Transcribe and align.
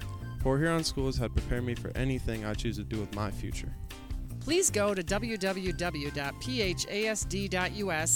Port 0.41 0.59
Huron 0.59 0.83
schools 0.83 1.17
had 1.17 1.33
prepared 1.33 1.63
me 1.63 1.75
for 1.75 1.95
anything 1.95 2.43
I 2.45 2.55
choose 2.55 2.77
to 2.77 2.83
do 2.83 2.99
with 2.99 3.13
my 3.15 3.29
future. 3.29 3.71
Please 4.39 4.71
go 4.71 4.95
to 4.95 5.03
www.phasd.us 5.03 5.39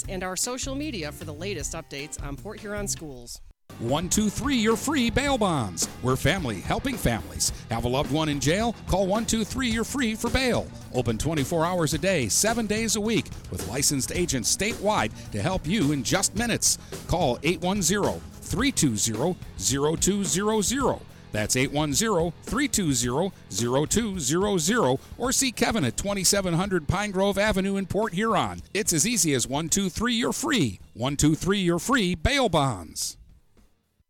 and 0.08 0.24
our 0.24 0.34
social 0.36 0.74
media 0.74 1.12
for 1.12 1.24
the 1.24 1.34
latest 1.34 1.74
updates 1.74 2.20
on 2.20 2.34
Port 2.34 2.58
Huron 2.58 2.88
schools. 2.88 3.40
123 3.78 4.56
Your 4.56 4.76
Free 4.76 5.08
Bail 5.08 5.38
Bonds. 5.38 5.88
We're 6.02 6.16
family 6.16 6.60
helping 6.60 6.96
families. 6.96 7.52
Have 7.70 7.84
a 7.84 7.88
loved 7.88 8.10
one 8.10 8.28
in 8.28 8.40
jail? 8.40 8.74
Call 8.88 9.02
123 9.02 9.68
You're 9.68 9.84
Free 9.84 10.16
for 10.16 10.28
bail. 10.30 10.66
Open 10.94 11.16
24 11.18 11.64
hours 11.64 11.94
a 11.94 11.98
day, 11.98 12.26
7 12.28 12.66
days 12.66 12.96
a 12.96 13.00
week, 13.00 13.26
with 13.52 13.68
licensed 13.68 14.10
agents 14.10 14.56
statewide 14.56 15.12
to 15.30 15.40
help 15.40 15.64
you 15.64 15.92
in 15.92 16.02
just 16.02 16.34
minutes. 16.34 16.78
Call 17.06 17.38
810 17.44 18.20
320 18.40 19.36
0200. 19.58 21.00
That's 21.36 21.54
810 21.54 22.32
320 22.44 23.30
0200 23.76 24.98
or 25.18 25.32
see 25.32 25.52
Kevin 25.52 25.84
at 25.84 25.98
2700 25.98 26.88
Pine 26.88 27.10
Grove 27.10 27.36
Avenue 27.36 27.76
in 27.76 27.84
Port 27.84 28.14
Huron. 28.14 28.62
It's 28.72 28.94
as 28.94 29.06
easy 29.06 29.34
as 29.34 29.46
123 29.46 30.14
You're 30.14 30.32
Free. 30.32 30.80
123 30.94 31.58
You're 31.58 31.78
Free 31.78 32.14
Bail 32.14 32.48
Bonds. 32.48 33.18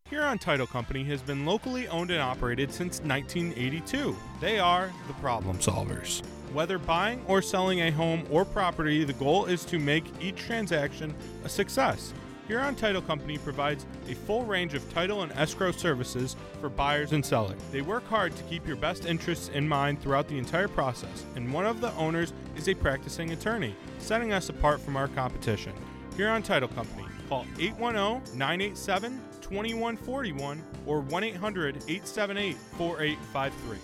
Huron 0.09 0.39
Title 0.39 0.67
Company 0.67 1.03
has 1.03 1.21
been 1.21 1.45
locally 1.45 1.89
owned 1.89 2.11
and 2.11 2.21
operated 2.21 2.71
since 2.71 3.01
1982. 3.01 4.15
They 4.39 4.57
are 4.57 4.89
the 5.09 5.13
problem 5.15 5.57
solvers. 5.57 6.25
Whether 6.53 6.77
buying 6.77 7.21
or 7.27 7.41
selling 7.41 7.81
a 7.81 7.91
home 7.91 8.25
or 8.31 8.45
property, 8.45 9.03
the 9.03 9.11
goal 9.11 9.47
is 9.47 9.65
to 9.65 9.79
make 9.79 10.05
each 10.21 10.37
transaction 10.37 11.13
a 11.43 11.49
success. 11.49 12.13
Huron 12.47 12.75
Title 12.75 13.01
Company 13.01 13.37
provides 13.37 13.85
a 14.07 14.15
full 14.15 14.45
range 14.45 14.73
of 14.73 14.93
title 14.93 15.21
and 15.21 15.33
escrow 15.33 15.71
services 15.71 16.37
for 16.61 16.69
buyers 16.69 17.11
and 17.11 17.25
sellers. 17.25 17.59
They 17.73 17.81
work 17.81 18.07
hard 18.07 18.35
to 18.37 18.43
keep 18.43 18.65
your 18.65 18.77
best 18.77 19.05
interests 19.05 19.49
in 19.49 19.67
mind 19.67 20.01
throughout 20.01 20.29
the 20.29 20.37
entire 20.37 20.69
process, 20.69 21.25
and 21.35 21.53
one 21.53 21.65
of 21.65 21.81
the 21.81 21.93
owners 21.95 22.31
is 22.55 22.69
a 22.69 22.73
practicing 22.73 23.31
attorney, 23.31 23.75
setting 23.99 24.31
us 24.31 24.47
apart 24.47 24.79
from 24.79 24.95
our 24.95 25.09
competition. 25.09 25.73
Huron 26.15 26.41
Title 26.41 26.69
Company. 26.69 27.05
Call 27.27 27.45
810 27.59 28.37
987 28.37 29.21
2141 29.41 30.63
or 30.85 31.01
1 31.01 31.23
800 31.25 31.75
878 31.75 32.55
4853. 32.77 33.77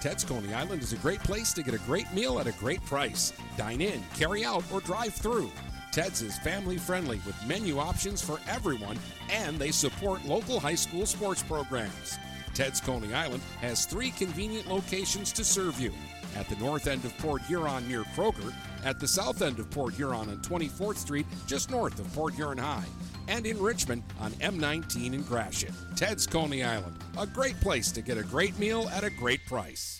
Ted's 0.00 0.24
Coney 0.24 0.54
Island 0.54 0.82
is 0.82 0.92
a 0.92 0.96
great 0.96 1.22
place 1.24 1.52
to 1.52 1.62
get 1.64 1.74
a 1.74 1.78
great 1.78 2.10
meal 2.14 2.38
at 2.38 2.46
a 2.46 2.52
great 2.52 2.82
price. 2.86 3.32
Dine 3.56 3.80
in, 3.80 4.02
carry 4.14 4.44
out, 4.44 4.62
or 4.72 4.80
drive 4.80 5.12
through. 5.12 5.50
Ted's 5.92 6.22
is 6.22 6.38
family 6.38 6.78
friendly 6.78 7.20
with 7.26 7.46
menu 7.46 7.78
options 7.78 8.22
for 8.22 8.38
everyone, 8.48 8.96
and 9.28 9.58
they 9.58 9.72
support 9.72 10.24
local 10.24 10.60
high 10.60 10.76
school 10.76 11.04
sports 11.04 11.42
programs. 11.42 12.16
Ted's 12.54 12.80
Coney 12.80 13.12
Island 13.12 13.42
has 13.60 13.86
three 13.86 14.10
convenient 14.12 14.68
locations 14.68 15.32
to 15.32 15.44
serve 15.44 15.80
you 15.80 15.92
at 16.36 16.48
the 16.48 16.54
north 16.56 16.86
end 16.86 17.04
of 17.04 17.16
Port 17.18 17.42
Huron 17.42 17.88
near 17.88 18.04
Kroger, 18.04 18.54
at 18.84 19.00
the 19.00 19.08
south 19.08 19.42
end 19.42 19.58
of 19.58 19.68
Port 19.70 19.94
Huron 19.94 20.28
on 20.28 20.38
24th 20.38 20.96
Street, 20.96 21.26
just 21.48 21.70
north 21.70 21.98
of 21.98 22.12
Port 22.14 22.34
Huron 22.34 22.58
High, 22.58 22.86
and 23.26 23.44
in 23.44 23.60
Richmond 23.60 24.04
on 24.20 24.30
M19 24.34 25.12
in 25.12 25.22
Gratiot. 25.22 25.72
Ted's 25.96 26.24
Coney 26.24 26.62
Island, 26.62 26.96
a 27.18 27.26
great 27.26 27.60
place 27.60 27.90
to 27.92 28.00
get 28.00 28.16
a 28.16 28.22
great 28.22 28.56
meal 28.60 28.88
at 28.90 29.02
a 29.02 29.10
great 29.10 29.44
price. 29.46 29.99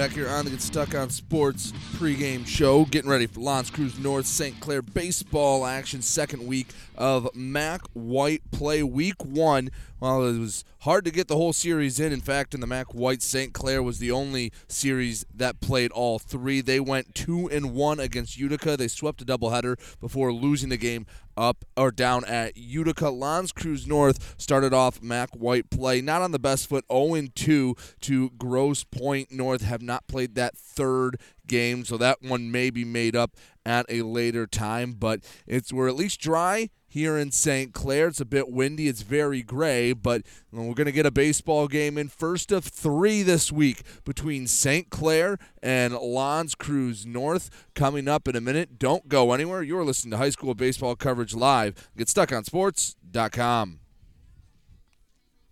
Back 0.00 0.12
here 0.12 0.30
on 0.30 0.46
the 0.46 0.50
Get 0.50 0.62
Stuck 0.62 0.94
on 0.94 1.10
Sports 1.10 1.74
pregame 1.96 2.46
show, 2.46 2.86
getting 2.86 3.10
ready 3.10 3.26
for 3.26 3.40
L'Anse 3.40 3.70
Creuse 3.70 3.98
North 3.98 4.24
St. 4.24 4.58
Clair 4.58 4.80
baseball 4.80 5.66
action, 5.66 6.00
second 6.00 6.46
week 6.46 6.68
of 6.96 7.28
Mac 7.34 7.82
White 7.92 8.40
play. 8.50 8.82
Week 8.82 9.22
one, 9.22 9.70
well, 10.00 10.24
it 10.26 10.38
was 10.38 10.64
hard 10.80 11.04
to 11.04 11.10
get 11.10 11.28
the 11.28 11.36
whole 11.36 11.52
series 11.52 12.00
in. 12.00 12.10
In 12.10 12.22
fact, 12.22 12.54
in 12.54 12.60
the 12.60 12.66
Mac 12.66 12.94
White, 12.94 13.22
St. 13.22 13.52
Clair 13.52 13.82
was 13.82 13.98
the 13.98 14.10
only 14.10 14.50
series 14.66 15.26
that 15.34 15.60
played 15.60 15.92
all 15.92 16.18
three. 16.18 16.62
They 16.62 16.80
went 16.80 17.14
two 17.14 17.48
and 17.50 17.74
one 17.74 18.00
against 18.00 18.38
Utica. 18.38 18.78
They 18.78 18.88
swept 18.88 19.20
a 19.20 19.26
doubleheader 19.26 19.78
before 20.00 20.32
losing 20.32 20.70
the 20.70 20.78
game 20.78 21.06
up 21.36 21.66
or 21.76 21.90
down 21.90 22.24
at 22.24 22.56
Utica. 22.56 23.10
L'Anse 23.10 23.52
Creuse 23.52 23.86
North 23.86 24.34
started 24.38 24.72
off 24.72 25.02
Mac 25.02 25.30
White 25.34 25.68
play 25.68 26.00
not 26.00 26.22
on 26.22 26.32
the 26.32 26.38
best 26.38 26.66
foot, 26.66 26.84
0 26.90 27.26
2 27.34 27.76
to 28.00 28.30
Grosse 28.30 28.84
Pointe 28.84 29.30
North. 29.30 29.62
Have 29.62 29.82
not 29.82 30.06
played 30.06 30.34
that 30.34 30.56
third 30.56 31.20
game, 31.46 31.84
so 31.84 31.98
that 31.98 32.22
one 32.22 32.50
may 32.50 32.70
be 32.70 32.84
made 32.84 33.14
up 33.14 33.36
at 33.66 33.84
a 33.90 34.02
later 34.02 34.46
time. 34.46 34.92
But 34.92 35.20
it's 35.46 35.72
we're 35.72 35.88
at 35.88 35.96
least 35.96 36.20
dry 36.20 36.70
here 36.90 37.16
in 37.16 37.30
St. 37.30 37.72
Clair. 37.72 38.08
It's 38.08 38.20
a 38.20 38.26
bit 38.26 38.50
windy. 38.50 38.88
It's 38.88 39.02
very 39.02 39.42
gray, 39.42 39.94
but 39.94 40.22
we're 40.52 40.74
going 40.74 40.86
to 40.86 40.92
get 40.92 41.06
a 41.06 41.10
baseball 41.10 41.68
game 41.68 41.96
in 41.96 42.08
first 42.08 42.52
of 42.52 42.64
three 42.64 43.22
this 43.22 43.50
week 43.50 43.82
between 44.04 44.46
St. 44.46 44.90
Clair 44.90 45.38
and 45.62 45.94
L'Anse 45.94 46.54
Creuse 46.54 47.06
North 47.06 47.48
coming 47.74 48.08
up 48.08 48.28
in 48.28 48.36
a 48.36 48.40
minute. 48.40 48.78
Don't 48.78 49.08
go 49.08 49.32
anywhere. 49.32 49.62
You're 49.62 49.84
listening 49.84 50.10
to 50.10 50.16
high 50.18 50.30
school 50.30 50.54
baseball 50.54 50.96
coverage 50.96 51.34
live. 51.34 51.90
Get 51.96 52.08
stuck 52.08 52.32
on 52.32 52.44
sports.com. 52.44 53.79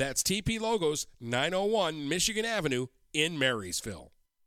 That's 0.00 0.22
TP 0.22 0.58
Logos, 0.58 1.06
901 1.20 2.08
Michigan 2.08 2.46
Avenue 2.46 2.86
in 3.12 3.38
Marysville. 3.38 4.12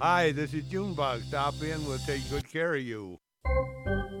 Hi, 0.00 0.32
this 0.32 0.54
is 0.54 0.64
Junebug. 0.64 1.22
Stop 1.22 1.54
in, 1.62 1.86
we'll 1.86 1.98
take 1.98 2.28
good 2.30 2.50
care 2.50 2.74
of 2.74 2.82
you. 2.82 3.18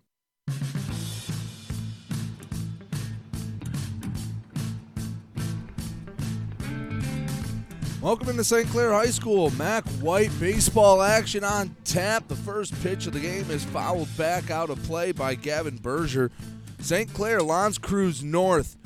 Welcome 8.06 8.30
into 8.30 8.44
St. 8.44 8.69
Clair 8.69 8.94
High 8.94 9.07
School. 9.07 9.50
Mac 9.57 9.84
White 9.94 10.30
baseball 10.40 11.02
action 11.02 11.44
on 11.44 11.75
tap. 11.86 12.28
The 12.28 12.36
first 12.36 12.80
pitch 12.84 13.07
of 13.07 13.13
the 13.13 13.19
game 13.19 13.50
is 13.50 13.66
fouled 13.66 14.16
back 14.16 14.52
out 14.52 14.69
of 14.69 14.84
play 14.84 15.12
by 15.12 15.34
Gavin 15.34 15.78
Berger. 15.78 16.30
St. 16.80 17.12
Clair, 17.16 17.42
L'Anse 17.42 17.80
Creuse 17.80 18.22
North. 18.22 18.78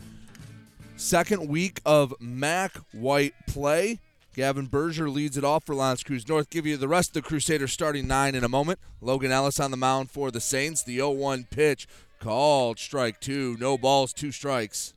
Second 0.95 1.49
week 1.49 1.81
of 1.85 2.13
Mac 2.21 2.77
White 2.93 3.33
play. 3.45 3.99
Gavin 4.35 4.67
Berger 4.67 5.09
leads 5.09 5.35
it 5.35 5.43
off 5.43 5.65
for 5.65 5.75
L'Anse 5.75 6.01
Creuse 6.01 6.29
North. 6.29 6.49
Give 6.49 6.65
you 6.65 6.77
the 6.77 6.87
rest 6.87 7.09
of 7.09 7.15
the 7.15 7.27
Crusaders 7.27 7.73
starting 7.73 8.07
nine 8.07 8.35
in 8.35 8.45
a 8.45 8.49
moment. 8.49 8.79
Logan 9.01 9.33
Ellis 9.33 9.59
on 9.59 9.71
the 9.71 9.75
mound 9.75 10.09
for 10.09 10.31
the 10.31 10.39
Saints. 10.39 10.81
The 10.81 10.95
0 10.95 11.11
1 11.11 11.47
pitch 11.51 11.89
called 12.21 12.79
strike 12.79 13.19
two. 13.19 13.57
No 13.59 13.77
balls, 13.77 14.13
two 14.13 14.31
strikes. 14.31 14.93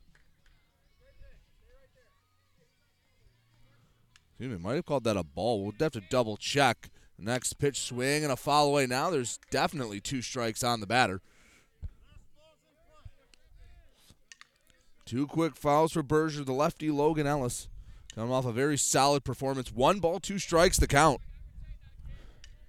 Me, 4.49 4.57
might 4.57 4.75
have 4.75 4.85
called 4.85 5.03
that 5.03 5.17
a 5.17 5.23
ball. 5.23 5.63
We'll 5.63 5.73
have 5.79 5.91
to 5.93 6.01
double 6.09 6.37
check. 6.37 6.89
Next 7.17 7.53
pitch 7.53 7.79
swing 7.79 8.23
and 8.23 8.31
a 8.31 8.35
foul 8.35 8.67
away 8.67 8.87
now. 8.87 9.09
There's 9.09 9.39
definitely 9.51 9.99
two 9.99 10.21
strikes 10.21 10.63
on 10.63 10.79
the 10.79 10.87
batter. 10.87 11.21
Two 15.05 15.27
quick 15.27 15.55
fouls 15.55 15.91
for 15.91 16.01
Berger, 16.01 16.43
the 16.43 16.53
lefty 16.53 16.89
Logan 16.89 17.27
Ellis. 17.27 17.67
Coming 18.15 18.33
off 18.33 18.45
a 18.45 18.51
very 18.51 18.77
solid 18.77 19.23
performance. 19.23 19.71
One 19.71 19.99
ball, 19.99 20.19
two 20.19 20.39
strikes, 20.39 20.77
the 20.77 20.87
count. 20.87 21.21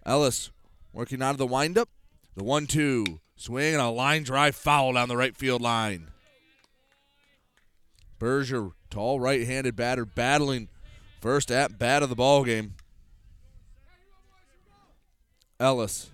Ellis 0.04 0.50
working 0.92 1.22
out 1.22 1.32
of 1.32 1.38
the 1.38 1.46
windup. 1.46 1.88
The 2.36 2.44
one 2.44 2.66
two. 2.66 3.20
Swing 3.36 3.74
and 3.74 3.82
a 3.82 3.88
line 3.88 4.22
drive 4.22 4.54
foul 4.54 4.92
down 4.92 5.08
the 5.08 5.16
right 5.16 5.36
field 5.36 5.60
line. 5.60 6.08
Berger, 8.18 8.70
tall 8.90 9.20
right 9.20 9.46
handed 9.46 9.76
batter, 9.76 10.04
battling 10.04 10.68
First 11.24 11.50
at 11.50 11.78
bat 11.78 12.02
of 12.02 12.10
the 12.10 12.14
ball 12.14 12.44
game. 12.44 12.74
Ellis 15.58 16.10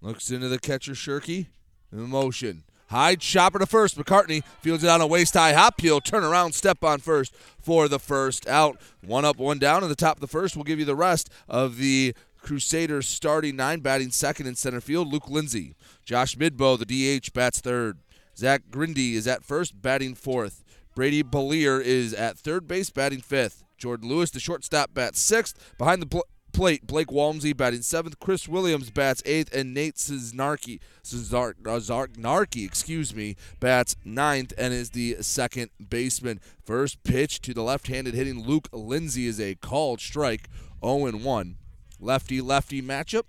looks 0.00 0.32
into 0.32 0.48
the 0.48 0.58
catcher 0.58 0.94
Shirky. 0.94 1.46
In 1.92 2.10
motion. 2.10 2.64
High 2.88 3.14
chopper 3.14 3.60
to 3.60 3.66
first. 3.66 3.96
McCartney 3.96 4.42
fields 4.60 4.82
it 4.82 4.90
on 4.90 5.00
a 5.00 5.06
waist 5.06 5.34
high 5.34 5.52
hop. 5.52 5.80
He'll 5.80 6.00
turn 6.00 6.24
around, 6.24 6.54
step 6.54 6.82
on 6.82 6.98
first 6.98 7.36
for 7.62 7.86
the 7.86 8.00
first 8.00 8.48
out. 8.48 8.80
One 9.06 9.24
up, 9.24 9.36
one 9.36 9.60
down. 9.60 9.84
in 9.84 9.88
the 9.88 9.94
top 9.94 10.16
of 10.16 10.20
the 10.20 10.26
first, 10.26 10.56
we'll 10.56 10.64
give 10.64 10.80
you 10.80 10.84
the 10.84 10.96
rest 10.96 11.30
of 11.48 11.76
the 11.76 12.16
Crusaders 12.42 13.06
starting 13.06 13.54
nine, 13.54 13.78
batting 13.78 14.10
second 14.10 14.48
in 14.48 14.56
center 14.56 14.80
field. 14.80 15.12
Luke 15.12 15.30
Lindsay. 15.30 15.76
Josh 16.04 16.34
Midbow, 16.34 16.76
the 16.76 17.20
DH, 17.20 17.32
bats 17.32 17.60
third. 17.60 17.98
Zach 18.36 18.62
Grindy 18.72 19.12
is 19.12 19.28
at 19.28 19.44
first, 19.44 19.80
batting 19.80 20.16
fourth. 20.16 20.64
Brady 20.96 21.22
Belier 21.22 21.80
is 21.80 22.12
at 22.12 22.36
third 22.36 22.66
base, 22.66 22.90
batting 22.90 23.20
fifth. 23.20 23.63
Jordan 23.84 24.08
Lewis, 24.08 24.30
the 24.30 24.40
shortstop, 24.40 24.94
bats 24.94 25.20
sixth. 25.20 25.74
Behind 25.76 26.00
the 26.00 26.06
pl- 26.06 26.24
plate, 26.54 26.86
Blake 26.86 27.12
Walmsley 27.12 27.52
batting 27.52 27.82
seventh. 27.82 28.18
Chris 28.18 28.48
Williams 28.48 28.88
bats 28.88 29.22
eighth, 29.26 29.54
and 29.54 29.74
Nate 29.74 29.96
Cesarki, 29.96 30.80
Cesarki, 31.02 32.64
excuse 32.64 33.14
me, 33.14 33.36
bats 33.60 33.94
ninth 34.02 34.54
and 34.56 34.72
is 34.72 34.88
the 34.90 35.18
second 35.20 35.68
baseman. 35.86 36.40
First 36.64 37.02
pitch 37.04 37.42
to 37.42 37.52
the 37.52 37.62
left-handed 37.62 38.14
hitting 38.14 38.42
Luke 38.42 38.70
Lindsay 38.72 39.26
is 39.26 39.38
a 39.38 39.54
called 39.56 40.00
strike, 40.00 40.48
0-1. 40.82 41.56
Lefty-lefty 42.00 42.80
matchup. 42.80 43.24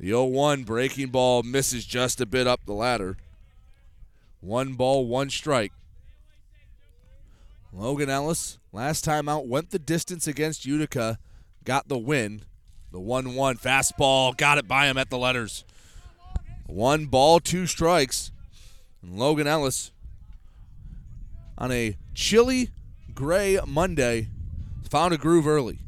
The 0.00 0.10
0-1 0.10 0.66
breaking 0.66 1.10
ball 1.10 1.44
misses 1.44 1.84
just 1.84 2.20
a 2.20 2.26
bit 2.26 2.48
up 2.48 2.66
the 2.66 2.72
ladder. 2.72 3.16
One 4.40 4.72
ball, 4.72 5.06
one 5.06 5.30
strike. 5.30 5.72
Logan 7.76 8.08
Ellis, 8.08 8.60
last 8.72 9.02
time 9.02 9.28
out, 9.28 9.48
went 9.48 9.70
the 9.70 9.80
distance 9.80 10.28
against 10.28 10.64
Utica, 10.64 11.18
got 11.64 11.88
the 11.88 11.98
win. 11.98 12.42
The 12.92 13.00
1 13.00 13.34
1 13.34 13.56
fastball 13.56 14.36
got 14.36 14.58
it 14.58 14.68
by 14.68 14.86
him 14.86 14.96
at 14.96 15.10
the 15.10 15.18
letters. 15.18 15.64
One 16.66 17.06
ball, 17.06 17.40
two 17.40 17.66
strikes. 17.66 18.30
And 19.02 19.18
Logan 19.18 19.48
Ellis 19.48 19.90
on 21.58 21.72
a 21.72 21.96
chilly 22.14 22.70
gray 23.12 23.58
Monday 23.66 24.28
found 24.88 25.12
a 25.12 25.18
groove 25.18 25.48
early. 25.48 25.80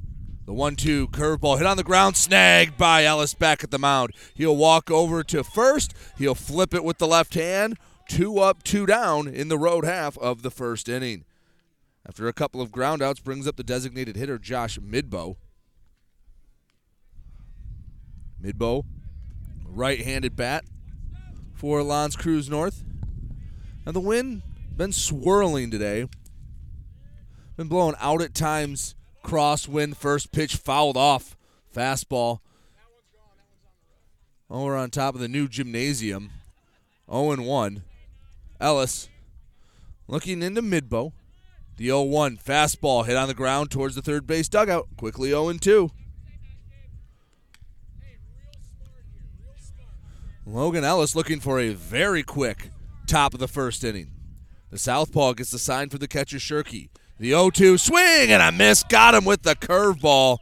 The 0.45 0.52
1 0.52 0.75
2 0.75 1.09
curveball 1.09 1.59
hit 1.59 1.66
on 1.69 1.76
the 1.76 1.85
ground, 1.85 2.16
snagged 2.16 2.76
by 2.76 3.05
Ellis 3.05 3.35
back 3.35 3.62
at 3.62 3.71
the 3.71 3.78
mound. 3.78 4.12
He'll 4.35 4.57
walk 4.57 4.90
over 4.90 5.23
to 5.23 5.45
first. 5.45 5.95
He'll 6.19 6.35
flip 6.35 6.75
it 6.75 6.83
with 6.83 6.99
the 6.99 7.07
left 7.07 7.35
hand. 7.35 7.78
Two 8.09 8.40
up, 8.40 8.64
two 8.64 8.87
down 8.87 9.28
in 9.28 9.47
the 9.47 9.59
road 9.59 9.85
half 9.85 10.19
of 10.19 10.43
the 10.43 10.50
first 10.50 10.88
inning. 10.88 11.25
After 12.08 12.28
a 12.28 12.32
couple 12.32 12.60
of 12.60 12.70
groundouts, 12.70 13.22
brings 13.22 13.48
up 13.48 13.56
the 13.56 13.64
designated 13.64 14.16
hitter, 14.16 14.38
Josh 14.38 14.78
Midbow. 14.78 15.36
Midbow, 18.40 18.84
right 19.64 20.00
handed 20.00 20.36
bat 20.36 20.64
for 21.54 21.82
L'Anse 21.82 22.14
Creuse 22.14 22.48
North. 22.48 22.84
And 23.84 23.96
the 23.96 24.00
wind 24.00 24.42
been 24.76 24.92
swirling 24.92 25.70
today. 25.70 26.06
Been 27.56 27.68
blowing 27.68 27.96
out 27.98 28.22
at 28.22 28.34
times. 28.34 28.94
Crosswind, 29.25 29.96
first 29.96 30.30
pitch 30.30 30.56
fouled 30.56 30.96
off. 30.96 31.36
Fastball. 31.75 32.40
Oh, 34.48 34.62
Over 34.62 34.76
on 34.76 34.90
top 34.90 35.14
of 35.14 35.20
the 35.20 35.28
new 35.28 35.48
gymnasium. 35.48 36.30
0 37.10 37.42
1. 37.42 37.82
Ellis 38.60 39.08
looking 40.06 40.42
into 40.42 40.62
Midbow. 40.62 41.12
The 41.76 41.87
0 41.87 42.02
1 42.02 42.38
fastball 42.38 43.04
hit 43.04 43.16
on 43.16 43.28
the 43.28 43.35
ground 43.35 43.71
towards 43.71 43.95
the 43.95 44.02
third 44.02 44.26
base 44.26 44.49
dugout. 44.49 44.88
Quickly 44.97 45.30
0 45.30 45.52
2. 45.52 45.90
Logan 50.47 50.85
Ellis 50.85 51.16
looking 51.16 51.40
for 51.40 51.59
a 51.59 51.71
very 51.75 52.23
quick 52.23 52.71
top 53.06 53.35
of 53.35 53.40
the 53.40 53.49
first 53.49 53.83
inning. 53.85 54.12
The 54.71 54.78
southpaw 54.78 55.35
gets 55.35 55.50
the 55.50 55.59
sign 55.59 55.90
for 55.90 55.99
the 55.99 56.09
catcher 56.09 56.38
Shirky. 56.38 56.88
The 57.18 57.30
0 57.30 57.50
2 57.50 57.78
swing 57.78 58.30
and 58.30 58.42
a 58.42 58.52
miss. 58.52 58.83
Got 58.83 59.14
him 59.14 59.25
with 59.25 59.42
the 59.42 59.54
curveball. 59.54 60.38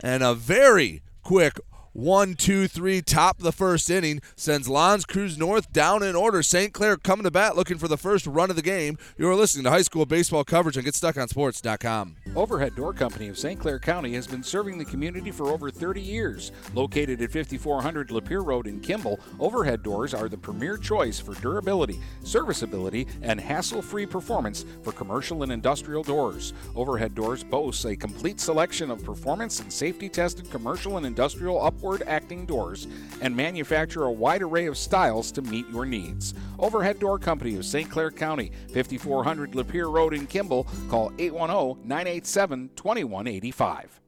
And 0.00 0.22
a 0.22 0.34
very 0.34 1.02
quick 1.22 1.60
one, 1.96 2.34
two, 2.34 2.68
three, 2.68 3.00
top 3.00 3.38
of 3.38 3.42
the 3.42 3.52
first 3.52 3.88
inning 3.88 4.20
sends 4.36 4.68
L'Anse 4.68 5.06
Creuse 5.06 5.38
North 5.38 5.72
down 5.72 6.02
in 6.02 6.14
order. 6.14 6.42
St. 6.42 6.74
Clair 6.74 6.98
coming 6.98 7.24
to 7.24 7.30
bat 7.30 7.56
looking 7.56 7.78
for 7.78 7.88
the 7.88 7.96
first 7.96 8.26
run 8.26 8.50
of 8.50 8.56
the 8.56 8.60
game. 8.60 8.98
You're 9.16 9.34
listening 9.34 9.64
to 9.64 9.70
high 9.70 9.80
school 9.80 10.04
baseball 10.04 10.44
coverage 10.44 10.76
on 10.76 10.84
GetStuckOnSports.com. 10.84 12.16
Overhead 12.34 12.76
Door 12.76 12.92
Company 12.92 13.28
of 13.28 13.38
St. 13.38 13.58
Clair 13.58 13.78
County 13.78 14.12
has 14.12 14.26
been 14.26 14.42
serving 14.42 14.76
the 14.76 14.84
community 14.84 15.30
for 15.30 15.46
over 15.46 15.70
30 15.70 16.02
years. 16.02 16.52
Located 16.74 17.22
at 17.22 17.32
5400 17.32 18.10
Lapeer 18.10 18.44
Road 18.44 18.66
in 18.66 18.78
Kimball, 18.80 19.18
Overhead 19.40 19.82
Doors 19.82 20.12
are 20.12 20.28
the 20.28 20.36
premier 20.36 20.76
choice 20.76 21.18
for 21.18 21.32
durability, 21.40 21.98
serviceability, 22.22 23.06
and 23.22 23.40
hassle 23.40 23.80
free 23.80 24.04
performance 24.04 24.66
for 24.82 24.92
commercial 24.92 25.44
and 25.44 25.50
industrial 25.50 26.02
doors. 26.02 26.52
Overhead 26.74 27.14
Doors 27.14 27.42
boasts 27.42 27.86
a 27.86 27.96
complete 27.96 28.38
selection 28.38 28.90
of 28.90 29.02
performance 29.02 29.60
and 29.60 29.72
safety 29.72 30.10
tested 30.10 30.50
commercial 30.50 30.98
and 30.98 31.06
industrial 31.06 31.64
upward 31.64 31.85
acting 32.06 32.44
doors 32.46 32.86
and 33.20 33.34
manufacture 33.34 34.04
a 34.04 34.12
wide 34.12 34.42
array 34.42 34.66
of 34.66 34.76
styles 34.76 35.30
to 35.32 35.42
meet 35.42 35.68
your 35.70 35.86
needs. 35.86 36.34
Overhead 36.58 36.98
Door 36.98 37.20
Company 37.20 37.56
of 37.56 37.64
St. 37.64 37.90
Clair 37.90 38.10
County, 38.10 38.50
5400 38.72 39.52
Lapeer 39.52 39.92
Road 39.92 40.14
in 40.14 40.26
Kimball. 40.26 40.66
Call 40.88 41.12
810 41.18 41.86
987 41.88 42.70
2185. 42.74 44.00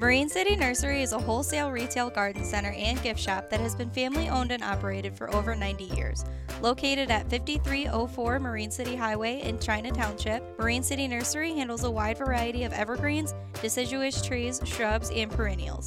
Marine 0.00 0.30
City 0.30 0.56
Nursery 0.56 1.02
is 1.02 1.12
a 1.12 1.18
wholesale 1.18 1.70
retail 1.70 2.08
garden 2.08 2.42
center 2.42 2.70
and 2.70 3.02
gift 3.02 3.20
shop 3.20 3.50
that 3.50 3.60
has 3.60 3.74
been 3.74 3.90
family 3.90 4.30
owned 4.30 4.50
and 4.50 4.62
operated 4.62 5.14
for 5.14 5.34
over 5.34 5.54
90 5.54 5.84
years. 5.84 6.24
Located 6.62 7.10
at 7.10 7.28
5304 7.28 8.38
Marine 8.38 8.70
City 8.70 8.96
Highway 8.96 9.42
in 9.42 9.58
China 9.58 9.90
Township, 9.90 10.58
Marine 10.58 10.82
City 10.82 11.06
Nursery 11.06 11.52
handles 11.52 11.84
a 11.84 11.90
wide 11.90 12.16
variety 12.16 12.64
of 12.64 12.72
evergreens, 12.72 13.34
deciduous 13.60 14.24
trees, 14.24 14.60
shrubs, 14.64 15.10
and 15.10 15.30
perennials. 15.30 15.86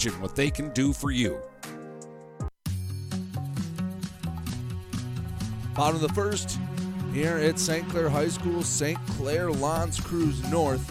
what 0.09 0.35
they 0.35 0.49
can 0.49 0.69
do 0.71 0.93
for 0.93 1.11
you. 1.11 1.39
Bottom 5.75 5.95
of 5.95 6.01
the 6.01 6.13
first 6.13 6.59
here 7.13 7.37
at 7.37 7.59
St. 7.59 7.87
Clair 7.89 8.09
High 8.09 8.27
School, 8.27 8.63
St. 8.63 8.97
Clair 9.07 9.51
L'Anse 9.51 9.99
Creuse 9.99 10.49
North. 10.49 10.81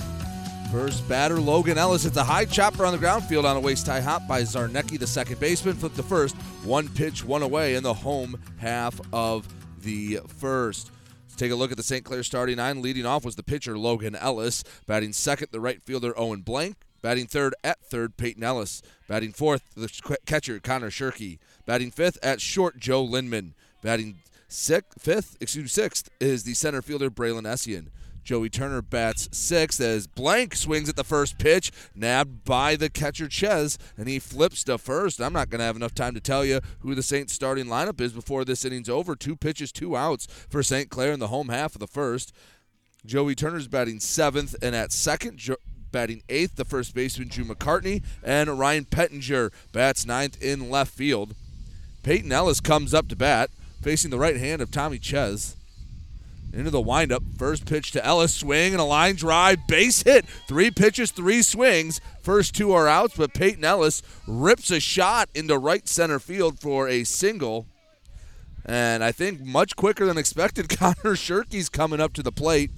First 0.70 1.08
batter, 1.08 1.40
Logan 1.40 1.78
Ellis 1.78 2.04
hits 2.04 2.16
a 2.16 2.22
high 2.22 2.44
chopper 2.44 2.84
on 2.84 2.92
the 2.92 2.98
ground 2.98 3.24
field 3.24 3.44
on 3.44 3.56
a 3.56 3.60
waist 3.60 3.86
high 3.86 4.00
hop 4.00 4.28
by 4.28 4.42
Zarnecki, 4.42 4.98
the 4.98 5.06
second 5.06 5.40
baseman. 5.40 5.74
Flipped 5.74 5.96
the 5.96 6.02
first, 6.02 6.36
one 6.64 6.88
pitch, 6.88 7.24
one 7.24 7.42
away 7.42 7.74
in 7.74 7.82
the 7.82 7.92
home 7.92 8.40
half 8.58 9.00
of 9.12 9.48
the 9.82 10.20
first. 10.38 10.92
Let's 11.24 11.34
take 11.34 11.50
a 11.50 11.56
look 11.56 11.72
at 11.72 11.76
the 11.76 11.82
St. 11.82 12.04
Clair 12.04 12.22
starting 12.22 12.56
nine. 12.56 12.82
Leading 12.82 13.04
off 13.04 13.24
was 13.24 13.34
the 13.34 13.42
pitcher, 13.42 13.76
Logan 13.76 14.14
Ellis. 14.14 14.62
Batting 14.86 15.12
second, 15.12 15.48
the 15.50 15.60
right 15.60 15.82
fielder, 15.82 16.16
Owen 16.16 16.42
Blank. 16.42 16.76
Batting 17.02 17.26
third 17.26 17.54
at 17.64 17.82
third, 17.84 18.16
Peyton 18.16 18.44
Ellis. 18.44 18.82
Batting 19.08 19.32
fourth, 19.32 19.62
the 19.74 19.88
catcher, 20.26 20.60
Connor 20.60 20.90
Shirky. 20.90 21.38
Batting 21.66 21.90
fifth 21.90 22.18
at 22.22 22.40
short, 22.40 22.78
Joe 22.78 23.02
Lindman. 23.02 23.54
Batting 23.82 24.18
sixth, 24.48 25.00
fifth, 25.00 25.36
excuse 25.40 25.64
me, 25.64 25.68
sixth 25.68 26.10
is 26.20 26.44
the 26.44 26.54
center 26.54 26.82
fielder, 26.82 27.10
Braylon 27.10 27.42
Essian. 27.42 27.88
Joey 28.22 28.50
Turner 28.50 28.82
bats 28.82 29.28
sixth 29.32 29.80
as 29.80 30.06
Blank 30.06 30.54
swings 30.54 30.88
at 30.88 30.96
the 30.96 31.04
first 31.04 31.38
pitch, 31.38 31.72
nabbed 31.94 32.44
by 32.44 32.76
the 32.76 32.90
catcher 32.90 33.28
Ches, 33.28 33.78
and 33.96 34.08
he 34.08 34.18
flips 34.18 34.62
to 34.64 34.78
first. 34.78 35.20
I'm 35.20 35.32
not 35.32 35.48
going 35.48 35.60
to 35.60 35.64
have 35.64 35.76
enough 35.76 35.94
time 35.94 36.14
to 36.14 36.20
tell 36.20 36.44
you 36.44 36.60
who 36.80 36.94
the 36.94 37.02
Saints 37.02 37.32
starting 37.32 37.66
lineup 37.66 38.00
is 38.00 38.12
before 38.12 38.44
this 38.44 38.64
inning's 38.64 38.88
over. 38.88 39.16
Two 39.16 39.36
pitches, 39.36 39.72
two 39.72 39.96
outs 39.96 40.26
for 40.48 40.62
St. 40.62 40.90
Clair 40.90 41.12
in 41.12 41.20
the 41.20 41.28
home 41.28 41.48
half 41.48 41.74
of 41.74 41.80
the 41.80 41.86
first. 41.86 42.32
Joey 43.06 43.34
Turner's 43.34 43.68
batting 43.68 44.00
seventh, 44.00 44.54
and 44.60 44.76
at 44.76 44.92
second, 44.92 45.38
batting 45.90 46.22
eighth, 46.28 46.56
the 46.56 46.64
first 46.64 46.94
baseman 46.94 47.28
Drew 47.28 47.44
McCartney, 47.44 48.02
and 48.22 48.58
Ryan 48.58 48.84
Pettinger 48.84 49.52
bats 49.72 50.06
ninth 50.06 50.40
in 50.42 50.70
left 50.70 50.92
field. 50.92 51.34
Peyton 52.02 52.32
Ellis 52.32 52.60
comes 52.60 52.94
up 52.94 53.08
to 53.08 53.16
bat, 53.16 53.50
facing 53.82 54.10
the 54.10 54.18
right 54.18 54.36
hand 54.36 54.62
of 54.62 54.70
Tommy 54.70 54.98
Ches. 54.98 55.56
Into 56.52 56.70
the 56.70 56.80
windup, 56.80 57.22
first 57.38 57.64
pitch 57.64 57.92
to 57.92 58.04
Ellis, 58.04 58.34
swing 58.34 58.72
and 58.72 58.80
a 58.80 58.84
line 58.84 59.14
drive, 59.14 59.66
base 59.68 60.02
hit. 60.02 60.26
Three 60.48 60.70
pitches, 60.72 61.12
three 61.12 61.42
swings. 61.42 62.00
First 62.22 62.56
two 62.56 62.72
are 62.72 62.88
outs, 62.88 63.16
but 63.16 63.34
Peyton 63.34 63.64
Ellis 63.64 64.02
rips 64.26 64.70
a 64.72 64.80
shot 64.80 65.28
into 65.32 65.56
right 65.58 65.86
center 65.86 66.18
field 66.18 66.58
for 66.58 66.88
a 66.88 67.04
single. 67.04 67.66
And 68.64 69.04
I 69.04 69.12
think 69.12 69.40
much 69.40 69.76
quicker 69.76 70.06
than 70.06 70.18
expected, 70.18 70.68
Connor 70.76 71.14
Shirky's 71.14 71.68
coming 71.68 72.00
up 72.00 72.14
to 72.14 72.22
the 72.22 72.32
plate 72.32 72.70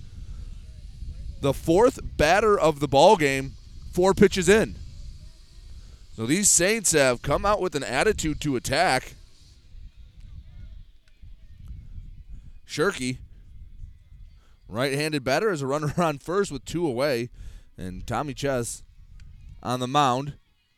the 1.42 1.52
fourth 1.52 1.98
batter 2.16 2.58
of 2.58 2.78
the 2.78 2.86
ball 2.86 3.16
game, 3.16 3.54
four 3.92 4.14
pitches 4.14 4.48
in. 4.48 4.76
So 6.14 6.24
these 6.24 6.48
Saints 6.48 6.92
have 6.92 7.20
come 7.20 7.44
out 7.44 7.60
with 7.60 7.74
an 7.74 7.82
attitude 7.82 8.40
to 8.42 8.54
attack. 8.54 9.14
Shirky, 12.66 13.18
right-handed 14.68 15.24
batter, 15.24 15.50
as 15.50 15.62
a 15.62 15.66
runner 15.66 15.92
on 15.98 16.18
first 16.18 16.52
with 16.52 16.64
two 16.64 16.86
away, 16.86 17.28
and 17.76 18.06
Tommy 18.06 18.34
Ches 18.34 18.84
on 19.64 19.80
the 19.80 19.88
mound. 19.88 20.34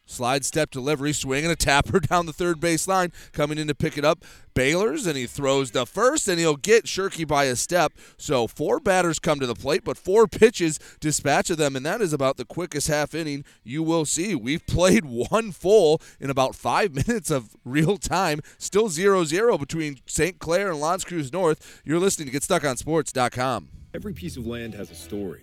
Slide 0.07 0.45
step 0.45 0.71
delivery, 0.71 1.13
swing 1.13 1.45
and 1.45 1.53
a 1.53 1.57
tapper 1.57 1.99
down 2.01 2.27
the 2.27 2.33
third 2.33 2.61
base 2.61 2.87
line, 2.87 3.11
coming 3.33 3.59
in 3.59 3.69
to 3.69 3.75
pick 3.75 3.97
it 3.97 4.05
up. 4.05 4.25
Baylor's 4.53 5.07
and 5.07 5.17
he 5.17 5.27
throws 5.27 5.71
the 5.71 5.87
first, 5.87 6.29
and 6.29 6.39
he'll 6.39 6.57
get 6.57 6.85
Shirky 6.85 7.27
by 7.27 7.45
a 7.45 7.57
step. 7.57 7.93
So 8.17 8.47
four 8.47 8.81
batters 8.81 9.19
come 9.19 9.41
to 9.41 9.47
the 9.47 9.55
plate, 9.55 9.83
but 9.83 9.97
four 9.97 10.27
pitches 10.29 10.79
dispatch 11.01 11.51
of 11.51 11.57
them, 11.57 11.75
and 11.75 11.85
that 11.87 12.01
is 12.01 12.13
about 12.13 12.37
the 12.37 12.45
quickest 12.45 12.89
half 12.89 13.15
inning 13.15 13.45
you 13.65 13.83
will 13.83 14.05
see. 14.05 14.35
We've 14.35 14.65
played 14.67 15.05
one 15.31 15.53
full 15.53 16.01
in 16.21 16.31
about 16.31 16.55
five 16.55 16.95
minutes 17.07 17.31
of 17.31 17.57
real 17.65 17.97
time. 17.97 18.41
Still 18.59 18.89
0 18.89 19.25
0 19.25 19.59
between 19.59 20.01
St. 20.07 20.39
Clair 20.39 20.71
and 20.71 20.81
L'Anse 20.81 21.05
Creuse 21.05 21.33
North. 21.33 21.83
You're 21.85 21.99
listening 21.99 22.31
to 22.31 22.39
GetStuckOnSports.com. 22.39 23.71
Every 23.95 24.13
piece 24.13 24.37
of 24.37 24.45
land 24.45 24.75
has 24.75 24.91
a 24.91 24.95
story, 24.95 25.43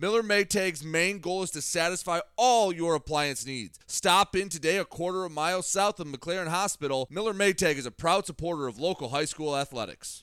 Miller 0.00 0.22
Maytag's 0.22 0.84
main 0.84 1.18
goal 1.18 1.42
is 1.42 1.50
to 1.50 1.60
satisfy 1.60 2.20
all 2.36 2.72
your 2.72 2.94
appliance 2.94 3.44
needs. 3.44 3.80
Stop 3.88 4.36
in 4.36 4.48
today 4.48 4.76
a 4.76 4.84
quarter 4.84 5.24
of 5.24 5.32
a 5.32 5.34
mile 5.34 5.60
south 5.60 5.98
of 5.98 6.06
McLaren 6.06 6.46
Hospital. 6.46 7.08
Miller 7.10 7.34
Maytag 7.34 7.74
is 7.74 7.84
a 7.84 7.90
proud 7.90 8.24
supporter 8.24 8.68
of 8.68 8.78
local 8.78 9.08
high 9.08 9.24
school 9.24 9.56
athletics. 9.56 10.22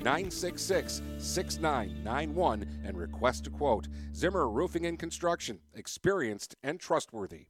966 0.00 1.02
6991 1.18 2.66
and 2.84 2.96
request 2.96 3.46
a 3.46 3.50
quote. 3.50 3.88
Zimmer 4.14 4.48
Roofing 4.48 4.86
and 4.86 4.98
Construction, 4.98 5.60
experienced 5.74 6.56
and 6.62 6.80
trustworthy. 6.80 7.46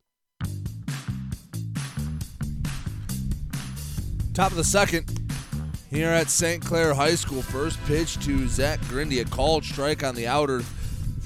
Top 4.35 4.53
of 4.53 4.57
the 4.57 4.65
second 4.65 5.21
here 5.91 6.09
at 6.09 6.31
St. 6.31 6.65
Clair 6.65 6.95
High 6.95 7.17
School. 7.17 7.43
First 7.43 7.79
pitch 7.85 8.19
to 8.25 8.47
Zach 8.49 8.81
Grindy, 8.83 9.21
a 9.21 9.25
called 9.25 9.65
strike 9.65 10.05
on 10.05 10.15
the 10.15 10.27
outer 10.27 10.63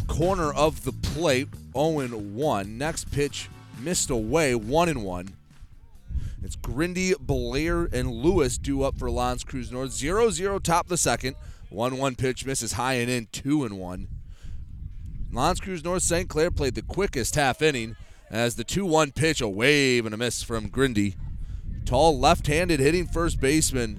corner 0.08 0.52
of 0.52 0.84
the 0.84 0.92
plate, 0.92 1.48
0 1.74 2.08
1. 2.08 2.78
Next 2.78 3.10
pitch 3.12 3.48
missed 3.80 4.10
away, 4.10 4.54
1 4.54 4.88
and 4.88 5.04
1. 5.04 5.28
It's 6.44 6.56
Grindy, 6.56 7.18
Blair, 7.18 7.88
and 7.90 8.10
Lewis 8.12 8.58
due 8.58 8.82
up 8.82 8.98
for 8.98 9.10
L'Anse 9.10 9.44
Creuse 9.44 9.72
North. 9.72 9.92
0 9.92 10.28
0 10.28 10.58
top 10.58 10.88
the 10.88 10.98
second. 10.98 11.36
1 11.70 11.96
1 11.96 12.14
pitch 12.16 12.44
misses 12.44 12.72
high 12.72 12.94
and 12.94 13.10
in, 13.10 13.28
2 13.32 13.64
and 13.64 13.78
1. 13.78 14.08
L'Anse 15.32 15.60
Creuse 15.60 15.82
North 15.82 16.02
St. 16.02 16.28
Clair 16.28 16.50
played 16.50 16.74
the 16.74 16.82
quickest 16.82 17.34
half 17.34 17.62
inning 17.62 17.96
as 18.30 18.56
the 18.56 18.62
2 18.62 18.84
1 18.84 19.12
pitch, 19.12 19.40
a 19.40 19.48
wave 19.48 20.04
and 20.04 20.14
a 20.14 20.18
miss 20.18 20.42
from 20.42 20.68
Grindy. 20.68 21.14
Tall 21.86 22.18
left 22.18 22.46
handed 22.46 22.78
hitting 22.78 23.06
first 23.06 23.40
baseman 23.40 23.98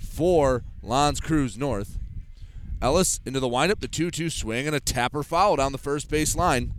for 0.00 0.64
L'Anse 0.82 1.20
Creuse 1.20 1.56
North. 1.56 2.00
Ellis 2.82 3.20
into 3.24 3.38
the 3.38 3.46
windup, 3.46 3.78
the 3.78 3.86
2 3.86 4.10
2 4.10 4.28
swing, 4.28 4.66
and 4.66 4.74
a 4.74 4.80
tapper 4.80 5.22
foul 5.22 5.54
down 5.54 5.70
the 5.70 5.78
first 5.78 6.10
base 6.10 6.34
line. 6.34 6.74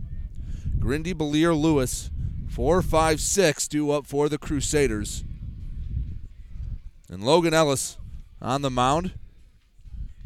Grindy, 0.78 1.14
Belier, 1.14 1.54
Lewis, 1.54 2.10
4 2.52 2.82
5 2.82 3.20
6 3.20 3.68
due 3.68 3.90
up 3.90 4.06
for 4.06 4.28
the 4.28 4.36
Crusaders. 4.36 5.24
And 7.08 7.24
Logan 7.24 7.54
Ellis 7.54 7.96
on 8.42 8.60
the 8.60 8.70
mound. 8.70 9.12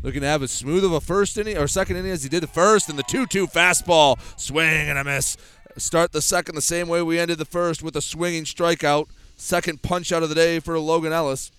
Looking 0.03 0.23
to 0.23 0.27
have 0.27 0.43
as 0.43 0.51
smooth 0.51 0.85
of 0.85 0.93
a 0.93 1.01
first 1.01 1.39
inning 1.39 1.57
or 1.57 1.69
second 1.69 1.97
inning 1.97 2.11
as 2.11 2.25
he 2.25 2.29
did 2.29 2.43
the 2.43 2.49
first, 2.49 2.89
and 2.89 2.99
the 2.99 3.05
2 3.05 3.27
2 3.27 3.47
fastball, 3.47 4.19
swing 4.39 4.89
and 4.89 4.99
a 4.99 5.05
miss. 5.05 5.37
Start 5.79 6.13
the 6.13 6.23
second 6.23 6.57
the 6.57 6.63
same 6.63 6.89
way 6.89 7.01
we 7.01 7.19
ended 7.19 7.39
the 7.39 7.45
first 7.45 7.83
with 7.83 7.97
a 7.97 8.03
swinging 8.03 8.45
strikeout. 8.45 9.09
Second 9.37 9.83
punch 9.83 10.11
out 10.11 10.23
of 10.23 10.29
the 10.29 10.35
day 10.35 10.59
for 10.59 10.79
Logan 10.81 11.13
Ellis 11.13 11.53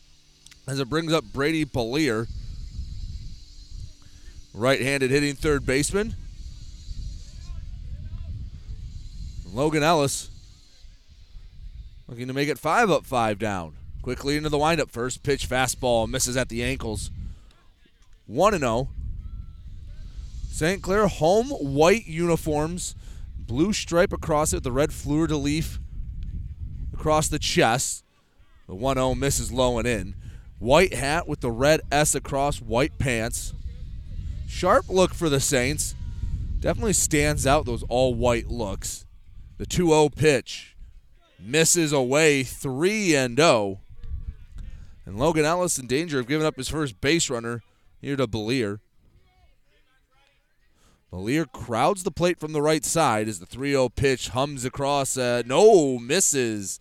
as 0.67 0.79
it 0.79 0.89
brings 0.89 1.13
up 1.13 1.23
Brady 1.31 1.63
Belier. 1.63 2.27
Right 4.53 4.81
handed 4.81 5.11
hitting 5.11 5.35
third 5.35 5.65
baseman. 5.65 6.15
Logan 9.53 9.83
Ellis 9.83 10.29
looking 12.07 12.27
to 12.27 12.33
make 12.33 12.49
it 12.49 12.57
five 12.59 12.89
up, 12.89 13.05
five 13.05 13.37
down. 13.39 13.75
Quickly 14.01 14.37
into 14.37 14.49
the 14.49 14.57
windup. 14.57 14.89
First 14.89 15.23
pitch 15.23 15.49
fastball 15.49 16.07
misses 16.07 16.37
at 16.37 16.49
the 16.49 16.63
ankles. 16.63 17.11
1 18.25 18.57
0. 18.57 18.89
St. 20.49 20.81
Clair 20.81 21.07
home 21.07 21.49
white 21.49 22.07
uniforms, 22.07 22.95
blue 23.37 23.71
stripe 23.73 24.11
across 24.11 24.53
it, 24.53 24.63
the 24.63 24.71
red 24.71 24.91
fleur 24.91 25.27
de 25.27 25.37
lis 25.37 25.79
across 26.93 27.27
the 27.27 27.39
chest. 27.39 28.03
The 28.67 28.75
1 28.75 28.95
0 28.95 29.15
misses 29.15 29.51
low 29.51 29.77
and 29.77 29.87
in. 29.87 30.15
White 30.59 30.93
hat 30.93 31.27
with 31.27 31.41
the 31.41 31.51
red 31.51 31.81
S 31.91 32.15
across 32.15 32.59
white 32.59 32.97
pants. 32.97 33.53
Sharp 34.47 34.89
look 34.89 35.13
for 35.13 35.29
the 35.29 35.39
Saints. 35.39 35.93
Definitely 36.59 36.93
stands 36.93 37.45
out 37.45 37.65
those 37.65 37.83
all 37.83 38.15
white 38.15 38.47
looks. 38.47 39.05
The 39.57 39.65
2 39.65 39.89
0 39.89 40.09
pitch 40.09 40.66
misses 41.39 41.91
away 41.91 42.43
3 42.43 43.15
and 43.15 43.37
0. 43.37 43.79
And 45.05 45.17
Logan 45.17 45.45
Ellis 45.45 45.77
in 45.79 45.87
danger 45.87 46.19
of 46.19 46.27
giving 46.27 46.45
up 46.45 46.57
his 46.57 46.69
first 46.69 46.99
base 46.99 47.29
runner 47.29 47.61
here 48.01 48.15
to 48.15 48.27
Belier. 48.27 48.79
Belier 51.11 51.45
crowds 51.45 52.03
the 52.03 52.11
plate 52.11 52.39
from 52.39 52.51
the 52.51 52.61
right 52.61 52.83
side 52.83 53.27
as 53.27 53.39
the 53.39 53.45
3 53.45 53.71
0 53.71 53.89
pitch 53.89 54.29
hums 54.29 54.65
across. 54.65 55.17
Uh, 55.17 55.43
no, 55.45 55.97
misses. 55.97 56.79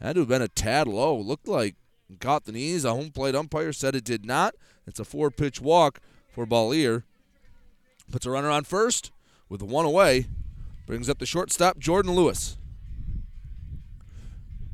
Had 0.00 0.16
to 0.16 0.20
have 0.22 0.28
been 0.28 0.42
a 0.42 0.48
tad 0.48 0.88
low. 0.88 1.16
Looked 1.16 1.48
like 1.48 1.76
caught 2.20 2.44
the 2.44 2.52
knees. 2.52 2.84
A 2.84 2.90
home 2.90 3.10
plate 3.10 3.34
umpire 3.34 3.72
said 3.72 3.94
it 3.94 4.04
did 4.04 4.26
not. 4.26 4.54
It's 4.86 5.00
a 5.00 5.04
four 5.04 5.30
pitch 5.30 5.60
walk 5.60 6.00
for 6.28 6.46
Balier. 6.46 7.04
Puts 8.10 8.26
a 8.26 8.30
runner 8.30 8.50
on 8.50 8.64
first 8.64 9.10
with 9.48 9.62
one 9.62 9.86
away. 9.86 10.26
Brings 10.86 11.08
up 11.08 11.18
the 11.18 11.26
shortstop, 11.26 11.78
Jordan 11.78 12.12
Lewis. 12.12 12.58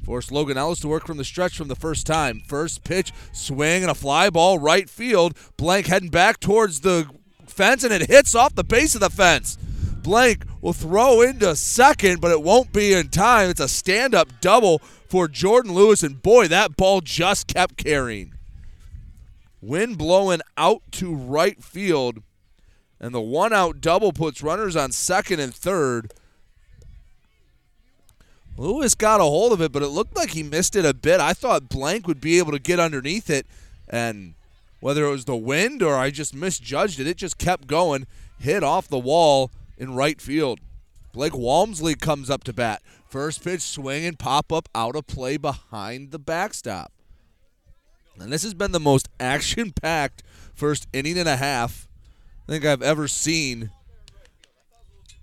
Forced 0.08 0.32
Logan 0.32 0.56
Ellis 0.56 0.80
to 0.80 0.88
work 0.88 1.06
from 1.06 1.18
the 1.18 1.24
stretch 1.24 1.58
from 1.58 1.68
the 1.68 1.76
first 1.76 2.06
time. 2.06 2.40
First 2.46 2.82
pitch, 2.82 3.12
swing, 3.30 3.82
and 3.82 3.90
a 3.90 3.94
fly 3.94 4.30
ball 4.30 4.58
right 4.58 4.88
field. 4.88 5.36
Blank 5.58 5.88
heading 5.88 6.08
back 6.08 6.40
towards 6.40 6.80
the 6.80 7.06
fence, 7.46 7.84
and 7.84 7.92
it 7.92 8.08
hits 8.08 8.34
off 8.34 8.54
the 8.54 8.64
base 8.64 8.94
of 8.94 9.02
the 9.02 9.10
fence. 9.10 9.58
Blank 10.02 10.46
will 10.62 10.72
throw 10.72 11.20
into 11.20 11.54
second, 11.54 12.22
but 12.22 12.30
it 12.30 12.40
won't 12.40 12.72
be 12.72 12.94
in 12.94 13.10
time. 13.10 13.50
It's 13.50 13.60
a 13.60 13.68
stand 13.68 14.14
up 14.14 14.40
double 14.40 14.78
for 15.10 15.28
Jordan 15.28 15.74
Lewis, 15.74 16.02
and 16.02 16.22
boy, 16.22 16.48
that 16.48 16.74
ball 16.74 17.02
just 17.02 17.46
kept 17.46 17.76
carrying. 17.76 18.32
Wind 19.60 19.98
blowing 19.98 20.40
out 20.56 20.80
to 20.92 21.14
right 21.14 21.62
field, 21.62 22.22
and 22.98 23.14
the 23.14 23.20
one 23.20 23.52
out 23.52 23.82
double 23.82 24.14
puts 24.14 24.42
runners 24.42 24.74
on 24.74 24.90
second 24.90 25.38
and 25.40 25.54
third. 25.54 26.14
Lewis 28.58 28.94
got 28.96 29.20
a 29.20 29.24
hold 29.24 29.52
of 29.52 29.62
it, 29.62 29.70
but 29.70 29.82
it 29.82 29.88
looked 29.88 30.16
like 30.16 30.30
he 30.30 30.42
missed 30.42 30.74
it 30.74 30.84
a 30.84 30.92
bit. 30.92 31.20
I 31.20 31.32
thought 31.32 31.68
Blank 31.68 32.08
would 32.08 32.20
be 32.20 32.38
able 32.38 32.52
to 32.52 32.58
get 32.58 32.80
underneath 32.80 33.30
it, 33.30 33.46
and 33.88 34.34
whether 34.80 35.04
it 35.06 35.10
was 35.10 35.24
the 35.24 35.36
wind 35.36 35.82
or 35.82 35.96
I 35.96 36.10
just 36.10 36.34
misjudged 36.34 36.98
it, 36.98 37.06
it 37.06 37.16
just 37.16 37.38
kept 37.38 37.68
going, 37.68 38.06
hit 38.38 38.64
off 38.64 38.88
the 38.88 38.98
wall 38.98 39.52
in 39.76 39.94
right 39.94 40.20
field. 40.20 40.58
Blake 41.12 41.36
Walmsley 41.36 41.94
comes 41.94 42.28
up 42.28 42.44
to 42.44 42.52
bat. 42.52 42.82
First 43.08 43.42
pitch 43.42 43.62
swing 43.62 44.04
and 44.04 44.18
pop 44.18 44.52
up 44.52 44.68
out 44.74 44.96
of 44.96 45.06
play 45.06 45.36
behind 45.36 46.10
the 46.10 46.18
backstop. 46.18 46.92
And 48.18 48.32
this 48.32 48.42
has 48.42 48.54
been 48.54 48.72
the 48.72 48.80
most 48.80 49.08
action 49.20 49.72
packed 49.72 50.22
first 50.52 50.88
inning 50.92 51.16
and 51.16 51.28
a 51.28 51.36
half 51.36 51.88
I 52.48 52.52
think 52.52 52.64
I've 52.64 52.82
ever 52.82 53.06
seen. 53.08 53.70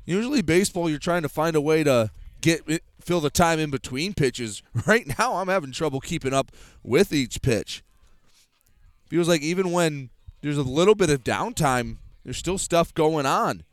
Usually, 0.05 0.43
baseball, 0.43 0.89
you're 0.89 0.99
trying 0.99 1.23
to 1.23 1.29
find 1.29 1.55
a 1.55 1.61
way 1.61 1.83
to 1.83 2.11
get 2.41 2.61
fill 3.05 3.21
the 3.21 3.29
time 3.29 3.59
in 3.59 3.69
between 3.69 4.13
pitches. 4.13 4.61
Right 4.87 5.07
now, 5.17 5.35
I'm 5.35 5.47
having 5.47 5.71
trouble 5.71 5.99
keeping 5.99 6.33
up 6.33 6.51
with 6.83 7.13
each 7.13 7.41
pitch. 7.41 7.83
Feels 9.07 9.27
like 9.27 9.41
even 9.41 9.71
when 9.71 10.09
there's 10.41 10.57
a 10.57 10.63
little 10.63 10.95
bit 10.95 11.09
of 11.09 11.23
downtime, 11.23 11.97
there's 12.23 12.37
still 12.37 12.57
stuff 12.57 12.93
going 12.93 13.25
on. 13.25 13.63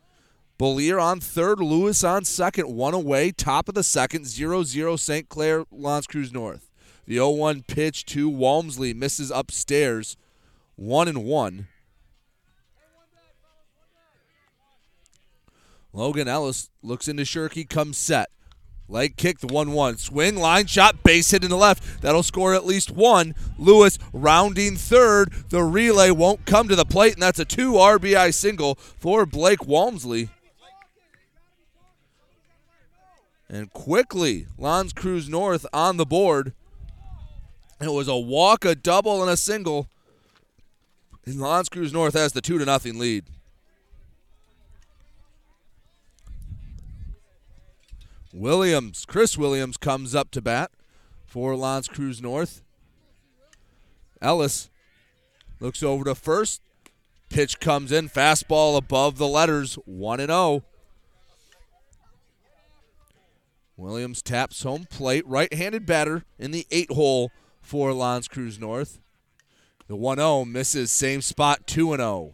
Bollier 0.59 1.01
on 1.01 1.19
third, 1.19 1.59
Lewis 1.59 2.03
on 2.03 2.23
second, 2.23 2.73
one 2.73 2.93
away, 2.93 3.31
top 3.31 3.67
of 3.67 3.75
the 3.75 3.83
second, 3.83 4.27
0 4.27 4.63
0 4.63 4.95
St. 4.95 5.27
Clair, 5.27 5.65
L'Anse 5.71 6.07
Creuse 6.07 6.31
North. 6.31 6.69
The 7.05 7.15
0 7.15 7.31
1 7.31 7.63
pitch 7.63 8.05
to 8.05 8.29
Walmsley 8.29 8.93
misses 8.93 9.31
upstairs, 9.31 10.15
1 10.75 11.07
and 11.07 11.25
1. 11.25 11.67
Logan 15.91 16.27
Ellis 16.27 16.69
looks 16.81 17.07
into 17.07 17.23
Shirky, 17.23 17.67
comes 17.67 17.97
set. 17.97 18.29
Leg 18.93 19.17
kick, 19.17 19.39
the 19.39 19.47
1 19.47 19.71
1. 19.71 19.97
Swing, 19.97 20.35
line 20.35 20.67
shot, 20.67 21.01
base 21.01 21.31
hit 21.31 21.43
in 21.43 21.49
the 21.49 21.57
left. 21.57 22.03
That'll 22.03 22.21
score 22.21 22.53
at 22.53 22.63
least 22.63 22.91
one. 22.91 23.33
Lewis 23.57 23.97
rounding 24.13 24.75
third. 24.75 25.33
The 25.49 25.63
relay 25.63 26.11
won't 26.11 26.45
come 26.45 26.67
to 26.67 26.75
the 26.75 26.85
plate, 26.85 27.13
and 27.13 27.21
that's 27.23 27.39
a 27.39 27.45
two 27.45 27.73
RBI 27.73 28.31
single 28.35 28.75
for 28.75 29.25
Blake 29.25 29.65
Walmsley. 29.65 30.29
And 33.49 33.73
quickly, 33.73 34.45
L'Anse 34.59 34.93
Creuse 34.93 35.27
North 35.27 35.65
on 35.73 35.97
the 35.97 36.05
board. 36.05 36.53
It 37.81 37.91
was 37.91 38.07
a 38.07 38.15
walk, 38.15 38.63
a 38.63 38.75
double, 38.75 39.23
and 39.23 39.31
a 39.31 39.37
single. 39.37 39.89
And 41.25 41.41
L'Anse 41.41 41.67
Creuse 41.67 41.93
North 41.93 42.13
has 42.13 42.33
the 42.33 42.41
2 42.41 42.59
to 42.59 42.65
nothing 42.65 42.99
lead. 42.99 43.25
Williams, 48.33 49.05
Chris 49.05 49.37
Williams 49.37 49.77
comes 49.77 50.15
up 50.15 50.31
to 50.31 50.41
bat 50.41 50.71
for 51.27 51.55
L'Anse 51.55 51.87
Creuse 51.87 52.21
North. 52.21 52.63
Ellis 54.21 54.71
looks 55.59 55.83
over 55.83 56.03
to 56.05 56.15
first. 56.15 56.59
Pitch 57.29 57.59
comes 57.59 57.91
in, 57.91 58.09
fastball 58.09 58.75
above 58.75 59.17
the 59.17 59.27
letters, 59.27 59.75
1 59.85 60.19
and 60.19 60.29
0. 60.29 60.63
Williams 63.77 64.21
taps 64.21 64.63
home 64.63 64.85
plate, 64.89 65.25
right-handed 65.27 65.85
batter 65.85 66.25
in 66.39 66.51
the 66.51 66.65
8 66.71 66.91
hole 66.91 67.31
for 67.61 67.93
L'Anse 67.93 68.27
Creuse 68.27 68.59
North. 68.59 68.99
The 69.87 69.97
1-0 69.97 70.49
misses, 70.49 70.91
same 70.91 71.21
spot, 71.21 71.67
2 71.67 71.95
0. 71.95 72.33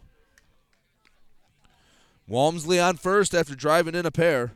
Walmsley 2.27 2.79
on 2.79 2.95
first 2.95 3.33
after 3.33 3.55
driving 3.55 3.95
in 3.95 4.05
a 4.05 4.11
pair. 4.11 4.53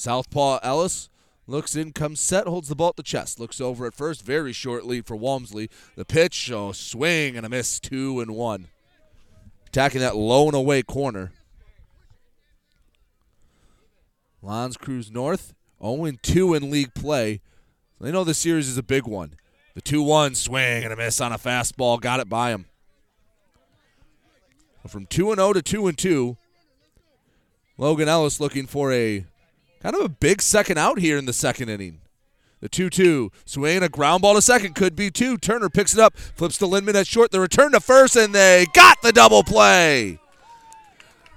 Southpaw 0.00 0.60
Ellis 0.62 1.10
looks 1.46 1.76
in, 1.76 1.92
comes 1.92 2.20
set, 2.20 2.46
holds 2.46 2.70
the 2.70 2.74
ball 2.74 2.88
at 2.88 2.96
the 2.96 3.02
chest, 3.02 3.38
looks 3.38 3.60
over 3.60 3.84
at 3.84 3.92
first, 3.92 4.24
very 4.24 4.50
short 4.50 4.86
lead 4.86 5.04
for 5.04 5.14
Walmsley. 5.14 5.68
The 5.94 6.06
pitch, 6.06 6.50
oh, 6.50 6.72
swing 6.72 7.36
and 7.36 7.44
a 7.44 7.50
miss, 7.50 7.78
two 7.78 8.18
and 8.20 8.30
one. 8.30 8.68
Attacking 9.66 10.00
that 10.00 10.16
low 10.16 10.46
and 10.46 10.54
away 10.54 10.82
corner. 10.82 11.32
L'Anse 14.40 14.78
Creuse 14.78 15.10
North, 15.10 15.52
0 15.82 16.12
2 16.22 16.54
in 16.54 16.70
league 16.70 16.94
play. 16.94 17.42
They 18.00 18.10
know 18.10 18.24
the 18.24 18.32
series 18.32 18.68
is 18.70 18.78
a 18.78 18.82
big 18.82 19.06
one. 19.06 19.34
The 19.74 19.82
2 19.82 20.02
1 20.02 20.34
swing 20.34 20.82
and 20.82 20.94
a 20.94 20.96
miss 20.96 21.20
on 21.20 21.30
a 21.30 21.38
fastball, 21.38 22.00
got 22.00 22.20
it 22.20 22.28
by 22.30 22.52
him. 22.52 22.64
From 24.88 25.04
2 25.04 25.34
0 25.34 25.52
to 25.52 25.60
2 25.60 25.92
2, 25.92 26.36
Logan 27.76 28.08
Ellis 28.08 28.40
looking 28.40 28.66
for 28.66 28.94
a 28.94 29.26
Kind 29.82 29.96
of 29.96 30.02
a 30.02 30.08
big 30.10 30.42
second 30.42 30.76
out 30.76 30.98
here 30.98 31.16
in 31.16 31.24
the 31.24 31.32
second 31.32 31.70
inning. 31.70 32.00
The 32.60 32.68
2 32.68 32.90
2. 32.90 33.32
Swing 33.46 33.82
a 33.82 33.88
ground 33.88 34.20
ball 34.20 34.34
to 34.34 34.42
second. 34.42 34.74
Could 34.74 34.94
be 34.94 35.10
two. 35.10 35.38
Turner 35.38 35.70
picks 35.70 35.94
it 35.94 36.00
up. 36.00 36.16
Flips 36.18 36.58
to 36.58 36.66
Lindman 36.66 36.96
at 36.96 37.06
short. 37.06 37.30
The 37.30 37.40
return 37.40 37.72
to 37.72 37.80
first, 37.80 38.14
and 38.16 38.34
they 38.34 38.66
got 38.74 39.00
the 39.00 39.12
double 39.12 39.42
play. 39.42 40.18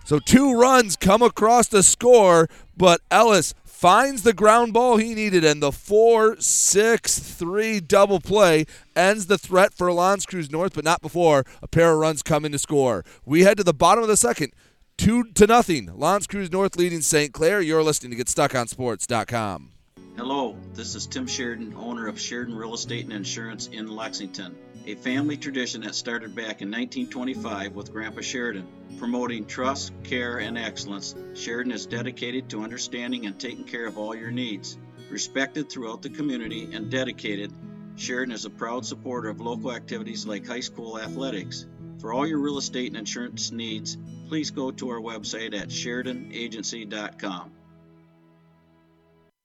So 0.03 0.19
two 0.19 0.53
runs 0.59 0.97
come 0.97 1.21
across 1.21 1.69
the 1.69 1.81
score, 1.81 2.49
but 2.75 2.99
Ellis 3.09 3.53
finds 3.63 4.23
the 4.23 4.33
ground 4.33 4.73
ball 4.73 4.97
he 4.97 5.15
needed, 5.15 5.45
and 5.45 5.63
the 5.63 5.71
4 5.71 6.35
6 6.39 7.19
3 7.19 7.79
double 7.79 8.19
play 8.19 8.65
ends 8.93 9.27
the 9.27 9.37
threat 9.37 9.73
for 9.73 9.93
L'Anse 9.93 10.25
Creuse 10.25 10.51
North, 10.51 10.73
but 10.73 10.83
not 10.83 11.01
before 11.01 11.45
a 11.61 11.67
pair 11.69 11.93
of 11.93 11.99
runs 11.99 12.21
come 12.21 12.43
in 12.43 12.51
to 12.51 12.59
score. 12.59 13.05
We 13.25 13.43
head 13.43 13.55
to 13.57 13.63
the 13.63 13.73
bottom 13.73 14.03
of 14.03 14.09
the 14.09 14.17
second. 14.17 14.51
Two 14.97 15.25
to 15.33 15.47
nothing. 15.47 15.89
L'Anse 15.93 16.27
Creuse 16.27 16.51
North 16.51 16.75
leading 16.75 17.01
St. 17.01 17.33
Clair. 17.33 17.61
You're 17.61 17.83
listening 17.83 18.17
to 18.17 18.23
GetStuckOnSports.com. 18.23 19.71
Hello, 20.15 20.55
this 20.75 20.93
is 20.93 21.07
Tim 21.07 21.25
Sheridan, 21.25 21.73
owner 21.75 22.07
of 22.07 22.19
Sheridan 22.19 22.55
Real 22.55 22.75
Estate 22.75 23.05
and 23.05 23.13
Insurance 23.13 23.65
in 23.67 23.87
Lexington, 23.87 24.55
a 24.85 24.93
family 24.93 25.37
tradition 25.37 25.81
that 25.81 25.95
started 25.95 26.35
back 26.35 26.61
in 26.61 26.69
1925 26.69 27.73
with 27.73 27.91
Grandpa 27.91 28.21
Sheridan. 28.21 28.67
Promoting 28.99 29.45
trust, 29.47 29.91
care, 30.03 30.37
and 30.37 30.55
excellence, 30.55 31.15
Sheridan 31.33 31.71
is 31.71 31.87
dedicated 31.87 32.47
to 32.49 32.61
understanding 32.61 33.25
and 33.25 33.39
taking 33.39 33.63
care 33.63 33.87
of 33.87 33.97
all 33.97 34.15
your 34.15 34.29
needs. 34.29 34.77
Respected 35.09 35.67
throughout 35.69 36.03
the 36.03 36.09
community 36.11 36.69
and 36.73 36.91
dedicated, 36.91 37.51
Sheridan 37.95 38.35
is 38.35 38.45
a 38.45 38.51
proud 38.51 38.85
supporter 38.85 39.29
of 39.29 39.41
local 39.41 39.71
activities 39.71 40.27
like 40.27 40.45
high 40.45 40.59
school 40.59 40.99
athletics. 40.99 41.65
For 41.99 42.13
all 42.13 42.27
your 42.27 42.39
real 42.39 42.59
estate 42.59 42.89
and 42.89 42.97
insurance 42.97 43.51
needs, 43.51 43.97
please 44.33 44.49
go 44.49 44.71
to 44.71 44.89
our 44.89 44.99
website 44.99 45.53
at 45.53 45.67
SheridanAgency.com. 45.67 47.51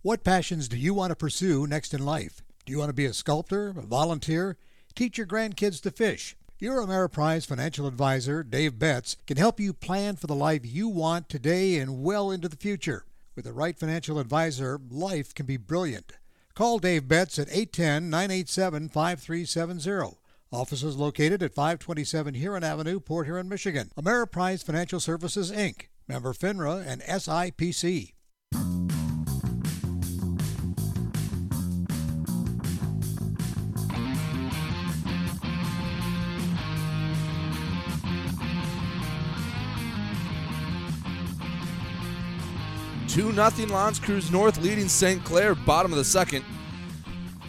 What 0.00 0.24
passions 0.24 0.66
do 0.66 0.78
you 0.78 0.94
want 0.94 1.10
to 1.10 1.14
pursue 1.14 1.66
next 1.66 1.92
in 1.92 2.06
life? 2.06 2.42
Do 2.64 2.72
you 2.72 2.78
want 2.78 2.88
to 2.88 2.94
be 2.94 3.04
a 3.04 3.12
sculptor, 3.12 3.68
a 3.68 3.82
volunteer, 3.82 4.56
teach 4.94 5.18
your 5.18 5.26
grandkids 5.26 5.82
to 5.82 5.90
fish? 5.90 6.36
Your 6.58 6.80
Ameriprise 6.80 7.44
financial 7.44 7.86
advisor, 7.86 8.42
Dave 8.42 8.78
Betts, 8.78 9.18
can 9.26 9.36
help 9.36 9.60
you 9.60 9.74
plan 9.74 10.16
for 10.16 10.26
the 10.26 10.34
life 10.34 10.62
you 10.64 10.88
want 10.88 11.28
today 11.28 11.76
and 11.76 12.02
well 12.02 12.30
into 12.30 12.48
the 12.48 12.56
future. 12.56 13.04
With 13.36 13.44
the 13.44 13.52
right 13.52 13.78
financial 13.78 14.18
advisor, 14.18 14.80
life 14.90 15.34
can 15.34 15.44
be 15.44 15.58
brilliant. 15.58 16.14
Call 16.54 16.78
Dave 16.78 17.06
Betts 17.06 17.38
at 17.38 17.48
810 17.50 18.08
987 18.08 18.88
5370 18.88 20.17
Offices 20.50 20.96
located 20.96 21.42
at 21.42 21.52
527 21.52 22.32
Huron 22.34 22.64
Avenue, 22.64 23.00
Port 23.00 23.26
Huron, 23.26 23.48
Michigan. 23.48 23.90
Ameriprise 23.98 24.64
Financial 24.64 24.98
Services, 24.98 25.52
Inc., 25.52 25.88
member 26.06 26.32
FINRA 26.32 26.86
and 26.86 27.02
SIPC. 27.02 28.14
Two 43.06 43.32
nothing 43.32 43.68
L'Anse 43.68 43.98
Creuse 43.98 44.30
North 44.30 44.62
leading 44.62 44.88
St. 44.88 45.22
Clair, 45.24 45.54
bottom 45.54 45.92
of 45.92 45.98
the 45.98 46.04
second. 46.04 46.44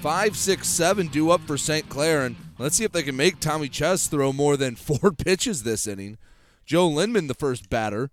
Five, 0.01 0.35
six, 0.35 0.67
seven 0.67 1.07
due 1.07 1.29
up 1.31 1.41
for 1.41 1.57
St. 1.57 1.87
Clair, 1.87 2.25
and 2.25 2.35
Let's 2.59 2.75
see 2.75 2.83
if 2.83 2.91
they 2.91 3.03
can 3.03 3.15
make 3.15 3.39
Tommy 3.39 3.69
Chess 3.69 4.07
throw 4.07 4.33
more 4.33 4.57
than 4.57 4.75
four 4.75 5.13
pitches 5.13 5.63
this 5.63 5.87
inning. 5.87 6.17
Joe 6.65 6.89
Lindman, 6.89 7.27
the 7.27 7.33
first 7.33 7.69
batter. 7.69 8.11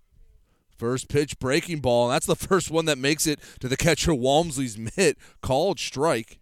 First 0.77 1.09
pitch 1.09 1.37
breaking 1.37 1.81
ball. 1.81 2.07
That's 2.07 2.25
the 2.25 2.35
first 2.47 2.71
one 2.71 2.85
that 2.85 2.97
makes 2.97 3.27
it 3.27 3.39
to 3.59 3.67
the 3.67 3.75
catcher 3.75 4.15
Walmsley's 4.15 4.77
mitt. 4.77 5.17
Called 5.41 5.79
strike. 5.79 6.39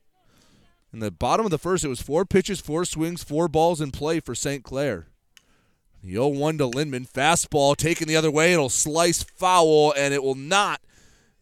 In 0.94 1.00
the 1.00 1.10
bottom 1.10 1.46
of 1.46 1.52
the 1.52 1.58
first, 1.58 1.84
it 1.84 1.90
was 1.90 2.02
four 2.02 2.26
pitches, 2.26 2.62
four 2.62 2.86
swings, 2.86 3.24
four 3.24 3.48
balls 3.48 3.82
in 3.82 3.92
play 3.92 4.20
for 4.20 4.36
St. 4.36 4.64
Clair. 4.64 5.08
The 6.04 6.12
0 6.12 6.28
1 6.28 6.60
to 6.60 6.68
Lindman. 6.68 7.08
Fastball 7.08 7.76
taken 7.76 8.08
the 8.08 8.16
other 8.16 8.32
way. 8.32 8.54
It'll 8.54 8.70
slice 8.70 9.24
foul, 9.24 9.94
and 9.98 10.14
it 10.14 10.22
will 10.22 10.36
not 10.36 10.80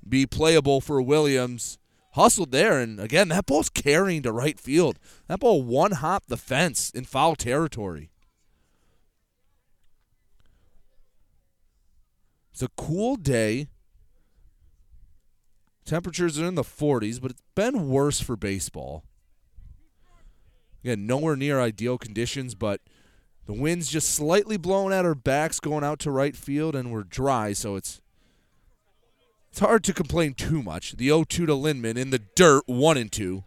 be 0.07 0.25
playable 0.25 0.79
for 0.79 1.01
Williams 1.01 1.77
hustled 2.13 2.51
there, 2.51 2.79
and 2.79 2.99
again, 2.99 3.29
that 3.29 3.45
ball's 3.45 3.69
carrying 3.69 4.21
to 4.23 4.31
right 4.31 4.59
field. 4.59 4.99
That 5.27 5.39
ball 5.39 5.63
one 5.63 5.93
hop 5.93 6.27
the 6.27 6.37
fence 6.37 6.89
in 6.89 7.05
foul 7.05 7.35
territory. 7.35 8.09
It's 12.51 12.61
a 12.61 12.69
cool 12.77 13.15
day. 13.15 13.67
Temperatures 15.85 16.39
are 16.39 16.45
in 16.45 16.55
the 16.55 16.63
40s, 16.63 17.19
but 17.19 17.31
it's 17.31 17.41
been 17.55 17.89
worse 17.89 18.21
for 18.21 18.35
baseball. 18.35 19.03
Again, 20.83 21.07
nowhere 21.07 21.35
near 21.35 21.59
ideal 21.59 21.97
conditions, 21.97 22.53
but 22.53 22.81
the 23.47 23.53
wind's 23.53 23.89
just 23.89 24.11
slightly 24.11 24.57
blowing 24.57 24.93
at 24.93 25.03
our 25.03 25.15
backs 25.15 25.59
going 25.59 25.83
out 25.83 25.97
to 25.99 26.11
right 26.11 26.35
field, 26.35 26.75
and 26.75 26.91
we're 26.91 27.03
dry, 27.03 27.53
so 27.53 27.75
it's 27.75 28.01
it's 29.53 29.59
hard 29.59 29.83
to 29.83 29.93
complain 29.93 30.33
too 30.33 30.63
much. 30.63 30.93
The 30.93 31.09
0 31.09 31.25
2 31.25 31.45
to 31.45 31.53
Lindman 31.53 31.95
in 31.95 32.09
the 32.09 32.17
dirt, 32.17 32.63
1 32.65 32.97
and 32.97 33.11
2. 33.11 33.43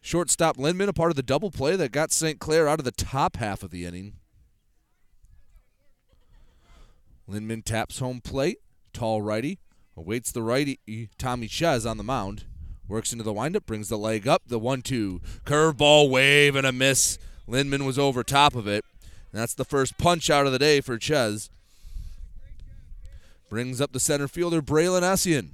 Shortstop 0.00 0.58
Lindman, 0.58 0.88
a 0.88 0.92
part 0.92 1.12
of 1.12 1.16
the 1.16 1.22
double 1.22 1.52
play 1.52 1.76
that 1.76 1.92
got 1.92 2.10
St. 2.10 2.40
Clair 2.40 2.66
out 2.66 2.80
of 2.80 2.84
the 2.84 2.90
top 2.90 3.36
half 3.36 3.62
of 3.62 3.70
the 3.70 3.84
inning. 3.84 4.14
Lindman 7.28 7.62
taps 7.62 8.00
home 8.00 8.20
plate. 8.20 8.58
Tall 8.92 9.22
righty 9.22 9.60
awaits 9.96 10.32
the 10.32 10.42
righty 10.42 10.80
Tommy 11.16 11.46
Ches 11.46 11.86
on 11.86 11.96
the 11.96 12.02
mound. 12.02 12.46
Works 12.88 13.12
into 13.12 13.22
the 13.22 13.32
windup, 13.32 13.66
brings 13.66 13.88
the 13.88 13.96
leg 13.96 14.26
up. 14.26 14.42
The 14.48 14.58
one-two 14.58 15.20
curveball 15.44 16.10
wave 16.10 16.56
and 16.56 16.66
a 16.66 16.72
miss. 16.72 17.18
Lindman 17.46 17.84
was 17.84 18.00
over 18.00 18.24
top 18.24 18.56
of 18.56 18.66
it. 18.66 18.84
And 19.30 19.40
that's 19.40 19.54
the 19.54 19.64
first 19.64 19.96
punch 19.96 20.28
out 20.28 20.46
of 20.46 20.50
the 20.50 20.58
day 20.58 20.80
for 20.80 20.98
Ches. 20.98 21.50
Brings 23.52 23.82
up 23.82 23.92
the 23.92 24.00
center 24.00 24.28
fielder 24.28 24.62
Braylon 24.62 25.02
Essien. 25.02 25.50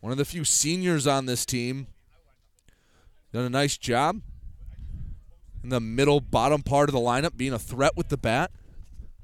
One 0.00 0.10
of 0.10 0.18
the 0.18 0.24
few 0.24 0.42
seniors 0.42 1.06
on 1.06 1.26
this 1.26 1.46
team. 1.46 1.86
Done 3.32 3.44
a 3.44 3.48
nice 3.48 3.78
job 3.78 4.20
in 5.62 5.68
the 5.68 5.78
middle 5.78 6.18
bottom 6.18 6.64
part 6.64 6.88
of 6.88 6.92
the 6.92 6.98
lineup, 6.98 7.36
being 7.36 7.52
a 7.52 7.58
threat 7.60 7.96
with 7.96 8.08
the 8.08 8.16
bat. 8.16 8.50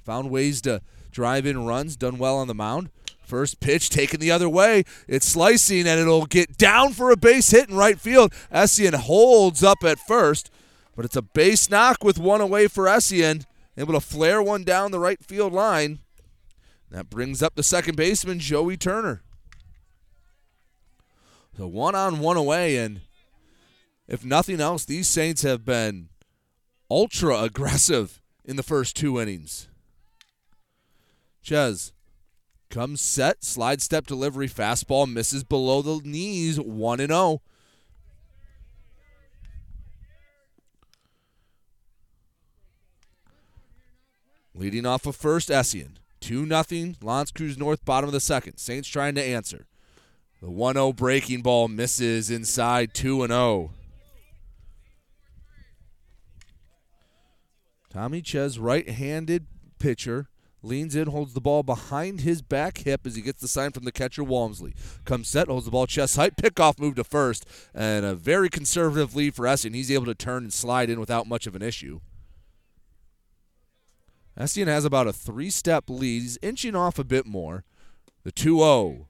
Found 0.04 0.30
ways 0.30 0.60
to 0.60 0.82
drive 1.10 1.44
in 1.44 1.66
runs, 1.66 1.96
done 1.96 2.16
well 2.16 2.36
on 2.36 2.46
the 2.46 2.54
mound. 2.54 2.90
First 3.24 3.58
pitch 3.58 3.90
taken 3.90 4.20
the 4.20 4.30
other 4.30 4.48
way. 4.48 4.84
It's 5.08 5.26
slicing 5.26 5.88
and 5.88 5.98
it'll 5.98 6.26
get 6.26 6.56
down 6.58 6.92
for 6.92 7.10
a 7.10 7.16
base 7.16 7.50
hit 7.50 7.68
in 7.68 7.74
right 7.74 7.98
field. 7.98 8.32
Essien 8.54 8.94
holds 8.94 9.64
up 9.64 9.82
at 9.82 9.98
first, 9.98 10.48
but 10.94 11.04
it's 11.04 11.16
a 11.16 11.22
base 11.22 11.68
knock 11.68 12.04
with 12.04 12.20
one 12.20 12.40
away 12.40 12.68
for 12.68 12.84
Essien. 12.84 13.46
Able 13.76 13.94
to 13.94 14.00
flare 14.00 14.40
one 14.40 14.62
down 14.62 14.92
the 14.92 15.00
right 15.00 15.20
field 15.24 15.52
line. 15.52 15.98
That 16.92 17.08
brings 17.08 17.42
up 17.42 17.54
the 17.54 17.62
second 17.62 17.96
baseman, 17.96 18.38
Joey 18.38 18.76
Turner. 18.76 19.22
So 21.56 21.66
one 21.66 21.94
on 21.94 22.18
one 22.18 22.36
away, 22.36 22.76
and 22.76 23.00
if 24.06 24.26
nothing 24.26 24.60
else, 24.60 24.84
these 24.84 25.08
Saints 25.08 25.40
have 25.40 25.64
been 25.64 26.10
ultra 26.90 27.40
aggressive 27.40 28.20
in 28.44 28.56
the 28.56 28.62
first 28.62 28.94
two 28.94 29.18
innings. 29.18 29.68
Ches 31.42 31.94
comes 32.68 33.00
set, 33.00 33.42
slide 33.42 33.80
step 33.80 34.06
delivery, 34.06 34.46
fastball 34.46 35.10
misses 35.10 35.44
below 35.44 35.80
the 35.80 36.06
knees, 36.06 36.60
1 36.60 37.00
and 37.00 37.10
0. 37.10 37.40
Leading 44.54 44.84
off 44.84 45.06
of 45.06 45.16
first, 45.16 45.48
Essien. 45.48 45.96
2 46.22 46.46
0. 46.46 46.94
L'Anse 47.02 47.30
Creuse 47.30 47.58
North, 47.58 47.84
bottom 47.84 48.08
of 48.08 48.12
the 48.12 48.20
second. 48.20 48.56
Saints 48.56 48.88
trying 48.88 49.14
to 49.16 49.22
answer. 49.22 49.66
The 50.40 50.50
1 50.50 50.74
0 50.74 50.92
breaking 50.94 51.42
ball 51.42 51.68
misses 51.68 52.30
inside 52.30 52.94
2 52.94 53.26
0. 53.26 53.70
Tommy 57.90 58.22
Ches, 58.22 58.56
right 58.56 58.88
handed 58.88 59.46
pitcher, 59.78 60.28
leans 60.62 60.96
in, 60.96 61.08
holds 61.08 61.34
the 61.34 61.40
ball 61.40 61.62
behind 61.62 62.22
his 62.22 62.40
back 62.40 62.78
hip 62.78 63.06
as 63.06 63.16
he 63.16 63.22
gets 63.22 63.40
the 63.40 63.48
sign 63.48 63.70
from 63.72 63.84
the 63.84 63.92
catcher, 63.92 64.24
Walmsley. 64.24 64.74
Comes 65.04 65.28
set, 65.28 65.48
holds 65.48 65.66
the 65.66 65.70
ball 65.70 65.86
chest 65.86 66.16
height, 66.16 66.36
pickoff 66.36 66.78
move 66.78 66.94
to 66.94 67.04
first, 67.04 67.44
and 67.74 68.06
a 68.06 68.14
very 68.14 68.48
conservative 68.48 69.14
lead 69.14 69.34
for 69.34 69.44
Essien. 69.44 69.74
He's 69.74 69.90
able 69.90 70.06
to 70.06 70.14
turn 70.14 70.44
and 70.44 70.52
slide 70.52 70.88
in 70.88 71.00
without 71.00 71.26
much 71.26 71.46
of 71.46 71.54
an 71.54 71.62
issue. 71.62 72.00
Essien 74.38 74.66
has 74.66 74.84
about 74.84 75.06
a 75.06 75.12
three 75.12 75.50
step 75.50 75.84
lead. 75.88 76.22
He's 76.22 76.38
inching 76.42 76.74
off 76.74 76.98
a 76.98 77.04
bit 77.04 77.26
more. 77.26 77.64
The 78.24 78.32
2 78.32 78.58
0. 78.58 79.08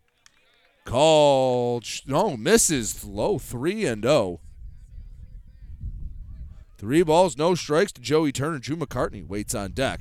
Called. 0.84 1.86
No, 2.06 2.36
misses 2.36 3.04
low 3.04 3.38
3 3.38 3.86
and 3.86 4.02
0. 4.02 4.40
Three 6.78 7.04
balls, 7.04 7.36
no 7.36 7.54
strikes 7.54 7.92
to 7.92 8.00
Joey 8.00 8.32
Turner. 8.32 8.58
Drew 8.58 8.76
McCartney 8.76 9.26
waits 9.26 9.54
on 9.54 9.70
deck. 9.72 10.00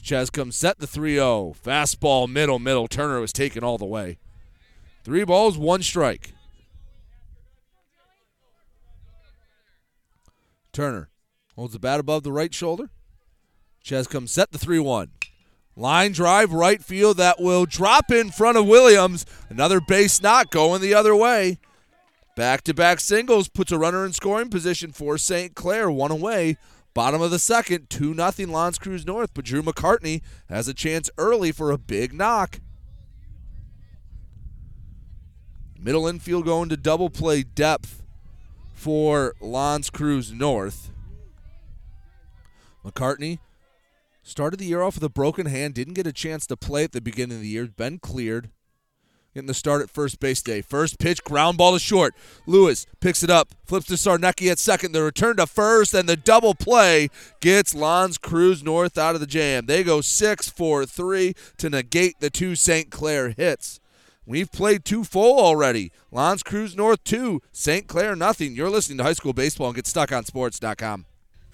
Ches 0.00 0.30
comes 0.30 0.56
set 0.56 0.78
the 0.78 0.86
3 0.86 1.14
0. 1.14 1.54
Fastball, 1.64 2.30
middle, 2.30 2.60
middle. 2.60 2.86
Turner 2.86 3.20
was 3.20 3.32
taken 3.32 3.64
all 3.64 3.78
the 3.78 3.84
way. 3.84 4.18
Three 5.02 5.24
balls, 5.24 5.58
one 5.58 5.82
strike. 5.82 6.32
Turner 10.72 11.09
holds 11.60 11.74
the 11.74 11.78
bat 11.78 12.00
above 12.00 12.22
the 12.22 12.32
right 12.32 12.54
shoulder. 12.54 12.88
Ches 13.82 14.06
comes 14.06 14.32
set 14.32 14.50
the 14.50 14.56
3 14.56 14.78
1. 14.78 15.10
Line 15.76 16.12
drive, 16.12 16.54
right 16.54 16.82
field 16.82 17.18
that 17.18 17.38
will 17.38 17.66
drop 17.66 18.10
in 18.10 18.30
front 18.30 18.56
of 18.56 18.66
Williams. 18.66 19.26
Another 19.50 19.78
base 19.78 20.22
knock 20.22 20.50
going 20.50 20.80
the 20.80 20.94
other 20.94 21.14
way. 21.14 21.58
Back 22.34 22.62
to 22.62 22.72
back 22.72 22.98
singles 22.98 23.50
puts 23.50 23.70
a 23.72 23.78
runner 23.78 24.06
in 24.06 24.14
scoring 24.14 24.48
position 24.48 24.90
for 24.90 25.18
St. 25.18 25.54
Clair, 25.54 25.90
one 25.90 26.10
away. 26.10 26.56
Bottom 26.94 27.20
of 27.20 27.30
the 27.30 27.38
second, 27.38 27.90
2 27.90 28.14
0 28.14 28.50
L'Anse 28.50 28.78
Creuse 28.78 29.06
North, 29.06 29.34
but 29.34 29.44
Drew 29.44 29.62
McCartney 29.62 30.22
has 30.48 30.66
a 30.66 30.72
chance 30.72 31.10
early 31.18 31.52
for 31.52 31.70
a 31.70 31.76
big 31.76 32.14
knock. 32.14 32.60
Middle 35.78 36.06
infield 36.06 36.46
going 36.46 36.70
to 36.70 36.76
double 36.78 37.10
play 37.10 37.42
depth 37.42 38.02
for 38.72 39.34
L'Anse 39.42 39.90
Creuse 39.90 40.32
North. 40.32 40.90
McCartney 42.84 43.38
started 44.22 44.58
the 44.58 44.66
year 44.66 44.82
off 44.82 44.94
with 44.96 45.04
a 45.04 45.08
broken 45.08 45.46
hand, 45.46 45.74
didn't 45.74 45.94
get 45.94 46.06
a 46.06 46.12
chance 46.12 46.46
to 46.46 46.56
play 46.56 46.84
at 46.84 46.92
the 46.92 47.00
beginning 47.00 47.36
of 47.36 47.42
the 47.42 47.48
year, 47.48 47.66
been 47.66 47.98
cleared. 47.98 48.50
Getting 49.32 49.46
the 49.46 49.54
start 49.54 49.80
at 49.80 49.90
first 49.90 50.18
base 50.18 50.42
day. 50.42 50.60
First 50.60 50.98
pitch, 50.98 51.22
ground 51.22 51.56
ball 51.56 51.72
to 51.72 51.78
short. 51.78 52.16
Lewis 52.46 52.84
picks 52.98 53.22
it 53.22 53.30
up, 53.30 53.52
flips 53.64 53.86
to 53.86 53.94
Sarnecki 53.94 54.50
at 54.50 54.58
second. 54.58 54.90
The 54.90 55.04
return 55.04 55.36
to 55.36 55.46
first, 55.46 55.94
and 55.94 56.08
the 56.08 56.16
double 56.16 56.52
play 56.52 57.10
gets 57.40 57.72
L'Anse 57.72 58.18
Creuse 58.18 58.64
North 58.64 58.98
out 58.98 59.14
of 59.14 59.20
the 59.20 59.28
jam. 59.28 59.66
They 59.66 59.84
go 59.84 60.00
6 60.00 60.50
4 60.50 60.84
3 60.84 61.34
to 61.58 61.70
negate 61.70 62.18
the 62.18 62.28
two 62.28 62.56
St. 62.56 62.90
Clair 62.90 63.30
hits. 63.30 63.78
We've 64.26 64.50
played 64.50 64.84
two 64.84 65.04
full 65.04 65.38
already. 65.38 65.92
L'Anse 66.10 66.42
Creuse 66.42 66.76
North 66.76 67.02
2, 67.04 67.40
St. 67.52 67.86
Clair 67.86 68.16
nothing. 68.16 68.56
You're 68.56 68.70
listening 68.70 68.98
to 68.98 69.04
high 69.04 69.12
school 69.12 69.32
baseball 69.32 69.68
and 69.68 69.76
get 69.76 69.86
stuck 69.86 70.10
on 70.10 70.24
sports.com. 70.24 71.06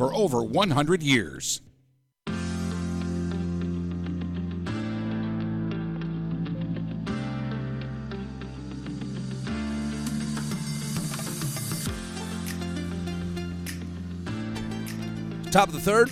for 0.00 0.14
over 0.14 0.42
100 0.42 1.02
years. 1.02 1.60
Top 15.50 15.68
of 15.68 15.74
the 15.74 15.80
third, 15.80 16.10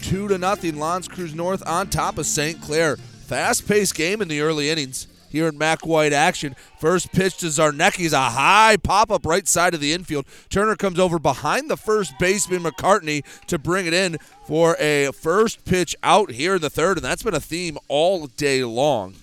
two 0.00 0.26
to 0.28 0.38
nothing. 0.38 0.80
L'Anse 0.80 1.06
Creuse 1.08 1.34
North 1.34 1.62
on 1.66 1.88
top 1.88 2.16
of 2.16 2.24
St. 2.24 2.58
Clair. 2.62 2.96
Fast-paced 2.96 3.94
game 3.94 4.22
in 4.22 4.28
the 4.28 4.40
early 4.40 4.70
innings 4.70 5.08
here 5.32 5.48
in 5.48 5.58
Mac 5.58 5.84
White 5.84 6.12
action. 6.12 6.54
First 6.78 7.12
pitch 7.12 7.38
to 7.38 7.46
Zarnecki's 7.46 8.12
a 8.12 8.30
high 8.30 8.76
pop-up 8.76 9.26
right 9.26 9.48
side 9.48 9.74
of 9.74 9.80
the 9.80 9.92
infield. 9.92 10.26
Turner 10.48 10.76
comes 10.76 10.98
over 10.98 11.18
behind 11.18 11.68
the 11.68 11.76
first 11.76 12.12
baseman 12.18 12.62
McCartney 12.62 13.24
to 13.48 13.58
bring 13.58 13.86
it 13.86 13.94
in 13.94 14.18
for 14.46 14.76
a 14.78 15.10
first 15.12 15.64
pitch 15.64 15.96
out 16.02 16.30
here 16.30 16.54
in 16.54 16.60
the 16.60 16.70
third, 16.70 16.98
and 16.98 17.04
that's 17.04 17.22
been 17.22 17.34
a 17.34 17.40
theme 17.40 17.78
all 17.88 18.26
day 18.28 18.62
long. 18.62 19.14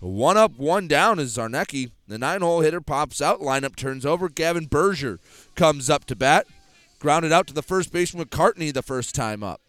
One 0.00 0.36
up, 0.36 0.58
one 0.58 0.88
down 0.88 1.18
is 1.18 1.36
Zarnecki. 1.36 1.90
The 2.06 2.18
nine 2.18 2.42
hole 2.42 2.60
hitter 2.60 2.80
pops 2.80 3.20
out. 3.20 3.40
Lineup 3.40 3.76
turns 3.76 4.04
over. 4.04 4.28
Gavin 4.28 4.66
Berger 4.66 5.18
comes 5.54 5.88
up 5.88 6.04
to 6.06 6.16
bat. 6.16 6.46
Grounded 6.98 7.32
out 7.32 7.46
to 7.48 7.54
the 7.54 7.62
first 7.62 7.92
baseman 7.92 8.26
McCartney 8.26 8.72
the 8.72 8.82
first 8.82 9.14
time 9.14 9.42
up. 9.42 9.60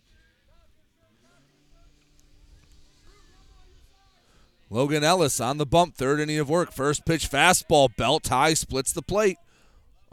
Logan 4.70 5.04
Ellis 5.04 5.40
on 5.40 5.58
the 5.58 5.66
bump, 5.66 5.96
third 5.96 6.20
inning 6.20 6.40
of 6.40 6.50
work. 6.50 6.72
First 6.72 7.06
pitch 7.06 7.30
fastball, 7.30 7.96
belt 7.96 8.28
high, 8.28 8.54
splits 8.54 8.92
the 8.92 9.02
plate. 9.02 9.38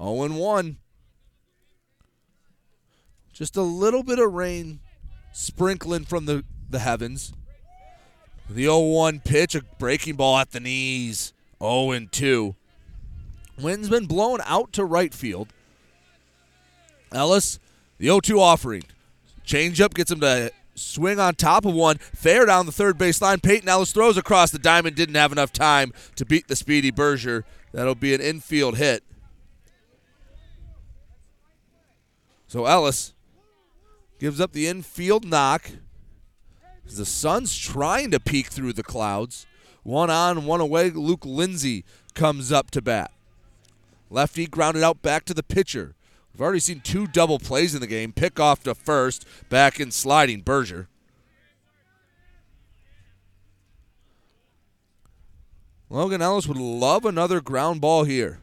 0 0.00 0.28
1. 0.28 0.76
Just 3.32 3.56
a 3.56 3.62
little 3.62 4.04
bit 4.04 4.20
of 4.20 4.32
rain 4.32 4.80
sprinkling 5.32 6.04
from 6.04 6.26
the, 6.26 6.44
the 6.70 6.78
heavens. 6.78 7.32
The 8.48 8.64
0 8.64 8.78
1 8.80 9.20
pitch, 9.20 9.56
a 9.56 9.62
breaking 9.78 10.14
ball 10.16 10.38
at 10.38 10.52
the 10.52 10.60
knees. 10.60 11.32
0 11.60 11.98
2. 12.10 12.54
Wind's 13.60 13.88
been 13.88 14.06
blown 14.06 14.38
out 14.44 14.72
to 14.74 14.84
right 14.84 15.12
field. 15.12 15.48
Ellis, 17.12 17.58
the 17.98 18.06
0 18.06 18.20
2 18.20 18.40
offering. 18.40 18.84
Changeup 19.44 19.94
gets 19.94 20.10
him 20.10 20.20
to 20.20 20.52
swing 20.74 21.18
on 21.18 21.34
top 21.34 21.64
of 21.64 21.74
one. 21.74 21.98
Fair 21.98 22.46
down 22.46 22.66
the 22.66 22.72
third 22.72 22.98
base 22.98 23.20
line. 23.20 23.40
Peyton 23.40 23.68
Ellis 23.68 23.92
throws 23.92 24.16
across 24.16 24.50
the 24.50 24.58
diamond. 24.58 24.96
Didn't 24.96 25.14
have 25.14 25.32
enough 25.32 25.52
time 25.52 25.92
to 26.16 26.24
beat 26.24 26.48
the 26.48 26.56
speedy 26.56 26.90
Berger. 26.90 27.44
That'll 27.72 27.94
be 27.94 28.14
an 28.14 28.20
infield 28.20 28.76
hit. 28.76 29.02
So 32.46 32.66
Ellis 32.66 33.14
gives 34.20 34.40
up 34.40 34.52
the 34.52 34.68
infield 34.68 35.24
knock. 35.24 35.70
The 36.86 37.04
sun's 37.04 37.56
trying 37.56 38.10
to 38.10 38.20
peek 38.20 38.46
through 38.46 38.74
the 38.74 38.82
clouds. 38.82 39.46
One 39.82 40.10
on, 40.10 40.44
one 40.46 40.60
away. 40.60 40.90
Luke 40.90 41.24
Lindsay 41.24 41.84
comes 42.14 42.52
up 42.52 42.70
to 42.72 42.82
bat. 42.82 43.10
Lefty 44.10 44.46
grounded 44.46 44.82
out 44.82 45.02
back 45.02 45.24
to 45.24 45.34
the 45.34 45.42
pitcher. 45.42 45.94
We've 46.34 46.42
already 46.42 46.58
seen 46.60 46.80
two 46.80 47.06
double 47.06 47.38
plays 47.38 47.74
in 47.74 47.80
the 47.80 47.86
game. 47.86 48.12
Pick 48.12 48.40
off 48.40 48.64
to 48.64 48.74
first, 48.74 49.24
back 49.48 49.78
in 49.78 49.92
sliding 49.92 50.40
Berger. 50.40 50.88
Logan 55.88 56.20
Ellis 56.20 56.48
would 56.48 56.56
love 56.56 57.04
another 57.04 57.40
ground 57.40 57.80
ball 57.80 58.02
here. 58.02 58.40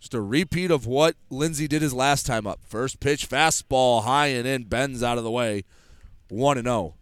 Just 0.00 0.12
a 0.12 0.20
repeat 0.20 0.70
of 0.70 0.86
what 0.86 1.16
Lindsay 1.30 1.66
did 1.66 1.80
his 1.80 1.94
last 1.94 2.26
time 2.26 2.46
up. 2.46 2.60
First 2.66 3.00
pitch, 3.00 3.26
fastball, 3.26 4.04
high 4.04 4.28
and 4.28 4.46
in, 4.46 4.64
bends 4.64 5.02
out 5.02 5.16
of 5.16 5.24
the 5.24 5.30
way. 5.30 5.64
1 6.28 6.58
and 6.58 6.66
0. 6.66 6.94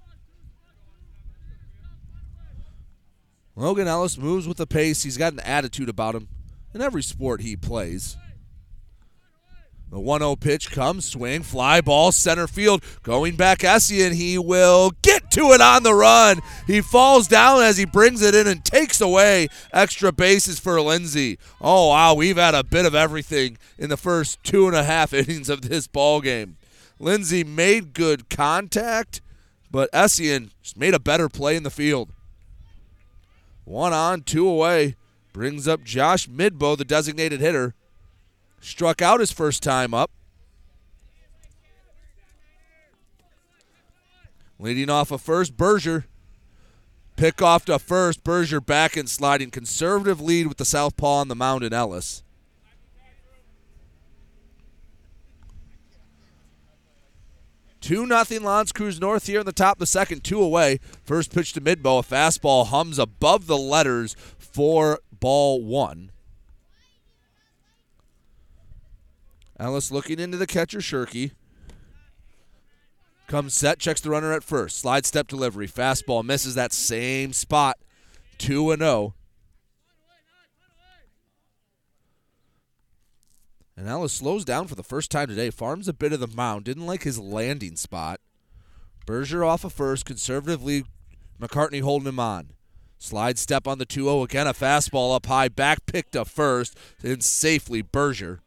Logan 3.57 3.89
Ellis 3.89 4.17
moves 4.17 4.47
with 4.47 4.57
the 4.57 4.69
pace. 4.69 5.03
He's 5.03 5.17
got 5.17 5.33
an 5.33 5.41
attitude 5.41 5.89
about 5.89 6.15
him 6.15 6.29
in 6.73 6.81
every 6.81 7.03
sport 7.03 7.41
he 7.41 7.57
plays. 7.57 8.17
The 9.91 9.99
1 9.99 10.21
0 10.21 10.37
pitch 10.37 10.71
comes, 10.71 11.07
swing, 11.07 11.43
fly 11.43 11.81
ball, 11.81 12.13
center 12.13 12.47
field. 12.47 12.85
Going 13.03 13.37
back, 13.37 13.61
Essien. 13.61 14.13
He 14.13 14.37
will 14.37 14.93
get 15.03 15.31
to 15.33 15.53
it 15.53 15.63
on 15.63 15.83
the 15.83 15.95
run. 15.95 16.41
He 16.67 16.83
falls 16.83 17.27
down 17.27 17.63
as 17.63 17.79
he 17.79 17.87
brings 17.87 18.21
it 18.21 18.35
in 18.35 18.47
and 18.47 18.63
takes 18.63 19.01
away 19.01 19.49
extra 19.73 20.13
bases 20.13 20.61
for 20.61 20.81
Lindsay. 20.83 21.39
Oh, 21.61 21.89
wow. 21.89 22.13
We've 22.13 22.37
had 22.37 22.55
a 22.55 22.65
bit 22.65 22.85
of 22.85 22.95
everything 22.95 23.57
in 23.79 23.89
the 23.89 23.97
first 23.97 24.43
two 24.45 24.67
and 24.67 24.77
a 24.77 24.85
half 24.85 25.13
innings 25.15 25.49
of 25.49 25.63
this 25.63 25.87
ball 25.87 26.21
game. 26.21 26.59
Lindsay 26.99 27.45
made 27.45 27.95
good 27.95 28.29
contact, 28.29 29.23
but 29.71 29.91
Essien 29.93 30.51
just 30.63 30.77
made 30.77 30.95
a 30.95 31.01
better 31.01 31.31
play 31.31 31.57
in 31.57 31.63
the 31.63 31.71
field. 31.71 32.13
One 33.65 33.93
on, 33.95 34.23
two 34.23 34.47
away. 34.47 34.97
Brings 35.33 35.69
up 35.69 35.85
Josh 35.85 36.29
Midbow, 36.29 36.77
the 36.77 36.85
designated 36.85 37.41
hitter. 37.41 37.75
Struck 38.61 39.01
out 39.01 39.21
his 39.21 39.33
first 39.33 39.63
time 39.63 39.95
up. 39.95 40.11
Leading 44.59 44.91
off 44.91 45.11
of 45.11 45.23
first, 45.23 45.57
Berger. 45.57 46.07
Pick 47.17 47.41
off 47.41 47.65
to 47.67 47.79
first. 47.79 48.25
Berger 48.25 48.61
back 48.61 48.97
and 48.97 49.09
sliding. 49.09 49.51
Conservative 49.51 50.21
lead 50.21 50.49
with 50.49 50.57
the 50.57 50.65
southpaw 50.65 51.21
on 51.21 51.29
the 51.29 51.37
mound 51.37 51.63
in 51.65 51.73
Ellis. 51.73 52.23
Two 57.81 58.07
nothing 58.07 58.45
L'Anse 58.45 58.73
Creuse 58.73 59.01
North 59.01 59.29
here 59.29 59.41
in 59.41 59.47
the 59.47 59.53
top 59.53 59.77
of 59.77 59.79
the 59.79 59.87
second, 59.87 60.23
two 60.23 60.43
away. 60.43 60.79
First 61.05 61.33
pitch 61.33 61.53
to 61.55 61.61
Midbow, 61.61 62.01
a 62.01 62.03
fastball 62.03 62.67
hums 62.67 62.99
above 62.99 63.47
the 63.47 63.57
letters 63.57 64.15
for 64.37 64.99
ball 65.11 65.63
one. 65.63 66.11
Ellis 69.59 69.91
looking 69.91 70.21
into 70.21 70.37
the 70.37 70.47
catcher, 70.47 70.79
Shirky. 70.79 71.33
Comes 73.27 73.53
set, 73.53 73.79
checks 73.79 74.01
the 74.01 74.11
runner 74.11 74.33
at 74.33 74.45
first. 74.45 74.79
Slide 74.79 75.05
step 75.05 75.27
delivery. 75.29 75.69
Fastball 75.69 76.25
misses 76.25 76.55
that 76.55 76.73
same 76.73 77.33
spot. 77.33 77.77
2 78.39 78.71
and 78.71 78.81
0. 78.81 79.15
And 83.77 83.87
Ellis 83.87 84.13
slows 84.13 84.45
down 84.45 84.67
for 84.67 84.75
the 84.75 84.83
first 84.83 85.11
time 85.11 85.29
today. 85.29 85.51
Farms 85.51 85.89
a 85.89 85.93
bit 85.93 86.13
of 86.13 86.21
the 86.21 86.27
mound. 86.27 86.65
Didn't 86.65 86.87
like 86.87 87.03
his 87.03 87.19
landing 87.19 87.77
spot. 87.77 88.21
Berger 89.07 89.45
off 89.45 89.65
of 89.65 89.73
first. 89.73 90.05
Conservatively, 90.05 90.85
McCartney 91.41 91.83
holding 91.83 92.09
him 92.09 92.19
on. 92.19 92.51
Slide 92.99 93.39
step 93.39 93.69
on 93.69 93.79
the 93.79 93.87
2 93.87 94.05
0. 94.05 94.23
Again, 94.23 94.47
a 94.47 94.55
fastball 94.55 95.15
up 95.15 95.27
high. 95.27 95.49
Back 95.49 95.87
picked 95.87 96.17
up 96.17 96.29
first. 96.29 96.77
And 97.03 97.23
safely, 97.23 97.83
Berger. 97.83 98.41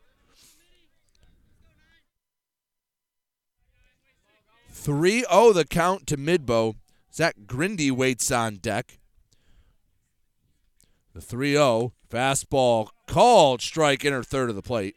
3 4.81 5.25
0 5.29 5.53
the 5.53 5.63
count 5.63 6.07
to 6.07 6.17
Midbow. 6.17 6.73
Zach 7.13 7.35
Grindy 7.45 7.91
waits 7.91 8.31
on 8.31 8.55
deck. 8.55 8.97
The 11.13 11.21
3 11.21 11.51
0 11.51 11.93
fastball 12.09 12.87
called 13.05 13.61
strike 13.61 14.03
inner 14.03 14.23
third 14.23 14.49
of 14.49 14.55
the 14.55 14.63
plate. 14.63 14.95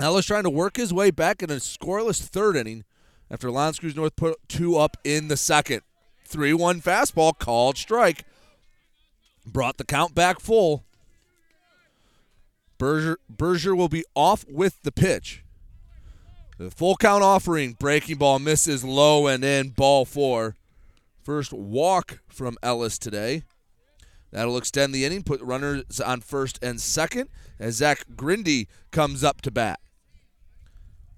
Ellis 0.00 0.24
trying 0.24 0.44
to 0.44 0.50
work 0.50 0.78
his 0.78 0.90
way 0.90 1.10
back 1.10 1.42
in 1.42 1.50
a 1.50 1.56
scoreless 1.56 2.22
third 2.22 2.56
inning 2.56 2.84
after 3.30 3.50
L'Anse 3.50 3.78
Creuse 3.78 3.94
North 3.94 4.16
put 4.16 4.38
two 4.48 4.78
up 4.78 4.96
in 5.04 5.28
the 5.28 5.36
second. 5.36 5.82
3 6.24 6.54
1 6.54 6.80
fastball 6.80 7.38
called 7.38 7.76
strike. 7.76 8.24
Brought 9.44 9.76
the 9.76 9.84
count 9.84 10.14
back 10.14 10.40
full. 10.40 10.86
Berger, 12.78 13.18
Berger 13.28 13.76
will 13.76 13.90
be 13.90 14.04
off 14.14 14.46
with 14.48 14.82
the 14.82 14.90
pitch. 14.90 15.43
The 16.56 16.70
full 16.70 16.96
count 16.96 17.24
offering, 17.24 17.72
breaking 17.72 18.18
ball 18.18 18.38
misses 18.38 18.84
low 18.84 19.26
and 19.26 19.42
in, 19.44 19.70
ball 19.70 20.04
four. 20.04 20.54
First 21.22 21.52
walk 21.52 22.20
from 22.28 22.56
Ellis 22.62 22.98
today. 22.98 23.42
That'll 24.30 24.56
extend 24.56 24.94
the 24.94 25.04
inning, 25.04 25.22
put 25.22 25.40
runners 25.40 26.00
on 26.00 26.20
first 26.20 26.58
and 26.62 26.80
second 26.80 27.28
as 27.58 27.76
Zach 27.76 28.04
Grindy 28.14 28.66
comes 28.90 29.24
up 29.24 29.40
to 29.42 29.50
bat. 29.50 29.80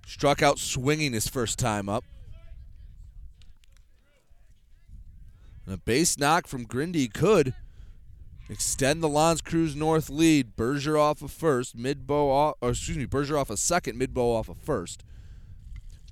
Struck 0.07 0.43
out 0.43 0.59
swinging 0.59 1.13
his 1.13 1.29
first 1.29 1.59
time 1.59 1.89
up. 1.89 2.05
And 5.67 5.75
a 5.75 5.79
base 5.79 6.17
knock 6.17 6.47
from 6.47 6.67
Grindy 6.67 7.13
could 7.13 7.55
extend 8.49 9.03
the 9.03 9.09
L'Anse 9.09 9.41
Creuse 9.41 9.75
North 9.75 10.09
lead. 10.09 10.57
Berger 10.57 10.97
off 10.97 11.21
of 11.21 11.33
first, 11.33 11.77
Midbow 11.77 12.31
off, 12.31 12.55
or 12.61 12.71
excuse 12.71 12.97
me, 12.97 13.05
Berger 13.05 13.37
off 13.37 13.51
a 13.51 13.55
of 13.55 13.59
second, 13.59 14.01
Midbow 14.01 14.39
off 14.39 14.49
of 14.49 14.59
first. 14.59 15.03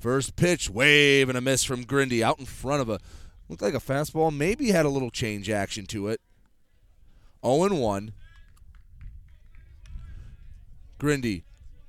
First 0.05 0.37
pitch, 0.37 0.69
wave 0.69 1.31
and 1.31 1.38
a 1.38 1.40
miss 1.40 1.64
from 1.64 1.87
Grindy 1.87 2.21
out 2.21 2.38
in 2.38 2.45
front 2.45 2.83
of 2.83 2.90
a 2.90 3.01
looked 3.49 3.62
like 3.62 3.73
a 3.73 3.79
fastball. 3.79 4.31
Maybe 4.31 4.71
had 4.71 4.85
a 4.85 4.90
little 4.90 5.11
change 5.11 5.49
action 5.49 5.87
to 5.87 6.09
it. 6.09 6.21
0 7.43 7.75
1. 7.75 8.12
Grindy, 11.01 11.45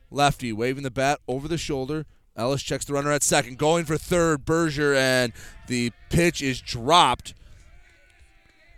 lefty, 0.10 0.54
waving 0.54 0.84
the 0.84 0.92
bat 0.92 1.20
over 1.28 1.50
the 1.50 1.58
shoulder. 1.58 2.06
Ellis 2.38 2.64
checks 2.64 2.86
the 2.86 2.94
runner 2.94 3.12
at 3.12 3.22
second, 3.22 3.58
going 3.58 3.84
for 3.84 3.98
third. 3.98 4.46
Berger, 4.46 4.96
and 4.96 5.34
the 5.68 5.92
pitch 6.10 6.42
is 6.42 6.62
dropped. 6.62 7.34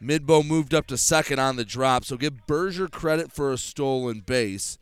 Midbow 0.02 0.44
moved 0.44 0.74
up 0.74 0.88
to 0.88 0.98
second 0.98 1.38
on 1.38 1.58
the 1.58 1.64
drop, 1.64 2.06
so 2.06 2.18
give 2.18 2.48
Berger 2.48 2.88
credit 2.88 3.32
for 3.32 3.54
a 3.54 3.60
stolen 3.60 4.22
base. 4.22 4.80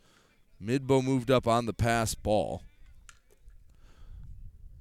Midbow 0.58 1.04
moved 1.04 1.30
up 1.30 1.46
on 1.46 1.66
the 1.66 1.74
pass 1.74 2.14
ball. 2.14 2.62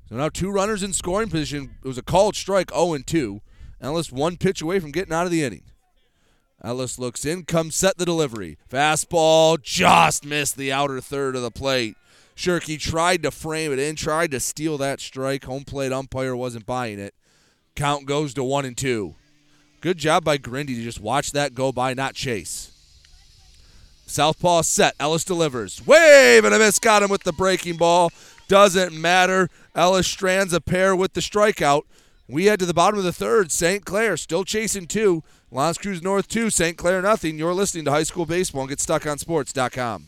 So 0.09 0.15
now 0.15 0.29
two 0.29 0.51
runners 0.51 0.83
in 0.83 0.93
scoring 0.93 1.29
position. 1.29 1.75
It 1.83 1.87
was 1.87 1.97
a 1.97 2.03
called 2.03 2.35
strike, 2.35 2.71
0 2.71 2.97
2. 3.05 3.41
Ellis 3.81 4.11
one 4.11 4.37
pitch 4.37 4.61
away 4.61 4.79
from 4.79 4.91
getting 4.91 5.13
out 5.13 5.25
of 5.25 5.31
the 5.31 5.43
inning. 5.43 5.63
Ellis 6.63 6.97
looks 6.97 7.25
in, 7.25 7.43
comes 7.43 7.75
set 7.75 7.97
the 7.97 8.05
delivery. 8.05 8.57
Fastball 8.69 9.61
just 9.61 10.25
missed 10.25 10.57
the 10.57 10.71
outer 10.71 11.01
third 11.01 11.35
of 11.35 11.41
the 11.41 11.51
plate. 11.51 11.95
Shirky 12.35 12.79
tried 12.79 13.23
to 13.23 13.31
frame 13.31 13.71
it 13.71 13.79
in, 13.79 13.95
tried 13.95 14.31
to 14.31 14.39
steal 14.39 14.77
that 14.77 14.99
strike. 14.99 15.45
Home 15.45 15.63
plate 15.63 15.91
umpire 15.91 16.35
wasn't 16.35 16.65
buying 16.65 16.99
it. 16.99 17.13
Count 17.75 18.05
goes 18.05 18.33
to 18.33 18.43
one 18.43 18.65
and 18.65 18.77
two. 18.77 19.15
Good 19.81 19.97
job 19.97 20.23
by 20.23 20.37
Grindy 20.37 20.75
to 20.75 20.83
just 20.83 20.99
watch 20.99 21.31
that 21.31 21.53
go 21.53 21.71
by, 21.71 21.93
not 21.93 22.15
chase. 22.15 22.71
Southpaw 24.07 24.61
set. 24.61 24.95
Ellis 24.99 25.23
delivers. 25.23 25.85
Wave 25.85 26.45
and 26.45 26.53
a 26.53 26.59
miss. 26.59 26.79
Got 26.79 27.03
him 27.03 27.09
with 27.09 27.23
the 27.23 27.33
breaking 27.33 27.77
ball. 27.77 28.11
Doesn't 28.47 28.93
matter. 28.93 29.49
Ellis 29.73 30.07
strands 30.07 30.53
a 30.53 30.61
pair 30.61 30.95
with 30.95 31.13
the 31.13 31.21
strikeout. 31.21 31.83
We 32.27 32.45
head 32.45 32.59
to 32.59 32.65
the 32.65 32.73
bottom 32.73 32.97
of 32.97 33.05
the 33.05 33.13
third. 33.13 33.51
St. 33.51 33.85
Clair 33.85 34.17
still 34.17 34.43
chasing 34.43 34.87
two. 34.87 35.23
L'Anse 35.51 35.77
Creuse 35.77 36.01
North 36.01 36.27
two. 36.27 36.49
St. 36.49 36.77
Clair 36.77 37.01
nothing. 37.01 37.37
You're 37.37 37.53
listening 37.53 37.85
to 37.85 37.91
High 37.91 38.03
School 38.03 38.25
Baseball 38.25 38.63
and 38.63 38.71
GetStuckOnSports.com. 38.71 40.07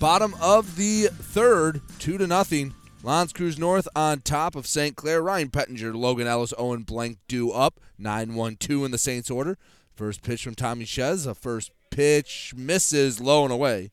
Bottom 0.00 0.34
of 0.40 0.76
the 0.76 1.08
third, 1.12 1.82
two 1.98 2.16
to 2.16 2.26
nothing. 2.26 2.72
L'Anse 3.02 3.34
Creuse 3.34 3.58
North 3.58 3.86
on 3.94 4.22
top 4.22 4.56
of 4.56 4.66
St. 4.66 4.96
Clair. 4.96 5.20
Ryan 5.20 5.50
Pettinger, 5.50 5.94
Logan 5.94 6.26
Ellis, 6.26 6.54
Owen 6.56 6.84
Blank 6.84 7.18
due 7.28 7.52
up. 7.52 7.78
9 7.98 8.34
1 8.34 8.56
2 8.56 8.86
in 8.86 8.92
the 8.92 8.98
Saints 8.98 9.30
order. 9.30 9.58
First 9.94 10.22
pitch 10.22 10.42
from 10.42 10.54
Tommy 10.54 10.86
Ches. 10.86 11.26
A 11.26 11.34
first 11.34 11.70
pitch 11.90 12.54
misses 12.56 13.20
low 13.20 13.44
and 13.44 13.52
away. 13.52 13.90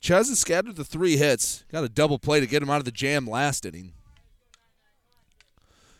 Ches 0.00 0.28
has 0.28 0.38
scattered 0.38 0.76
the 0.76 0.84
three 0.84 1.16
hits. 1.16 1.64
Got 1.72 1.82
a 1.82 1.88
double 1.88 2.20
play 2.20 2.38
to 2.38 2.46
get 2.46 2.62
him 2.62 2.70
out 2.70 2.78
of 2.78 2.84
the 2.84 2.92
jam 2.92 3.26
last 3.26 3.66
inning. 3.66 3.94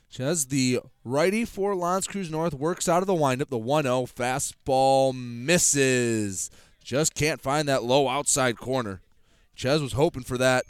Ches, 0.08 0.44
the 0.44 0.78
righty 1.04 1.44
for 1.44 1.74
L'Anse 1.74 2.06
Creuse 2.06 2.30
North, 2.30 2.54
works 2.54 2.88
out 2.88 3.02
of 3.02 3.08
the 3.08 3.14
windup. 3.14 3.48
The 3.48 3.58
1 3.58 3.82
0 3.82 4.06
fastball 4.06 5.12
misses. 5.12 6.48
Just 6.82 7.14
can't 7.14 7.40
find 7.40 7.68
that 7.68 7.84
low 7.84 8.08
outside 8.08 8.56
corner. 8.56 9.00
Ches 9.54 9.80
was 9.80 9.92
hoping 9.92 10.22
for 10.22 10.38
that. 10.38 10.64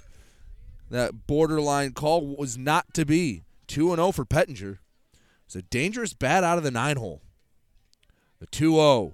That 0.90 1.26
borderline 1.26 1.92
call 1.92 2.36
was 2.36 2.58
not 2.58 2.92
to 2.94 3.04
be. 3.06 3.42
2 3.68 3.94
0 3.94 4.12
for 4.12 4.24
Pettinger. 4.24 4.78
It's 5.46 5.56
a 5.56 5.62
dangerous 5.62 6.12
bat 6.12 6.44
out 6.44 6.58
of 6.58 6.64
the 6.64 6.70
nine 6.70 6.96
hole. 6.96 7.22
The 8.40 8.46
2 8.46 8.74
0. 8.74 9.12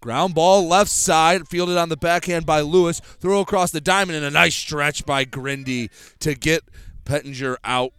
Ground 0.00 0.34
ball 0.34 0.66
left 0.66 0.90
side, 0.90 1.46
fielded 1.46 1.76
on 1.76 1.90
the 1.90 1.96
backhand 1.96 2.46
by 2.46 2.60
Lewis. 2.60 3.00
Throw 3.00 3.40
across 3.40 3.70
the 3.70 3.82
diamond 3.82 4.16
and 4.16 4.24
a 4.24 4.30
nice 4.30 4.54
stretch 4.54 5.04
by 5.04 5.26
Grindy 5.26 5.90
to 6.20 6.34
get 6.34 6.64
Pettinger 7.04 7.56
out. 7.64 7.92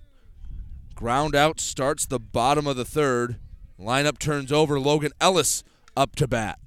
Ground 0.96 1.36
out 1.36 1.60
starts 1.60 2.06
the 2.06 2.20
bottom 2.20 2.66
of 2.66 2.76
the 2.76 2.86
third. 2.86 3.38
Lineup 3.80 4.20
turns 4.20 4.52
over. 4.52 4.80
Logan 4.80 5.12
Ellis 5.20 5.64
up 5.96 6.16
to 6.16 6.28
bat. 6.28 6.60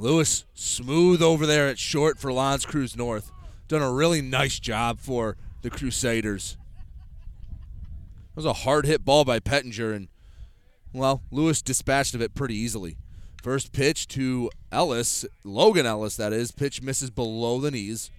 Lewis 0.00 0.46
smooth 0.54 1.20
over 1.20 1.44
there 1.44 1.68
at 1.68 1.78
short 1.78 2.18
for 2.18 2.32
L'Anse 2.32 2.64
Creuse 2.64 2.96
North. 2.96 3.30
Done 3.68 3.82
a 3.82 3.92
really 3.92 4.22
nice 4.22 4.58
job 4.58 4.98
for 4.98 5.36
the 5.60 5.68
Crusaders. 5.68 6.56
It 8.30 8.36
was 8.36 8.46
a 8.46 8.54
hard 8.54 8.86
hit 8.86 9.04
ball 9.04 9.26
by 9.26 9.40
Pettinger, 9.40 9.94
and, 9.94 10.08
well, 10.94 11.20
Lewis 11.30 11.60
dispatched 11.60 12.14
of 12.14 12.22
it 12.22 12.34
pretty 12.34 12.54
easily. 12.54 12.96
First 13.42 13.72
pitch 13.72 14.08
to 14.08 14.50
Ellis, 14.72 15.26
Logan 15.44 15.84
Ellis, 15.84 16.16
that 16.16 16.32
is. 16.32 16.50
Pitch 16.50 16.80
misses 16.80 17.10
below 17.10 17.60
the 17.60 17.70
knees. 17.70 18.10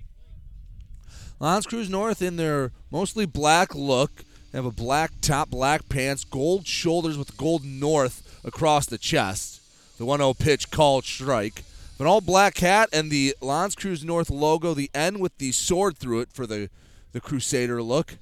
L'Anse 1.39 1.65
Creuse 1.65 1.89
North 1.89 2.21
in 2.21 2.35
their 2.35 2.71
mostly 2.91 3.25
black 3.25 3.73
look. 3.73 4.23
They 4.51 4.59
have 4.59 4.65
a 4.65 4.71
black 4.71 5.13
top, 5.21 5.49
black 5.49 5.89
pants, 5.89 6.25
gold 6.25 6.67
shoulders 6.67 7.17
with 7.17 7.37
gold 7.37 7.65
north 7.65 8.39
across 8.43 8.85
the 8.85 8.99
chest. 8.99 9.61
The 9.97 10.05
1 10.05 10.19
0 10.19 10.35
pitch 10.35 10.69
called 10.69 11.05
strike. 11.05 11.63
An 12.01 12.07
all 12.07 12.19
black 12.19 12.57
hat 12.57 12.89
and 12.91 13.11
the 13.11 13.35
L'Anse 13.41 13.75
Creuse 13.75 14.03
North 14.03 14.31
logo, 14.31 14.73
the 14.73 14.89
N 14.91 15.19
with 15.19 15.37
the 15.37 15.51
sword 15.51 15.99
through 15.99 16.21
it 16.21 16.33
for 16.33 16.47
the, 16.47 16.67
the 17.11 17.21
Crusader 17.21 17.83
look. 17.83 18.17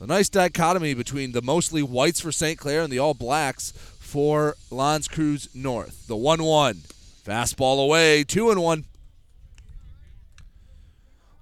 A 0.00 0.08
nice 0.08 0.28
dichotomy 0.28 0.92
between 0.92 1.30
the 1.30 1.40
mostly 1.40 1.84
whites 1.84 2.20
for 2.20 2.32
St. 2.32 2.58
Clair 2.58 2.82
and 2.82 2.92
the 2.92 2.98
all 2.98 3.14
blacks 3.14 3.70
for 4.00 4.56
L'Anse 4.72 5.06
Creuse 5.06 5.54
North. 5.54 6.08
The 6.08 6.16
1 6.16 6.42
1. 6.42 6.74
Fastball 7.24 7.84
away, 7.84 8.24
2 8.24 8.50
and 8.50 8.60
1. 8.60 8.84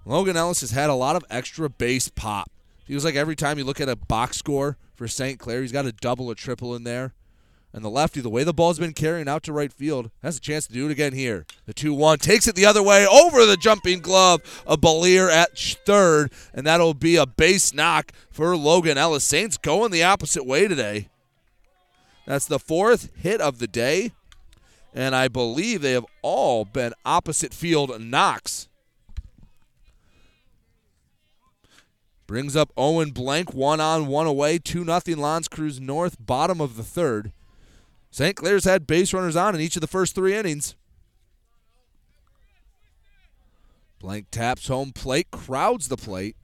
Logan 0.05 0.37
Ellis 0.37 0.61
has 0.61 0.73
had 0.73 0.91
a 0.91 0.95
lot 0.95 1.17
of 1.17 1.25
extra 1.31 1.71
base 1.71 2.11
pop. 2.11 2.51
Feels 2.85 3.07
like 3.07 3.15
every 3.15 3.37
time 3.37 3.57
you 3.57 3.65
look 3.65 3.81
at 3.81 3.89
a 3.89 3.97
box 3.97 4.37
score 4.37 4.77
for 4.95 5.09
St. 5.09 5.39
Clair, 5.39 5.63
he's 5.63 5.73
got 5.73 5.87
a 5.87 5.93
double 5.93 6.31
or 6.31 6.35
triple 6.35 6.75
in 6.75 6.85
there. 6.85 7.15
And 7.75 7.85
the 7.85 7.91
lefty, 7.91 8.21
the 8.21 8.31
way 8.31 8.45
the 8.45 8.55
ball's 8.55 8.79
been 8.79 8.93
carrying 8.93 9.29
out 9.29 9.43
to 9.43 9.53
right 9.53 9.73
field, 9.73 10.13
has 10.23 10.37
a 10.37 10.41
chance 10.41 10.69
to 10.69 10.73
do 10.73 10.87
it 10.87 10.93
again 10.93 11.13
here. 11.13 11.45
The 11.67 11.75
2 11.75 11.93
1 11.93 12.19
takes 12.19 12.47
it 12.47 12.55
the 12.55 12.67
other 12.67 12.85
way 12.85 13.05
over 13.05 13.45
the 13.45 13.57
jumping 13.57 13.99
glove 13.99 14.63
of 14.65 14.81
Belier 14.81 15.29
at 15.29 15.59
third, 15.59 16.31
and 16.55 16.65
that'll 16.65 16.95
be 16.95 17.17
a 17.17 17.27
base 17.27 17.75
knock 17.75 18.13
for 18.31 18.57
Logan 18.57 18.97
Ellis. 18.97 19.25
Saints 19.25 19.57
going 19.57 19.91
the 19.91 20.05
opposite 20.05 20.47
way 20.47 20.69
today. 20.69 21.09
That's 22.27 22.47
the 22.47 22.61
fourth 22.61 23.11
hit 23.17 23.41
of 23.41 23.59
the 23.59 23.67
day, 23.67 24.13
and 24.95 25.17
I 25.17 25.27
believe 25.27 25.83
they 25.83 25.93
have 25.93 26.07
all 26.23 26.65
been 26.65 26.95
opposite 27.05 27.53
field 27.53 28.01
knocks. 28.01 28.69
Brings 32.29 32.55
up 32.55 32.71
Owen 32.77 33.11
Blank, 33.11 33.53
one 33.53 33.81
on, 33.81 34.07
one 34.07 34.29
away, 34.29 34.59
2 34.59 34.85
0 34.85 35.01
L'Anse 35.21 35.49
Creuse 35.49 35.81
North, 35.81 36.25
bottom 36.25 36.61
of 36.61 36.77
the 36.77 36.85
third. 36.85 37.33
St. 38.15 38.37
Clair's 38.37 38.63
had 38.63 38.87
base 38.87 39.13
runners 39.13 39.35
on 39.35 39.57
in 39.57 39.61
each 39.61 39.75
of 39.77 39.81
the 39.81 39.89
first 39.89 40.15
three 40.15 40.37
innings. 40.37 40.77
Blank 43.99 44.31
taps 44.31 44.69
home 44.69 44.93
plate, 44.93 45.33
crowds 45.33 45.89
the 45.89 45.97
plate. 45.97 46.37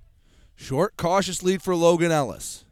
Short, 0.57 0.97
cautious 0.97 1.45
lead 1.45 1.62
for 1.62 1.77
Logan 1.77 2.11
Ellis. 2.11 2.64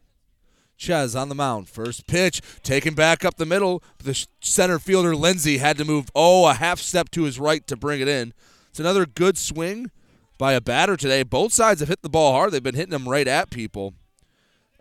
Ches 0.75 1.15
on 1.15 1.29
the 1.29 1.35
mound. 1.35 1.69
First 1.69 2.07
pitch, 2.07 2.41
taken 2.61 2.93
back 2.93 3.23
up 3.23 3.37
the 3.37 3.45
middle. 3.45 3.81
The 4.03 4.25
center 4.41 4.79
fielder, 4.79 5.15
Lindsay, 5.15 5.59
had 5.59 5.77
to 5.77 5.85
move, 5.85 6.09
oh, 6.13 6.49
a 6.49 6.53
half 6.53 6.79
step 6.79 7.09
to 7.11 7.23
his 7.23 7.39
right 7.39 7.65
to 7.67 7.77
bring 7.77 8.01
it 8.01 8.09
in. 8.09 8.33
It's 8.69 8.81
another 8.81 9.05
good 9.05 9.37
swing 9.37 9.91
by 10.37 10.51
a 10.51 10.59
batter 10.59 10.97
today. 10.97 11.23
Both 11.23 11.53
sides 11.53 11.79
have 11.79 11.87
hit 11.87 12.01
the 12.01 12.09
ball 12.09 12.33
hard. 12.33 12.51
They've 12.51 12.61
been 12.61 12.75
hitting 12.75 12.91
them 12.91 13.07
right 13.07 13.29
at 13.29 13.49
people. 13.49 13.93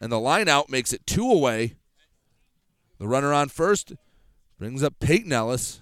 And 0.00 0.10
the 0.10 0.18
line 0.18 0.48
out 0.48 0.68
makes 0.68 0.92
it 0.92 1.06
two 1.06 1.30
away. 1.30 1.74
The 2.98 3.06
runner 3.06 3.32
on 3.32 3.48
first 3.48 3.92
Brings 4.58 4.82
up 4.82 4.98
Peyton 4.98 5.32
Ellis. 5.32 5.80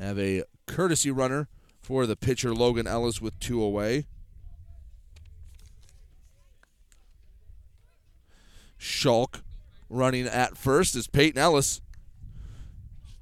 Have 0.00 0.18
a 0.18 0.44
courtesy 0.66 1.10
runner 1.10 1.48
for 1.82 2.06
the 2.06 2.16
pitcher 2.16 2.54
Logan 2.54 2.86
Ellis 2.86 3.20
with 3.20 3.38
two 3.38 3.62
away. 3.62 4.06
Schalk 8.78 9.42
running 9.90 10.26
at 10.26 10.56
first 10.56 10.94
is 10.94 11.06
Peyton 11.06 11.38
Ellis 11.38 11.80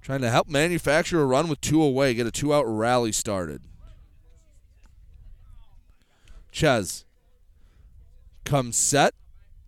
trying 0.02 0.20
to 0.20 0.30
help 0.30 0.48
manufacture 0.48 1.20
a 1.20 1.26
run 1.26 1.48
with 1.48 1.60
two 1.60 1.82
away, 1.82 2.14
get 2.14 2.28
a 2.28 2.30
two 2.30 2.54
out 2.54 2.62
rally 2.62 3.10
started. 3.10 3.62
Ches 6.52 7.04
comes 8.44 8.76
set, 8.76 9.14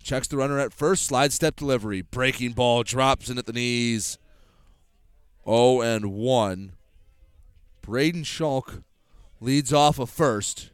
Checks 0.09 0.27
the 0.27 0.39
runner 0.39 0.59
at 0.59 0.73
first. 0.73 1.03
Slide 1.03 1.35
step 1.35 1.57
delivery. 1.57 2.01
Breaking 2.01 2.53
ball. 2.53 2.83
Drops 2.83 3.29
in 3.29 3.37
at 3.37 3.45
the 3.45 3.53
knees. 3.53 4.17
0 5.45 5.83
and 5.83 6.15
1. 6.15 6.73
Braden 7.83 8.25
Schalk 8.25 8.83
leads 9.39 9.71
off 9.71 9.99
a 9.99 10.07
first. 10.07 10.71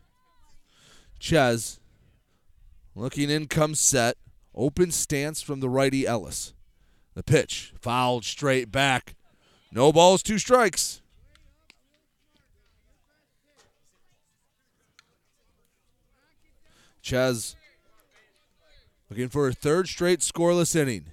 Ches 1.18 1.80
looking 2.94 3.28
in 3.28 3.48
comes 3.48 3.80
set. 3.80 4.16
Open 4.54 4.92
stance 4.92 5.42
from 5.42 5.58
the 5.58 5.68
righty 5.68 6.06
Ellis. 6.06 6.54
The 7.14 7.24
pitch 7.24 7.74
fouled 7.80 8.24
straight 8.24 8.70
back. 8.70 9.16
No 9.72 9.92
balls, 9.92 10.22
two 10.22 10.38
strikes. 10.38 11.02
Ches 17.02 17.56
looking 19.08 19.28
for 19.28 19.48
a 19.48 19.52
third 19.52 19.88
straight 19.88 20.20
scoreless 20.20 20.74
inning. 20.74 21.06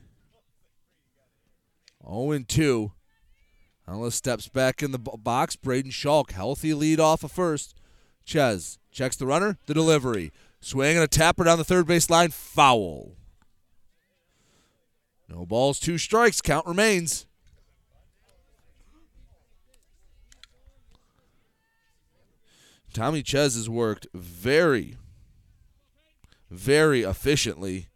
0 2.07 2.39
2. 2.47 2.91
Ellis 3.87 4.15
steps 4.15 4.47
back 4.47 4.81
in 4.81 4.91
the 4.91 4.99
box. 4.99 5.55
Braden 5.55 5.91
Schalk, 5.91 6.31
healthy 6.31 6.73
lead 6.73 6.99
off 6.99 7.23
of 7.23 7.31
first. 7.31 7.75
Ches 8.23 8.77
checks 8.91 9.15
the 9.15 9.25
runner, 9.25 9.57
the 9.65 9.73
delivery. 9.73 10.31
Swing 10.61 10.95
and 10.95 11.03
a 11.03 11.07
tapper 11.07 11.43
down 11.43 11.57
the 11.57 11.63
third 11.63 11.87
base 11.87 12.09
line. 12.09 12.29
Foul. 12.29 13.15
No 15.27 15.45
balls, 15.45 15.79
two 15.79 15.97
strikes. 15.97 16.41
Count 16.41 16.67
remains. 16.67 17.25
Tommy 22.93 23.23
Ches 23.23 23.55
has 23.55 23.69
worked 23.69 24.07
very, 24.13 24.97
very 26.51 27.01
efficiently 27.01 27.87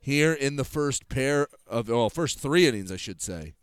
here 0.00 0.32
in 0.32 0.56
the 0.56 0.64
first 0.64 1.08
pair 1.08 1.46
of, 1.66 1.88
well, 1.88 2.10
first 2.10 2.40
three 2.40 2.66
innings, 2.66 2.90
I 2.90 2.96
should 2.96 3.20
say. 3.20 3.54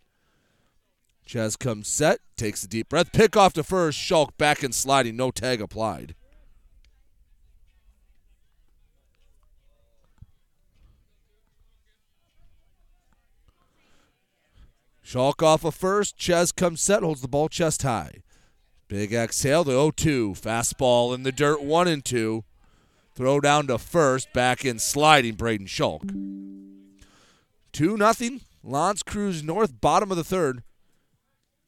Ches 1.26 1.56
comes 1.56 1.88
set, 1.88 2.20
takes 2.38 2.64
a 2.64 2.68
deep 2.68 2.90
breath, 2.90 3.12
pick 3.12 3.36
off 3.36 3.54
to 3.54 3.64
first, 3.64 3.98
Schalk 3.98 4.38
back 4.38 4.64
and 4.64 4.74
sliding, 4.74 5.16
no 5.16 5.32
tag 5.32 5.62
applied. 5.62 6.16
Schalk 15.02 15.42
off 15.42 15.66
of 15.66 15.74
first, 15.74 16.18
Ches 16.18 16.52
comes 16.52 16.80
set, 16.80 17.02
holds 17.02 17.22
the 17.22 17.28
ball 17.28 17.50
chest 17.50 17.82
high. 17.82 18.22
Big 18.88 19.12
exhale, 19.12 19.64
the 19.64 19.72
0 19.72 19.92
2. 19.92 20.34
Fastball 20.34 21.14
in 21.14 21.24
the 21.24 21.32
dirt, 21.32 21.62
1 21.62 21.88
and 21.88 22.06
2. 22.06 22.44
Throw 23.20 23.42
down 23.42 23.68
to 23.68 23.78
first, 23.78 24.32
back 24.32 24.64
in 24.64 24.80
sliding, 24.80 25.36
Braden 25.36 25.68
Schalk. 25.68 26.04
2 27.74 27.98
nothing. 27.98 28.40
L'Anse 28.64 29.04
Creuse 29.04 29.44
North, 29.44 29.82
bottom 29.82 30.10
of 30.10 30.16
the 30.16 30.24
third. 30.24 30.64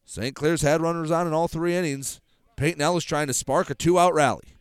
St. 0.05 0.33
Clair's 0.33 0.61
had 0.61 0.79
runners 0.79 1.11
on 1.11 1.27
in 1.27 1.33
all 1.33 1.49
three 1.49 1.75
innings. 1.75 2.21
Peyton 2.55 2.81
Ellis 2.81 3.03
trying 3.03 3.27
to 3.27 3.33
spark 3.33 3.69
a 3.69 3.75
two 3.75 3.99
out 3.99 4.13
rally. 4.13 4.55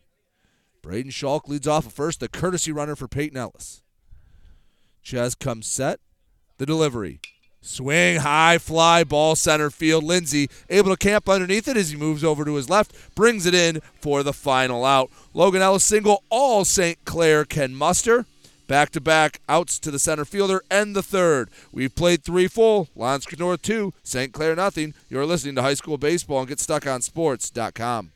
Braden 0.81 1.11
Schalk 1.11 1.47
leads 1.47 1.65
off 1.65 1.87
at 1.87 1.93
first, 1.93 2.19
the 2.19 2.27
courtesy 2.27 2.73
runner 2.73 2.97
for 2.97 3.07
Peyton 3.07 3.37
Ellis. 3.37 3.83
Ches 5.01 5.33
comes 5.33 5.67
set. 5.67 6.01
The 6.57 6.65
delivery. 6.65 7.21
Swing, 7.61 8.17
high 8.17 8.57
fly, 8.57 9.03
ball 9.03 9.35
center 9.35 9.69
field. 9.69 10.03
Lindsay 10.03 10.49
able 10.69 10.89
to 10.89 10.97
camp 10.97 11.29
underneath 11.29 11.67
it 11.67 11.77
as 11.77 11.91
he 11.91 11.95
moves 11.95 12.23
over 12.23 12.43
to 12.43 12.55
his 12.55 12.69
left, 12.69 12.93
brings 13.15 13.45
it 13.45 13.53
in 13.53 13.81
for 13.99 14.23
the 14.23 14.33
final 14.33 14.83
out. 14.83 15.11
Logan 15.33 15.61
Ellis 15.61 15.83
single, 15.83 16.23
all 16.29 16.65
St. 16.65 17.03
Clair 17.05 17.45
can 17.45 17.75
muster. 17.75 18.25
Back 18.67 18.89
to 18.91 19.01
back 19.01 19.41
outs 19.49 19.79
to 19.79 19.91
the 19.91 19.99
center 19.99 20.25
fielder 20.25 20.63
and 20.71 20.95
the 20.95 21.03
third. 21.03 21.49
We've 21.71 21.93
played 21.93 22.23
three 22.23 22.47
full. 22.47 22.87
L'Anse 22.95 23.27
North 23.37 23.61
two, 23.61 23.93
St. 24.01 24.31
Clair 24.33 24.55
nothing. 24.55 24.93
You're 25.09 25.25
listening 25.25 25.55
to 25.55 25.61
high 25.61 25.73
school 25.73 25.97
baseball 25.97 26.39
and 26.39 26.49
GetStuckOnSports.com. 26.49 28.11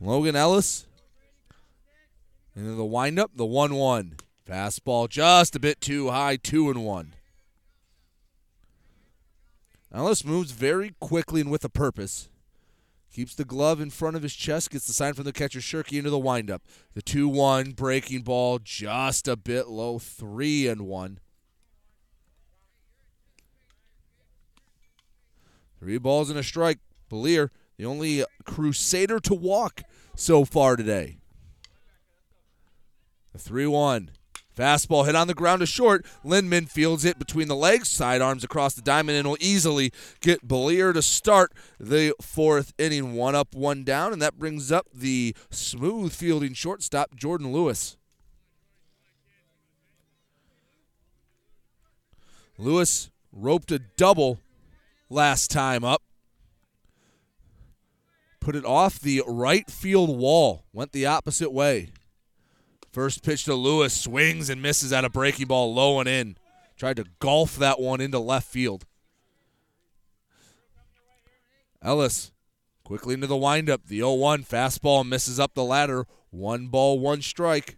Logan 0.00 0.34
Ellis. 0.34 0.86
And 2.54 2.66
then 2.66 2.76
the 2.76 2.84
windup, 2.84 3.32
the 3.34 3.46
1 3.46 3.74
1. 3.74 4.16
Fastball 4.48 5.08
just 5.08 5.54
a 5.54 5.60
bit 5.60 5.80
too 5.80 6.10
high, 6.10 6.36
2 6.36 6.70
and 6.70 6.84
1. 6.84 7.14
Ellis 9.92 10.24
moves 10.24 10.52
very 10.52 10.94
quickly 11.00 11.40
and 11.40 11.50
with 11.50 11.64
a 11.64 11.68
purpose. 11.68 12.28
Keeps 13.12 13.34
the 13.34 13.44
glove 13.44 13.80
in 13.80 13.90
front 13.90 14.16
of 14.16 14.22
his 14.22 14.34
chest, 14.34 14.70
gets 14.70 14.86
the 14.86 14.92
sign 14.92 15.14
from 15.14 15.24
the 15.24 15.32
catcher 15.32 15.58
Shirky 15.58 15.98
into 15.98 16.10
the 16.10 16.18
windup. 16.18 16.62
The 16.94 17.02
2 17.02 17.28
1 17.28 17.72
breaking 17.72 18.22
ball 18.22 18.58
just 18.58 19.28
a 19.28 19.36
bit 19.36 19.68
low, 19.68 19.98
3 19.98 20.68
and 20.68 20.82
1. 20.82 21.18
Three 25.78 25.98
balls 25.98 26.30
and 26.30 26.38
a 26.38 26.42
strike. 26.42 26.78
Belier, 27.08 27.50
the 27.76 27.86
only 27.86 28.24
crusader 28.44 29.18
to 29.20 29.34
walk 29.34 29.82
so 30.20 30.44
far 30.44 30.76
today. 30.76 31.16
The 33.32 33.38
3 33.38 33.66
1. 33.66 34.10
Fastball 34.56 35.06
hit 35.06 35.16
on 35.16 35.28
the 35.28 35.34
ground 35.34 35.60
to 35.60 35.66
short. 35.66 36.04
Lindman 36.22 36.66
fields 36.66 37.04
it 37.04 37.18
between 37.18 37.48
the 37.48 37.56
legs, 37.56 37.88
sidearms 37.88 38.44
across 38.44 38.74
the 38.74 38.82
diamond, 38.82 39.16
and 39.16 39.26
will 39.26 39.38
easily 39.40 39.92
get 40.20 40.46
Belier 40.46 40.92
to 40.92 41.00
start 41.00 41.52
the 41.78 42.14
fourth 42.20 42.74
inning. 42.76 43.14
One 43.14 43.34
up, 43.34 43.54
one 43.54 43.84
down, 43.84 44.12
and 44.12 44.20
that 44.20 44.38
brings 44.38 44.70
up 44.70 44.86
the 44.92 45.34
smooth 45.50 46.12
fielding 46.12 46.52
shortstop, 46.52 47.14
Jordan 47.14 47.52
Lewis. 47.52 47.96
Lewis 52.58 53.10
roped 53.32 53.72
a 53.72 53.78
double 53.78 54.40
last 55.08 55.50
time 55.50 55.82
up. 55.84 56.02
Put 58.40 58.56
it 58.56 58.64
off 58.64 58.98
the 58.98 59.22
right 59.26 59.70
field 59.70 60.18
wall. 60.18 60.64
Went 60.72 60.92
the 60.92 61.06
opposite 61.06 61.52
way. 61.52 61.90
First 62.92 63.22
pitch 63.22 63.44
to 63.44 63.54
Lewis 63.54 63.94
swings 63.94 64.50
and 64.50 64.60
misses 64.60 64.92
at 64.92 65.04
a 65.04 65.10
breaking 65.10 65.46
ball 65.46 65.72
low 65.72 66.00
and 66.00 66.08
in. 66.08 66.36
Tried 66.76 66.96
to 66.96 67.04
golf 67.18 67.56
that 67.56 67.78
one 67.78 68.00
into 68.00 68.18
left 68.18 68.48
field. 68.48 68.86
Ellis 71.82 72.32
Quickly 72.90 73.14
into 73.14 73.28
the 73.28 73.36
windup. 73.36 73.86
The 73.86 73.98
0 73.98 74.14
1 74.14 74.42
fastball 74.42 75.06
misses 75.06 75.38
up 75.38 75.54
the 75.54 75.62
ladder. 75.62 76.08
One 76.30 76.66
ball, 76.66 76.98
one 76.98 77.22
strike. 77.22 77.76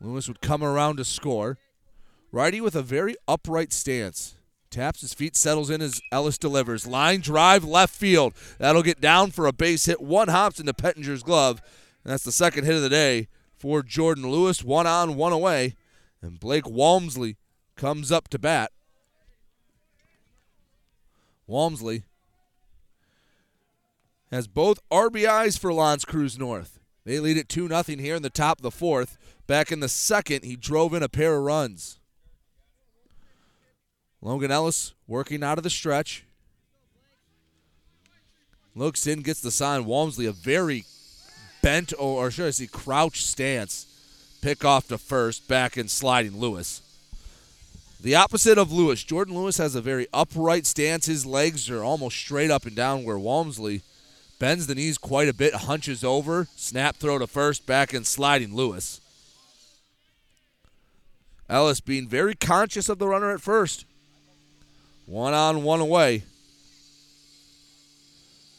Lewis 0.00 0.28
would 0.28 0.40
come 0.40 0.64
around 0.64 0.96
to 0.96 1.04
score. 1.04 1.58
Righty 2.32 2.58
with 2.62 2.74
a 2.74 2.80
very 2.80 3.14
upright 3.28 3.74
stance. 3.74 4.36
Taps 4.76 5.00
his 5.00 5.14
feet, 5.14 5.34
settles 5.34 5.70
in 5.70 5.80
as 5.80 6.02
Ellis 6.12 6.36
delivers. 6.36 6.86
Line 6.86 7.22
drive, 7.22 7.64
left 7.64 7.94
field. 7.94 8.34
That'll 8.58 8.82
get 8.82 9.00
down 9.00 9.30
for 9.30 9.46
a 9.46 9.52
base 9.52 9.86
hit. 9.86 10.02
One 10.02 10.28
hops 10.28 10.60
into 10.60 10.74
Pettinger's 10.74 11.22
glove. 11.22 11.62
And 12.04 12.12
that's 12.12 12.24
the 12.24 12.30
second 12.30 12.64
hit 12.64 12.74
of 12.74 12.82
the 12.82 12.90
day 12.90 13.28
for 13.56 13.82
Jordan 13.82 14.30
Lewis. 14.30 14.62
One 14.62 14.86
on, 14.86 15.16
one 15.16 15.32
away. 15.32 15.76
And 16.20 16.38
Blake 16.38 16.68
Walmsley 16.68 17.38
comes 17.74 18.12
up 18.12 18.28
to 18.28 18.38
bat. 18.38 18.70
Walmsley 21.46 22.02
has 24.30 24.46
both 24.46 24.86
RBIs 24.90 25.58
for 25.58 25.72
L'Anse 25.72 26.04
Creuse 26.04 26.38
North. 26.38 26.80
They 27.06 27.18
lead 27.18 27.38
it 27.38 27.48
2 27.48 27.68
0 27.68 27.82
here 27.98 28.14
in 28.14 28.22
the 28.22 28.28
top 28.28 28.58
of 28.58 28.62
the 28.62 28.70
fourth. 28.70 29.16
Back 29.46 29.72
in 29.72 29.80
the 29.80 29.88
second, 29.88 30.44
he 30.44 30.54
drove 30.54 30.92
in 30.92 31.02
a 31.02 31.08
pair 31.08 31.34
of 31.34 31.44
runs. 31.44 31.95
Logan 34.26 34.50
Ellis 34.50 34.92
working 35.06 35.44
out 35.44 35.56
of 35.56 35.62
the 35.62 35.70
stretch. 35.70 36.24
Looks 38.74 39.06
in, 39.06 39.22
gets 39.22 39.40
the 39.40 39.52
sign. 39.52 39.84
Walmsley, 39.84 40.26
a 40.26 40.32
very 40.32 40.84
bent, 41.62 41.92
or, 41.96 42.28
should 42.32 42.48
I 42.48 42.50
say, 42.50 42.66
crouch 42.66 43.24
stance. 43.24 43.86
Pick 44.42 44.64
off 44.64 44.88
to 44.88 44.98
first, 44.98 45.46
back 45.46 45.76
and 45.76 45.88
sliding 45.88 46.40
Lewis. 46.40 46.82
The 48.00 48.16
opposite 48.16 48.58
of 48.58 48.72
Lewis. 48.72 49.04
Jordan 49.04 49.36
Lewis 49.36 49.58
has 49.58 49.76
a 49.76 49.80
very 49.80 50.08
upright 50.12 50.66
stance. 50.66 51.06
His 51.06 51.24
legs 51.24 51.70
are 51.70 51.84
almost 51.84 52.16
straight 52.16 52.50
up 52.50 52.66
and 52.66 52.74
down, 52.74 53.04
where 53.04 53.20
Walmsley 53.20 53.82
bends 54.40 54.66
the 54.66 54.74
knees 54.74 54.98
quite 54.98 55.28
a 55.28 55.34
bit, 55.34 55.54
hunches 55.54 56.02
over, 56.02 56.48
snap 56.56 56.96
throw 56.96 57.20
to 57.20 57.28
first, 57.28 57.64
back 57.64 57.94
and 57.94 58.04
sliding 58.04 58.56
Lewis. 58.56 59.00
Ellis 61.48 61.78
being 61.78 62.08
very 62.08 62.34
conscious 62.34 62.88
of 62.88 62.98
the 62.98 63.06
runner 63.06 63.30
at 63.30 63.40
first. 63.40 63.85
One 65.06 65.34
on, 65.34 65.62
one 65.62 65.80
away. 65.80 66.24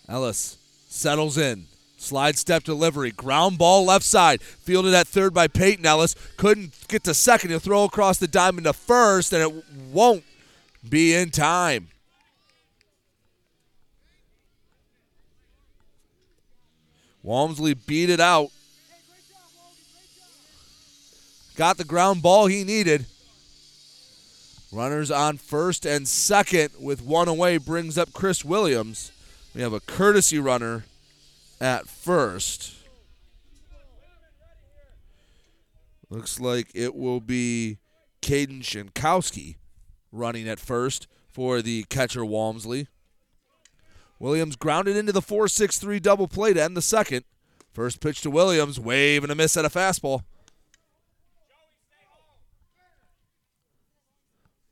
Ellis 0.07 0.57
settles 0.87 1.37
in. 1.37 1.65
Slide 1.97 2.37
step 2.37 2.63
delivery. 2.63 3.11
Ground 3.11 3.57
ball 3.57 3.85
left 3.85 4.05
side. 4.05 4.41
Fielded 4.41 4.93
at 4.93 5.07
third 5.07 5.33
by 5.33 5.47
Peyton 5.47 5.85
Ellis. 5.85 6.15
Couldn't 6.37 6.71
get 6.87 7.03
to 7.03 7.13
second. 7.13 7.49
He'll 7.49 7.59
throw 7.59 7.83
across 7.83 8.17
the 8.17 8.27
diamond 8.27 8.65
to 8.65 8.73
first, 8.73 9.33
and 9.33 9.41
it 9.43 9.65
won't 9.91 10.23
be 10.87 11.13
in 11.13 11.31
time. 11.31 11.89
Walmsley 17.23 17.73
beat 17.73 18.09
it 18.09 18.21
out. 18.21 18.51
Got 21.57 21.77
the 21.77 21.83
ground 21.83 22.21
ball 22.21 22.45
he 22.45 22.63
needed. 22.63 23.05
Runners 24.72 25.09
on 25.09 25.38
first 25.38 25.86
and 25.86 26.07
second 26.07 26.72
with 26.80 27.01
one 27.01 27.30
away 27.30 27.57
brings 27.57 27.97
up 27.97 28.11
Chris 28.11 28.43
Williams. 28.43 29.11
We 29.55 29.61
have 29.61 29.72
a 29.72 29.80
courtesy 29.80 30.39
runner 30.39 30.84
at 31.61 31.88
first. 31.88 32.76
Looks 36.09 36.39
like 36.39 36.70
it 36.74 36.95
will 36.95 37.22
be 37.22 37.78
Caden 38.22 38.61
Shankowski 38.61 39.55
running 40.11 40.49
at 40.49 40.59
first 40.59 41.07
for 41.32 41.61
the 41.61 41.84
catcher 41.84 42.26
Walmsley. 42.26 42.88
Williams 44.20 44.55
grounded 44.55 44.97
into 44.97 45.11
the 45.11 45.22
4 45.22 45.47
6 45.47 45.80
3 45.80 45.99
double 45.99 46.28
play 46.28 46.53
to 46.53 46.61
end 46.61 46.76
the 46.76 46.82
second. 46.82 47.24
First 47.74 48.01
pitch 48.01 48.22
to 48.22 48.32
Williams, 48.32 48.80
wave 48.80 49.24
and 49.24 49.32
a 49.32 49.36
miss 49.36 49.55
at 49.55 49.63
a 49.63 49.70
fastball. 49.70 50.24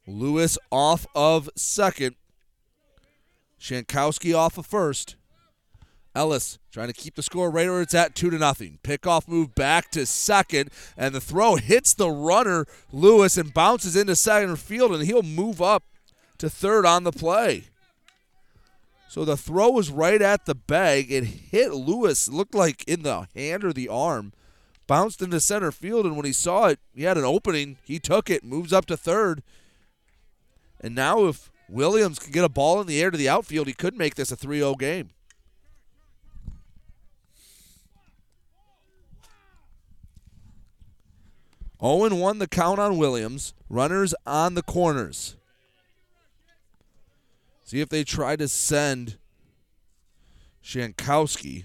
Lewis 0.07 0.57
off 0.71 1.07
of 1.15 1.49
second. 1.55 2.15
Shankowski 3.59 4.37
off 4.37 4.57
of 4.57 4.65
first. 4.65 5.15
Ellis 6.13 6.59
trying 6.71 6.87
to 6.87 6.93
keep 6.93 7.15
the 7.15 7.23
score 7.23 7.51
right 7.51 7.67
where 7.67 7.81
it's 7.81 7.93
at, 7.93 8.15
two 8.15 8.29
to 8.29 8.37
nothing. 8.37 8.79
Pickoff 8.83 9.27
move 9.27 9.53
back 9.53 9.91
to 9.91 10.05
second, 10.05 10.69
and 10.95 11.13
the 11.13 11.19
throw 11.19 11.55
hits 11.55 11.93
the 11.93 12.09
runner 12.09 12.65
Lewis 12.91 13.37
and 13.37 13.53
bounces 13.53 13.95
into 13.95 14.15
center 14.15 14.55
field, 14.55 14.91
and 14.93 15.03
he'll 15.03 15.23
move 15.23 15.61
up 15.61 15.83
to 16.37 16.49
third 16.49 16.85
on 16.85 17.03
the 17.03 17.11
play. 17.11 17.65
So 19.09 19.25
the 19.25 19.37
throw 19.37 19.69
was 19.69 19.89
right 19.89 20.21
at 20.21 20.45
the 20.45 20.55
bag. 20.55 21.11
It 21.11 21.23
hit 21.23 21.73
Lewis, 21.73 22.27
looked 22.29 22.55
like 22.55 22.83
in 22.85 23.03
the 23.03 23.27
hand 23.35 23.63
or 23.63 23.73
the 23.73 23.89
arm, 23.89 24.33
bounced 24.87 25.21
into 25.21 25.39
center 25.39 25.71
field, 25.71 26.05
and 26.05 26.15
when 26.15 26.25
he 26.25 26.33
saw 26.33 26.67
it, 26.67 26.79
he 26.93 27.03
had 27.03 27.17
an 27.17 27.23
opening. 27.23 27.77
He 27.83 27.99
took 27.99 28.29
it, 28.29 28.43
moves 28.43 28.71
up 28.71 28.85
to 28.87 28.97
third. 28.97 29.41
And 30.85 30.93
now, 30.93 31.25
if 31.25 31.51
Williams 31.67 32.19
can 32.19 32.31
get 32.31 32.43
a 32.43 32.49
ball 32.49 32.79
in 32.79 32.85
the 32.85 33.01
air 33.01 33.09
to 33.09 33.17
the 33.17 33.27
outfield, 33.27 33.65
he 33.65 33.73
could 33.73 33.97
make 33.97 34.13
this 34.13 34.31
a 34.31 34.35
3 34.35 34.59
0 34.59 34.75
game. 34.75 35.09
Oh 41.81 42.03
Owen 42.03 42.19
won 42.19 42.37
the 42.37 42.47
count 42.47 42.77
on 42.77 42.99
Williams. 42.99 43.55
Runners 43.67 44.13
on 44.27 44.53
the 44.53 44.61
corners. 44.61 45.35
See 47.63 47.81
if 47.81 47.89
they 47.89 48.03
try 48.03 48.35
to 48.35 48.47
send 48.47 49.17
Shankowski. 50.63 51.63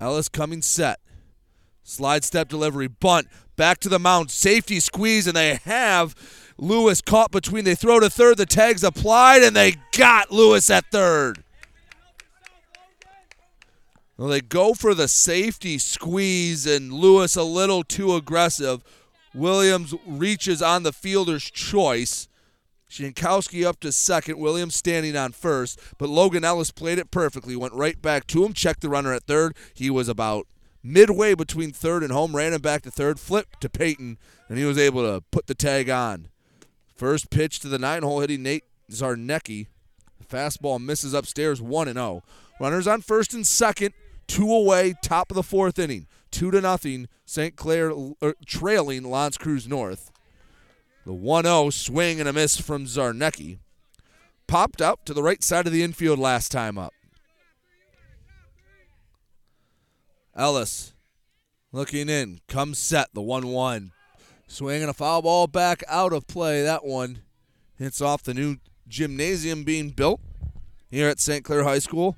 Ellis 0.00 0.28
coming 0.28 0.60
set. 0.60 0.98
Slide 1.88 2.22
step 2.22 2.50
delivery, 2.50 2.86
bunt, 2.86 3.28
back 3.56 3.78
to 3.78 3.88
the 3.88 3.98
mound, 3.98 4.30
safety 4.30 4.78
squeeze, 4.78 5.26
and 5.26 5.34
they 5.34 5.54
have 5.64 6.14
Lewis 6.58 7.00
caught 7.00 7.30
between. 7.30 7.64
They 7.64 7.74
throw 7.74 7.98
to 7.98 8.10
third, 8.10 8.36
the 8.36 8.44
tag's 8.44 8.84
applied, 8.84 9.42
and 9.42 9.56
they 9.56 9.76
got 9.96 10.30
Lewis 10.30 10.68
at 10.68 10.84
third. 10.92 11.42
Well, 14.18 14.28
they 14.28 14.42
go 14.42 14.74
for 14.74 14.92
the 14.94 15.08
safety 15.08 15.78
squeeze, 15.78 16.66
and 16.66 16.92
Lewis 16.92 17.36
a 17.36 17.42
little 17.42 17.82
too 17.82 18.14
aggressive. 18.14 18.84
Williams 19.34 19.94
reaches 20.06 20.60
on 20.60 20.82
the 20.82 20.92
fielder's 20.92 21.50
choice. 21.50 22.28
Shankowski 22.90 23.64
up 23.64 23.80
to 23.80 23.92
second, 23.92 24.38
Williams 24.38 24.74
standing 24.74 25.16
on 25.16 25.32
first, 25.32 25.80
but 25.96 26.10
Logan 26.10 26.44
Ellis 26.44 26.70
played 26.70 26.98
it 26.98 27.10
perfectly, 27.10 27.56
went 27.56 27.72
right 27.72 28.00
back 28.02 28.26
to 28.26 28.44
him, 28.44 28.52
checked 28.52 28.82
the 28.82 28.90
runner 28.90 29.14
at 29.14 29.24
third. 29.24 29.56
He 29.72 29.88
was 29.88 30.10
about 30.10 30.46
midway 30.82 31.34
between 31.34 31.72
third 31.72 32.02
and 32.02 32.12
home, 32.12 32.34
ran 32.34 32.52
him 32.52 32.60
back 32.60 32.82
to 32.82 32.90
third, 32.90 33.18
flipped 33.20 33.60
to 33.60 33.68
Peyton, 33.68 34.18
and 34.48 34.58
he 34.58 34.64
was 34.64 34.78
able 34.78 35.02
to 35.02 35.22
put 35.30 35.46
the 35.46 35.54
tag 35.54 35.90
on. 35.90 36.28
First 36.96 37.30
pitch 37.30 37.60
to 37.60 37.68
the 37.68 37.78
nine 37.78 38.02
hole 38.02 38.20
hitting 38.20 38.42
Nate 38.42 38.64
Zarnecki. 38.90 39.66
Fastball 40.28 40.80
misses 40.80 41.14
upstairs 41.14 41.62
1 41.62 41.92
0. 41.92 42.22
Runners 42.60 42.86
on 42.86 43.00
first 43.00 43.32
and 43.34 43.46
second, 43.46 43.94
two 44.26 44.52
away, 44.52 44.94
top 45.02 45.30
of 45.30 45.34
the 45.34 45.42
fourth 45.42 45.78
inning. 45.78 46.06
Two 46.30 46.50
to 46.50 46.60
nothing, 46.60 47.08
St. 47.24 47.56
Clair 47.56 47.92
er, 48.22 48.34
trailing 48.44 49.08
L'Anse 49.08 49.38
Creuse 49.38 49.68
North. 49.68 50.10
The 51.06 51.14
1 51.14 51.44
0 51.44 51.70
swing 51.70 52.20
and 52.20 52.28
a 52.28 52.32
miss 52.32 52.60
from 52.60 52.84
Zarnecki. 52.84 53.58
Popped 54.46 54.82
up 54.82 55.04
to 55.04 55.14
the 55.14 55.22
right 55.22 55.42
side 55.42 55.66
of 55.66 55.72
the 55.72 55.82
infield 55.82 56.18
last 56.18 56.52
time 56.52 56.76
up. 56.78 56.92
Ellis 60.38 60.94
looking 61.72 62.08
in, 62.08 62.38
comes 62.46 62.78
set, 62.78 63.12
the 63.12 63.20
1 63.20 63.48
1. 63.48 63.90
Swinging 64.46 64.88
a 64.88 64.94
foul 64.94 65.20
ball 65.20 65.48
back 65.48 65.82
out 65.88 66.12
of 66.12 66.28
play. 66.28 66.62
That 66.62 66.84
one 66.84 67.22
hits 67.76 68.00
off 68.00 68.22
the 68.22 68.32
new 68.32 68.58
gymnasium 68.86 69.64
being 69.64 69.90
built 69.90 70.20
here 70.90 71.08
at 71.08 71.18
St. 71.18 71.44
Clair 71.44 71.64
High 71.64 71.80
School. 71.80 72.16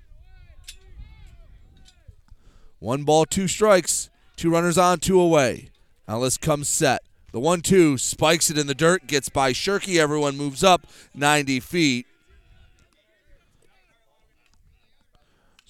One 2.78 3.04
ball, 3.04 3.24
two 3.24 3.48
strikes, 3.48 4.10
two 4.36 4.50
runners 4.50 4.78
on, 4.78 4.98
two 4.98 5.18
away. 5.18 5.70
Ellis 6.06 6.36
comes 6.36 6.68
set. 6.68 7.00
The 7.32 7.40
1 7.40 7.62
2 7.62 7.96
spikes 7.96 8.50
it 8.50 8.58
in 8.58 8.66
the 8.66 8.74
dirt, 8.74 9.06
gets 9.06 9.30
by 9.30 9.52
Shirky. 9.52 9.98
Everyone 9.98 10.36
moves 10.36 10.62
up 10.62 10.86
90 11.14 11.60
feet. 11.60 12.06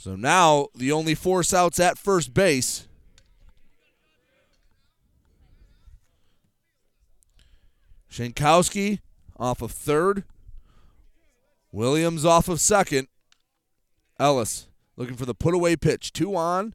So 0.01 0.17
now 0.17 0.69
the 0.75 0.93
only 0.93 1.15
force 1.15 1.53
outs 1.53 1.79
at 1.79 1.99
first 1.99 2.33
base. 2.33 2.89
Shankowski 8.11 9.01
off 9.39 9.61
of 9.61 9.73
third. 9.73 10.25
Williams 11.71 12.25
off 12.25 12.49
of 12.49 12.63
second. 12.63 13.09
Ellis 14.19 14.69
looking 14.97 15.17
for 15.17 15.27
the 15.27 15.35
put 15.35 15.53
away 15.53 15.77
pitch. 15.77 16.15
Two 16.15 16.35
on, 16.35 16.75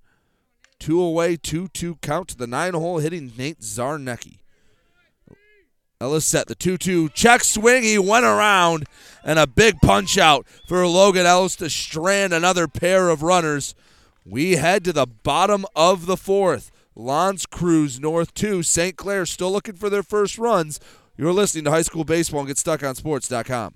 two 0.77 1.01
away, 1.01 1.35
two 1.35 1.67
two 1.69 1.95
count 2.03 2.27
to 2.27 2.37
the 2.37 2.45
nine 2.45 2.75
hole 2.75 2.99
hitting 2.99 3.31
Nate 3.35 3.61
Zarnecki. 3.61 4.37
Ellis 6.01 6.25
set 6.25 6.47
the 6.47 6.55
2 6.55 6.77
2 6.77 7.09
check 7.09 7.43
swing. 7.43 7.83
He 7.83 7.97
went 7.97 8.25
around 8.25 8.85
and 9.23 9.39
a 9.39 9.47
big 9.47 9.79
punch 9.81 10.17
out 10.17 10.45
for 10.67 10.85
Logan 10.85 11.25
Ellis 11.25 11.55
to 11.57 11.69
strand 11.69 12.33
another 12.33 12.67
pair 12.67 13.09
of 13.09 13.23
runners. 13.23 13.75
We 14.25 14.53
head 14.53 14.83
to 14.85 14.93
the 14.93 15.07
bottom 15.07 15.65
of 15.73 16.05
the 16.05 16.17
fourth. 16.17 16.69
L'Anse 16.95 17.45
Creuse 17.45 17.99
North 17.99 18.33
2. 18.33 18.61
St. 18.63 18.97
Clair 18.97 19.25
still 19.25 19.51
looking 19.51 19.75
for 19.75 19.89
their 19.89 20.03
first 20.03 20.37
runs. 20.37 20.81
You're 21.17 21.33
listening 21.33 21.63
to 21.65 21.71
High 21.71 21.81
School 21.81 22.03
Baseball 22.03 22.41
and 22.41 22.49
GetStuckOnSports.com. 22.49 23.75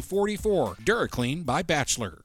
44. 0.01 0.75
DuraClean 0.75 1.45
by 1.45 1.61
Bachelor. 1.61 2.23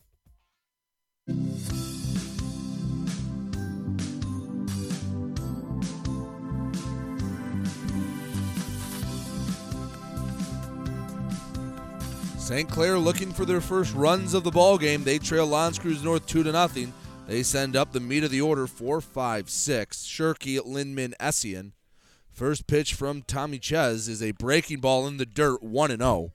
St. 12.47 12.71
Clair 12.71 12.97
looking 12.97 13.33
for 13.33 13.45
their 13.45 13.61
first 13.61 13.93
runs 13.93 14.33
of 14.33 14.45
the 14.45 14.53
ball 14.53 14.79
game. 14.79 15.03
They 15.03 15.19
trail 15.19 15.49
Creuse 15.49 16.05
North 16.05 16.29
2 16.29 16.45
to 16.45 16.53
nothing. 16.53 16.93
They 17.27 17.43
send 17.43 17.75
up 17.75 17.91
the 17.91 17.99
meat 17.99 18.23
of 18.23 18.31
the 18.31 18.41
order 18.41 18.69
4 18.69 19.01
5 19.01 19.51
6. 19.51 20.05
Shirky, 20.05 20.65
Lindman, 20.65 21.15
Essien. 21.19 21.73
First 22.31 22.69
pitch 22.69 22.95
from 22.95 23.23
Tommy 23.23 23.59
Ches 23.59 24.07
is 24.07 24.23
a 24.23 24.31
breaking 24.31 24.79
ball 24.79 25.09
in 25.09 25.17
the 25.17 25.27
dirt 25.27 25.61
1 25.61 25.97
0. 25.99 26.33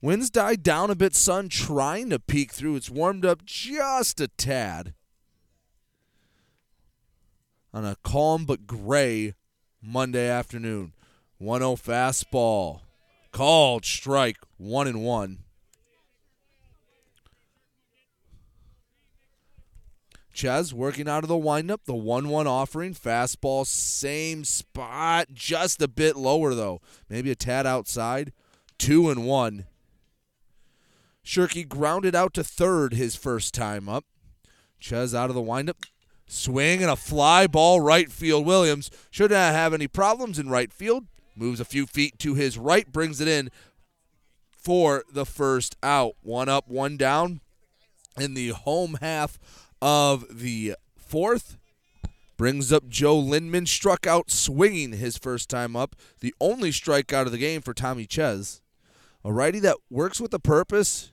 Winds 0.00 0.30
died 0.30 0.62
down 0.62 0.90
a 0.90 0.94
bit, 0.94 1.14
sun 1.14 1.48
trying 1.48 2.10
to 2.10 2.20
peek 2.20 2.52
through. 2.52 2.76
It's 2.76 2.90
warmed 2.90 3.24
up 3.24 3.44
just 3.44 4.20
a 4.20 4.28
tad. 4.28 4.94
On 7.74 7.84
a 7.84 7.96
calm 8.04 8.44
but 8.44 8.66
gray 8.66 9.34
Monday 9.82 10.28
afternoon. 10.28 10.92
1 11.38 11.60
0 11.60 11.74
fastball. 11.74 12.80
Called 13.32 13.84
strike, 13.84 14.38
1 14.56 14.86
and 14.86 15.02
1. 15.02 15.38
Ches 20.32 20.72
working 20.72 21.08
out 21.08 21.24
of 21.24 21.28
the 21.28 21.36
windup, 21.36 21.84
the 21.84 21.94
1 21.94 22.28
1 22.28 22.46
offering. 22.46 22.94
Fastball, 22.94 23.66
same 23.66 24.44
spot, 24.44 25.28
just 25.34 25.82
a 25.82 25.88
bit 25.88 26.16
lower 26.16 26.54
though. 26.54 26.80
Maybe 27.08 27.32
a 27.32 27.34
tad 27.34 27.66
outside. 27.66 28.32
2 28.78 29.10
and 29.10 29.26
1. 29.26 29.66
Shirky 31.38 31.68
grounded 31.68 32.16
out 32.16 32.34
to 32.34 32.42
third 32.42 32.94
his 32.94 33.14
first 33.14 33.54
time 33.54 33.88
up. 33.88 34.04
Ches 34.80 35.14
out 35.14 35.30
of 35.30 35.36
the 35.36 35.40
windup. 35.40 35.76
Swing 36.26 36.82
and 36.82 36.90
a 36.90 36.96
fly 36.96 37.46
ball 37.46 37.80
right 37.80 38.10
field. 38.10 38.44
Williams 38.44 38.90
should 39.08 39.30
not 39.30 39.52
have 39.52 39.72
any 39.72 39.86
problems 39.86 40.40
in 40.40 40.48
right 40.48 40.72
field. 40.72 41.06
Moves 41.36 41.60
a 41.60 41.64
few 41.64 41.86
feet 41.86 42.18
to 42.18 42.34
his 42.34 42.58
right, 42.58 42.90
brings 42.90 43.20
it 43.20 43.28
in 43.28 43.50
for 44.50 45.04
the 45.12 45.24
first 45.24 45.76
out. 45.80 46.14
One 46.22 46.48
up, 46.48 46.66
one 46.66 46.96
down 46.96 47.40
in 48.18 48.34
the 48.34 48.48
home 48.48 48.98
half 49.00 49.38
of 49.80 50.40
the 50.40 50.74
fourth. 50.96 51.56
Brings 52.36 52.72
up 52.72 52.88
Joe 52.88 53.16
Lindman, 53.16 53.66
struck 53.66 54.08
out 54.08 54.32
swinging 54.32 54.94
his 54.94 55.16
first 55.16 55.48
time 55.48 55.76
up. 55.76 55.94
The 56.18 56.34
only 56.40 56.72
strikeout 56.72 57.26
of 57.26 57.32
the 57.32 57.38
game 57.38 57.60
for 57.60 57.74
Tommy 57.74 58.06
Ches. 58.06 58.60
A 59.24 59.32
righty 59.32 59.60
that 59.60 59.76
works 59.88 60.20
with 60.20 60.34
a 60.34 60.40
purpose. 60.40 61.12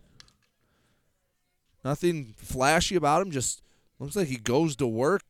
Nothing 1.85 2.33
flashy 2.35 2.95
about 2.95 3.21
him, 3.21 3.29
just 3.29 3.61
looks 3.99 4.15
like 4.15 4.27
he 4.27 4.37
goes 4.37 4.75
to 4.77 4.87
work, 4.87 5.21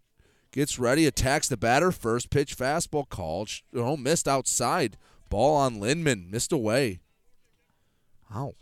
gets 0.53 0.80
ready, 0.80 1.06
attacks 1.06 1.49
the 1.49 1.58
batter. 1.58 1.91
First 1.91 2.30
pitch 2.30 2.58
fastball 2.58 3.10
called. 3.10 3.49
Oh, 3.76 3.97
missed 3.97 4.26
outside. 4.26 4.95
Ball 5.30 5.58
on 5.58 5.82
Lindman, 5.82 6.32
missed 6.32 6.53
away. 6.53 7.01
Wow. 8.34 8.53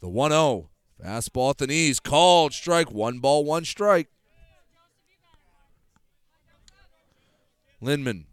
The 0.00 0.10
1 0.10 0.30
0. 0.30 0.68
Fastball 1.02 1.50
at 1.50 1.58
the 1.58 1.66
knees, 1.66 2.00
called 2.00 2.52
strike. 2.52 2.92
One 2.92 3.18
ball, 3.18 3.46
one 3.46 3.64
strike. 3.64 4.08
Lindman 7.80 8.26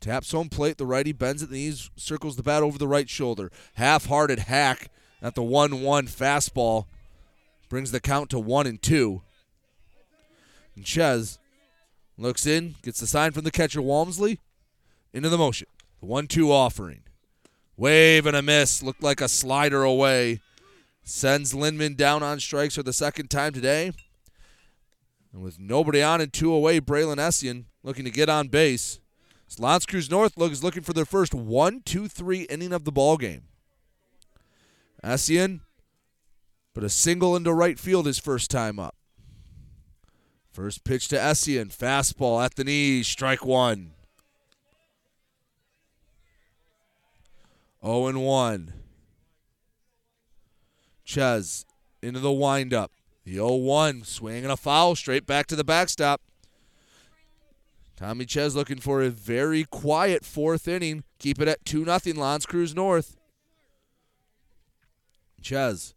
taps 0.00 0.30
home 0.30 0.48
plate. 0.48 0.78
The 0.78 0.86
righty 0.86 1.10
bends 1.10 1.42
at 1.42 1.50
the 1.50 1.56
knees, 1.56 1.90
circles 1.96 2.36
the 2.36 2.44
bat 2.44 2.62
over 2.62 2.78
the 2.78 2.86
right 2.86 3.10
shoulder. 3.10 3.50
Half 3.74 4.06
hearted 4.06 4.38
hack 4.38 4.92
at 5.20 5.34
the 5.34 5.42
1 5.42 5.82
1 5.82 6.06
fastball 6.06 6.86
brings 7.74 7.90
the 7.90 7.98
count 7.98 8.30
to 8.30 8.38
1 8.38 8.68
and 8.68 8.80
2. 8.80 9.20
And 10.76 10.84
Ches 10.84 11.40
looks 12.16 12.46
in, 12.46 12.76
gets 12.82 13.00
the 13.00 13.06
sign 13.08 13.32
from 13.32 13.42
the 13.42 13.50
catcher 13.50 13.82
Walmsley 13.82 14.38
into 15.12 15.28
the 15.28 15.36
motion. 15.36 15.66
The 15.98 16.06
1 16.06 16.28
2 16.28 16.52
offering. 16.52 17.02
Wave 17.76 18.26
and 18.26 18.36
a 18.36 18.42
miss. 18.42 18.80
Looked 18.80 19.02
like 19.02 19.20
a 19.20 19.28
slider 19.28 19.82
away. 19.82 20.38
Sends 21.02 21.52
Lindman 21.52 21.96
down 21.96 22.22
on 22.22 22.38
strikes 22.38 22.76
for 22.76 22.84
the 22.84 22.92
second 22.92 23.26
time 23.28 23.52
today. 23.52 23.90
And 25.32 25.42
with 25.42 25.58
nobody 25.58 26.00
on 26.00 26.20
and 26.20 26.32
two 26.32 26.52
away, 26.52 26.78
Braylon 26.78 27.16
Essien 27.16 27.64
looking 27.82 28.04
to 28.04 28.10
get 28.12 28.28
on 28.28 28.46
base. 28.46 29.00
L'Anse 29.58 29.84
Creuse 29.84 30.12
North 30.12 30.40
is 30.40 30.62
looking 30.62 30.84
for 30.84 30.92
their 30.92 31.04
first 31.04 31.34
one, 31.34 31.82
two, 31.84 32.06
three 32.06 32.42
inning 32.42 32.72
of 32.72 32.84
the 32.84 32.92
ball 32.92 33.16
game. 33.16 33.42
Essien, 35.02 35.58
but 36.74 36.84
a 36.84 36.90
single 36.90 37.36
into 37.36 37.52
right 37.52 37.78
field 37.78 38.06
his 38.06 38.18
first 38.18 38.50
time 38.50 38.78
up. 38.78 38.96
First 40.52 40.84
pitch 40.84 41.08
to 41.08 41.16
Essien, 41.16 41.74
fastball 41.74 42.44
at 42.44 42.56
the 42.56 42.64
knees, 42.64 43.08
strike 43.08 43.44
one. 43.44 43.92
0 47.84 48.06
and 48.06 48.22
1. 48.22 48.72
Ches 51.04 51.66
into 52.02 52.20
the 52.20 52.32
windup. 52.32 52.90
The 53.24 53.34
0 53.34 53.56
1, 53.56 54.04
swinging 54.04 54.46
a 54.46 54.56
foul 54.56 54.96
straight 54.96 55.26
back 55.26 55.46
to 55.48 55.56
the 55.56 55.64
backstop. 55.64 56.20
Tommy 57.96 58.24
Ches 58.24 58.54
looking 58.54 58.78
for 58.78 59.02
a 59.02 59.10
very 59.10 59.64
quiet 59.64 60.24
fourth 60.24 60.66
inning. 60.66 61.04
Keep 61.18 61.40
it 61.40 61.48
at 61.48 61.64
2 61.64 61.84
0 61.84 61.98
L'Anse 62.16 62.46
Creuse 62.46 62.74
North. 62.74 63.16
Ches, 65.42 65.94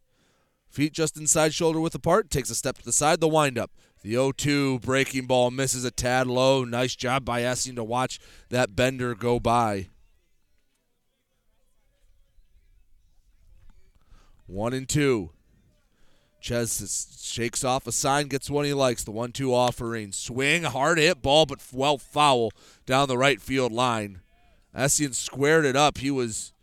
feet 0.77 0.93
just 0.93 1.17
inside 1.17 1.55
shoulder 1.55 1.79
width 1.79 1.95
apart, 1.95 2.29
takes 2.29 2.51
a 2.51 2.55
step 2.55 2.77
to 2.77 2.85
the 2.85 2.93
side, 2.93 3.19
the 3.19 3.27
windup. 3.27 3.71
The 4.03 4.11
0 4.11 4.31
2 4.33 4.79
breaking 4.79 5.25
ball 5.25 5.49
misses 5.49 5.83
a 5.83 5.89
tad 5.89 6.27
low. 6.27 6.63
Nice 6.63 6.95
job 6.95 7.25
by 7.25 7.41
Essien 7.41 7.75
to 7.77 7.83
watch 7.83 8.19
that 8.49 8.75
bender 8.75 9.15
go 9.15 9.39
by. 9.39 9.89
One 14.45 14.71
and 14.71 14.87
two. 14.87 15.31
Ches 16.39 17.19
shakes 17.21 17.63
off 17.63 17.87
a 17.87 17.91
sign, 17.91 18.27
gets 18.27 18.47
one 18.47 18.63
he 18.63 18.73
likes. 18.73 19.03
The 19.03 19.11
one 19.11 19.31
two 19.31 19.53
offering. 19.53 20.11
Swing, 20.11 20.63
hard 20.63 20.99
hit 20.99 21.23
ball, 21.23 21.47
but 21.47 21.59
well 21.73 21.97
foul 21.97 22.51
down 22.85 23.07
the 23.07 23.17
right 23.17 23.41
field 23.41 23.71
line. 23.71 24.21
Essien 24.75 25.15
squared 25.15 25.65
it 25.65 25.75
up. 25.75 25.97
He 25.97 26.11
was 26.11 26.53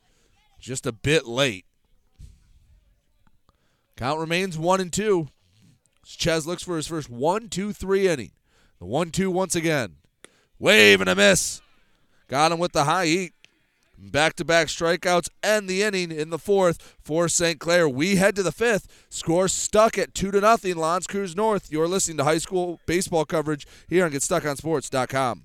just 0.60 0.86
a 0.86 0.92
bit 0.92 1.26
late. 1.26 1.66
Count 3.96 4.18
remains 4.18 4.58
one 4.58 4.80
and 4.80 4.92
two. 4.92 5.28
Ches 6.04 6.46
looks 6.46 6.62
for 6.62 6.76
his 6.76 6.86
first 6.86 7.08
one, 7.08 7.48
two, 7.48 7.72
three 7.72 8.08
inning. 8.08 8.32
The 8.78 8.86
one 8.86 9.10
two 9.10 9.30
once 9.30 9.54
again. 9.54 9.96
Wave 10.58 11.00
and 11.00 11.10
a 11.10 11.14
miss. 11.14 11.62
Got 12.28 12.52
him 12.52 12.58
with 12.58 12.72
the 12.72 12.84
high 12.84 13.06
heat. 13.06 13.32
Back 13.96 14.34
to 14.36 14.44
back 14.44 14.66
strikeouts 14.66 15.28
and 15.42 15.68
the 15.68 15.82
inning 15.82 16.10
in 16.10 16.30
the 16.30 16.38
fourth 16.38 16.96
for 17.00 17.28
St. 17.28 17.60
Clair. 17.60 17.88
We 17.88 18.16
head 18.16 18.34
to 18.36 18.42
the 18.42 18.52
fifth. 18.52 19.06
Score 19.08 19.46
stuck 19.48 19.96
at 19.96 20.14
2 20.14 20.32
to 20.32 20.40
nothing. 20.40 20.76
L'Anse 20.76 21.06
Creuse 21.06 21.36
North. 21.36 21.70
You're 21.70 21.88
listening 21.88 22.16
to 22.18 22.24
high 22.24 22.38
school 22.38 22.80
baseball 22.86 23.24
coverage 23.24 23.66
here 23.88 24.04
on 24.04 24.10
GetStuckOnSports.com. 24.10 25.44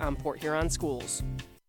on 0.00 0.16
Port 0.16 0.40
Huron 0.40 0.70
schools. 0.70 1.22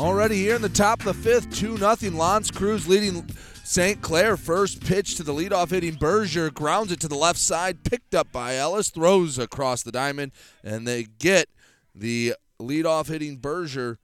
Already 0.00 0.36
here 0.36 0.56
in 0.56 0.62
the 0.62 0.70
top 0.70 1.00
of 1.00 1.04
the 1.04 1.12
fifth, 1.12 1.54
2 1.54 1.76
0. 1.76 2.16
L'Anse 2.16 2.50
Creuse 2.50 2.88
leading 2.88 3.28
St. 3.64 4.00
Clair. 4.00 4.38
First 4.38 4.82
pitch 4.82 5.16
to 5.16 5.22
the 5.22 5.34
leadoff 5.34 5.68
hitting 5.68 5.96
Berger, 5.96 6.50
grounds 6.50 6.90
it 6.90 7.00
to 7.00 7.08
the 7.08 7.16
left 7.16 7.38
side, 7.38 7.84
picked 7.84 8.14
up 8.14 8.32
by 8.32 8.56
Ellis, 8.56 8.88
throws 8.88 9.38
across 9.38 9.82
the 9.82 9.92
diamond, 9.92 10.32
and 10.64 10.88
they 10.88 11.02
get 11.02 11.50
the 11.94 12.34
leadoff 12.58 13.08
hitting 13.08 13.36
Berger 13.36 13.98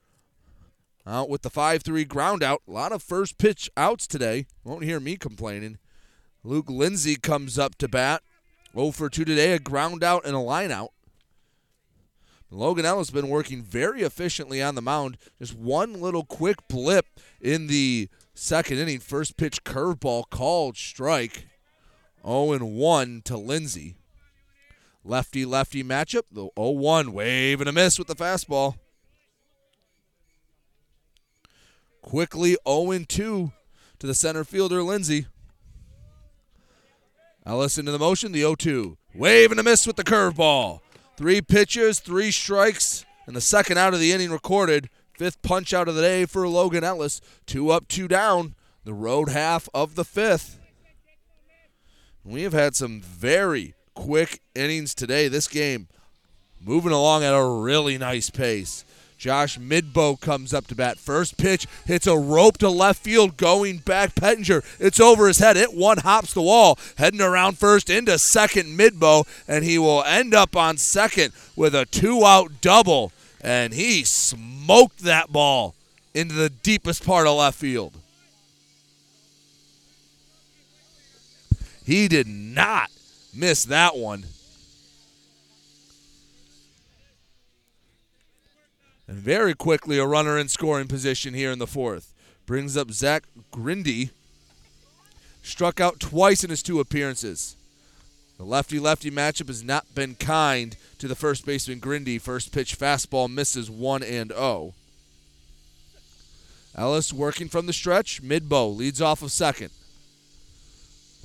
out 1.07 1.31
with 1.31 1.41
the 1.41 1.49
5 1.49 1.83
3 1.83 2.05
ground 2.05 2.43
out. 2.43 2.61
A 2.69 2.73
lot 2.73 2.93
of 2.93 3.03
first 3.03 3.39
pitch 3.39 3.71
outs 3.75 4.07
today. 4.07 4.45
Won't 4.65 4.85
hear 4.85 5.01
me 5.01 5.17
complaining. 5.17 5.79
Luke 6.45 6.69
Lindsay 6.69 7.17
comes 7.17 7.59
up 7.59 7.75
to 7.79 7.89
bat. 7.89 8.23
0 8.75 8.91
for 8.91 9.09
2 9.09 9.25
today, 9.25 9.53
a 9.53 9.59
ground 9.59 10.05
out 10.05 10.27
and 10.27 10.37
a 10.37 10.41
line 10.41 10.71
out. 10.71 10.93
Logan 12.57 12.87
Ellis 12.87 13.09
has 13.09 13.15
been 13.15 13.29
working 13.29 13.63
very 13.63 14.01
efficiently 14.01 14.63
on 14.63 14.75
the 14.75 14.83
mound. 14.83 15.19
Just 15.39 15.55
one 15.55 16.01
little 16.01 16.25
quick 16.25 16.57
blip 16.69 17.07
in 17.39 17.67
the 17.67 18.09
second 18.35 18.79
inning. 18.79 18.99
First 18.99 19.37
pitch 19.37 19.63
curveball 19.63 20.31
called 20.31 20.79
strike. 20.79 21.49
0 22.25 22.57
1 22.57 23.23
to 23.27 23.37
Lindsay. 23.37 23.97
Lefty 25.05 25.45
lefty 25.45 25.85
matchup. 25.85 26.23
The 26.33 26.49
0 26.59 26.71
1 26.71 27.13
wave 27.13 27.61
and 27.61 27.69
a 27.69 27.73
miss 27.73 27.99
with 27.99 28.09
the 28.09 28.17
fastball. 28.17 28.77
Quickly 32.01 32.57
0 32.67 33.05
2 33.07 33.53
to 33.99 34.07
the 34.07 34.15
center 34.15 34.45
fielder 34.45 34.83
Lindsay. 34.83 35.27
Ellis 37.45 37.77
into 37.77 37.93
the 37.93 37.99
motion. 37.99 38.33
The 38.33 38.41
0 38.41 38.55
2. 38.55 38.97
Wave 39.15 39.51
and 39.51 39.61
a 39.61 39.63
miss 39.63 39.87
with 39.87 39.97
the 39.97 40.05
curveball. 40.05 40.81
Three 41.17 41.41
pitches, 41.41 41.99
three 41.99 42.31
strikes, 42.31 43.07
and 43.27 43.35
the 43.35 43.41
second 43.41 43.79
out 43.79 43.95
of 43.95 44.01
the 44.01 44.13
inning 44.13 44.31
recorded. 44.31 44.91
Fifth 45.17 45.41
punch 45.41 45.73
out 45.73 45.89
of 45.89 45.95
the 45.95 46.03
day 46.03 46.27
for 46.27 46.47
Logan 46.47 46.85
Ellis. 46.85 47.23
Two 47.47 47.71
up, 47.71 47.89
two 47.89 48.07
down. 48.07 48.55
The 48.85 48.93
road 48.93 49.31
half 49.31 49.69
of 49.73 49.95
the 49.95 50.05
fifth. 50.05 50.61
We 52.23 52.43
have 52.43 52.53
had 52.53 52.77
some 52.77 53.01
very 53.01 53.75
quick 53.95 54.43
innings 54.55 54.95
today. 54.95 55.29
This 55.29 55.49
game 55.49 55.89
moving 56.61 56.93
along 56.93 57.25
at 57.25 57.35
a 57.35 57.45
really 57.45 57.97
nice 57.97 58.29
pace. 58.29 58.85
Josh 59.19 59.59
Midbow 59.59 60.21
comes 60.21 60.53
up 60.53 60.67
to 60.67 60.75
bat. 60.75 60.99
First 60.99 61.37
pitch 61.39 61.67
hits 61.87 62.07
a 62.07 62.17
rope 62.17 62.59
to 62.59 62.69
left 62.69 63.03
field 63.03 63.37
going 63.37 63.79
back. 63.79 64.15
Pettinger, 64.15 64.63
it's 64.79 65.01
over 65.01 65.27
his 65.27 65.39
head. 65.39 65.57
It 65.57 65.75
one 65.75 65.99
hops 65.99 66.35
the 66.35 66.43
wall, 66.43 66.79
heading 66.97 67.23
around 67.23 67.59
first 67.59 67.89
into 67.89 68.19
second. 68.19 68.79
Midbow, 68.79 69.27
and 69.49 69.65
he 69.65 69.79
will 69.79 70.03
end 70.05 70.35
up 70.35 70.55
on 70.55 70.77
second 70.77 71.33
with 71.55 71.75
a 71.75 71.87
two 71.87 72.25
out 72.25 72.61
double. 72.61 73.13
And 73.41 73.73
he 73.73 74.05
smoked 74.05 75.01
that 75.01 75.33
ball 75.33 75.75
into 76.15 76.35
the 76.35 76.51
deepest 76.51 77.05
part 77.05 77.27
of 77.27 77.37
left 77.37 77.59
field. 77.59 77.95
He 81.85 82.09
did 82.09 82.27
not 82.27 82.91
miss 83.33 83.65
that 83.65 83.97
one. 83.97 84.25
And 89.09 89.19
very 89.19 89.55
quickly, 89.55 89.99
a 89.99 90.07
runner 90.07 90.39
in 90.39 90.49
scoring 90.49 90.89
position 90.89 91.35
here 91.35 91.53
in 91.53 91.59
the 91.59 91.67
fourth. 91.67 92.13
Brings 92.45 92.77
up 92.77 92.91
Zach 92.91 93.25
Grindy. 93.53 94.11
Struck 95.43 95.81
out 95.81 96.01
twice 96.01 96.43
in 96.43 96.51
his 96.51 96.63
two 96.63 96.81
appearances. 96.81 97.57
The 98.37 98.45
lefty 98.45 98.79
lefty 98.79 99.11
matchup 99.11 99.49
has 99.49 99.63
not 99.63 99.95
been 99.95 100.15
kind 100.15 100.77
to 100.99 101.09
the 101.09 101.15
first 101.15 101.47
baseman 101.47 101.81
Grindy. 101.81 102.21
First 102.21 102.53
pitch 102.53 102.79
fastball 102.79 103.33
misses 103.33 103.71
1 103.71 104.03
and 104.03 104.31
0. 104.31 104.75
Ellis 106.77 107.13
working 107.13 107.49
from 107.49 107.67
the 107.67 107.73
stretch. 107.73 108.23
Midbow 108.23 108.77
leads 108.77 109.01
off 109.01 109.23
of 109.23 109.33
second. 109.33 109.71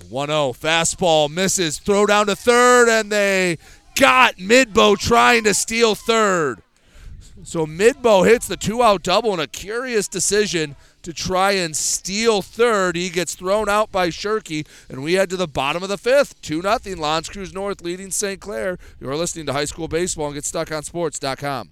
1 0.08 0.28
0. 0.30 0.54
Fastball 0.54 1.30
misses. 1.30 1.80
Throw 1.80 2.06
down 2.06 2.28
to 2.28 2.36
third, 2.36 2.88
and 2.88 3.12
they 3.12 3.58
got 3.96 4.38
Midbow 4.38 4.98
trying 4.98 5.44
to 5.44 5.54
steal 5.54 5.96
third. 5.96 6.62
So 7.44 7.66
Midbow 7.66 8.26
hits 8.26 8.48
the 8.48 8.58
two 8.58 8.84
out 8.84 9.04
double 9.04 9.34
and 9.34 9.42
a 9.42 9.48
curious 9.48 10.08
decision 10.08 10.76
to 11.02 11.14
try 11.14 11.54
and 11.54 11.76
steal 11.76 12.42
third. 12.42 12.96
He 12.96 13.10
gets 13.10 13.34
thrown 13.36 13.68
out 13.68 13.92
by 13.92 14.10
Shirky, 14.10 14.68
and 14.90 15.04
we 15.04 15.14
head 15.14 15.30
to 15.32 15.38
the 15.38 15.48
bottom 15.48 15.82
of 15.82 15.90
the 15.90 15.98
fifth. 15.98 16.40
2 16.42 16.62
0. 16.62 16.80
L'Anse 16.98 17.30
Creuse 17.30 17.54
North 17.54 17.82
leading 17.82 18.12
St. 18.12 18.40
Clair. 18.40 18.78
You're 19.00 19.16
listening 19.16 19.48
to 19.48 19.54
high 19.54 19.66
school 19.66 19.88
baseball 19.88 20.28
and 20.28 20.36
get 20.36 20.46
stuck 20.46 20.72
on 20.72 20.84
GetStuckOnSports.com. 20.84 21.72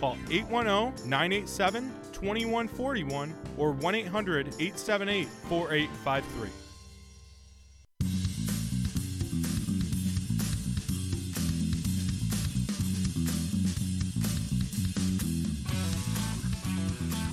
Call 0.00 0.16
810 0.30 1.08
987 1.08 1.92
2141 2.12 3.34
or 3.56 3.72
1 3.72 3.94
800 3.94 4.46
878 4.58 5.28
4853. 5.48 6.50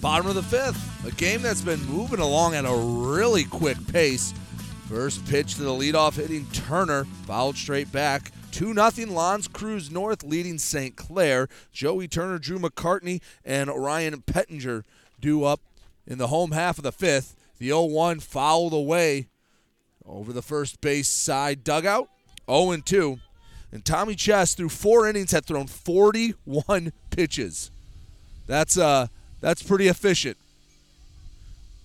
Bottom 0.02 0.26
of 0.26 0.34
the 0.34 0.42
fifth, 0.42 1.06
a 1.06 1.12
game 1.12 1.44
that's 1.44 1.62
been 1.62 1.80
moving 1.86 2.20
along 2.20 2.56
at 2.56 2.66
a 2.66 2.76
really 2.76 3.44
quick 3.44 3.78
pace. 3.88 4.34
First 4.90 5.24
pitch 5.28 5.56
to 5.56 5.62
the 5.62 5.70
leadoff 5.70 6.16
hitting 6.16 6.48
Turner, 6.48 7.06
fouled 7.28 7.56
straight 7.56 7.92
back. 7.92 8.32
2 8.52 8.74
0 8.74 9.12
L'Anse 9.12 9.48
Creuse 9.48 9.92
North 9.92 10.24
leading 10.24 10.58
St. 10.58 10.96
Clair. 10.96 11.48
Joey 11.72 12.08
Turner, 12.08 12.38
Drew 12.38 12.60
McCartney, 12.60 13.22
and 13.44 13.70
Ryan 13.70 14.22
Pettinger 14.22 14.84
do 15.20 15.44
up 15.44 15.62
in 16.06 16.18
the 16.18 16.28
home 16.28 16.52
half 16.52 16.78
of 16.78 16.84
the 16.84 16.92
fifth. 16.92 17.36
The 17.58 17.68
0 17.68 17.86
1 17.86 18.20
fouled 18.20 18.74
away 18.74 19.28
over 20.06 20.34
the 20.34 20.42
first 20.42 20.82
base 20.82 21.10
side 21.10 21.64
dugout. 21.64 22.10
0 22.50 22.78
2. 22.78 23.20
And 23.72 23.86
Tommy 23.86 24.16
Ches, 24.16 24.54
through 24.54 24.70
four 24.70 25.08
innings, 25.08 25.32
had 25.32 25.46
thrown 25.46 25.68
41 25.68 26.92
pitches. 27.10 27.72
That's 28.48 28.78
uh, 28.78 29.08
that's 29.40 29.64
pretty 29.64 29.88
efficient. 29.88 30.38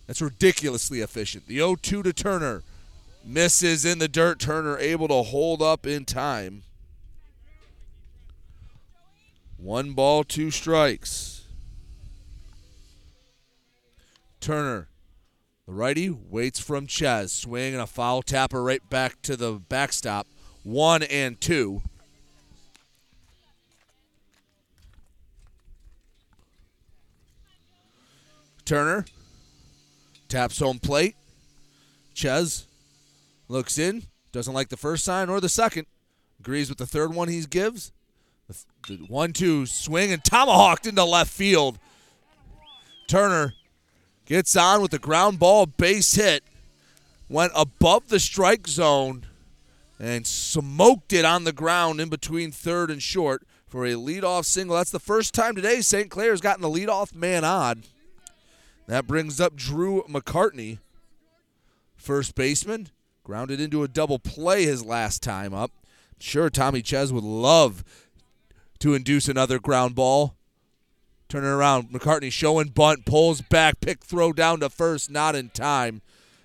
That's 0.07 0.21
ridiculously 0.21 1.01
efficient. 1.01 1.47
The 1.47 1.57
0 1.59 1.77
2 1.77 2.03
to 2.03 2.13
Turner. 2.13 2.63
Misses 3.29 3.85
in 3.85 3.99
the 3.99 4.07
dirt. 4.07 4.39
Turner 4.39 4.79
able 4.79 5.09
to 5.09 5.25
hold 5.25 5.61
up 5.61 5.85
in 5.85 6.05
time. 6.05 6.63
One 9.57 9.95
ball, 9.95 10.23
two 10.23 10.53
strikes. 10.53 11.45
Turner, 14.39 14.87
the 15.67 15.73
righty, 15.73 16.09
waits 16.09 16.61
from 16.61 16.87
Ches. 16.87 17.33
Swing 17.33 17.75
and 17.75 17.83
a 17.83 17.87
foul 17.89 18.23
tapper 18.23 18.63
right 18.63 18.89
back 18.89 19.21
to 19.23 19.37
the 19.37 19.55
backstop. 19.55 20.29
One 20.63 21.03
and 21.03 21.41
two. 21.41 21.83
Turner 28.65 29.05
taps 30.29 30.61
home 30.61 30.79
plate. 30.79 31.17
Ches 32.15 32.67
looks 33.49 33.79
in, 33.79 34.05
doesn't 34.33 34.55
like 34.55 34.69
the 34.69 34.77
first 34.77 35.05
sign 35.05 35.29
or 35.29 35.41
the 35.41 35.49
second. 35.49 35.87
Agrees 36.41 36.69
with 36.69 36.79
the 36.79 36.87
third 36.87 37.15
one 37.15 37.29
he 37.29 37.41
gives. 37.43 37.93
The 38.87 38.97
one 39.09 39.33
two 39.33 39.67
swing 39.67 40.13
and 40.13 40.23
tomahawked 40.23 40.87
into 40.87 41.05
left 41.05 41.33
field. 41.33 41.79
Turner 43.09 43.55
gets 44.25 44.55
on 44.57 44.83
with 44.83 44.91
the 44.91 44.99
ground 44.99 45.39
ball 45.39 45.67
base 45.67 46.15
hit. 46.15 46.45
Went 47.29 47.53
above 47.57 48.09
the 48.09 48.21
strike 48.21 48.69
zone 48.69 49.27
and 49.99 50.27
smoked 50.27 51.13
it 51.13 51.25
on 51.25 51.45
the 51.45 51.53
ground 51.53 52.01
in 52.01 52.09
between 52.09 52.53
third 52.53 52.91
and 52.91 53.03
short 53.03 53.43
for 53.67 53.85
a 53.85 53.95
leadoff 53.95 54.45
single. 54.45 54.77
That's 54.77 54.91
the 54.91 55.01
first 55.01 55.35
time 55.35 55.57
today 55.57 55.81
St. 55.81 56.11
Clair 56.11 56.31
has 56.31 56.41
gotten 56.41 56.63
the 56.63 56.69
leadoff 56.69 57.15
man 57.15 57.45
on. 57.45 57.83
That 58.87 59.09
brings 59.09 59.41
up 59.41 59.57
Drew 59.57 60.05
McCartney, 60.05 60.79
first 61.97 62.37
baseman. 62.37 62.91
Grounded 63.27 63.61
into 63.61 63.83
a 63.83 63.89
double 63.89 64.21
play 64.21 64.67
his 64.67 64.85
last 64.85 65.21
time 65.21 65.53
up. 65.53 65.73
Sure, 66.21 66.49
Tommy 66.49 66.81
Ches 66.81 67.11
would 67.11 67.25
love 67.25 67.83
to 68.79 68.95
induce 68.95 69.27
another 69.29 69.59
ground 69.59 69.97
ball. 69.97 70.37
Turning 71.29 71.51
around, 71.51 71.91
McCartney 71.91 72.31
showing 72.31 72.69
bunt, 72.69 73.05
pulls 73.05 73.41
back, 73.41 73.81
pick 73.81 74.05
throw 74.05 74.33
down 74.33 74.61
to 74.61 74.71
first, 74.71 75.11
not 75.11 75.35
in 75.35 75.49
time. 75.49 76.03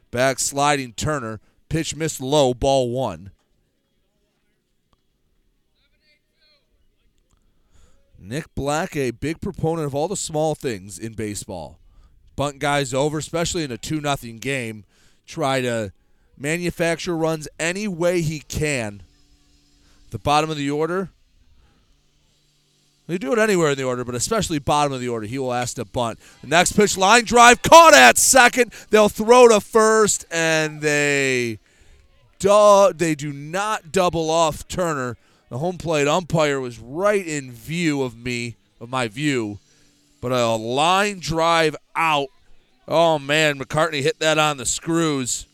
Back 0.09 0.39
sliding 0.39 0.93
Turner. 0.93 1.39
Pitch 1.69 1.95
missed 1.95 2.19
low, 2.19 2.51
ball 2.55 2.89
one. 2.89 3.29
Nick 8.17 8.55
Black, 8.55 8.95
a 8.95 9.11
big 9.11 9.39
proponent 9.39 9.85
of 9.85 9.93
all 9.93 10.07
the 10.07 10.17
small 10.17 10.55
things 10.55 10.97
in 10.97 11.13
baseball. 11.13 11.77
Bunt 12.35 12.57
guys 12.57 12.91
over, 12.91 13.19
especially 13.19 13.63
in 13.63 13.71
a 13.71 13.77
2 13.77 14.01
0 14.01 14.37
game. 14.39 14.83
Try 15.27 15.61
to 15.61 15.93
manufacture 16.41 17.15
runs 17.15 17.47
any 17.59 17.87
way 17.87 18.21
he 18.21 18.39
can. 18.39 19.03
The 20.09 20.19
bottom 20.19 20.49
of 20.49 20.57
the 20.57 20.69
order, 20.69 21.09
they 23.07 23.17
do 23.17 23.33
it 23.33 23.39
anywhere 23.39 23.71
in 23.71 23.77
the 23.77 23.83
order, 23.83 24.03
but 24.03 24.15
especially 24.15 24.59
bottom 24.59 24.93
of 24.93 24.99
the 25.01 25.09
order, 25.09 25.27
he 25.27 25.37
will 25.37 25.53
ask 25.53 25.75
to 25.75 25.85
bunt. 25.85 26.19
The 26.41 26.47
next 26.47 26.73
pitch, 26.73 26.97
line 26.97 27.25
drive, 27.25 27.61
caught 27.61 27.93
at 27.93 28.17
second. 28.17 28.73
They'll 28.89 29.09
throw 29.09 29.47
to 29.49 29.59
first, 29.59 30.25
and 30.31 30.81
they 30.81 31.59
du- 32.39 32.93
they 32.95 33.15
do 33.15 33.31
not 33.31 33.91
double 33.91 34.29
off 34.29 34.67
Turner. 34.67 35.17
The 35.49 35.57
home 35.57 35.77
plate 35.77 36.07
umpire 36.07 36.59
was 36.59 36.79
right 36.79 37.25
in 37.25 37.51
view 37.51 38.01
of 38.01 38.17
me, 38.17 38.55
of 38.79 38.89
my 38.89 39.07
view, 39.07 39.59
but 40.21 40.31
a 40.31 40.55
line 40.55 41.19
drive 41.19 41.75
out. 41.95 42.29
Oh 42.87 43.19
man, 43.19 43.59
McCartney 43.59 44.01
hit 44.01 44.19
that 44.19 44.37
on 44.37 44.57
the 44.57 44.65
screws, 44.65 45.45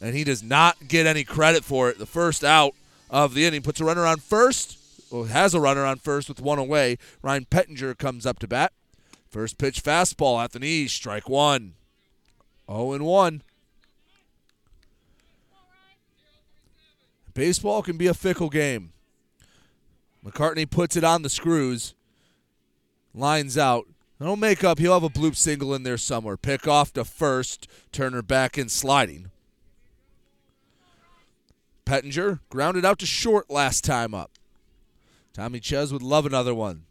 and 0.00 0.14
he 0.14 0.24
does 0.24 0.42
not 0.42 0.88
get 0.88 1.06
any 1.06 1.24
credit 1.24 1.64
for 1.64 1.88
it. 1.88 1.98
The 1.98 2.06
first 2.06 2.44
out 2.44 2.74
of 3.10 3.34
the 3.34 3.44
inning 3.44 3.62
puts 3.62 3.80
a 3.80 3.84
runner 3.84 4.06
on 4.06 4.18
first 4.18 4.78
well, 5.14 5.24
has 5.24 5.54
a 5.54 5.60
runner 5.60 5.84
on 5.84 5.98
first 5.98 6.28
with 6.28 6.40
one 6.40 6.58
away. 6.58 6.98
Ryan 7.22 7.46
Pettinger 7.48 7.96
comes 7.96 8.26
up 8.26 8.40
to 8.40 8.48
bat. 8.48 8.72
First 9.28 9.58
pitch 9.58 9.82
fastball 9.82 10.42
at 10.42 10.52
the 10.52 10.58
knees, 10.58 10.92
strike 10.92 11.28
one. 11.28 11.74
0 12.68 12.94
and 12.94 13.04
1. 13.04 13.42
Baseball 17.34 17.82
can 17.82 17.96
be 17.96 18.06
a 18.06 18.14
fickle 18.14 18.48
game. 18.48 18.92
McCartney 20.24 20.68
puts 20.68 20.96
it 20.96 21.04
on 21.04 21.22
the 21.22 21.28
screws, 21.28 21.94
lines 23.14 23.58
out. 23.58 23.86
It'll 24.20 24.36
make 24.36 24.64
up. 24.64 24.78
He'll 24.78 24.94
have 24.94 25.02
a 25.02 25.10
bloop 25.10 25.36
single 25.36 25.74
in 25.74 25.82
there 25.82 25.98
somewhere. 25.98 26.36
Pick 26.36 26.66
off 26.66 26.92
to 26.94 27.04
first. 27.04 27.68
Turner 27.92 28.22
back 28.22 28.56
in 28.56 28.68
sliding. 28.68 29.30
Pettinger 31.84 32.40
grounded 32.48 32.84
out 32.84 32.98
to 33.00 33.06
short 33.06 33.50
last 33.50 33.84
time 33.84 34.14
up. 34.14 34.30
Tommy 35.32 35.60
Ches 35.60 35.92
would 35.92 36.02
love 36.02 36.26
another 36.26 36.54
one. 36.54 36.84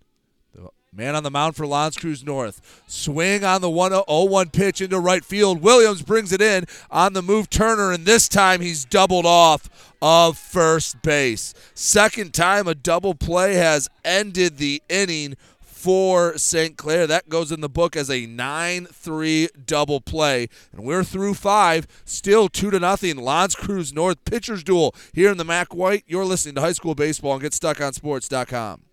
The 0.54 0.70
man 0.92 1.16
on 1.16 1.24
the 1.24 1.32
mound 1.32 1.56
for 1.56 1.66
L'Anse 1.66 1.98
Creuse 1.98 2.24
North. 2.24 2.84
Swing 2.88 3.44
on 3.44 3.62
the 3.62 3.70
1 3.70 3.92
0 3.92 4.04
1 4.08 4.50
pitch 4.50 4.82
into 4.82 5.00
right 5.00 5.24
field. 5.24 5.62
Williams 5.62 6.02
brings 6.02 6.32
it 6.32 6.42
in 6.42 6.66
on 6.92 7.14
the 7.14 7.22
move. 7.22 7.50
Turner, 7.50 7.92
and 7.92 8.06
this 8.06 8.28
time 8.28 8.62
he's 8.62 8.86
doubled 8.86 9.26
off 9.26 9.94
of 10.02 10.38
first 10.38 11.02
base. 11.02 11.54
Second 11.74 12.34
time 12.34 12.68
a 12.68 12.76
double 12.76 13.16
play 13.16 13.56
has 13.56 13.90
ended 14.04 14.58
the 14.58 14.84
inning 14.90 15.38
for 15.84 16.38
St. 16.38 16.78
Clair. 16.78 17.06
That 17.08 17.28
goes 17.28 17.52
in 17.52 17.60
the 17.60 17.68
book 17.68 17.98
as 17.98 18.10
a 18.10 18.26
9 18.26 18.86
3 18.86 19.50
double 19.66 20.00
play. 20.00 20.48
And 20.72 20.86
we're 20.86 21.04
through 21.04 21.34
five, 21.34 21.88
still 22.06 22.48
2 22.48 22.72
to 22.72 22.80
nothing. 22.80 23.20
L'Anse 23.20 23.54
Creuse 23.54 23.94
North 23.94 24.24
pitchers 24.24 24.64
duel 24.64 24.96
here 25.12 25.30
in 25.30 25.38
the 25.38 25.44
Mac 25.44 25.76
White. 25.76 26.06
You're 26.08 26.24
listening 26.24 26.56
to 26.56 26.62
high 26.62 26.72
school 26.72 26.96
baseball 26.96 27.34
and 27.34 27.44
GetStuckOnSports.com. 27.44 28.93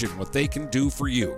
what 0.09 0.33
they 0.33 0.47
can 0.47 0.67
do 0.67 0.89
for 0.89 1.07
you. 1.07 1.37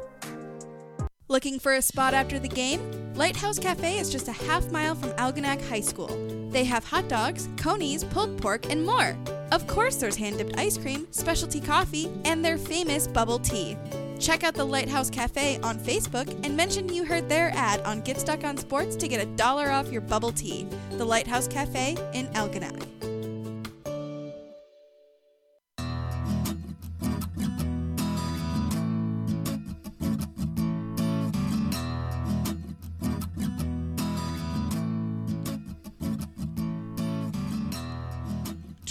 Looking 1.30 1.58
for 1.58 1.74
a 1.74 1.82
spot 1.82 2.14
after 2.14 2.38
the 2.38 2.48
game? 2.48 2.82
Lighthouse 3.16 3.58
Cafe 3.58 3.98
is 3.98 4.12
just 4.12 4.28
a 4.28 4.32
half 4.32 4.72
mile 4.72 4.94
from 4.94 5.12
Algonac 5.12 5.68
High 5.68 5.82
School. 5.82 6.10
They 6.50 6.64
have 6.64 6.84
hot 6.84 7.08
dogs, 7.08 7.50
conies, 7.58 8.04
pulled 8.04 8.40
pork, 8.40 8.70
and 8.70 8.86
more. 8.86 9.18
Of 9.52 9.66
course, 9.66 9.96
there's 9.96 10.16
hand 10.16 10.38
dipped 10.38 10.58
ice 10.58 10.78
cream, 10.78 11.08
specialty 11.12 11.60
coffee, 11.60 12.12
and 12.26 12.44
their 12.44 12.58
famous 12.58 13.08
bubble 13.08 13.40
tea. 13.40 13.78
Check 14.20 14.44
out 14.44 14.54
the 14.54 14.64
Lighthouse 14.64 15.10
Cafe 15.10 15.60
on 15.62 15.80
Facebook 15.80 16.30
and 16.46 16.56
mention 16.56 16.94
you 16.94 17.04
heard 17.04 17.28
their 17.30 17.52
ad 17.56 17.82
on 17.82 18.02
Get 18.02 18.20
Stuck 18.20 18.44
on 18.44 18.58
Sports 18.58 18.96
to 18.98 19.08
get 19.08 19.22
a 19.22 19.26
dollar 19.36 19.70
off 19.70 19.92
your 19.92 20.02
bubble 20.02 20.32
tea. 20.32 20.68
The 20.92 21.06
Lighthouse 21.06 21.48
Cafe 21.48 21.98
in 22.14 22.28
Algonac. 22.28 23.13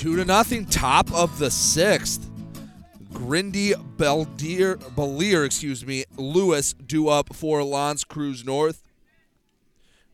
Two 0.02 0.16
to 0.16 0.24
nothing, 0.24 0.66
top 0.66 1.14
of 1.14 1.38
the 1.38 1.48
sixth. 1.48 2.28
Grindy 3.12 3.72
Beldier, 3.96 4.76
Belier, 4.96 5.44
excuse 5.44 5.86
me, 5.86 6.06
Lewis 6.16 6.72
due 6.72 7.08
up 7.08 7.32
for 7.36 7.62
L'Anse 7.62 8.02
Creuse 8.02 8.44
North. 8.44 8.82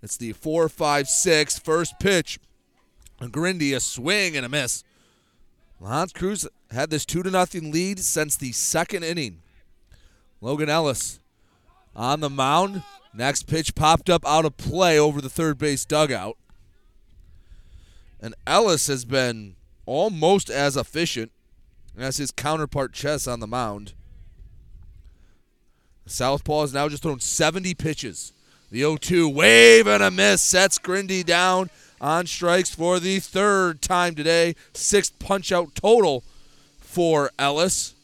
It's 0.03 0.19
the 0.19 0.35
4 0.35 0.69
5 0.69 1.09
6 1.09 1.59
first 1.61 1.99
pitch. 1.99 2.39
Grindy, 3.19 3.75
a 3.75 3.81
swing 3.81 4.37
and 4.37 4.45
a 4.45 4.51
miss. 4.51 4.85
L'Anse 5.81 6.13
Creuse 6.13 6.47
had 6.71 6.91
this 6.91 7.07
2 7.07 7.23
to 7.23 7.31
nothing 7.31 7.73
lead 7.73 7.99
since 8.01 8.37
the 8.37 8.53
second 8.53 9.05
inning. 9.05 9.41
Logan 10.43 10.69
Ellis 10.69 11.19
on 11.97 12.21
the 12.21 12.29
mound. 12.29 12.83
Next 13.15 13.45
pitch 13.45 13.75
popped 13.75 14.11
up 14.11 14.27
out 14.27 14.45
of 14.45 14.59
play 14.59 14.99
over 14.99 15.23
the 15.23 15.31
third 15.31 15.57
base 15.57 15.87
dugout. 15.87 16.37
And 18.21 18.35
Ellis 18.47 18.89
has 18.89 19.07
been 19.07 19.55
almost 19.89 20.51
as 20.51 20.77
efficient 20.77 21.33
as 21.97 22.19
his 22.19 22.31
counterpart 22.31 22.93
Ches 22.93 23.27
on 23.27 23.41
the 23.41 23.47
mound. 23.47 23.95
Southpaw 26.05 26.61
has 26.61 26.75
now 26.75 26.91
just 26.91 27.03
thrown 27.03 27.21
70 27.21 27.75
pitches. 27.75 28.33
The 28.71 28.81
0 28.81 28.97
2 28.99 29.29
wave 29.31 29.87
and 29.87 30.03
a 30.03 30.11
miss 30.11 30.43
sets 30.43 30.79
Grindy 30.79 31.25
down 31.25 31.71
on 32.03 32.27
strikes 32.27 32.75
for 32.75 33.01
the 33.01 33.19
third 33.19 33.81
time 33.81 34.15
today. 34.15 34.57
Sixth 34.75 35.19
punch 35.19 35.53
out 35.53 35.75
total 35.75 36.23
for 36.81 37.31
Ellis. 37.39 37.95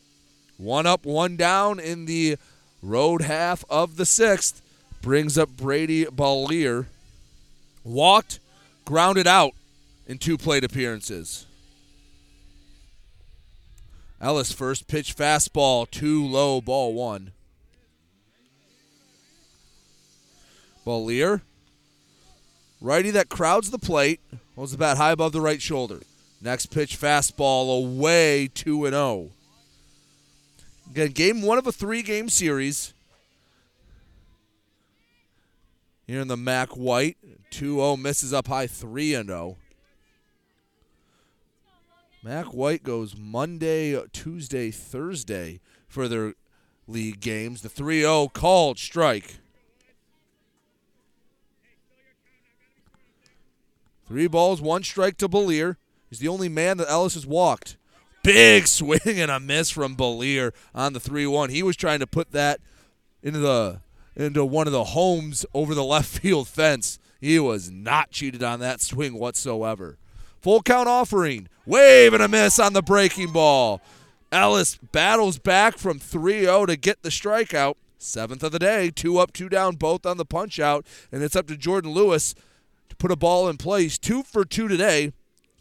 One 0.57 0.87
up, 0.87 1.05
one 1.05 1.37
down 1.37 1.79
in 1.79 2.07
the 2.07 2.39
road 2.83 3.21
half 3.21 3.63
of 3.69 3.97
the 3.97 4.07
sixth. 4.07 4.63
Brings 5.03 5.37
up 5.37 5.51
Brady 5.51 6.07
Ballier. 6.07 6.87
Walked, 7.85 8.41
grounded 8.87 9.27
out 9.27 9.53
in 10.07 10.17
two 10.17 10.39
plate 10.39 10.65
appearances. 10.65 11.45
Ellis 14.25 14.53
first 14.53 14.89
pitch 14.89 15.15
fastball, 15.15 15.91
too 15.91 16.25
low, 16.27 16.63
ball 16.63 16.95
one. 16.95 17.33
Ballier, 20.87 21.43
righty 22.81 23.11
that 23.11 23.29
crowds 23.29 23.71
the 23.71 23.79
plate, 23.79 24.23
holds 24.57 24.73
the 24.73 24.79
bat 24.79 24.97
high 24.97 25.11
above 25.11 25.33
the 25.33 25.43
right 25.43 25.61
shoulder. 25.61 26.01
Next 26.41 26.67
pitch 26.67 26.99
fastball 26.99 27.77
away, 27.77 28.49
2 28.55 28.87
and 28.87 28.95
0. 28.95 29.29
Again, 30.91 31.11
game 31.11 31.43
one 31.43 31.59
of 31.59 31.67
a 31.67 31.73
three 31.73 32.01
game 32.01 32.31
series. 32.31 32.95
Here 36.07 36.21
in 36.21 36.29
the 36.29 36.37
Mac 36.39 36.71
White, 36.71 37.19
2 37.51 37.75
0 37.75 37.99
misses 37.99 38.33
up 38.33 38.47
high, 38.49 38.69
3 38.69 39.17
and 39.17 39.29
0. 39.29 39.59
Mac 42.25 42.55
White 42.55 42.83
goes 42.83 43.15
Monday, 43.15 44.01
Tuesday, 44.15 44.71
Thursday 44.71 45.61
for 45.87 46.09
their 46.09 46.33
league 46.89 47.21
games. 47.21 47.61
The 47.61 47.69
3 47.69 48.01
0 48.01 48.29
called 48.29 48.79
strike. 48.79 49.37
Three 54.09 54.27
balls, 54.27 54.63
one 54.63 54.83
strike 54.83 55.19
to 55.19 55.29
Belier. 55.29 55.77
He's 56.09 56.19
the 56.19 56.29
only 56.29 56.49
man 56.49 56.79
that 56.79 56.89
Ellis 56.89 57.13
has 57.13 57.27
walked. 57.27 57.77
Big 58.23 58.67
swing 58.69 59.01
and 59.05 59.31
a 59.31 59.39
miss 59.39 59.69
from 59.69 59.95
Belier 59.95 60.55
on 60.75 60.95
the 60.95 61.01
3 61.01 61.27
1. 61.27 61.51
He 61.51 61.63
was 61.63 61.77
trying 61.77 62.01
to 62.01 62.07
put 62.07 62.31
that 62.33 62.59
into 63.23 63.39
the 63.39 63.81
into 64.17 64.47
one 64.47 64.67
of 64.67 64.73
the 64.73 64.85
homes 64.85 65.45
over 65.53 65.75
the 65.75 65.85
left 65.85 66.21
field 66.21 66.49
fence. 66.49 66.99
He 67.21 67.39
was 67.39 67.71
not 67.71 68.13
cheated 68.13 68.43
on 68.43 68.61
that 68.61 68.81
swing 68.81 69.19
whatsoever. 69.19 69.99
Full 70.41 70.63
count 70.63 70.89
offering. 70.89 71.51
Wave 71.67 72.13
and 72.13 72.23
a 72.23 72.29
miss 72.29 72.59
on 72.59 72.73
the 72.73 72.83
breaking 72.83 73.33
ball. 73.33 73.81
Ellis 74.31 74.77
battles 74.77 75.39
back 75.39 75.79
from 75.79 75.99
3 75.99 76.41
0 76.41 76.67
to 76.67 76.77
get 76.77 77.03
the 77.03 77.09
strikeout. 77.09 77.77
Seventh 77.99 78.43
of 78.43 78.53
the 78.53 78.59
day, 78.59 78.91
two 78.91 79.19
up, 79.19 79.33
two 79.33 79.49
down, 79.49 79.77
both 79.77 80.05
on 80.05 80.19
the 80.19 80.27
punch 80.27 80.61
out. 80.61 80.87
And 81.11 81.23
it's 81.23 81.37
up 81.37 81.47
to 81.47 81.57
Jordan 81.57 81.93
Lewis 81.93 82.35
to 82.91 82.97
put 82.97 83.11
a 83.11 83.17
ball 83.17 83.49
in 83.49 83.57
place. 83.57 83.97
Two 83.97 84.23
for 84.23 84.45
two 84.45 84.69
today. 84.69 85.13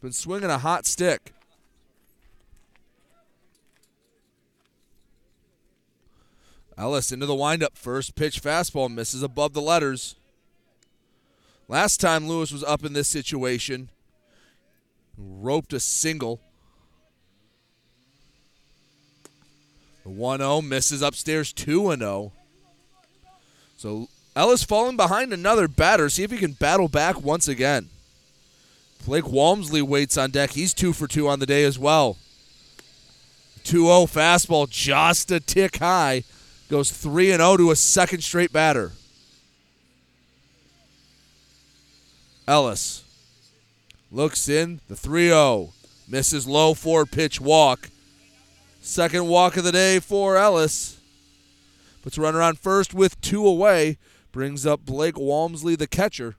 Been 0.01 0.11
swinging 0.11 0.49
a 0.49 0.57
hot 0.57 0.85
stick. 0.85 1.31
Ellis 6.77 7.11
into 7.11 7.25
the 7.25 7.35
windup. 7.35 7.77
First 7.77 8.15
pitch 8.15 8.41
fastball 8.41 8.93
misses 8.93 9.23
above 9.23 9.53
the 9.53 9.61
letters. 9.61 10.15
Last 11.69 12.01
time 12.01 12.27
Lewis 12.27 12.51
was 12.51 12.63
up 12.63 12.83
in 12.83 12.93
this 12.93 13.07
situation, 13.07 13.89
roped 15.17 15.73
a 15.73 15.79
single. 15.79 16.41
The 20.03 20.09
1 20.09 20.39
0 20.39 20.61
misses 20.61 21.01
upstairs 21.01 21.53
2 21.53 21.95
0. 21.95 22.31
So 23.77 24.07
Ellis 24.35 24.63
falling 24.63 24.97
behind 24.97 25.31
another 25.31 25.67
batter. 25.67 26.09
See 26.09 26.23
if 26.23 26.31
he 26.31 26.37
can 26.37 26.53
battle 26.53 26.87
back 26.87 27.21
once 27.21 27.47
again. 27.47 27.89
Blake 29.05 29.27
Walmsley 29.27 29.81
waits 29.81 30.17
on 30.17 30.31
deck. 30.31 30.51
He's 30.51 30.73
2 30.73 30.93
for 30.93 31.07
2 31.07 31.27
on 31.27 31.39
the 31.39 31.45
day 31.45 31.63
as 31.63 31.77
well. 31.77 32.17
2 33.63 33.85
0 33.85 34.05
fastball 34.05 34.69
just 34.69 35.31
a 35.31 35.39
tick 35.39 35.77
high. 35.77 36.23
Goes 36.69 36.91
3 36.91 37.27
0 37.27 37.57
to 37.57 37.71
a 37.71 37.75
second 37.75 38.21
straight 38.21 38.51
batter. 38.51 38.91
Ellis 42.45 43.02
looks 44.13 44.47
in 44.47 44.79
the 44.87 44.95
3 44.95 45.27
0. 45.27 45.73
Misses 46.07 46.47
low 46.47 46.73
four 46.73 47.05
pitch 47.05 47.41
walk. 47.41 47.89
Second 48.81 49.27
walk 49.27 49.57
of 49.57 49.63
the 49.63 49.71
day 49.71 49.99
for 49.99 50.37
Ellis. 50.37 50.99
Puts 52.01 52.17
a 52.17 52.21
runner 52.21 52.41
on 52.41 52.55
first 52.55 52.93
with 52.93 53.19
two 53.21 53.45
away. 53.47 53.97
Brings 54.31 54.65
up 54.65 54.85
Blake 54.85 55.17
Walmsley, 55.17 55.75
the 55.75 55.87
catcher. 55.87 56.35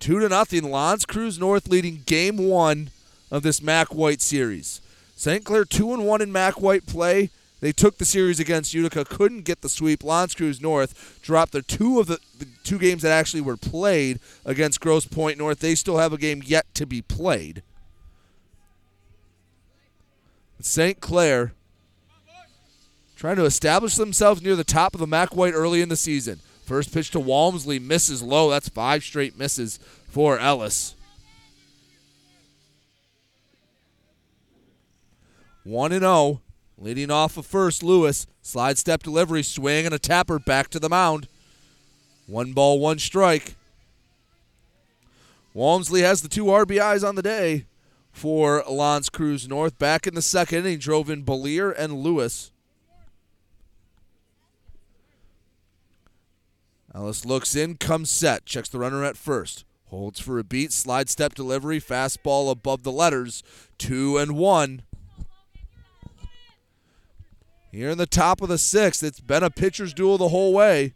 Two 0.00 0.18
to 0.18 0.28
nothing. 0.28 0.70
L'Anse 0.70 1.06
Creuse 1.06 1.38
North 1.38 1.68
leading 1.68 2.02
game 2.06 2.36
one 2.36 2.90
of 3.30 3.42
this 3.42 3.62
Mac 3.62 3.94
White 3.94 4.20
series. 4.20 4.80
St. 5.14 5.44
Clair 5.44 5.64
two 5.64 5.94
and 5.94 6.04
one 6.04 6.20
in 6.20 6.32
Mac 6.32 6.60
White 6.60 6.86
play. 6.86 7.30
They 7.62 7.70
took 7.70 7.98
the 7.98 8.04
series 8.04 8.40
against 8.40 8.74
Utica, 8.74 9.04
couldn't 9.04 9.42
get 9.42 9.60
the 9.60 9.68
sweep. 9.68 10.02
L'Anse 10.02 10.34
Creuse 10.34 10.60
North 10.60 11.20
dropped 11.22 11.52
the 11.52 11.62
two 11.62 12.00
of 12.00 12.08
the, 12.08 12.18
the 12.36 12.48
two 12.64 12.76
games 12.76 13.02
that 13.02 13.12
actually 13.12 13.40
were 13.40 13.56
played 13.56 14.18
against 14.44 14.80
Grosse 14.80 15.06
Pointe 15.06 15.38
North. 15.38 15.60
They 15.60 15.76
still 15.76 15.98
have 15.98 16.12
a 16.12 16.18
game 16.18 16.42
yet 16.44 16.66
to 16.74 16.86
be 16.86 17.02
played. 17.02 17.62
St. 20.60 21.00
Clair 21.00 21.52
trying 23.14 23.36
to 23.36 23.44
establish 23.44 23.94
themselves 23.94 24.42
near 24.42 24.56
the 24.56 24.64
top 24.64 24.94
of 24.94 25.00
the 25.00 25.06
Mac 25.06 25.36
White 25.36 25.54
early 25.54 25.82
in 25.82 25.88
the 25.88 25.94
season. 25.94 26.40
First 26.64 26.92
pitch 26.92 27.12
to 27.12 27.20
Walmsley 27.20 27.78
misses 27.78 28.24
low. 28.24 28.50
That's 28.50 28.68
five 28.68 29.04
straight 29.04 29.38
misses 29.38 29.78
for 30.08 30.36
Ellis. 30.36 30.96
1 35.62 35.92
and 35.92 36.02
0. 36.02 36.40
Leading 36.82 37.12
off 37.12 37.36
of 37.36 37.46
first, 37.46 37.84
Lewis. 37.84 38.26
Slide 38.42 38.76
step 38.76 39.04
delivery, 39.04 39.44
swing, 39.44 39.86
and 39.86 39.94
a 39.94 40.00
tapper 40.00 40.40
back 40.40 40.68
to 40.70 40.80
the 40.80 40.88
mound. 40.88 41.28
One 42.26 42.52
ball, 42.54 42.80
one 42.80 42.98
strike. 42.98 43.54
Walmsley 45.54 46.02
has 46.02 46.22
the 46.22 46.28
two 46.28 46.46
RBIs 46.46 47.06
on 47.06 47.14
the 47.14 47.22
day 47.22 47.66
for 48.10 48.64
L'Anse 48.68 49.08
Creuse 49.10 49.46
North. 49.46 49.78
Back 49.78 50.08
in 50.08 50.16
the 50.16 50.22
second 50.22 50.66
inning, 50.66 50.78
drove 50.78 51.08
in 51.08 51.22
Belier 51.22 51.70
and 51.70 52.02
Lewis. 52.02 52.50
Ellis 56.92 57.24
looks 57.24 57.54
in, 57.54 57.76
comes 57.76 58.10
set, 58.10 58.44
checks 58.44 58.68
the 58.68 58.80
runner 58.80 59.04
at 59.04 59.16
first. 59.16 59.64
Holds 59.86 60.18
for 60.18 60.36
a 60.40 60.44
beat, 60.44 60.72
slide 60.72 61.08
step 61.08 61.34
delivery, 61.34 61.80
fastball 61.80 62.50
above 62.50 62.82
the 62.82 62.90
letters, 62.90 63.44
two 63.78 64.18
and 64.18 64.36
one. 64.36 64.82
Here 67.72 67.88
in 67.88 67.96
the 67.96 68.06
top 68.06 68.42
of 68.42 68.50
the 68.50 68.58
sixth, 68.58 69.02
it's 69.02 69.18
been 69.18 69.42
a 69.42 69.48
pitcher's 69.48 69.94
duel 69.94 70.18
the 70.18 70.28
whole 70.28 70.52
way. 70.52 70.92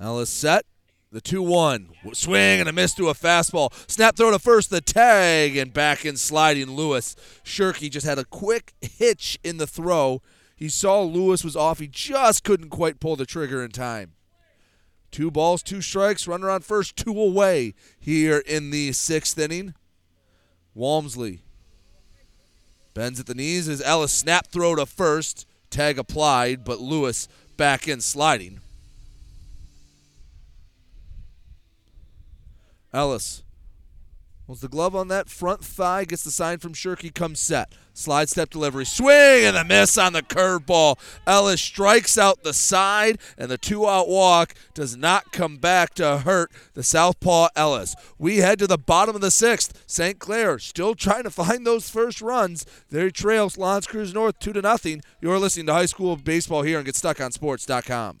Ellis 0.00 0.30
set, 0.30 0.64
the 1.10 1.20
2 1.20 1.42
1. 1.42 1.88
Swing 2.12 2.60
and 2.60 2.68
a 2.68 2.72
miss 2.72 2.94
to 2.94 3.08
a 3.08 3.14
fastball. 3.14 3.72
Snap 3.90 4.16
throw 4.16 4.30
to 4.30 4.38
first, 4.38 4.70
the 4.70 4.80
tag, 4.80 5.56
and 5.56 5.72
back 5.72 6.04
in 6.04 6.16
sliding 6.16 6.70
Lewis. 6.70 7.16
Shirky 7.42 7.90
just 7.90 8.06
had 8.06 8.18
a 8.18 8.24
quick 8.24 8.74
hitch 8.80 9.40
in 9.42 9.56
the 9.56 9.66
throw. 9.66 10.22
He 10.54 10.68
saw 10.68 11.02
Lewis 11.02 11.42
was 11.42 11.56
off. 11.56 11.80
He 11.80 11.88
just 11.88 12.44
couldn't 12.44 12.70
quite 12.70 13.00
pull 13.00 13.16
the 13.16 13.26
trigger 13.26 13.64
in 13.64 13.72
time. 13.72 14.12
Two 15.10 15.32
balls, 15.32 15.64
two 15.64 15.80
strikes, 15.80 16.28
runner 16.28 16.48
on 16.48 16.60
first, 16.60 16.94
two 16.94 17.18
away 17.20 17.74
here 17.98 18.38
in 18.38 18.70
the 18.70 18.92
sixth 18.92 19.36
inning. 19.36 19.74
Walmsley 20.74 21.42
bends 22.96 23.20
at 23.20 23.26
the 23.26 23.34
knees 23.34 23.68
as 23.68 23.82
Ellis 23.82 24.10
snap 24.10 24.46
throw 24.46 24.74
to 24.74 24.86
first. 24.86 25.46
Tag 25.68 25.98
applied, 25.98 26.64
but 26.64 26.80
Lewis 26.80 27.28
back 27.58 27.86
in 27.86 28.00
sliding. 28.00 28.60
Ellis 32.94 33.42
Holds 34.46 34.60
the 34.60 34.68
glove 34.68 34.94
on 34.94 35.08
that 35.08 35.28
front 35.28 35.64
thigh, 35.64 36.04
gets 36.04 36.22
the 36.22 36.30
sign 36.30 36.58
from 36.58 36.72
Shirky, 36.72 37.12
comes 37.12 37.40
set. 37.40 37.72
Slide 37.94 38.28
step 38.28 38.50
delivery, 38.50 38.84
swing, 38.84 39.44
and 39.44 39.56
the 39.56 39.64
miss 39.64 39.98
on 39.98 40.12
the 40.12 40.22
curveball. 40.22 40.98
Ellis 41.26 41.60
strikes 41.60 42.16
out 42.16 42.44
the 42.44 42.52
side, 42.52 43.18
and 43.36 43.50
the 43.50 43.58
two 43.58 43.88
out 43.88 44.08
walk 44.08 44.54
does 44.72 44.96
not 44.96 45.32
come 45.32 45.56
back 45.56 45.94
to 45.94 46.18
hurt 46.18 46.52
the 46.74 46.84
Southpaw 46.84 47.48
Ellis. 47.56 47.96
We 48.18 48.36
head 48.36 48.60
to 48.60 48.68
the 48.68 48.78
bottom 48.78 49.16
of 49.16 49.20
the 49.20 49.32
sixth. 49.32 49.82
St. 49.86 50.20
Clair 50.20 50.60
still 50.60 50.94
trying 50.94 51.24
to 51.24 51.30
find 51.30 51.66
those 51.66 51.90
first 51.90 52.20
runs. 52.20 52.64
They 52.88 53.10
trails 53.10 53.58
L'Anse 53.58 53.88
Creuse 53.88 54.14
North 54.14 54.38
2 54.38 54.52
to 54.52 54.62
nothing. 54.62 55.02
You're 55.20 55.40
listening 55.40 55.66
to 55.66 55.72
High 55.72 55.86
School 55.86 56.14
Baseball 56.16 56.62
here 56.62 56.78
and 56.78 56.86
get 56.86 56.94
stuck 56.94 57.20
on 57.20 57.30
GetStuckOnSports.com. 57.30 58.20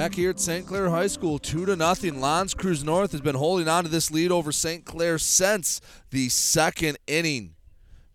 Back 0.00 0.14
here 0.14 0.30
at 0.30 0.40
St. 0.40 0.66
Clair 0.66 0.88
High 0.88 1.08
School, 1.08 1.38
two 1.38 1.66
to 1.66 1.76
nothing. 1.76 2.22
L'Anse 2.22 2.54
Creuse 2.54 2.82
North 2.82 3.12
has 3.12 3.20
been 3.20 3.34
holding 3.34 3.68
on 3.68 3.84
to 3.84 3.90
this 3.90 4.10
lead 4.10 4.32
over 4.32 4.50
St. 4.50 4.86
Clair 4.86 5.18
since 5.18 5.78
the 6.08 6.30
second 6.30 6.96
inning. 7.06 7.54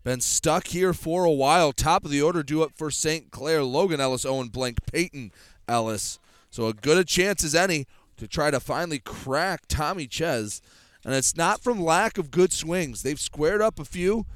Been 0.02 0.20
stuck 0.20 0.66
here 0.66 0.92
for 0.92 1.24
a 1.24 1.30
while. 1.30 1.70
Top 1.70 2.04
of 2.04 2.10
the 2.10 2.20
order 2.20 2.42
due 2.42 2.64
up 2.64 2.72
for 2.74 2.90
St. 2.90 3.30
Clair. 3.30 3.62
Logan 3.62 4.00
Ellis, 4.00 4.26
Owen 4.26 4.48
Blank, 4.48 4.78
Peyton 4.92 5.30
Ellis. 5.68 6.18
So 6.50 6.66
a 6.66 6.72
good 6.72 6.98
a 6.98 7.04
chance 7.04 7.44
as 7.44 7.54
any 7.54 7.86
to 8.16 8.26
try 8.26 8.50
to 8.50 8.58
finally 8.58 8.98
crack 8.98 9.66
Tommy 9.68 10.08
Ches. 10.08 10.60
And 11.04 11.14
it's 11.14 11.36
not 11.36 11.62
from 11.62 11.80
lack 11.80 12.18
of 12.18 12.32
good 12.32 12.52
swings. 12.52 13.04
They've 13.04 13.20
squared 13.20 13.62
up 13.62 13.78
a 13.78 13.84
few, 13.84 14.26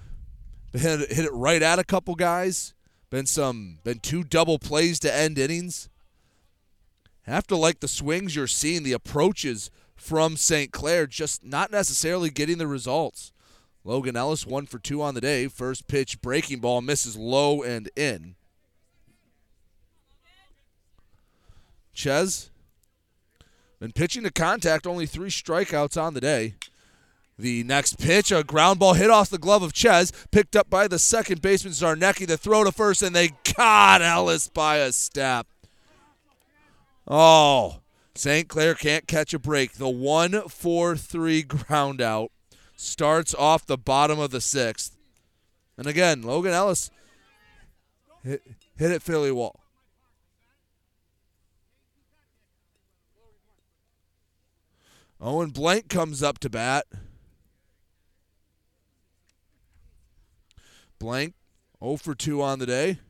hit, 0.73 1.11
hit 1.11 1.25
it 1.25 1.33
right 1.33 1.63
at 1.63 1.81
a 1.81 1.85
couple 1.85 2.15
guys. 2.15 2.75
Been 3.11 3.27
some, 3.27 3.81
been 3.83 3.99
two 3.99 4.23
double 4.23 4.61
plays 4.61 5.01
to 5.01 5.13
end 5.13 5.37
innings 5.37 5.89
have 7.23 7.47
to 7.49 7.57
like 7.57 7.81
the 7.81 7.89
swings 7.89 8.35
you're 8.35 8.47
seeing, 8.47 8.83
the 8.83 8.93
approaches 8.93 9.71
from 9.95 10.37
St. 10.37 10.73
Clair, 10.73 11.07
just 11.07 11.45
not 11.45 11.71
necessarily 11.71 12.31
getting 12.31 12.59
the 12.59 12.67
results. 12.67 13.33
Logan 13.85 14.17
Ellis, 14.17 14.47
one 14.47 14.67
for 14.67 14.79
two 14.79 15.03
on 15.03 15.15
the 15.15 15.21
day. 15.21 15.49
First 15.49 15.89
pitch, 15.89 16.21
breaking 16.21 16.61
ball, 16.61 16.81
misses 16.81 17.17
low 17.17 17.63
and 17.63 17.91
in. 17.97 18.35
Ches 21.93 22.51
been 23.81 23.93
pitching 23.93 24.23
to 24.25 24.31
contact, 24.31 24.87
only 24.87 25.07
three 25.07 25.31
strikeouts 25.31 26.01
on 26.01 26.13
the 26.13 26.21
day. 26.21 26.55
The 27.39 27.65
next 27.65 27.99
pitch, 27.99 28.31
a 28.31 28.45
ground 28.45 28.79
ball 28.79 28.93
hit 28.93 29.09
off 29.09 29.31
the 29.31 29.39
glove 29.39 29.63
of 29.63 29.73
Ches, 29.73 30.13
picked 30.31 30.55
up 30.55 30.69
by 30.69 30.87
the 30.87 30.99
second 30.99 31.41
baseman 31.41 31.73
Zarnecki. 31.73 32.27
The 32.27 32.37
throw 32.37 32.65
to 32.65 32.73
first, 32.73 33.03
and 33.03 33.17
they 33.17 33.31
got 33.57 34.03
Ellis 34.03 34.49
by 34.49 34.77
a 34.77 34.93
step. 34.93 35.47
Oh, 37.13 37.81
St. 38.15 38.49
Clair 38.49 38.77
can't 38.77 39.09
catch 39.09 39.35
a 39.35 39.39
break. 39.41 39.73
The 39.73 39.89
1 39.89 40.49
4 40.49 40.97
3 40.97 41.43
ground 41.43 42.01
out 42.01 42.31
starts 42.77 43.35
off 43.35 43.67
the 43.67 43.77
bottom 43.77 44.21
of 44.21 44.31
the 44.31 44.41
sixth. 44.41 44.97
And 45.77 45.89
again, 45.89 46.23
Logan 46.23 46.53
Ellis 46.53 46.89
hit, 48.23 48.43
hit 48.77 48.93
it 48.93 49.03
Philly 49.03 49.33
wall. 49.33 49.61
Owen 55.21 55.51
Blank 55.51 55.89
comes 55.89 56.23
up 56.23 56.39
to 56.39 56.49
bat. 56.49 56.87
Blank 61.01 61.35
0 61.83 61.97
for 61.97 62.15
2 62.15 62.41
on 62.41 62.61
the 62.61 62.67
day. 62.67 63.01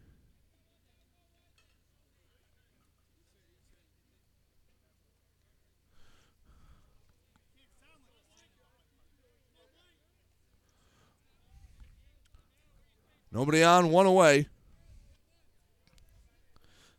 Nobody 13.33 13.63
on, 13.63 13.91
one 13.91 14.07
away. 14.07 14.49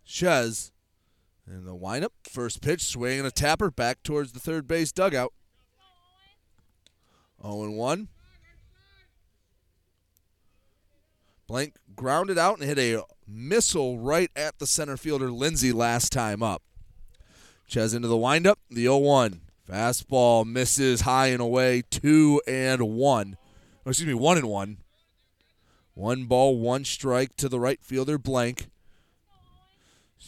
Ches 0.06 0.72
in 1.48 1.66
the 1.66 1.76
windup. 1.76 2.14
First 2.30 2.62
pitch, 2.62 2.84
swing 2.84 3.20
and 3.20 3.28
a 3.28 3.32
tapper 3.32 3.70
back 3.70 4.04
towards 4.04 4.32
the 4.32 4.40
third 4.40 4.68
base 4.68 4.92
dugout. 4.92 5.34
0 7.42 7.72
1. 7.72 8.08
Blank 11.48 11.76
grounded 11.96 12.38
out 12.38 12.60
and 12.60 12.68
hit 12.68 12.80
a 12.80 13.04
missile 13.28 14.00
right 14.00 14.32
at 14.36 14.60
the 14.60 14.68
center 14.68 14.96
fielder 14.96 15.32
Lindsay 15.32 15.74
last 15.74 16.12
time 16.12 16.42
up. 16.42 16.62
Ches 17.68 17.94
into 17.94 18.08
the 18.08 18.18
windup. 18.18 18.60
The 18.70 18.84
0 18.84 18.98
1. 18.98 19.42
Fastball 19.70 20.46
misses 20.46 21.02
high 21.02 21.28
and 21.28 21.42
away. 21.42 21.84
2 21.90 22.42
and 22.48 22.82
1. 22.82 23.38
Oh, 23.86 23.90
excuse 23.90 24.08
me, 24.08 24.14
1 24.14 24.38
and 24.38 24.48
1. 24.48 24.78
One 26.02 26.24
ball, 26.24 26.58
one 26.58 26.84
strike 26.84 27.36
to 27.38 27.48
the 27.48 27.60
right 27.60 27.80
fielder, 27.80 28.18
blank. 28.18 28.72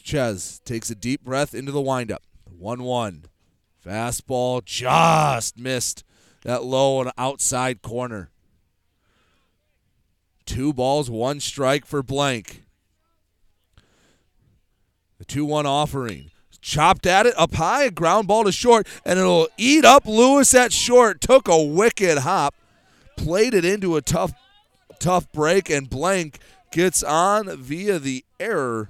Ches 0.04 0.62
takes 0.64 0.92
a 0.92 0.96
deep 0.96 1.24
breath 1.24 1.56
into 1.56 1.72
the 1.72 1.82
windup. 1.82 2.22
1 2.56 2.84
1. 2.84 3.26
Fastball 3.84 4.64
just 4.64 5.58
missed 5.58 6.04
that 6.44 6.64
low 6.64 7.02
and 7.02 7.12
outside 7.18 7.82
corner. 7.82 8.30
Two 10.46 10.74
balls, 10.74 11.10
one 11.10 11.40
strike 11.40 11.88
for 11.88 12.04
blank. 12.04 12.66
The 15.18 15.26
2 15.26 15.44
1 15.44 15.66
offering. 15.66 16.30
Chopped 16.62 17.08
at 17.08 17.26
it 17.26 17.34
up 17.36 17.56
high, 17.56 17.90
ground 17.90 18.28
ball 18.28 18.44
to 18.44 18.52
short, 18.52 18.86
and 19.04 19.18
it'll 19.18 19.48
eat 19.58 19.86
up 19.86 20.06
Lewis 20.06 20.54
at 20.54 20.72
short. 20.72 21.20
Took 21.20 21.48
a 21.48 21.64
wicked 21.64 22.20
hop, 22.20 22.54
played 23.18 23.56
it 23.56 23.66
into 23.66 23.96
a 23.96 24.04
tough 24.04 24.34
tough 25.04 25.30
break, 25.34 25.70
and 25.70 25.90
Blank 25.90 26.40
gets 26.72 27.04
on 27.04 27.58
via 27.58 28.00
the 28.00 28.24
error. 28.40 28.90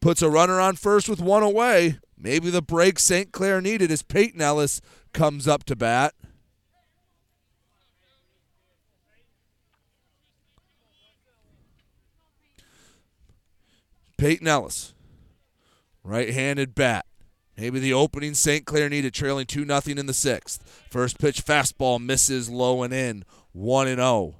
Puts 0.00 0.20
a 0.20 0.28
runner 0.28 0.60
on 0.60 0.74
first 0.74 1.08
with 1.08 1.20
one 1.20 1.44
away. 1.44 1.98
Maybe 2.18 2.50
the 2.50 2.60
break 2.60 2.98
St. 2.98 3.30
Clair 3.30 3.60
needed 3.60 3.90
as 3.92 4.02
Peyton 4.02 4.42
Ellis 4.42 4.80
comes 5.12 5.46
up 5.46 5.64
to 5.64 5.76
bat. 5.76 6.14
Peyton 14.18 14.48
Ellis, 14.48 14.92
right 16.02 16.30
handed 16.30 16.74
bat. 16.74 17.06
Maybe 17.56 17.78
the 17.78 17.94
opening 17.94 18.34
St. 18.34 18.66
Clair 18.66 18.88
needed, 18.88 19.14
trailing 19.14 19.46
2 19.46 19.64
0 19.64 19.80
in 19.86 20.06
the 20.06 20.12
sixth. 20.12 20.86
First 20.90 21.18
pitch 21.18 21.44
fastball 21.44 22.02
misses 22.04 22.50
low 22.50 22.82
and 22.82 22.92
in, 22.92 23.24
1 23.52 23.88
and 23.88 23.98
0. 23.98 24.39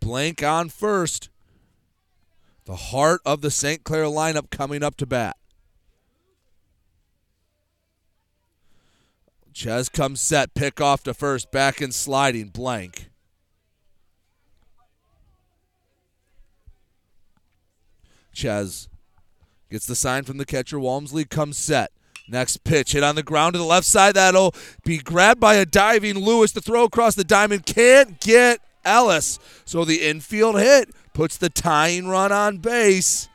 Blank 0.00 0.42
on 0.42 0.68
first. 0.68 1.28
The 2.64 2.76
heart 2.76 3.20
of 3.24 3.40
the 3.40 3.50
St. 3.50 3.84
Clair 3.84 4.04
lineup 4.04 4.50
coming 4.50 4.82
up 4.82 4.96
to 4.96 5.06
bat. 5.06 5.36
Ches 9.52 9.88
comes 9.88 10.20
set, 10.20 10.54
pick 10.54 10.80
off 10.80 11.02
to 11.04 11.14
first, 11.14 11.50
back 11.50 11.80
and 11.80 11.94
sliding, 11.94 12.48
blank. 12.48 13.08
Ches 18.34 18.88
Gets 19.70 19.86
the 19.86 19.96
sign 19.96 20.22
from 20.22 20.38
the 20.38 20.44
catcher. 20.44 20.78
Walmsley 20.78 21.24
comes 21.24 21.56
set. 21.56 21.90
Next 22.28 22.64
pitch 22.64 22.92
hit 22.92 23.02
on 23.02 23.14
the 23.14 23.22
ground 23.22 23.54
to 23.54 23.58
the 23.58 23.64
left 23.64 23.86
side. 23.86 24.14
That'll 24.14 24.54
be 24.84 24.98
grabbed 24.98 25.40
by 25.40 25.54
a 25.54 25.66
diving 25.66 26.18
Lewis. 26.18 26.52
The 26.52 26.60
throw 26.60 26.84
across 26.84 27.14
the 27.14 27.24
diamond 27.24 27.66
can't 27.66 28.20
get 28.20 28.60
Ellis. 28.86 29.38
So 29.64 29.84
the 29.84 30.02
infield 30.02 30.58
hit 30.58 30.90
puts 31.12 31.36
the 31.36 31.50
tying 31.50 32.08
run 32.08 32.32
on 32.32 32.58
base. 32.58 33.28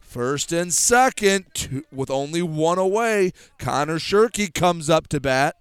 First 0.00 0.52
and 0.52 0.72
second, 0.72 1.46
two, 1.54 1.84
with 1.92 2.10
only 2.10 2.42
one 2.42 2.78
away. 2.78 3.32
Connor 3.58 3.98
Shirky 3.98 4.52
comes 4.52 4.88
up 4.90 5.08
to 5.08 5.20
bat. 5.20 5.56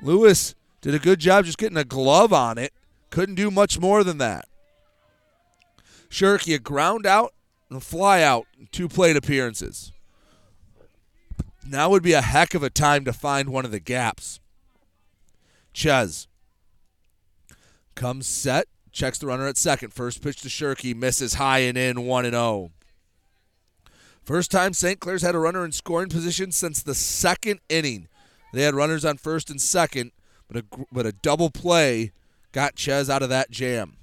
Lewis 0.00 0.54
did 0.80 0.94
a 0.94 0.98
good 0.98 1.18
job 1.18 1.44
just 1.44 1.58
getting 1.58 1.76
a 1.76 1.84
glove 1.84 2.32
on 2.32 2.58
it. 2.58 2.72
Couldn't 3.10 3.34
do 3.34 3.50
much 3.50 3.78
more 3.78 4.04
than 4.04 4.18
that. 4.18 4.46
Shirky, 6.08 6.54
a 6.54 6.58
ground 6.58 7.06
out 7.06 7.34
and 7.68 7.78
a 7.78 7.80
fly 7.80 8.22
out, 8.22 8.46
two 8.70 8.88
plate 8.88 9.16
appearances. 9.16 9.92
Now 11.68 11.90
would 11.90 12.02
be 12.02 12.12
a 12.12 12.22
heck 12.22 12.54
of 12.54 12.62
a 12.62 12.70
time 12.70 13.04
to 13.04 13.12
find 13.12 13.48
one 13.48 13.64
of 13.64 13.72
the 13.72 13.80
gaps. 13.80 14.38
Ches 15.72 16.28
comes 17.96 18.28
set, 18.28 18.68
checks 18.92 19.18
the 19.18 19.26
runner 19.26 19.48
at 19.48 19.56
second. 19.56 19.92
First 19.92 20.22
pitch 20.22 20.40
to 20.42 20.48
Shirky, 20.48 20.94
misses 20.94 21.34
high 21.34 21.60
and 21.60 21.76
in, 21.76 22.06
1 22.06 22.24
and 22.24 22.34
0. 22.34 22.70
First 24.22 24.50
time 24.50 24.72
St. 24.72 25.00
Clair's 25.00 25.22
had 25.22 25.34
a 25.34 25.38
runner 25.38 25.64
in 25.64 25.72
scoring 25.72 26.08
position 26.08 26.52
since 26.52 26.82
the 26.82 26.94
second 26.94 27.60
inning. 27.68 28.08
They 28.52 28.62
had 28.62 28.74
runners 28.74 29.04
on 29.04 29.16
first 29.16 29.50
and 29.50 29.60
second, 29.60 30.12
but 30.48 30.58
a, 30.58 30.64
but 30.92 31.06
a 31.06 31.12
double 31.12 31.50
play 31.50 32.12
got 32.52 32.76
Ches 32.76 33.10
out 33.10 33.22
of 33.22 33.28
that 33.28 33.50
jam. 33.50 33.96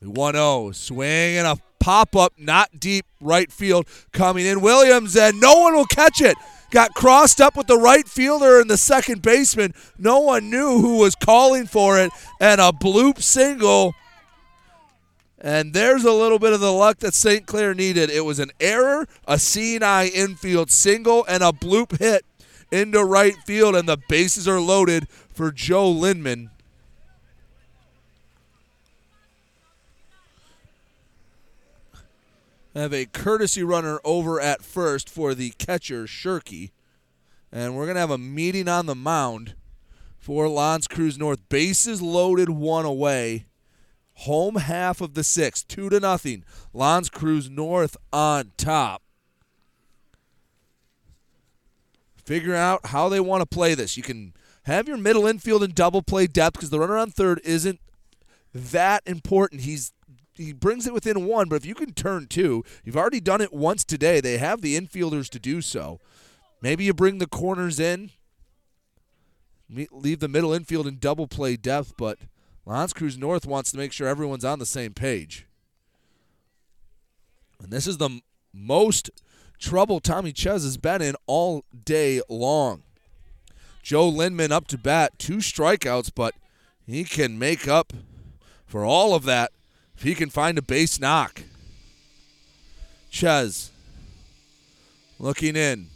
1 0.00 0.34
0. 0.34 0.72
Swing 0.72 1.36
and 1.36 1.46
a 1.46 1.56
pop 1.78 2.14
up, 2.14 2.32
not 2.38 2.78
deep 2.78 3.06
right 3.20 3.50
field 3.50 3.86
coming 4.12 4.46
in. 4.46 4.60
Williams, 4.60 5.16
and 5.16 5.40
no 5.40 5.54
one 5.60 5.74
will 5.74 5.86
catch 5.86 6.20
it. 6.20 6.36
Got 6.72 6.94
crossed 6.94 7.38
up 7.38 7.54
with 7.54 7.66
the 7.66 7.76
right 7.76 8.08
fielder 8.08 8.58
and 8.58 8.70
the 8.70 8.78
second 8.78 9.20
baseman. 9.20 9.74
No 9.98 10.20
one 10.20 10.48
knew 10.48 10.80
who 10.80 10.96
was 10.96 11.14
calling 11.14 11.66
for 11.66 12.00
it, 12.00 12.10
and 12.40 12.62
a 12.62 12.72
bloop 12.72 13.20
single. 13.20 13.94
And 15.38 15.74
there's 15.74 16.04
a 16.04 16.12
little 16.12 16.38
bit 16.38 16.54
of 16.54 16.60
the 16.60 16.72
luck 16.72 17.00
that 17.00 17.12
St. 17.12 17.44
Clair 17.46 17.74
needed. 17.74 18.08
It 18.08 18.24
was 18.24 18.38
an 18.38 18.52
error, 18.58 19.06
a 19.26 19.34
CNI 19.34 20.10
infield 20.12 20.70
single, 20.70 21.26
and 21.28 21.42
a 21.42 21.52
bloop 21.52 21.98
hit 21.98 22.24
into 22.70 23.04
right 23.04 23.34
field, 23.44 23.76
and 23.76 23.86
the 23.86 23.98
bases 24.08 24.48
are 24.48 24.60
loaded 24.60 25.08
for 25.34 25.52
Joe 25.52 25.90
Lindman. 25.90 26.51
Have 32.74 32.92
a 32.92 33.06
courtesy 33.06 33.62
runner 33.62 34.00
over 34.04 34.40
at 34.40 34.62
first 34.62 35.10
for 35.10 35.34
the 35.34 35.50
catcher, 35.58 36.04
Shirky. 36.04 36.70
And 37.50 37.76
we're 37.76 37.84
going 37.84 37.96
to 37.96 38.00
have 38.00 38.10
a 38.10 38.18
meeting 38.18 38.68
on 38.68 38.86
the 38.86 38.94
mound 38.94 39.54
for 40.18 40.48
L'Anse 40.48 40.86
Creuse 40.86 41.18
North. 41.18 41.48
Bases 41.48 42.00
loaded, 42.00 42.48
one 42.48 42.84
away. 42.84 43.46
Home 44.14 44.56
half 44.56 45.00
of 45.00 45.14
the 45.14 45.24
sixth, 45.24 45.68
two 45.68 45.88
to 45.90 46.00
nothing. 46.00 46.44
L'Anse 46.72 47.10
Creuse 47.10 47.50
North 47.50 47.96
on 48.12 48.52
top. 48.56 49.02
Figure 52.24 52.54
out 52.54 52.86
how 52.86 53.08
they 53.08 53.20
want 53.20 53.40
to 53.42 53.46
play 53.46 53.74
this. 53.74 53.96
You 53.96 54.02
can 54.02 54.32
have 54.64 54.86
your 54.86 54.96
middle 54.96 55.26
infield 55.26 55.62
and 55.62 55.74
double 55.74 56.02
play 56.02 56.26
depth 56.26 56.54
because 56.54 56.70
the 56.70 56.78
runner 56.78 56.96
on 56.96 57.10
third 57.10 57.40
isn't 57.44 57.80
that 58.54 59.02
important. 59.06 59.62
He's 59.62 59.92
he 60.34 60.52
brings 60.52 60.86
it 60.86 60.94
within 60.94 61.26
one, 61.26 61.48
but 61.48 61.56
if 61.56 61.66
you 61.66 61.74
can 61.74 61.92
turn 61.92 62.26
two, 62.26 62.64
you've 62.84 62.96
already 62.96 63.20
done 63.20 63.40
it 63.40 63.52
once 63.52 63.84
today. 63.84 64.20
They 64.20 64.38
have 64.38 64.62
the 64.62 64.78
infielders 64.80 65.28
to 65.30 65.38
do 65.38 65.60
so. 65.60 66.00
Maybe 66.60 66.84
you 66.84 66.94
bring 66.94 67.18
the 67.18 67.26
corners 67.26 67.78
in, 67.78 68.10
leave 69.68 70.20
the 70.20 70.28
middle 70.28 70.52
infield 70.52 70.86
in 70.86 70.98
double 70.98 71.26
play 71.26 71.56
depth, 71.56 71.94
but 71.96 72.18
L'Anse 72.64 72.92
Creuse 72.92 73.18
North 73.18 73.46
wants 73.46 73.72
to 73.72 73.76
make 73.76 73.92
sure 73.92 74.08
everyone's 74.08 74.44
on 74.44 74.58
the 74.58 74.66
same 74.66 74.94
page. 74.94 75.46
And 77.60 77.72
this 77.72 77.86
is 77.86 77.98
the 77.98 78.20
most 78.52 79.10
trouble 79.58 80.00
Tommy 80.00 80.32
Ches 80.32 80.64
has 80.64 80.76
been 80.76 81.02
in 81.02 81.14
all 81.26 81.64
day 81.84 82.20
long. 82.28 82.82
Joe 83.82 84.08
Lindman 84.08 84.52
up 84.52 84.68
to 84.68 84.78
bat, 84.78 85.18
two 85.18 85.38
strikeouts, 85.38 86.10
but 86.14 86.34
he 86.86 87.04
can 87.04 87.38
make 87.38 87.66
up 87.66 87.92
for 88.66 88.84
all 88.84 89.14
of 89.14 89.24
that 89.24 89.51
if 90.02 90.08
he 90.08 90.16
can 90.16 90.30
find 90.30 90.58
a 90.58 90.62
base 90.62 90.98
knock. 90.98 91.42
Ches 93.08 93.70
looking 95.20 95.54
in. 95.54 95.86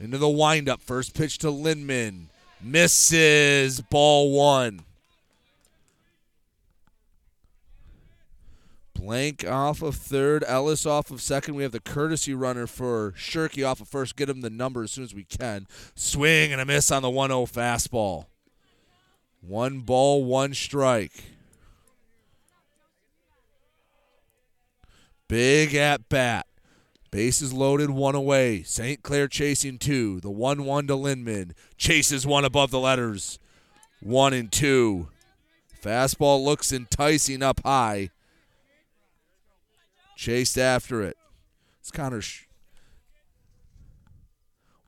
Into 0.00 0.18
the 0.18 0.28
windup. 0.28 0.82
First 0.82 1.14
pitch 1.14 1.38
to 1.38 1.50
Lindman. 1.52 2.28
Misses. 2.60 3.80
Ball 3.82 4.32
one. 4.32 4.80
Blank 8.94 9.46
off 9.46 9.80
of 9.80 9.94
third. 9.94 10.42
Ellis 10.48 10.84
off 10.84 11.12
of 11.12 11.22
second. 11.22 11.54
We 11.54 11.62
have 11.62 11.70
the 11.70 11.78
courtesy 11.78 12.34
runner 12.34 12.66
for 12.66 13.12
Shirky 13.12 13.64
off 13.64 13.80
of 13.80 13.86
first. 13.86 14.16
Get 14.16 14.28
him 14.28 14.40
the 14.40 14.50
number 14.50 14.82
as 14.82 14.90
soon 14.90 15.04
as 15.04 15.14
we 15.14 15.22
can. 15.22 15.68
Swing 15.94 16.50
and 16.50 16.60
a 16.60 16.64
miss 16.64 16.90
on 16.90 17.02
the 17.02 17.10
1 17.10 17.30
0 17.30 17.46
fastball. 17.46 18.26
One 19.40 19.82
ball, 19.82 20.24
one 20.24 20.52
strike. 20.52 21.37
Big 25.28 25.74
at 25.74 26.08
bat. 26.08 26.46
Bases 27.10 27.52
loaded, 27.52 27.90
one 27.90 28.14
away. 28.14 28.62
St. 28.62 29.02
Clair 29.02 29.28
chasing 29.28 29.78
two. 29.78 30.20
The 30.20 30.30
1 30.30 30.64
1 30.64 30.86
to 30.88 30.94
Lindman. 30.94 31.54
Chases 31.76 32.26
one 32.26 32.44
above 32.44 32.70
the 32.70 32.80
letters. 32.80 33.38
One 34.00 34.32
and 34.32 34.50
two. 34.50 35.08
Fastball 35.82 36.44
looks 36.44 36.72
enticing 36.72 37.42
up 37.42 37.60
high. 37.64 38.10
Chased 40.16 40.58
after 40.58 41.02
it. 41.02 41.16
It's 41.80 41.90
Connor. 41.90 42.20
Sh- 42.20 42.44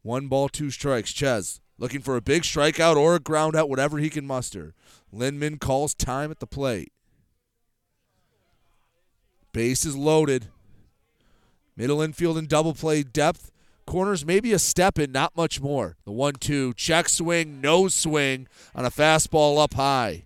one 0.02 0.28
ball, 0.28 0.48
two 0.48 0.70
strikes. 0.70 1.12
Ches 1.12 1.60
looking 1.78 2.00
for 2.00 2.16
a 2.16 2.22
big 2.22 2.42
strikeout 2.42 2.96
or 2.96 3.14
a 3.14 3.20
ground 3.20 3.54
out, 3.54 3.68
whatever 3.68 3.98
he 3.98 4.10
can 4.10 4.26
muster. 4.26 4.74
Lindman 5.12 5.58
calls 5.58 5.94
time 5.94 6.30
at 6.30 6.40
the 6.40 6.46
plate. 6.46 6.92
Base 9.52 9.84
is 9.84 9.96
loaded. 9.96 10.48
Middle 11.76 12.02
infield 12.02 12.38
and 12.38 12.48
double 12.48 12.74
play 12.74 13.02
depth. 13.02 13.50
Corners 13.86 14.24
maybe 14.24 14.52
a 14.52 14.58
step 14.58 14.98
in, 14.98 15.10
not 15.10 15.36
much 15.36 15.60
more. 15.60 15.96
The 16.04 16.12
one 16.12 16.34
two 16.34 16.74
check 16.74 17.08
swing, 17.08 17.60
no 17.60 17.88
swing 17.88 18.46
on 18.74 18.84
a 18.84 18.90
fastball 18.90 19.58
up 19.62 19.74
high. 19.74 20.24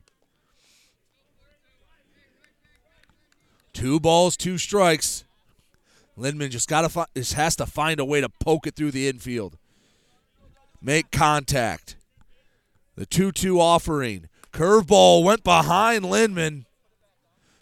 Two 3.73 3.99
balls, 3.99 4.37
two 4.37 4.59
strikes. 4.59 5.25
Lindman 6.17 6.51
just 6.51 6.69
got 6.69 6.83
to 6.83 6.89
fi- 6.89 7.07
just 7.17 7.35
has 7.35 7.57
to 7.57 7.67
find 7.67 7.99
a 7.99 8.05
way 8.05 8.21
to 8.21 8.29
poke 8.29 8.67
it 8.67 8.77
through 8.77 8.93
the 8.93 9.09
infield. 9.09 9.57
Make 10.81 11.11
contact. 11.11 11.97
The 12.95 13.07
2-2 13.07 13.59
offering. 13.59 14.29
Curveball 14.53 15.25
went 15.25 15.43
behind 15.43 16.05
Lindman 16.05 16.67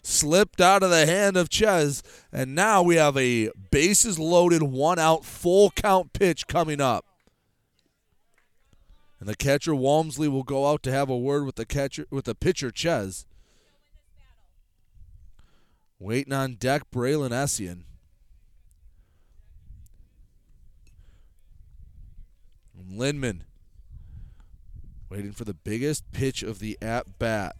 slipped 0.03 0.61
out 0.61 0.83
of 0.83 0.89
the 0.89 1.05
hand 1.05 1.37
of 1.37 1.49
Ches, 1.49 2.03
and 2.31 2.53
now 2.53 2.83
we 2.83 2.95
have 2.95 3.17
a 3.17 3.49
bases 3.71 4.19
loaded, 4.19 4.61
one 4.61 4.99
out, 4.99 5.25
full 5.25 5.71
count 5.71 6.13
pitch 6.13 6.47
coming 6.47 6.81
up. 6.81 7.05
And 9.19 9.29
the 9.29 9.35
catcher 9.35 9.73
Walmsley 9.73 10.27
will 10.27 10.43
go 10.43 10.69
out 10.69 10.83
to 10.83 10.91
have 10.91 11.09
a 11.09 11.17
word 11.17 11.45
with 11.45 11.55
the 11.55 11.65
catcher 11.65 12.05
with 12.11 12.25
the 12.25 12.35
pitcher 12.35 12.71
Ches. 12.71 13.25
Waiting 15.97 16.33
on 16.33 16.55
deck, 16.55 16.91
Braylon 16.91 17.29
Essian. 17.29 17.83
Lindman 22.75 23.45
waiting 25.09 25.31
for 25.31 25.45
the 25.45 25.53
biggest 25.53 26.11
pitch 26.11 26.41
of 26.43 26.59
the 26.59 26.77
at 26.81 27.19
bat. 27.19 27.55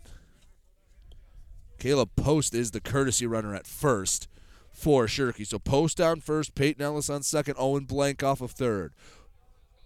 Caleb 1.83 2.11
Post 2.15 2.55
is 2.55 2.71
the 2.71 2.79
courtesy 2.79 3.27
runner 3.27 3.53
at 3.53 3.67
first 3.67 4.29
for 4.71 5.05
Shirky. 5.05 5.45
So 5.45 5.59
Post 5.59 5.97
down 5.97 6.21
first, 6.21 6.55
Peyton 6.55 6.81
Ellis 6.81 7.09
on 7.09 7.23
second, 7.23 7.55
Owen 7.59 7.83
Blank 7.83 8.23
off 8.23 8.39
of 8.39 8.51
third. 8.51 8.93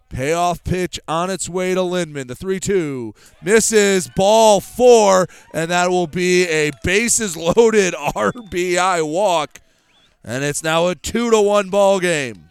Payoff 0.08 0.64
pitch 0.64 1.00
on 1.08 1.32
its 1.32 1.50
way 1.50 1.74
to 1.74 1.82
Lindman. 1.82 2.28
The 2.28 2.36
3 2.36 2.60
2 2.60 3.16
misses 3.42 4.12
ball 4.16 4.62
four, 4.62 5.26
and 5.56 5.72
that 5.72 5.90
will 5.90 6.06
be 6.06 6.48
a 6.48 6.70
bases 6.84 7.36
loaded 7.36 7.96
RBI 8.16 9.12
walk. 9.12 9.60
And 10.24 10.44
it's 10.44 10.64
now 10.64 10.86
a 10.90 10.94
2 10.94 11.32
to 11.32 11.42
1 11.42 11.72
ball 11.72 12.00
game. 12.00 12.50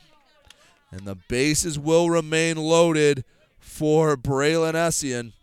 And 0.90 1.02
the 1.02 1.14
bases 1.28 1.78
will 1.78 2.10
remain 2.10 2.56
loaded 2.56 3.24
for 3.60 4.16
Braylon 4.16 4.74
Essian. 4.74 5.34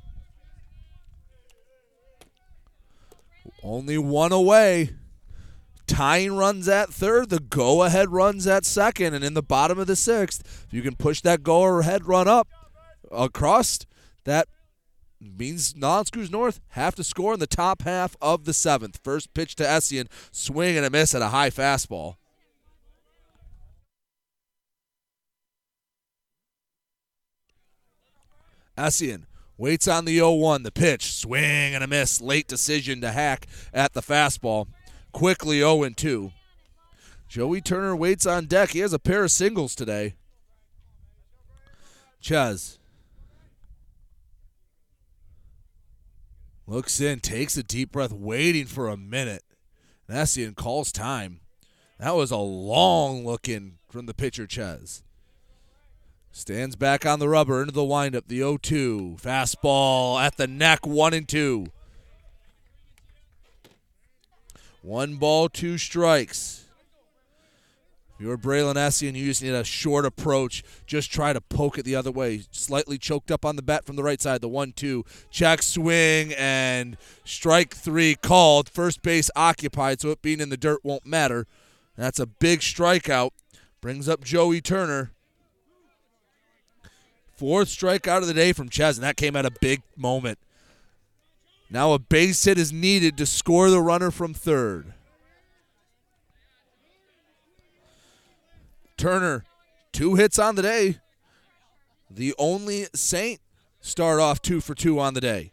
Only 3.63 3.97
one 3.97 4.33
away. 4.33 4.95
tying 5.87 6.35
runs 6.35 6.67
at 6.67 6.89
third, 6.89 7.29
the 7.29 7.39
go 7.39 7.83
ahead 7.83 8.09
runs 8.09 8.47
at 8.47 8.65
second, 8.65 9.13
and 9.13 9.23
in 9.23 9.33
the 9.33 9.43
bottom 9.43 9.77
of 9.77 9.87
the 9.87 9.95
sixth, 9.95 10.65
if 10.67 10.73
you 10.73 10.81
can 10.81 10.95
push 10.95 11.21
that 11.21 11.43
go 11.43 11.79
ahead 11.79 12.05
run 12.07 12.27
up 12.27 12.47
across, 13.11 13.79
that 14.23 14.47
means 15.19 15.75
L'Anse 15.77 16.09
Creuse 16.09 16.31
North 16.31 16.59
have 16.69 16.95
to 16.95 17.03
score 17.03 17.33
in 17.33 17.39
the 17.39 17.47
top 17.47 17.83
half 17.83 18.15
of 18.21 18.45
the 18.45 18.53
seventh. 18.53 18.99
First 19.03 19.33
pitch 19.33 19.55
to 19.55 19.63
Essien, 19.63 20.07
swing 20.31 20.75
and 20.77 20.85
a 20.85 20.89
miss 20.89 21.13
at 21.15 21.21
a 21.21 21.29
high 21.29 21.49
fastball. 21.49 22.15
Essien 28.77 29.25
waits 29.63 29.87
on 29.87 30.03
the 30.03 30.17
0-1. 30.17 30.63
The 30.63 30.73
pitch, 30.73 31.13
swing 31.13 31.73
and 31.73 31.81
a 31.85 31.87
miss. 31.87 32.19
Late 32.19 32.47
decision 32.47 32.99
to 32.99 33.11
hack 33.11 33.47
at 33.73 33.93
the 33.93 34.01
fastball. 34.01 34.67
Quickly 35.13 35.59
0-2. 35.59 36.33
Joey 37.29 37.61
Turner 37.61 37.95
waits 37.95 38.25
on 38.25 38.45
deck. 38.45 38.71
He 38.71 38.79
has 38.79 38.91
a 38.91 38.99
pair 38.99 39.23
of 39.23 39.31
singles 39.31 39.73
today. 39.73 40.15
Ches 42.19 42.77
looks 46.67 46.99
in, 46.99 47.21
takes 47.21 47.55
a 47.55 47.63
deep 47.63 47.93
breath, 47.93 48.11
waiting 48.11 48.65
for 48.65 48.89
a 48.89 48.97
minute. 48.97 49.43
Essien 50.09 50.55
calls 50.55 50.91
time. 50.91 51.39
That 51.99 52.15
was 52.15 52.31
a 52.31 52.37
long 52.37 53.25
looking 53.25 53.77
from 53.89 54.07
the 54.07 54.13
pitcher, 54.13 54.45
Ches. 54.45 55.03
Stands 56.35 56.75
back 56.75 57.05
on 57.05 57.19
the 57.19 57.29
rubber 57.29 57.61
into 57.61 57.73
the 57.73 57.83
windup. 57.83 58.27
The 58.27 58.39
0 58.39 58.57
2. 58.57 59.17
Fastball 59.21 60.19
at 60.19 60.35
the 60.35 60.47
neck, 60.47 60.85
1 60.85 61.13
and 61.13 61.27
2. 61.29 61.67
One 64.81 65.15
ball, 65.17 65.47
two 65.47 65.77
strikes. 65.77 66.65
If 68.15 68.25
you're 68.25 68.37
Braylon 68.39 68.75
Essien, 68.75 69.13
you 69.13 69.25
just 69.25 69.43
need 69.43 69.53
a 69.53 69.63
short 69.63 70.05
approach. 70.05 70.63
Just 70.87 71.11
try 71.11 71.33
to 71.33 71.39
poke 71.39 71.77
it 71.77 71.85
the 71.85 71.95
other 71.95 72.11
way. 72.11 72.41
Slightly 72.49 72.97
choked 72.97 73.29
up 73.29 73.45
on 73.45 73.55
the 73.55 73.61
bat 73.61 73.85
from 73.85 73.95
the 73.95 74.03
right 74.03 74.19
side. 74.19 74.41
The 74.41 74.49
1 74.49 74.71
2. 74.71 75.05
Check 75.29 75.61
swing 75.61 76.33
and 76.33 76.97
strike 77.23 77.75
three 77.75 78.15
called. 78.15 78.69
First 78.69 79.03
base 79.03 79.29
occupied, 79.35 80.01
so 80.01 80.09
it 80.09 80.23
being 80.23 80.39
in 80.39 80.49
the 80.49 80.57
dirt 80.57 80.79
won't 80.83 81.05
matter. 81.05 81.45
That's 81.95 82.19
a 82.19 82.25
big 82.25 82.61
strikeout. 82.61 83.29
Brings 83.81 84.09
up 84.09 84.23
Joey 84.23 84.61
Turner. 84.61 85.11
Fourth 87.35 87.67
strikeout 87.67 88.19
of 88.19 88.27
the 88.27 88.33
day 88.33 88.53
from 88.53 88.69
Ches, 88.69 88.95
and 88.95 89.03
that 89.03 89.17
came 89.17 89.35
at 89.35 89.45
a 89.45 89.51
big 89.59 89.81
moment. 89.97 90.37
Now 91.69 91.93
a 91.93 91.99
base 91.99 92.43
hit 92.45 92.59
is 92.59 92.71
needed 92.71 93.17
to 93.17 93.25
score 93.25 93.69
the 93.69 93.81
runner 93.81 94.11
from 94.11 94.33
third. 94.33 94.93
Turner, 98.97 99.43
two 99.91 100.15
hits 100.15 100.37
on 100.37 100.55
the 100.55 100.61
day. 100.61 100.99
The 102.09 102.35
only 102.37 102.85
Saint 102.93 103.41
start 103.81 104.19
off 104.19 104.41
two 104.41 104.61
for 104.61 104.75
two 104.75 104.99
on 104.99 105.15
the 105.15 105.21
day. 105.21 105.51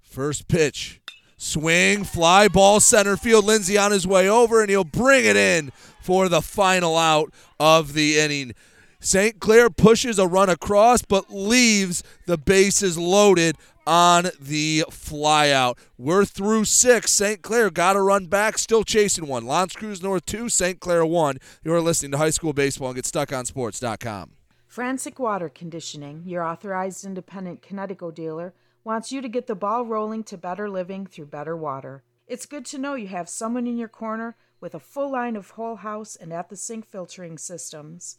First 0.00 0.48
pitch, 0.48 1.00
swing, 1.36 2.04
fly 2.04 2.48
ball 2.48 2.80
center 2.80 3.16
field. 3.16 3.44
Lindsay 3.44 3.76
on 3.76 3.92
his 3.92 4.06
way 4.06 4.28
over, 4.28 4.62
and 4.62 4.70
he'll 4.70 4.82
bring 4.82 5.26
it 5.26 5.36
in 5.36 5.70
for 6.00 6.28
the 6.28 6.40
final 6.40 6.96
out 6.96 7.32
of 7.60 7.92
the 7.92 8.18
inning. 8.18 8.54
St. 9.02 9.40
Clair 9.40 9.70
pushes 9.70 10.18
a 10.18 10.26
run 10.26 10.50
across, 10.50 11.00
but 11.00 11.30
leaves 11.30 12.02
the 12.26 12.36
bases 12.36 12.98
loaded 12.98 13.56
on 13.86 14.24
the 14.38 14.84
flyout. 14.90 15.78
We're 15.96 16.26
through 16.26 16.66
six. 16.66 17.10
St. 17.10 17.40
Clair 17.40 17.70
got 17.70 17.96
a 17.96 18.02
run 18.02 18.26
back, 18.26 18.58
still 18.58 18.84
chasing 18.84 19.26
one. 19.26 19.46
L'Anse 19.46 19.72
Creuse 19.74 20.02
North 20.02 20.26
two, 20.26 20.50
St. 20.50 20.78
Clair 20.80 21.04
one. 21.06 21.38
You're 21.64 21.80
listening 21.80 22.10
to 22.12 22.18
High 22.18 22.30
School 22.30 22.52
Baseball 22.52 22.90
and 22.90 23.02
GetStuckOnSports.com. 23.02 24.32
Frantic 24.66 25.18
Water 25.18 25.48
Conditioning, 25.48 26.22
your 26.26 26.44
authorized 26.44 27.04
independent 27.04 27.62
Kinetico 27.62 28.14
dealer, 28.14 28.54
wants 28.84 29.10
you 29.10 29.22
to 29.22 29.28
get 29.28 29.46
the 29.46 29.54
ball 29.54 29.84
rolling 29.84 30.22
to 30.24 30.36
better 30.36 30.68
living 30.68 31.06
through 31.06 31.26
better 31.26 31.56
water. 31.56 32.04
It's 32.28 32.46
good 32.46 32.66
to 32.66 32.78
know 32.78 32.94
you 32.94 33.08
have 33.08 33.28
someone 33.28 33.66
in 33.66 33.78
your 33.78 33.88
corner 33.88 34.36
with 34.60 34.74
a 34.74 34.78
full 34.78 35.10
line 35.10 35.36
of 35.36 35.50
whole 35.50 35.76
house 35.76 36.16
and 36.16 36.32
at 36.32 36.50
the 36.50 36.56
sink 36.56 36.86
filtering 36.86 37.38
systems. 37.38 38.18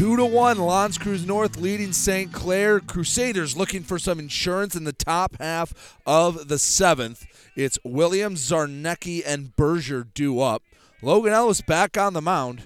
Two 0.00 0.16
to 0.16 0.24
one, 0.24 0.58
L'Anse 0.58 0.96
Creuse 0.96 1.26
North 1.26 1.58
leading 1.58 1.92
St. 1.92 2.32
Clair. 2.32 2.80
Crusaders 2.80 3.54
looking 3.54 3.82
for 3.82 3.98
some 3.98 4.18
insurance 4.18 4.74
in 4.74 4.84
the 4.84 4.94
top 4.94 5.36
half 5.38 5.98
of 6.06 6.48
the 6.48 6.58
seventh. 6.58 7.26
It's 7.54 7.78
Williams, 7.84 8.40
Zarnecki, 8.40 9.22
and 9.26 9.54
Berger 9.56 10.04
due 10.04 10.40
up. 10.40 10.62
Logan 11.02 11.34
Ellis 11.34 11.60
back 11.60 11.98
on 11.98 12.14
the 12.14 12.22
mound. 12.22 12.62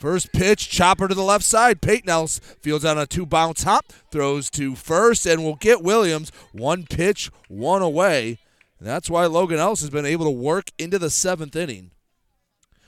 First 0.00 0.32
pitch, 0.32 0.70
chopper 0.70 1.08
to 1.08 1.14
the 1.14 1.22
left 1.22 1.44
side. 1.44 1.82
Peyton 1.82 2.08
Ellis 2.08 2.38
fields 2.38 2.86
on 2.86 2.96
a 2.96 3.04
two 3.06 3.26
bounce 3.26 3.64
hop, 3.64 3.92
throws 4.10 4.48
to 4.52 4.74
first, 4.74 5.26
and 5.26 5.44
will 5.44 5.56
get 5.56 5.82
Williams 5.82 6.32
one 6.52 6.86
pitch, 6.86 7.30
one 7.48 7.82
away. 7.82 8.38
And 8.78 8.88
that's 8.88 9.10
why 9.10 9.26
Logan 9.26 9.58
Ellis 9.58 9.82
has 9.82 9.90
been 9.90 10.06
able 10.06 10.24
to 10.24 10.30
work 10.30 10.70
into 10.78 10.98
the 10.98 11.10
seventh 11.10 11.54
inning. 11.54 11.90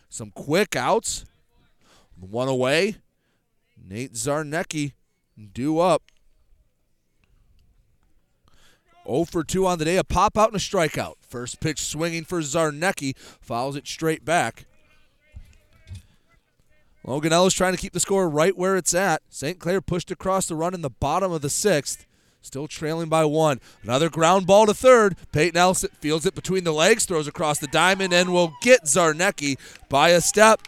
Some 0.08 0.30
quick 0.30 0.74
outs, 0.74 1.26
one 2.18 2.48
away. 2.48 2.96
Nate 3.76 4.14
Zarnecki 4.14 4.94
due 5.52 5.80
up. 5.80 6.04
0 9.06 9.26
for 9.26 9.44
2 9.44 9.66
on 9.66 9.78
the 9.78 9.84
day, 9.84 9.98
a 9.98 10.04
pop 10.04 10.38
out 10.38 10.48
and 10.48 10.56
a 10.56 10.58
strikeout. 10.58 11.16
First 11.20 11.60
pitch 11.60 11.84
swinging 11.84 12.24
for 12.24 12.40
Zarnecki, 12.40 13.14
fouls 13.42 13.76
it 13.76 13.86
straight 13.86 14.24
back. 14.24 14.64
Logan 17.04 17.32
Ellis 17.32 17.54
trying 17.54 17.72
to 17.72 17.78
keep 17.78 17.92
the 17.92 18.00
score 18.00 18.28
right 18.28 18.56
where 18.56 18.76
it's 18.76 18.94
at. 18.94 19.22
St. 19.28 19.58
Clair 19.58 19.80
pushed 19.80 20.10
across 20.10 20.46
the 20.46 20.54
run 20.54 20.74
in 20.74 20.82
the 20.82 20.90
bottom 20.90 21.32
of 21.32 21.42
the 21.42 21.50
sixth. 21.50 22.06
Still 22.42 22.66
trailing 22.66 23.08
by 23.08 23.24
one. 23.24 23.60
Another 23.82 24.10
ground 24.10 24.46
ball 24.46 24.66
to 24.66 24.74
third. 24.74 25.16
Peyton 25.32 25.56
Ellis 25.56 25.84
fields 26.00 26.26
it 26.26 26.34
between 26.34 26.64
the 26.64 26.72
legs, 26.72 27.04
throws 27.04 27.28
across 27.28 27.58
the 27.58 27.68
diamond, 27.68 28.12
and 28.12 28.32
will 28.32 28.52
get 28.62 28.84
Zarnecki 28.84 29.58
by 29.88 30.10
a 30.10 30.20
step. 30.20 30.62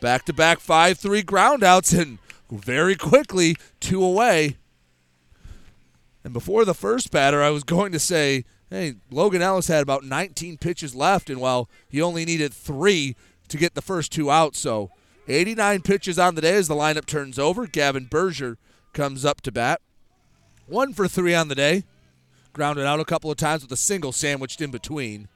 Back 0.00 0.24
to 0.26 0.32
back 0.32 0.60
5 0.60 0.98
3 0.98 1.22
groundouts, 1.22 1.98
and 1.98 2.18
very 2.50 2.94
quickly, 2.94 3.56
two 3.80 4.04
away. 4.04 4.56
And 6.22 6.32
before 6.32 6.64
the 6.64 6.74
first 6.74 7.10
batter, 7.10 7.42
I 7.42 7.50
was 7.50 7.64
going 7.64 7.92
to 7.92 7.98
say, 7.98 8.44
hey, 8.70 8.94
Logan 9.10 9.42
Ellis 9.42 9.68
had 9.68 9.82
about 9.82 10.04
19 10.04 10.58
pitches 10.58 10.94
left, 10.94 11.30
and 11.30 11.40
well, 11.40 11.68
he 11.88 12.00
only 12.00 12.24
needed 12.24 12.52
three 12.52 13.16
to 13.48 13.56
get 13.56 13.74
the 13.74 13.82
first 13.82 14.12
two 14.12 14.30
out. 14.30 14.54
So 14.54 14.90
89 15.28 15.82
pitches 15.82 16.18
on 16.18 16.34
the 16.34 16.40
day 16.40 16.54
as 16.54 16.68
the 16.68 16.74
lineup 16.74 17.06
turns 17.06 17.38
over. 17.38 17.66
Gavin 17.66 18.06
Berger 18.06 18.58
comes 18.92 19.24
up 19.24 19.40
to 19.42 19.52
bat. 19.52 19.80
One 20.66 20.92
for 20.92 21.08
three 21.08 21.34
on 21.34 21.48
the 21.48 21.54
day. 21.54 21.84
Grounded 22.52 22.86
out 22.86 23.00
a 23.00 23.04
couple 23.04 23.30
of 23.30 23.36
times 23.36 23.62
with 23.62 23.72
a 23.72 23.76
single 23.76 24.12
sandwiched 24.12 24.60
in 24.60 24.70
between. 24.70 25.28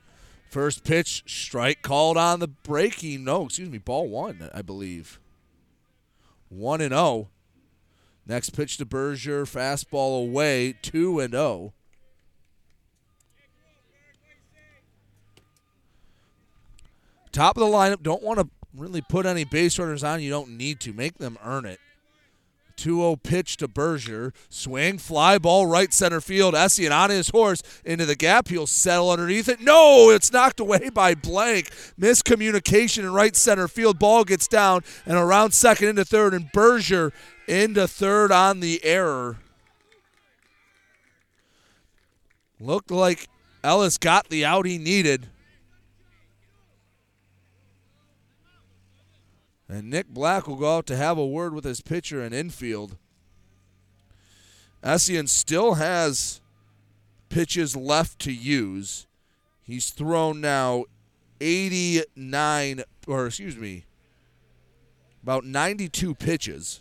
First 0.48 0.84
pitch, 0.84 1.22
strike 1.26 1.82
called 1.82 2.16
on 2.16 2.40
the 2.40 2.48
breaking. 2.48 3.24
No, 3.24 3.44
excuse 3.44 3.68
me, 3.68 3.78
ball 3.78 4.08
one, 4.08 4.50
I 4.52 4.62
believe. 4.62 5.20
1 6.48 6.80
and 6.80 6.92
0. 6.92 7.28
Next 8.26 8.50
pitch 8.50 8.76
to 8.78 8.84
Berger, 8.84 9.44
fastball 9.44 10.22
away, 10.22 10.74
2 10.82 11.20
and 11.20 11.32
0. 11.32 11.72
Top 17.32 17.56
of 17.56 17.60
the 17.60 17.66
lineup, 17.66 18.02
don't 18.02 18.22
want 18.22 18.40
to 18.40 18.48
really 18.74 19.00
put 19.00 19.26
any 19.26 19.44
base 19.44 19.78
runners 19.78 20.04
on. 20.04 20.22
You 20.22 20.30
don't 20.30 20.56
need 20.56 20.80
to. 20.80 20.92
Make 20.92 21.18
them 21.18 21.38
earn 21.44 21.64
it. 21.64 21.80
2-0 22.76 23.22
pitch 23.22 23.58
to 23.58 23.68
Berger. 23.68 24.32
Swing, 24.48 24.96
fly 24.96 25.38
ball, 25.38 25.66
right 25.66 25.92
center 25.92 26.20
field. 26.20 26.54
Essien 26.54 26.90
on 26.90 27.10
his 27.10 27.28
horse 27.28 27.62
into 27.84 28.06
the 28.06 28.16
gap. 28.16 28.48
He'll 28.48 28.66
settle 28.66 29.10
underneath 29.10 29.48
it. 29.48 29.60
No, 29.60 30.10
it's 30.10 30.32
knocked 30.32 30.60
away 30.60 30.88
by 30.88 31.14
Blank. 31.14 31.70
Miscommunication 32.00 33.00
in 33.00 33.12
right 33.12 33.36
center 33.36 33.68
field. 33.68 33.98
Ball 33.98 34.24
gets 34.24 34.48
down 34.48 34.82
and 35.04 35.16
around 35.16 35.52
second 35.52 35.88
into 35.88 36.04
third, 36.04 36.32
and 36.32 36.50
Berger 36.52 37.12
into 37.46 37.86
third 37.86 38.32
on 38.32 38.60
the 38.60 38.82
error. 38.82 39.36
Looked 42.58 42.90
like 42.90 43.28
Ellis 43.62 43.98
got 43.98 44.28
the 44.28 44.44
out 44.44 44.64
he 44.66 44.78
needed. 44.78 45.28
And 49.70 49.88
Nick 49.88 50.08
Black 50.08 50.48
will 50.48 50.56
go 50.56 50.78
out 50.78 50.86
to 50.86 50.96
have 50.96 51.16
a 51.16 51.24
word 51.24 51.54
with 51.54 51.62
his 51.62 51.80
pitcher 51.80 52.20
in 52.24 52.32
infield. 52.32 52.96
Essien 54.82 55.28
still 55.28 55.74
has 55.74 56.40
pitches 57.28 57.76
left 57.76 58.18
to 58.20 58.32
use. 58.32 59.06
He's 59.62 59.90
thrown 59.90 60.40
now 60.40 60.86
89, 61.40 62.82
or 63.06 63.26
excuse 63.26 63.56
me, 63.56 63.84
about 65.22 65.44
92 65.44 66.16
pitches. 66.16 66.80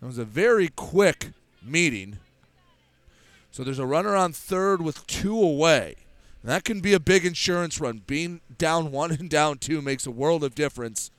It 0.00 0.06
was 0.06 0.16
a 0.16 0.24
very 0.24 0.68
quick 0.68 1.32
meeting. 1.62 2.16
So 3.50 3.62
there's 3.62 3.78
a 3.78 3.86
runner 3.86 4.16
on 4.16 4.32
third 4.32 4.80
with 4.80 5.06
two 5.06 5.38
away. 5.38 5.96
And 6.44 6.50
that 6.50 6.64
can 6.64 6.80
be 6.80 6.92
a 6.92 7.00
big 7.00 7.24
insurance 7.24 7.80
run. 7.80 8.02
Being 8.06 8.42
down 8.58 8.92
one 8.92 9.12
and 9.12 9.30
down 9.30 9.56
two 9.56 9.80
makes 9.80 10.04
a 10.04 10.10
world 10.10 10.44
of 10.44 10.54
difference 10.54 11.10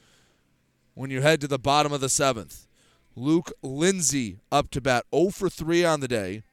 when 0.93 1.09
you 1.09 1.21
head 1.21 1.41
to 1.41 1.47
the 1.47 1.57
bottom 1.57 1.91
of 1.91 1.99
the 1.99 2.09
seventh. 2.09 2.67
Luke 3.15 3.51
Lindsay 3.63 4.37
up 4.51 4.69
to 4.69 4.81
bat 4.81 5.03
0 5.11 5.31
for 5.31 5.49
3 5.49 5.83
on 5.83 5.99
the 5.99 6.07
day. 6.07 6.43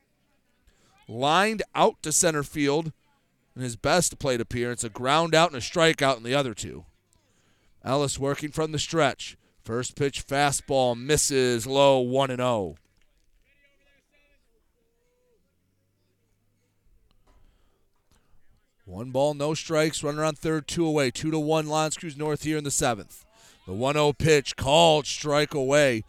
Lined 1.06 1.62
out 1.74 2.02
to 2.02 2.12
center 2.12 2.42
field 2.42 2.92
in 3.54 3.60
his 3.60 3.76
best 3.76 4.18
plate 4.18 4.40
appearance, 4.40 4.82
a 4.82 4.88
ground 4.88 5.34
out 5.34 5.50
and 5.50 5.58
a 5.58 5.60
strikeout 5.60 6.16
in 6.16 6.22
the 6.22 6.34
other 6.34 6.54
two. 6.54 6.86
Ellis 7.84 8.18
working 8.18 8.52
from 8.52 8.72
the 8.72 8.78
stretch. 8.78 9.36
First 9.62 9.96
pitch 9.96 10.26
fastball 10.26 10.98
misses 10.98 11.66
low 11.66 12.00
1 12.00 12.30
and 12.30 12.40
0. 12.40 12.76
One 18.92 19.10
ball, 19.10 19.32
no 19.32 19.54
strikes. 19.54 20.04
Runner 20.04 20.22
on 20.22 20.34
third, 20.34 20.68
two 20.68 20.86
away. 20.86 21.10
Two 21.10 21.30
to 21.30 21.38
one. 21.38 21.66
L'Anse 21.66 21.96
Creuse 21.96 22.14
North 22.14 22.42
here 22.42 22.58
in 22.58 22.64
the 22.64 22.70
seventh. 22.70 23.24
The 23.66 23.72
1 23.72 23.94
0 23.94 24.12
pitch 24.12 24.54
called 24.54 25.06
strike 25.06 25.54
away. 25.54 26.04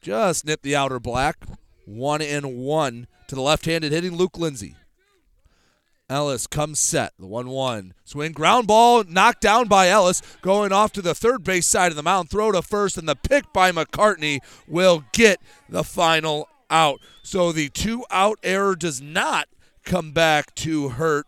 Just 0.00 0.44
nipped 0.44 0.64
the 0.64 0.74
outer 0.74 0.98
black. 0.98 1.36
One 1.84 2.20
and 2.20 2.56
one 2.56 3.06
to 3.28 3.36
the 3.36 3.42
left 3.42 3.66
handed 3.66 3.92
hitting 3.92 4.16
Luke 4.16 4.36
Lindsay. 4.36 4.74
Ellis 6.10 6.48
comes 6.48 6.80
set. 6.80 7.12
The 7.16 7.28
1 7.28 7.48
1. 7.48 7.94
Swing, 8.04 8.32
ground 8.32 8.66
ball, 8.66 9.04
knocked 9.04 9.42
down 9.42 9.68
by 9.68 9.88
Ellis. 9.88 10.20
Going 10.42 10.72
off 10.72 10.90
to 10.94 11.02
the 11.02 11.14
third 11.14 11.44
base 11.44 11.68
side 11.68 11.92
of 11.92 11.96
the 11.96 12.02
mound. 12.02 12.28
Throw 12.28 12.50
to 12.50 12.62
first, 12.62 12.98
and 12.98 13.08
the 13.08 13.14
pick 13.14 13.52
by 13.52 13.70
McCartney 13.70 14.40
will 14.66 15.04
get 15.12 15.38
the 15.68 15.84
final 15.84 16.48
out. 16.70 16.98
So 17.22 17.52
the 17.52 17.68
two 17.68 18.04
out 18.10 18.40
error 18.42 18.74
does 18.74 19.00
not 19.00 19.46
come 19.84 20.10
back 20.10 20.56
to 20.56 20.88
hurt 20.88 21.26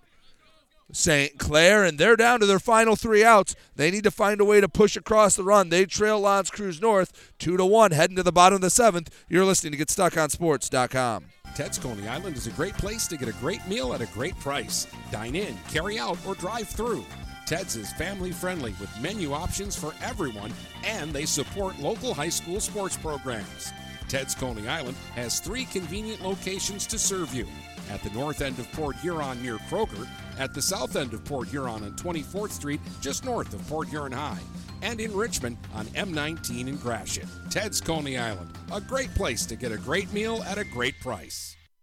St. 0.95 1.39
Clair, 1.39 1.83
and 1.83 1.99
they're 1.99 2.15
down 2.15 2.39
to 2.39 2.47
their 2.47 2.61
final 2.61 2.95
three 2.95 3.25
outs. 3.25 3.57
They 3.75 3.91
need 3.91 4.05
to 4.05 4.13
find 4.13 4.41
a 4.41 4.45
way 4.45 4.61
to 4.61 4.69
push 4.69 4.97
across 4.97 5.35
the 5.35 5.43
run. 5.43 5.69
They 5.69 5.87
trail 5.87 6.21
L'Anse 6.21 6.51
Creuse 6.51 6.81
North 6.81 7.33
two 7.39 7.57
to 7.57 7.67
one, 7.67 7.91
heading 7.91 8.15
to 8.17 8.23
the 8.23 8.31
bottom 8.31 8.57
of 8.57 8.61
the 8.61 8.71
seventh. 8.71 9.11
You're 9.29 9.45
listening 9.45 9.73
to 9.73 9.85
GetStuckOnSports.com. 9.85 11.25
Ted's 11.57 11.79
Coney 11.79 12.07
Island 12.07 12.37
is 12.37 12.47
a 12.47 12.53
great 12.53 12.75
place 12.75 13.09
to 13.09 13.17
get 13.17 13.29
a 13.29 13.33
great 13.33 13.67
meal 13.67 13.93
at 13.93 14.03
a 14.03 14.07
great 14.07 14.39
price. 14.39 14.87
Dine 15.11 15.35
in, 15.35 15.57
carry 15.69 15.99
out, 15.99 16.19
or 16.27 16.37
drive 16.37 16.69
through. 16.69 17.05
Ted's 17.45 17.75
is 17.75 17.93
family 17.95 18.31
friendly 18.31 18.75
with 18.81 19.01
menu 19.01 19.33
options 19.33 19.75
for 19.75 19.95
everyone, 20.01 20.53
and 20.85 21.13
they 21.13 21.27
support 21.27 21.79
local 21.81 22.15
high 22.15 22.29
school 22.29 22.61
sports 22.61 22.97
programs. 22.97 23.73
Ted's 24.09 24.35
Coney 24.35 24.69
Island 24.69 24.97
has 25.17 25.41
three 25.41 25.65
convenient 25.65 26.23
locations 26.23 26.87
to 26.87 27.01
serve 27.01 27.35
you 27.35 27.49
at 27.91 28.03
the 28.03 28.11
north 28.11 28.41
end 28.41 28.59
of 28.59 28.71
Port 28.73 28.97
Huron 28.97 29.43
near 29.43 29.59
Kroger, 29.59 30.07
at 30.39 30.55
the 30.55 30.63
south 30.63 30.97
end 30.97 31.13
of 31.15 31.25
Port 31.25 31.49
Huron 31.49 31.85
on 31.85 31.93
24th 31.93 32.51
Street, 32.51 32.81
just 33.01 33.25
north 33.25 33.53
of 33.55 33.67
Port 33.69 33.89
Huron 33.89 34.13
High, 34.13 34.41
and 34.83 35.01
in 35.01 35.15
Richmond 35.15 35.57
on 35.75 35.87
M19 35.87 36.69
in 36.69 36.77
Gratiot. 36.77 37.29
Ted's 37.51 37.81
Coney 37.81 38.19
Island, 38.19 38.51
a 38.73 38.81
great 38.81 39.15
place 39.15 39.47
to 39.47 39.57
get 39.57 39.73
a 39.73 39.79
great 39.79 40.13
meal 40.13 40.43
at 40.45 40.59
a 40.59 40.65
great 40.65 40.99
price. 41.01 41.54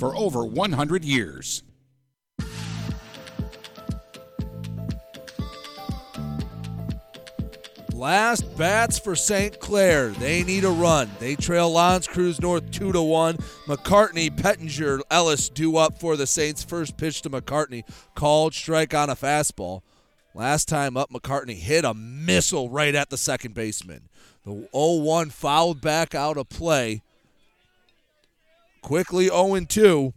for 0.00 0.16
over 0.16 0.44
100 0.44 1.04
years. 1.04 1.62
Last 7.92 8.56
bats 8.56 8.98
for 8.98 9.14
St. 9.14 9.60
Clair. 9.60 10.08
They 10.08 10.42
need 10.42 10.64
a 10.64 10.70
run. 10.70 11.10
They 11.18 11.36
trail 11.36 11.70
L'Anse 11.70 12.06
Creuse 12.06 12.40
North 12.40 12.70
2 12.70 12.92
to 12.92 13.02
1. 13.02 13.36
McCartney, 13.66 14.30
Pettinger, 14.30 15.02
Ellis 15.10 15.50
due 15.50 15.76
up 15.76 16.00
for 16.00 16.16
the 16.16 16.26
Saints. 16.26 16.64
First 16.64 16.96
pitch 16.96 17.20
to 17.20 17.28
McCartney. 17.28 17.84
Called 18.14 18.54
strike 18.54 18.94
on 18.94 19.10
a 19.10 19.16
fastball. 19.16 19.82
Last 20.34 20.66
time 20.66 20.96
up, 20.96 21.10
McCartney 21.10 21.56
hit 21.56 21.84
a 21.84 21.92
missile 21.92 22.70
right 22.70 22.94
at 22.94 23.10
the 23.10 23.18
second 23.18 23.52
baseman. 23.52 24.08
The 24.46 24.66
0 24.72 25.02
1 25.02 25.28
fouled 25.28 25.82
back 25.82 26.14
out 26.14 26.38
of 26.38 26.48
play. 26.48 27.02
Quickly 28.82 29.26
0 29.26 29.60
2. 29.68 30.14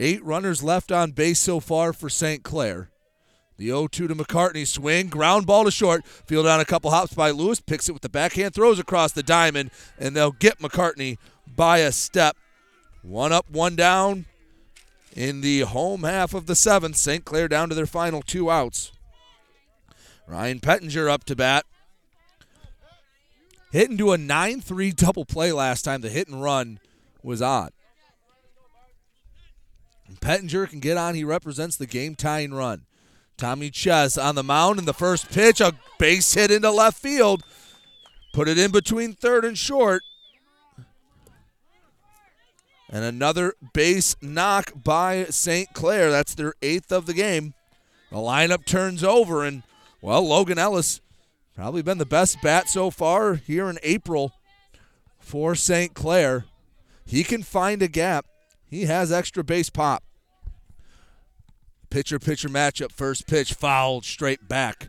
Eight 0.00 0.24
runners 0.24 0.62
left 0.62 0.92
on 0.92 1.10
base 1.10 1.40
so 1.40 1.58
far 1.58 1.92
for 1.92 2.08
St. 2.08 2.44
Clair. 2.44 2.90
The 3.56 3.66
0 3.66 3.88
2 3.88 4.08
to 4.08 4.14
McCartney 4.14 4.66
swing, 4.66 5.08
ground 5.08 5.46
ball 5.46 5.64
to 5.64 5.70
short, 5.72 6.06
field 6.06 6.46
on 6.46 6.60
a 6.60 6.64
couple 6.64 6.92
hops 6.92 7.12
by 7.12 7.30
Lewis, 7.30 7.60
picks 7.60 7.88
it 7.88 7.92
with 7.92 8.02
the 8.02 8.08
backhand, 8.08 8.54
throws 8.54 8.78
across 8.78 9.12
the 9.12 9.24
diamond, 9.24 9.72
and 9.98 10.14
they'll 10.14 10.30
get 10.30 10.60
McCartney 10.60 11.18
by 11.56 11.78
a 11.78 11.90
step. 11.90 12.36
One 13.02 13.32
up, 13.32 13.50
one 13.50 13.74
down 13.74 14.26
in 15.16 15.40
the 15.40 15.60
home 15.60 16.04
half 16.04 16.34
of 16.34 16.46
the 16.46 16.54
seventh. 16.54 16.96
St. 16.96 17.24
Clair 17.24 17.48
down 17.48 17.68
to 17.68 17.74
their 17.74 17.86
final 17.86 18.22
two 18.22 18.48
outs. 18.48 18.92
Ryan 20.28 20.60
Pettinger 20.60 21.10
up 21.10 21.24
to 21.24 21.34
bat. 21.34 21.64
Hit 23.70 23.90
into 23.90 24.12
a 24.12 24.18
9 24.18 24.60
3 24.60 24.92
double 24.92 25.24
play 25.24 25.52
last 25.52 25.82
time. 25.82 26.00
The 26.00 26.08
hit 26.08 26.28
and 26.28 26.42
run 26.42 26.80
was. 27.22 27.42
And 27.42 27.72
Pettinger 30.20 30.68
can 30.68 30.80
get 30.80 30.96
on. 30.96 31.14
He 31.14 31.24
represents 31.24 31.76
the 31.76 31.86
game 31.86 32.14
tying 32.14 32.54
run. 32.54 32.86
Tommy 33.36 33.70
Ches 33.70 34.16
on 34.18 34.34
the 34.34 34.42
mound 34.42 34.78
in 34.78 34.84
the 34.84 34.94
first 34.94 35.30
pitch. 35.30 35.60
A 35.60 35.74
base 35.98 36.32
hit 36.34 36.50
into 36.50 36.70
left 36.70 36.98
field. 36.98 37.42
Put 38.32 38.48
it 38.48 38.58
in 38.58 38.70
between 38.70 39.12
third 39.14 39.44
and 39.44 39.56
short. 39.56 40.02
And 42.90 43.04
another 43.04 43.54
base 43.74 44.16
knock 44.22 44.72
by 44.74 45.26
St. 45.26 45.72
Clair. 45.74 46.10
That's 46.10 46.34
their 46.34 46.54
eighth 46.62 46.90
of 46.90 47.04
the 47.06 47.12
game. 47.12 47.52
The 48.10 48.16
lineup 48.16 48.64
turns 48.64 49.04
over, 49.04 49.44
and, 49.44 49.62
well, 50.00 50.26
Logan 50.26 50.58
Ellis 50.58 51.02
probably 51.58 51.82
been 51.82 51.98
the 51.98 52.06
best 52.06 52.40
bat 52.40 52.68
so 52.68 52.88
far 52.88 53.34
here 53.34 53.68
in 53.68 53.80
April 53.82 54.32
for 55.18 55.56
St. 55.56 55.92
Clair. 55.92 56.44
He 57.04 57.24
can 57.24 57.42
find 57.42 57.82
a 57.82 57.88
gap. 57.88 58.26
He 58.64 58.84
has 58.84 59.10
extra 59.10 59.42
base 59.42 59.68
pop. 59.68 60.04
Pitcher 61.90 62.20
pitcher 62.20 62.48
matchup, 62.48 62.92
first 62.92 63.26
pitch 63.26 63.54
fouled 63.54 64.04
straight 64.04 64.46
back. 64.46 64.88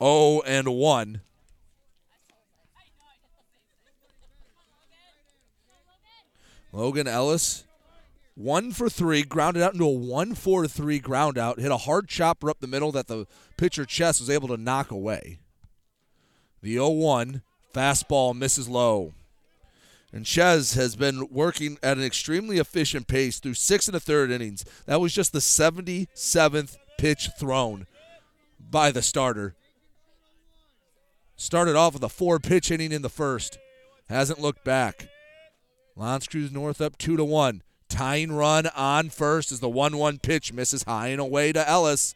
0 0.00 0.42
and 0.46 0.68
1. 0.68 1.20
Logan 6.70 7.08
Ellis 7.08 7.64
one 8.36 8.70
for 8.70 8.88
three, 8.88 9.22
grounded 9.22 9.62
out 9.64 9.72
into 9.72 9.84
a 9.84 9.90
one 9.90 10.34
four 10.34 10.66
three 10.68 11.00
ground 11.00 11.38
out, 11.38 11.58
hit 11.58 11.72
a 11.72 11.76
hard 11.76 12.08
chopper 12.08 12.50
up 12.50 12.60
the 12.60 12.66
middle 12.68 12.92
that 12.92 13.08
the 13.08 13.26
pitcher 13.56 13.84
Ches 13.84 14.20
was 14.20 14.30
able 14.30 14.48
to 14.48 14.56
knock 14.56 14.92
away. 14.92 15.38
The 16.64 16.72
0 16.72 16.88
1 16.88 17.42
fastball 17.74 18.34
misses 18.34 18.70
low. 18.70 19.12
And 20.14 20.24
Ches 20.24 20.72
has 20.72 20.96
been 20.96 21.28
working 21.30 21.76
at 21.82 21.98
an 21.98 22.02
extremely 22.02 22.56
efficient 22.56 23.06
pace 23.06 23.38
through 23.38 23.52
six 23.52 23.86
and 23.86 23.94
a 23.94 24.00
third 24.00 24.30
innings. 24.30 24.64
That 24.86 24.98
was 24.98 25.12
just 25.12 25.34
the 25.34 25.40
77th 25.40 26.78
pitch 26.96 27.28
thrown 27.38 27.86
by 28.58 28.90
the 28.90 29.02
starter. 29.02 29.54
Started 31.36 31.76
off 31.76 31.92
with 31.92 32.02
a 32.02 32.08
four 32.08 32.38
pitch 32.38 32.70
inning 32.70 32.92
in 32.92 33.02
the 33.02 33.10
first. 33.10 33.58
Hasn't 34.08 34.40
looked 34.40 34.64
back. 34.64 35.08
L'Anse 35.96 36.26
Creuse 36.26 36.50
North 36.50 36.80
up 36.80 36.96
two 36.96 37.18
to 37.18 37.24
one. 37.26 37.62
Tying 37.90 38.32
run 38.32 38.68
on 38.68 39.10
first 39.10 39.52
as 39.52 39.60
the 39.60 39.68
one 39.68 39.98
one 39.98 40.18
pitch 40.18 40.50
misses 40.50 40.84
high 40.84 41.08
and 41.08 41.20
away 41.20 41.52
to 41.52 41.68
Ellis. 41.68 42.14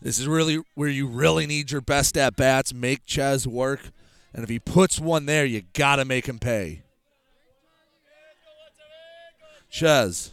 This 0.00 0.18
is 0.18 0.28
really 0.28 0.62
where 0.74 0.88
you 0.88 1.06
really 1.06 1.46
need 1.46 1.70
your 1.70 1.80
best 1.80 2.16
at 2.16 2.36
bats. 2.36 2.72
Make 2.72 3.04
Ches 3.04 3.46
work. 3.46 3.90
And 4.32 4.44
if 4.44 4.48
he 4.48 4.58
puts 4.58 5.00
one 5.00 5.26
there, 5.26 5.44
you 5.44 5.62
got 5.72 5.96
to 5.96 6.04
make 6.04 6.26
him 6.26 6.38
pay. 6.38 6.82
Ches 9.70 10.32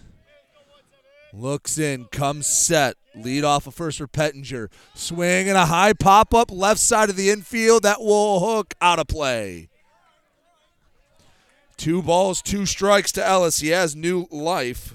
looks 1.34 1.78
in, 1.78 2.06
comes 2.06 2.48
set, 2.48 2.96
lead 3.14 3.44
off 3.44 3.68
a 3.68 3.72
first 3.72 3.98
for 3.98 4.08
Pettinger. 4.08 4.70
Swing 4.94 5.50
and 5.50 5.58
a 5.58 5.66
high 5.66 5.94
pop 5.94 6.34
up 6.34 6.52
left 6.52 6.80
side 6.80 7.10
of 7.10 7.16
the 7.16 7.30
infield 7.30 7.84
that 7.84 8.00
will 8.00 8.40
hook 8.40 8.74
out 8.82 9.00
of 9.00 9.08
play. 9.08 9.70
Two 11.78 12.02
balls, 12.02 12.42
two 12.42 12.66
strikes 12.66 13.12
to 13.14 13.26
Ellis. 13.26 13.60
He 13.60 13.70
has 13.70 13.96
new 13.96 14.28
life. 14.32 14.94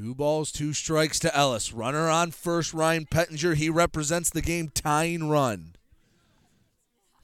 Two 0.00 0.14
balls, 0.14 0.50
two 0.50 0.72
strikes 0.72 1.18
to 1.18 1.36
Ellis. 1.36 1.74
Runner 1.74 2.08
on 2.08 2.30
first, 2.30 2.72
Ryan 2.72 3.04
Pettinger. 3.04 3.54
He 3.54 3.68
represents 3.68 4.30
the 4.30 4.40
game 4.40 4.70
tying 4.72 5.28
run. 5.28 5.74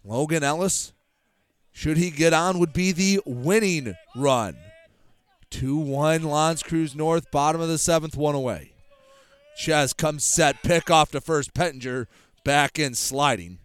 Logan 0.04 0.42
Ellis, 0.42 0.92
should 1.72 1.96
he 1.96 2.10
get 2.10 2.34
on, 2.34 2.58
would 2.58 2.74
be 2.74 2.92
the 2.92 3.22
winning 3.24 3.94
run. 4.14 4.58
2 5.48 5.74
1 5.78 6.28
L'Anse 6.28 6.62
Creuse 6.62 6.94
North, 6.94 7.30
bottom 7.30 7.62
of 7.62 7.68
the 7.68 7.78
seventh, 7.78 8.14
one 8.14 8.34
away. 8.34 8.72
Ches 9.56 9.94
comes 9.94 10.22
set, 10.22 10.62
pick 10.62 10.90
off 10.90 11.12
to 11.12 11.22
first. 11.22 11.54
Pettinger 11.54 12.08
back 12.44 12.78
in 12.78 12.92
sliding. 12.92 13.58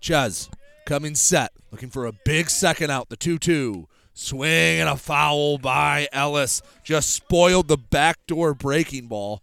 Ches 0.00 0.50
coming 0.84 1.14
set, 1.14 1.52
looking 1.70 1.90
for 1.90 2.06
a 2.06 2.12
big 2.24 2.50
second 2.50 2.90
out. 2.90 3.08
The 3.08 3.16
2 3.16 3.38
2. 3.38 3.88
Swing 4.12 4.80
and 4.80 4.88
a 4.88 4.96
foul 4.96 5.58
by 5.58 6.08
Ellis. 6.12 6.62
Just 6.84 7.10
spoiled 7.10 7.68
the 7.68 7.78
backdoor 7.78 8.54
breaking 8.54 9.06
ball. 9.06 9.42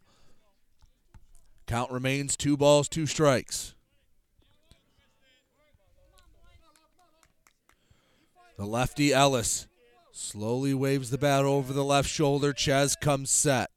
Count 1.66 1.92
remains 1.92 2.38
two 2.38 2.56
balls, 2.56 2.88
two 2.88 3.06
strikes. 3.06 3.74
The 8.58 8.66
lefty 8.66 9.14
Ellis 9.14 9.68
slowly 10.12 10.74
waves 10.74 11.12
the 11.12 11.18
bat 11.18 11.46
over 11.46 11.74
the 11.74 11.84
left 11.84 12.10
shoulder. 12.10 12.54
Ches 12.54 12.96
comes 12.96 13.30
set. 13.30 13.70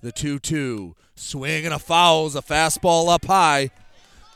The 0.00 0.12
2 0.12 0.38
2. 0.38 0.96
Swing 1.14 1.64
and 1.64 1.74
a 1.74 1.78
foul 1.78 2.26
is 2.26 2.34
a 2.34 2.42
fastball 2.42 3.08
up 3.08 3.26
high. 3.26 3.70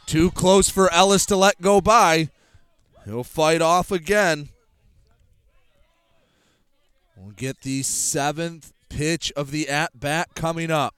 Too 0.04 0.30
close 0.30 0.68
for 0.68 0.92
Ellis 0.92 1.26
to 1.26 1.36
let 1.36 1.60
go 1.60 1.80
by. 1.80 2.30
He'll 3.06 3.22
fight 3.22 3.62
off 3.62 3.92
again. 3.92 4.48
We'll 7.16 7.30
get 7.30 7.62
the 7.62 7.82
seventh 7.84 8.72
pitch 8.88 9.32
of 9.36 9.52
the 9.52 9.68
at 9.68 9.98
bat 9.98 10.30
coming 10.34 10.72
up. 10.72 10.94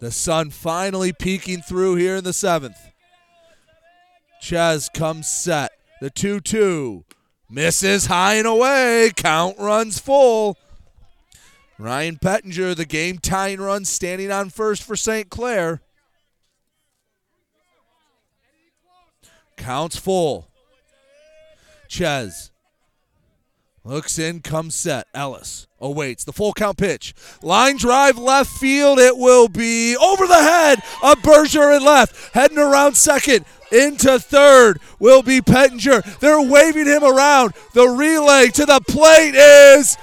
The 0.00 0.10
sun 0.10 0.50
finally 0.50 1.12
peeking 1.12 1.60
through 1.60 1.96
here 1.96 2.16
in 2.16 2.24
the 2.24 2.32
seventh. 2.32 2.78
Ches 4.40 4.88
comes 4.88 5.28
set. 5.28 5.72
The 6.00 6.10
2 6.10 6.40
2. 6.40 7.04
Misses 7.50 8.06
high 8.06 8.34
and 8.34 8.46
away. 8.46 9.12
Count 9.14 9.58
runs 9.58 9.98
full. 9.98 10.56
Ryan 11.78 12.16
Pettinger, 12.16 12.74
the 12.74 12.86
game 12.86 13.18
tying 13.18 13.60
run, 13.60 13.84
standing 13.84 14.32
on 14.32 14.48
first 14.48 14.82
for 14.82 14.96
St. 14.96 15.28
Clair. 15.28 15.82
Counts 19.56 19.96
full. 19.98 20.48
Ches 21.88 22.50
looks 23.84 24.18
in, 24.18 24.40
comes 24.40 24.74
set. 24.74 25.06
Ellis 25.14 25.66
awaits 25.80 26.24
the 26.24 26.32
full 26.32 26.52
count 26.52 26.78
pitch. 26.78 27.14
Line 27.42 27.76
drive 27.76 28.18
left 28.18 28.50
field. 28.50 28.98
It 28.98 29.16
will 29.16 29.48
be 29.48 29.96
over 29.96 30.26
the 30.26 30.34
head 30.34 30.80
of 31.02 31.22
Berger 31.22 31.70
and 31.70 31.84
left. 31.84 32.34
Heading 32.34 32.58
around 32.58 32.96
second. 32.96 33.44
Into 33.72 34.18
third 34.18 34.80
will 34.98 35.22
be 35.22 35.40
Pettinger. 35.40 36.18
They're 36.20 36.40
waving 36.40 36.86
him 36.86 37.02
around. 37.02 37.54
The 37.74 37.88
relay 37.88 38.48
to 38.48 38.64
the 38.64 38.80
plate 38.88 39.34
is 39.34 39.96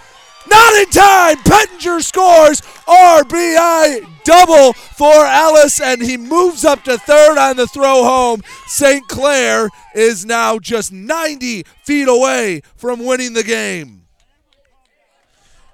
not 0.47 0.73
in 0.75 0.89
time. 0.89 1.37
Pettinger 1.37 2.01
scores 2.01 2.61
RBI 2.87 4.05
double 4.23 4.73
for 4.73 5.25
Ellis, 5.25 5.79
and 5.81 6.01
he 6.01 6.17
moves 6.17 6.65
up 6.65 6.83
to 6.83 6.97
third 6.97 7.37
on 7.37 7.57
the 7.57 7.67
throw 7.67 8.03
home. 8.03 8.41
St. 8.67 9.07
Clair 9.07 9.69
is 9.93 10.25
now 10.25 10.59
just 10.59 10.91
90 10.91 11.63
feet 11.83 12.07
away 12.07 12.61
from 12.75 13.05
winning 13.05 13.33
the 13.33 13.43
game. 13.43 14.03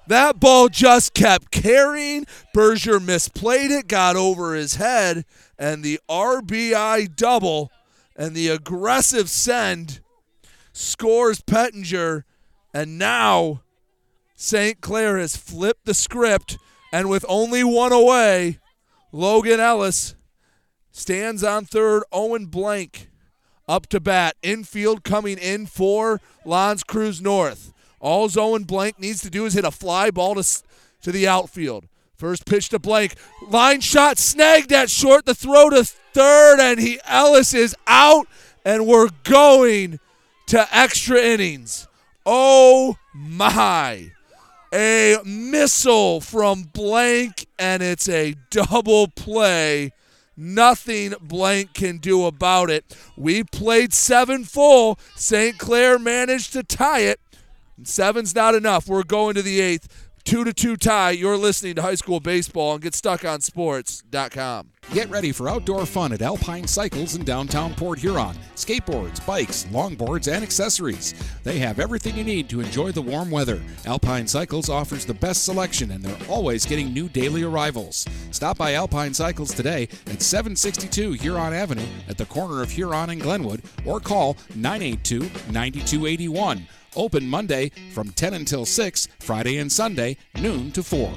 That 0.06 0.40
ball 0.40 0.68
just 0.68 1.14
kept 1.14 1.52
carrying. 1.52 2.26
Berger 2.52 2.98
misplayed 2.98 3.70
it, 3.70 3.86
got 3.86 4.16
over 4.16 4.54
his 4.54 4.74
head, 4.74 5.24
and 5.56 5.84
the 5.84 6.00
RBI 6.08 7.14
double 7.14 7.70
and 8.16 8.34
the 8.34 8.48
aggressive 8.48 9.30
send 9.30 10.00
scores 10.72 11.40
Pettinger, 11.40 12.24
and 12.74 12.98
now 12.98 13.62
St. 14.42 14.80
Clair 14.80 15.18
has 15.18 15.36
flipped 15.36 15.84
the 15.84 15.92
script, 15.92 16.56
and 16.94 17.10
with 17.10 17.26
only 17.28 17.62
one 17.62 17.92
away, 17.92 18.58
Logan 19.12 19.60
Ellis 19.60 20.14
stands 20.90 21.44
on 21.44 21.66
third. 21.66 22.04
Owen 22.10 22.46
Blank 22.46 23.10
up 23.68 23.86
to 23.88 24.00
bat. 24.00 24.36
Infield 24.42 25.04
coming 25.04 25.36
in 25.36 25.66
for 25.66 26.22
L'Anse 26.46 26.82
Creuse 26.82 27.20
North. 27.20 27.74
All 28.00 28.30
Owen 28.34 28.64
Blank 28.64 28.98
needs 28.98 29.20
to 29.20 29.28
do 29.28 29.44
is 29.44 29.52
hit 29.52 29.66
a 29.66 29.70
fly 29.70 30.10
ball 30.10 30.36
to, 30.36 30.62
to 31.02 31.12
the 31.12 31.28
outfield. 31.28 31.86
First 32.16 32.46
pitch 32.46 32.70
to 32.70 32.78
Blank. 32.78 33.16
Line 33.46 33.82
shot 33.82 34.16
snagged 34.16 34.72
at 34.72 34.88
short. 34.88 35.26
The 35.26 35.34
throw 35.34 35.68
to 35.68 35.84
third, 35.84 36.60
and 36.60 36.80
he 36.80 36.98
Ellis 37.04 37.52
is 37.52 37.76
out, 37.86 38.26
and 38.64 38.86
we're 38.86 39.10
going 39.22 40.00
to 40.46 40.66
extra 40.74 41.18
innings. 41.20 41.86
Oh 42.24 42.96
my. 43.14 44.12
A 44.72 45.18
missile 45.24 46.20
from 46.20 46.62
Blank, 46.62 47.46
and 47.58 47.82
it's 47.82 48.08
a 48.08 48.36
double 48.50 49.08
play. 49.08 49.92
Nothing 50.36 51.14
Blank 51.20 51.74
can 51.74 51.98
do 51.98 52.24
about 52.24 52.70
it. 52.70 52.96
We 53.16 53.42
played 53.44 53.92
seven 53.92 54.44
full. 54.44 54.98
St. 55.16 55.58
Clair 55.58 55.98
managed 55.98 56.52
to 56.52 56.62
tie 56.62 57.00
it. 57.00 57.20
Seven's 57.82 58.34
not 58.34 58.54
enough. 58.54 58.86
We're 58.86 59.02
going 59.02 59.34
to 59.34 59.42
the 59.42 59.60
eighth. 59.60 60.09
Two 60.24 60.44
to 60.44 60.52
two 60.52 60.76
tie. 60.76 61.10
You're 61.10 61.36
listening 61.36 61.74
to 61.74 61.82
high 61.82 61.94
school 61.94 62.20
baseball 62.20 62.74
and 62.74 62.82
get 62.82 62.94
stuck 62.94 63.24
on 63.24 63.40
sports.com. 63.40 64.70
Get 64.92 65.08
ready 65.08 65.30
for 65.32 65.48
outdoor 65.48 65.86
fun 65.86 66.12
at 66.12 66.22
Alpine 66.22 66.66
Cycles 66.66 67.14
in 67.14 67.24
downtown 67.24 67.74
Port 67.74 67.98
Huron. 67.98 68.36
Skateboards, 68.56 69.24
bikes, 69.24 69.64
longboards, 69.66 70.32
and 70.32 70.42
accessories. 70.42 71.14
They 71.42 71.58
have 71.58 71.78
everything 71.78 72.16
you 72.16 72.24
need 72.24 72.48
to 72.50 72.60
enjoy 72.60 72.92
the 72.92 73.02
warm 73.02 73.30
weather. 73.30 73.62
Alpine 73.86 74.26
Cycles 74.26 74.68
offers 74.68 75.04
the 75.04 75.14
best 75.14 75.44
selection 75.44 75.92
and 75.92 76.02
they're 76.02 76.28
always 76.28 76.66
getting 76.66 76.92
new 76.92 77.08
daily 77.08 77.42
arrivals. 77.42 78.06
Stop 78.30 78.58
by 78.58 78.74
Alpine 78.74 79.14
Cycles 79.14 79.54
today 79.54 79.84
at 80.06 80.22
762 80.22 81.12
Huron 81.12 81.52
Avenue 81.52 81.86
at 82.08 82.18
the 82.18 82.26
corner 82.26 82.62
of 82.62 82.70
Huron 82.70 83.10
and 83.10 83.20
Glenwood 83.20 83.62
or 83.84 84.00
call 84.00 84.36
982 84.54 85.20
9281. 85.52 86.66
Open 86.96 87.28
Monday 87.28 87.70
from 87.92 88.10
10 88.10 88.34
until 88.34 88.66
6, 88.66 89.08
Friday 89.20 89.58
and 89.58 89.70
Sunday, 89.70 90.16
noon 90.40 90.72
to 90.72 90.82
4. 90.82 91.14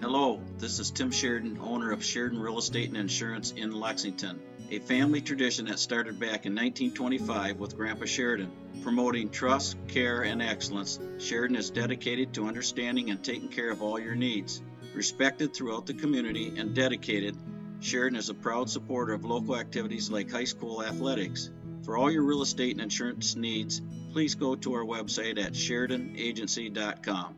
Hello, 0.00 0.40
this 0.58 0.78
is 0.78 0.90
Tim 0.90 1.10
Sheridan, 1.10 1.58
owner 1.60 1.90
of 1.90 2.04
Sheridan 2.04 2.38
Real 2.38 2.58
Estate 2.58 2.88
and 2.88 2.96
Insurance 2.96 3.52
in 3.52 3.72
Lexington, 3.72 4.38
a 4.70 4.78
family 4.80 5.20
tradition 5.20 5.64
that 5.66 5.78
started 5.78 6.20
back 6.20 6.44
in 6.44 6.54
1925 6.54 7.58
with 7.58 7.76
Grandpa 7.76 8.04
Sheridan. 8.04 8.50
Promoting 8.82 9.30
trust, 9.30 9.76
care, 9.88 10.22
and 10.22 10.42
excellence, 10.42 11.00
Sheridan 11.18 11.56
is 11.56 11.70
dedicated 11.70 12.34
to 12.34 12.46
understanding 12.46 13.10
and 13.10 13.24
taking 13.24 13.48
care 13.48 13.70
of 13.70 13.82
all 13.82 13.98
your 13.98 14.14
needs. 14.14 14.62
Respected 14.94 15.54
throughout 15.54 15.86
the 15.86 15.94
community 15.94 16.52
and 16.58 16.74
dedicated, 16.74 17.34
Sheridan 17.80 18.18
is 18.18 18.28
a 18.28 18.34
proud 18.34 18.68
supporter 18.68 19.14
of 19.14 19.24
local 19.24 19.56
activities 19.56 20.10
like 20.10 20.30
high 20.30 20.44
school 20.44 20.82
athletics. 20.84 21.50
For 21.82 21.96
all 21.96 22.10
your 22.10 22.24
real 22.24 22.42
estate 22.42 22.72
and 22.72 22.82
insurance 22.82 23.34
needs, 23.34 23.80
please 24.12 24.34
go 24.34 24.54
to 24.56 24.74
our 24.74 24.84
website 24.84 25.38
at 25.38 25.52
SheridanAgency.com. 25.52 27.34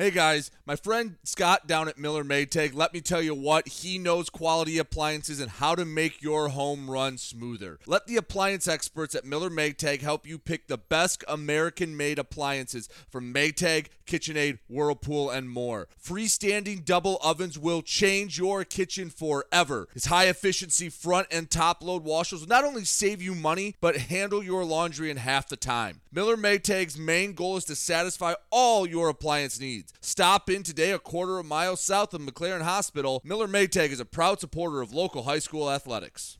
Hey 0.00 0.10
guys, 0.10 0.50
my 0.64 0.76
friend 0.76 1.16
Scott 1.24 1.66
down 1.66 1.86
at 1.86 1.98
Miller 1.98 2.24
Maytag, 2.24 2.72
let 2.72 2.94
me 2.94 3.02
tell 3.02 3.20
you 3.20 3.34
what, 3.34 3.68
he 3.68 3.98
knows 3.98 4.30
quality 4.30 4.78
appliances 4.78 5.40
and 5.40 5.50
how 5.50 5.74
to 5.74 5.84
make 5.84 6.22
your 6.22 6.48
home 6.48 6.90
run 6.90 7.18
smoother. 7.18 7.78
Let 7.86 8.06
the 8.06 8.16
appliance 8.16 8.66
experts 8.66 9.14
at 9.14 9.26
Miller 9.26 9.50
Maytag 9.50 10.00
help 10.00 10.26
you 10.26 10.38
pick 10.38 10.68
the 10.68 10.78
best 10.78 11.22
American 11.28 11.98
made 11.98 12.18
appliances 12.18 12.88
from 13.10 13.34
Maytag, 13.34 13.88
KitchenAid, 14.10 14.58
Whirlpool, 14.68 15.30
and 15.30 15.48
more. 15.48 15.88
Freestanding 16.02 16.84
double 16.84 17.18
ovens 17.22 17.58
will 17.58 17.80
change 17.80 18.38
your 18.38 18.64
kitchen 18.64 19.08
forever. 19.08 19.88
Its 19.94 20.06
high 20.06 20.26
efficiency 20.26 20.88
front 20.88 21.28
and 21.30 21.48
top 21.48 21.82
load 21.82 22.02
washers 22.02 22.40
will 22.40 22.48
not 22.48 22.64
only 22.64 22.84
save 22.84 23.22
you 23.22 23.34
money, 23.34 23.76
but 23.80 23.96
handle 23.96 24.42
your 24.42 24.64
laundry 24.64 25.10
in 25.10 25.16
half 25.16 25.48
the 25.48 25.56
time. 25.56 26.00
Miller 26.12 26.36
Maytag's 26.36 26.98
main 26.98 27.34
goal 27.34 27.56
is 27.56 27.64
to 27.66 27.76
satisfy 27.76 28.34
all 28.50 28.86
your 28.86 29.08
appliance 29.08 29.60
needs. 29.60 29.92
Stop 30.00 30.50
in 30.50 30.64
today 30.64 30.90
a 30.90 30.98
quarter 30.98 31.38
of 31.38 31.46
a 31.46 31.48
mile 31.48 31.76
south 31.76 32.12
of 32.12 32.20
McLaren 32.20 32.62
Hospital. 32.62 33.20
Miller 33.24 33.46
Maytag 33.46 33.90
is 33.90 34.00
a 34.00 34.04
proud 34.04 34.40
supporter 34.40 34.82
of 34.82 34.92
local 34.92 35.22
high 35.22 35.38
school 35.38 35.70
athletics. 35.70 36.39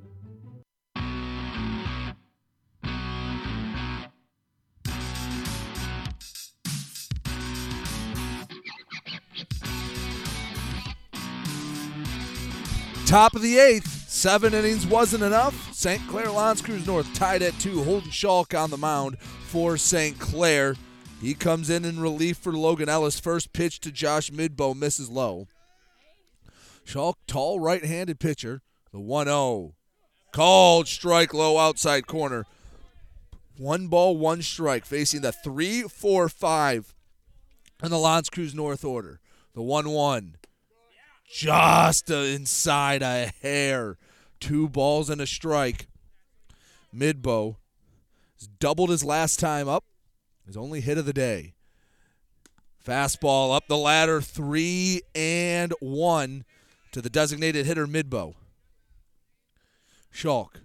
Top 13.11 13.35
of 13.35 13.41
the 13.41 13.59
eighth, 13.59 14.09
seven 14.09 14.53
innings 14.53 14.87
wasn't 14.87 15.21
enough. 15.21 15.73
St. 15.73 16.01
Clair 16.07 16.31
L'Anse 16.31 16.61
Creuse 16.61 16.87
North 16.87 17.13
tied 17.13 17.41
at 17.41 17.59
two. 17.59 17.83
Holden 17.83 18.09
Schalk 18.09 18.53
on 18.53 18.69
the 18.69 18.77
mound 18.77 19.19
for 19.19 19.75
St. 19.75 20.17
Clair. 20.17 20.77
He 21.19 21.33
comes 21.33 21.69
in 21.69 21.83
in 21.83 21.99
relief 21.99 22.37
for 22.37 22.53
Logan 22.53 22.87
Ellis. 22.87 23.19
First 23.19 23.51
pitch 23.51 23.81
to 23.81 23.91
Josh 23.91 24.29
Midbow 24.29 24.77
misses 24.77 25.09
low. 25.09 25.49
Schalk, 26.85 27.17
tall 27.27 27.59
right 27.59 27.83
handed 27.83 28.17
pitcher. 28.17 28.61
The 28.93 29.01
1 29.01 29.25
0. 29.25 29.73
Called 30.31 30.87
strike 30.87 31.33
low 31.33 31.57
outside 31.57 32.07
corner. 32.07 32.45
One 33.57 33.89
ball, 33.89 34.15
one 34.15 34.41
strike, 34.41 34.85
facing 34.85 35.19
the 35.19 35.33
3 35.33 35.81
4 35.81 36.29
5 36.29 36.95
in 37.83 37.89
the 37.89 37.97
L'Anse 37.97 38.29
Creuse 38.29 38.55
North 38.55 38.85
order. 38.85 39.19
The 39.53 39.61
1 39.61 39.89
1 39.89 40.37
just 41.31 42.09
inside 42.09 43.01
a 43.01 43.31
hair. 43.41 43.97
Two 44.39 44.67
balls 44.67 45.09
and 45.09 45.21
a 45.21 45.27
strike. 45.27 45.87
Midbow 46.95 47.55
has 48.37 48.47
doubled 48.59 48.89
his 48.89 49.03
last 49.03 49.39
time 49.39 49.69
up. 49.69 49.85
His 50.45 50.57
only 50.57 50.81
hit 50.81 50.97
of 50.97 51.05
the 51.05 51.13
day. 51.13 51.53
Fastball 52.85 53.55
up 53.55 53.67
the 53.67 53.77
ladder, 53.77 54.21
three 54.21 55.01
and 55.13 55.73
one 55.79 56.43
to 56.91 57.01
the 57.01 57.09
designated 57.09 57.65
hitter 57.65 57.87
Midbow. 57.87 58.33
Schalk 60.09 60.61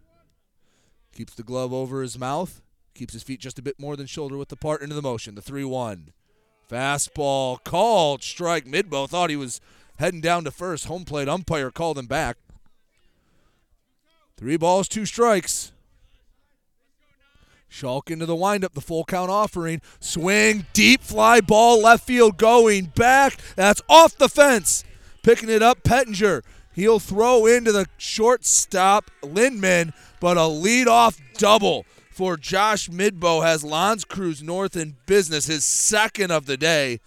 keeps 1.14 1.34
the 1.34 1.42
glove 1.42 1.72
over 1.72 2.02
his 2.02 2.18
mouth, 2.18 2.62
keeps 2.94 3.12
his 3.12 3.22
feet 3.22 3.40
just 3.40 3.58
a 3.58 3.62
bit 3.62 3.78
more 3.78 3.96
than 3.96 4.06
shoulder 4.06 4.36
with 4.36 4.48
the 4.48 4.56
part 4.56 4.82
into 4.82 4.94
the 4.94 5.02
motion. 5.02 5.34
The 5.34 5.42
3 5.42 5.64
1. 5.64 6.12
Fastball 6.68 7.62
called 7.62 8.22
strike. 8.24 8.64
Midbow 8.64 9.08
thought 9.08 9.30
he 9.30 9.36
was 9.36 9.60
heading 9.98 10.20
down 10.20 10.44
to 10.44 10.50
first. 10.50 10.86
Home 10.86 11.04
plate 11.04 11.28
umpire 11.28 11.70
called 11.70 11.98
him 11.98 12.06
back. 12.06 12.36
Three 14.36 14.56
balls, 14.56 14.88
two 14.88 15.06
strikes. 15.06 15.72
Schalk 17.68 18.10
into 18.10 18.26
the 18.26 18.36
windup, 18.36 18.74
the 18.74 18.80
full 18.80 19.04
count 19.04 19.30
offering. 19.30 19.80
Swing, 20.00 20.66
deep 20.72 21.02
fly 21.02 21.40
ball, 21.40 21.82
left 21.82 22.06
field 22.06 22.36
going 22.36 22.86
back. 22.86 23.38
That's 23.54 23.82
off 23.88 24.16
the 24.16 24.28
fence. 24.28 24.84
Picking 25.22 25.48
it 25.48 25.62
up, 25.62 25.82
Pettinger. 25.82 26.42
He'll 26.72 27.00
throw 27.00 27.46
into 27.46 27.72
the 27.72 27.86
shortstop, 27.96 29.10
Lindman, 29.22 29.94
but 30.20 30.36
a 30.36 30.40
leadoff 30.40 31.18
double 31.38 31.86
for 32.10 32.36
Josh 32.36 32.88
Midbow 32.88 33.42
has 33.42 33.64
L'Anse 33.64 34.04
Creuse 34.04 34.42
North 34.42 34.76
in 34.76 34.96
business, 35.06 35.46
his 35.46 35.64
second 35.64 36.30
of 36.30 36.46
the 36.46 36.56
day. 36.56 37.00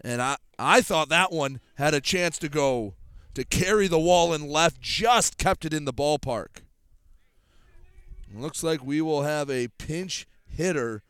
And 0.00 0.22
I, 0.22 0.36
I 0.58 0.80
thought 0.80 1.08
that 1.08 1.32
one 1.32 1.60
had 1.76 1.94
a 1.94 2.00
chance 2.00 2.38
to 2.38 2.48
go 2.48 2.94
to 3.34 3.44
carry 3.44 3.88
the 3.88 3.98
wall 3.98 4.32
and 4.32 4.48
left, 4.48 4.80
just 4.80 5.38
kept 5.38 5.64
it 5.64 5.74
in 5.74 5.84
the 5.84 5.92
ballpark. 5.92 6.62
Looks 8.32 8.62
like 8.62 8.84
we 8.84 9.00
will 9.00 9.22
have 9.22 9.48
a 9.48 9.68
pinch 9.68 10.26
hitter 10.44 11.02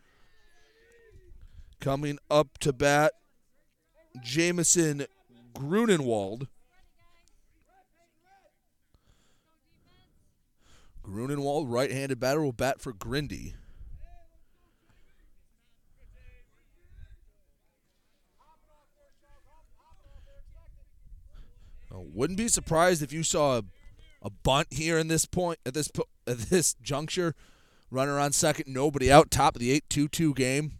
coming 1.81 2.19
up 2.31 2.59
to 2.59 2.73
bat. 2.73 3.12
Jamison 4.23 5.07
Grunenwald. 5.55 6.49
Grunenwald, 11.03 11.66
right 11.69 11.91
handed 11.91 12.21
batter, 12.21 12.43
will 12.43 12.53
bat 12.53 12.81
for 12.81 12.93
Grindy. 12.93 13.55
Uh, 21.95 22.01
wouldn't 22.01 22.39
be 22.39 22.49
surprised 22.49 23.03
if 23.03 23.12
you 23.12 23.23
saw 23.23 23.59
a, 23.59 23.62
a 24.23 24.31
bunt 24.31 24.69
here 24.71 24.99
in 24.99 25.09
this 25.09 25.27
point 25.27 25.59
at 25.65 25.75
this 25.75 25.91
at 26.27 26.39
this 26.39 26.75
juncture. 26.83 27.35
Runner 27.91 28.19
on 28.19 28.33
second, 28.33 28.73
nobody 28.73 29.12
out. 29.12 29.31
Top 29.31 29.55
of 29.55 29.61
the 29.61 29.81
8-2-2 29.81 30.35
game. 30.35 30.73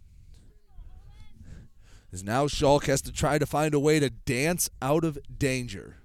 As 2.11 2.23
now 2.23 2.47
Schalk 2.47 2.85
has 2.85 3.01
to 3.03 3.11
try 3.11 3.37
to 3.37 3.45
find 3.45 3.73
a 3.73 3.79
way 3.79 3.99
to 3.99 4.09
dance 4.09 4.69
out 4.81 5.05
of 5.05 5.17
danger. 5.37 5.97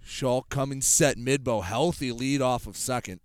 Schalk 0.00 0.50
coming 0.50 0.82
set. 0.82 1.16
Midbow 1.16 1.64
healthy 1.64 2.12
lead 2.12 2.42
off 2.42 2.66
of 2.66 2.76
second. 2.76 3.20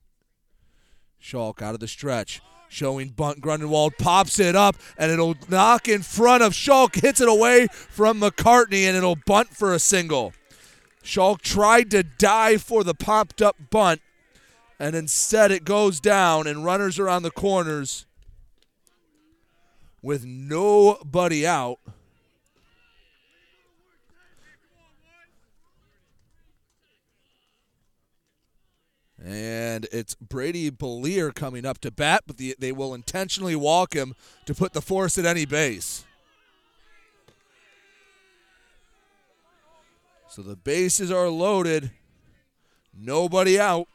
Schalk 1.19 1.61
out 1.61 1.73
of 1.73 1.79
the 1.79 1.87
stretch. 1.87 2.41
Showing 2.69 3.09
bunt. 3.09 3.41
Grunenwald 3.41 3.97
pops 3.97 4.39
it 4.39 4.55
up 4.55 4.75
and 4.97 5.11
it'll 5.11 5.35
knock 5.49 5.87
in 5.87 6.03
front 6.03 6.43
of 6.43 6.53
Schalk. 6.53 6.95
Hits 6.95 7.19
it 7.19 7.27
away 7.27 7.67
from 7.71 8.21
McCartney 8.21 8.83
and 8.83 8.95
it'll 8.95 9.17
bunt 9.25 9.49
for 9.49 9.73
a 9.73 9.79
single. 9.79 10.33
Schalk 11.03 11.41
tried 11.41 11.89
to 11.91 12.03
dive 12.03 12.61
for 12.61 12.83
the 12.83 12.93
popped 12.93 13.41
up 13.41 13.55
bunt 13.71 14.01
and 14.79 14.95
instead 14.95 15.51
it 15.51 15.65
goes 15.65 15.99
down 15.99 16.47
and 16.47 16.63
runners 16.63 16.99
are 16.99 17.09
on 17.09 17.23
the 17.23 17.31
corners 17.31 18.05
with 20.01 20.23
nobody 20.25 21.45
out. 21.45 21.79
And 29.23 29.87
it's 29.91 30.15
Brady 30.15 30.69
Belier 30.69 31.31
coming 31.33 31.65
up 31.65 31.79
to 31.79 31.91
bat, 31.91 32.23
but 32.25 32.37
the, 32.37 32.55
they 32.57 32.71
will 32.71 32.93
intentionally 32.93 33.55
walk 33.55 33.93
him 33.93 34.15
to 34.45 34.53
put 34.53 34.73
the 34.73 34.81
force 34.81 35.17
at 35.17 35.25
any 35.25 35.45
base. 35.45 36.05
So 40.29 40.41
the 40.41 40.55
bases 40.55 41.11
are 41.11 41.27
loaded. 41.27 41.91
Nobody 42.97 43.59
out. 43.59 43.87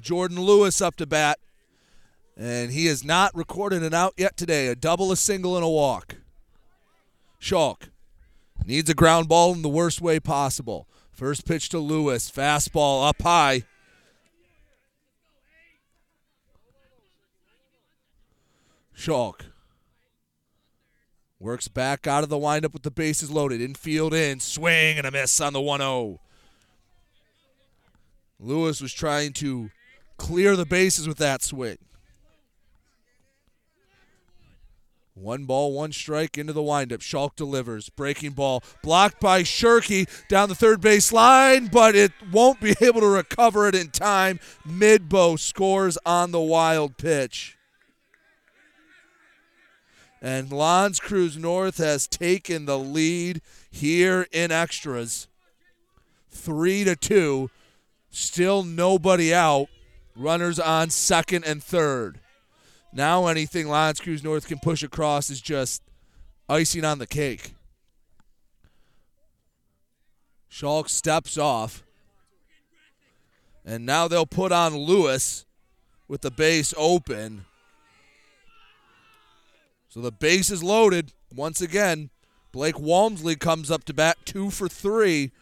Jordan 0.00 0.40
Lewis 0.40 0.80
up 0.80 0.96
to 0.96 1.06
bat. 1.06 1.38
And 2.36 2.72
he 2.72 2.86
has 2.86 3.04
not 3.04 3.34
recorded 3.36 3.82
an 3.82 3.94
out 3.94 4.14
yet 4.16 4.36
today. 4.36 4.68
A 4.68 4.74
double, 4.74 5.12
a 5.12 5.16
single, 5.16 5.54
and 5.54 5.64
a 5.64 5.68
walk. 5.68 6.16
Schalk 7.38 7.90
Needs 8.64 8.88
a 8.88 8.94
ground 8.94 9.28
ball 9.28 9.52
in 9.54 9.62
the 9.62 9.68
worst 9.68 10.00
way 10.00 10.20
possible. 10.20 10.86
First 11.10 11.46
pitch 11.46 11.68
to 11.70 11.78
Lewis. 11.78 12.30
Fastball 12.30 13.08
up 13.08 13.20
high. 13.20 13.64
Schalk 19.02 19.46
works 21.40 21.66
back 21.66 22.06
out 22.06 22.22
of 22.22 22.28
the 22.28 22.38
windup 22.38 22.72
with 22.72 22.84
the 22.84 22.90
bases 22.92 23.32
loaded. 23.32 23.60
Infield 23.60 24.14
in. 24.14 24.38
Swing 24.38 24.96
and 24.96 25.04
a 25.04 25.10
miss 25.10 25.40
on 25.40 25.52
the 25.52 25.60
1 25.60 25.80
0. 25.80 26.20
Lewis 28.38 28.80
was 28.80 28.92
trying 28.92 29.32
to 29.32 29.70
clear 30.18 30.54
the 30.54 30.64
bases 30.64 31.08
with 31.08 31.18
that 31.18 31.42
swing. 31.42 31.78
One 35.14 35.46
ball, 35.46 35.72
one 35.72 35.90
strike 35.90 36.38
into 36.38 36.52
the 36.52 36.62
windup. 36.62 37.00
Schalk 37.00 37.34
delivers. 37.34 37.88
Breaking 37.88 38.30
ball 38.30 38.62
blocked 38.84 39.18
by 39.18 39.42
Shirky 39.42 40.08
down 40.28 40.48
the 40.48 40.54
third 40.54 40.80
base 40.80 41.12
line, 41.12 41.66
but 41.66 41.96
it 41.96 42.12
won't 42.30 42.60
be 42.60 42.76
able 42.80 43.00
to 43.00 43.08
recover 43.08 43.66
it 43.66 43.74
in 43.74 43.90
time. 43.90 44.38
Midbow 44.64 45.40
scores 45.40 45.98
on 46.06 46.30
the 46.30 46.40
wild 46.40 46.98
pitch. 46.98 47.58
And 50.24 50.52
L'Anse 50.52 51.00
Creuse 51.00 51.36
North 51.36 51.78
has 51.78 52.06
taken 52.06 52.64
the 52.64 52.78
lead 52.78 53.42
here 53.68 54.28
in 54.30 54.52
extras. 54.52 55.26
Three 56.30 56.84
to 56.84 56.94
two. 56.94 57.50
Still 58.08 58.62
nobody 58.62 59.34
out. 59.34 59.66
Runners 60.14 60.60
on 60.60 60.90
second 60.90 61.44
and 61.44 61.60
third. 61.60 62.20
Now 62.92 63.26
anything 63.26 63.68
L'Anse 63.68 63.98
Creuse 63.98 64.22
North 64.22 64.46
can 64.46 64.60
push 64.60 64.84
across 64.84 65.28
is 65.28 65.40
just 65.40 65.82
icing 66.48 66.84
on 66.84 67.00
the 67.00 67.06
cake. 67.06 67.54
Schalk 70.48 70.88
steps 70.88 71.36
off. 71.36 71.82
And 73.64 73.84
now 73.84 74.06
they'll 74.06 74.26
put 74.26 74.52
on 74.52 74.76
Lewis 74.76 75.46
with 76.06 76.20
the 76.20 76.30
base 76.30 76.72
open. 76.76 77.46
So 79.92 80.00
the 80.00 80.10
base 80.10 80.48
is 80.48 80.62
loaded. 80.62 81.12
Once 81.34 81.60
again, 81.60 82.08
Blake 82.50 82.80
Walmsley 82.80 83.36
comes 83.36 83.70
up 83.70 83.84
to 83.84 83.92
bat 83.92 84.16
two 84.24 84.48
for 84.48 84.66
three. 84.66 85.32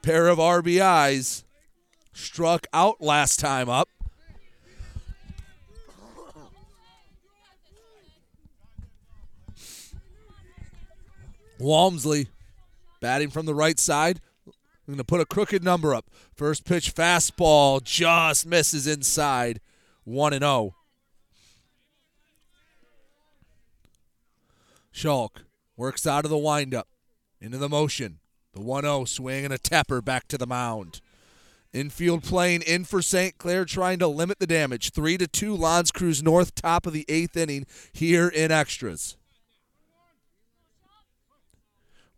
Pair 0.00 0.28
of 0.28 0.38
RBIs. 0.38 1.44
Struck 2.14 2.66
out 2.72 3.02
last 3.02 3.38
time 3.38 3.68
up. 3.68 3.90
Walmsley 11.58 12.28
batting 13.02 13.28
from 13.28 13.44
the 13.44 13.54
right 13.54 13.78
side. 13.78 14.22
I'm 14.46 14.54
going 14.86 14.96
to 14.96 15.04
put 15.04 15.20
a 15.20 15.26
crooked 15.26 15.62
number 15.62 15.94
up. 15.94 16.06
First 16.34 16.64
pitch 16.64 16.94
fastball 16.94 17.84
just 17.84 18.46
misses 18.46 18.86
inside. 18.86 19.60
1 20.04 20.32
and 20.32 20.42
0. 20.42 20.74
Schalk 25.00 25.44
works 25.78 26.06
out 26.06 26.26
of 26.26 26.30
the 26.30 26.36
windup 26.36 26.86
into 27.40 27.56
the 27.56 27.70
motion. 27.70 28.18
The 28.52 28.60
1 28.60 28.82
0 28.82 29.06
swing 29.06 29.46
and 29.46 29.54
a 29.54 29.56
tapper 29.56 30.02
back 30.02 30.28
to 30.28 30.36
the 30.36 30.46
mound. 30.46 31.00
Infield 31.72 32.22
playing 32.22 32.60
in 32.60 32.84
for 32.84 33.00
St. 33.00 33.38
Clair, 33.38 33.64
trying 33.64 33.98
to 34.00 34.06
limit 34.06 34.40
the 34.40 34.46
damage. 34.46 34.90
3 34.90 35.16
to 35.16 35.26
2, 35.26 35.56
L'Anse 35.56 35.90
Creuse 35.90 36.22
North, 36.22 36.54
top 36.54 36.84
of 36.84 36.92
the 36.92 37.06
eighth 37.08 37.34
inning 37.34 37.64
here 37.94 38.28
in 38.28 38.50
extras. 38.50 39.16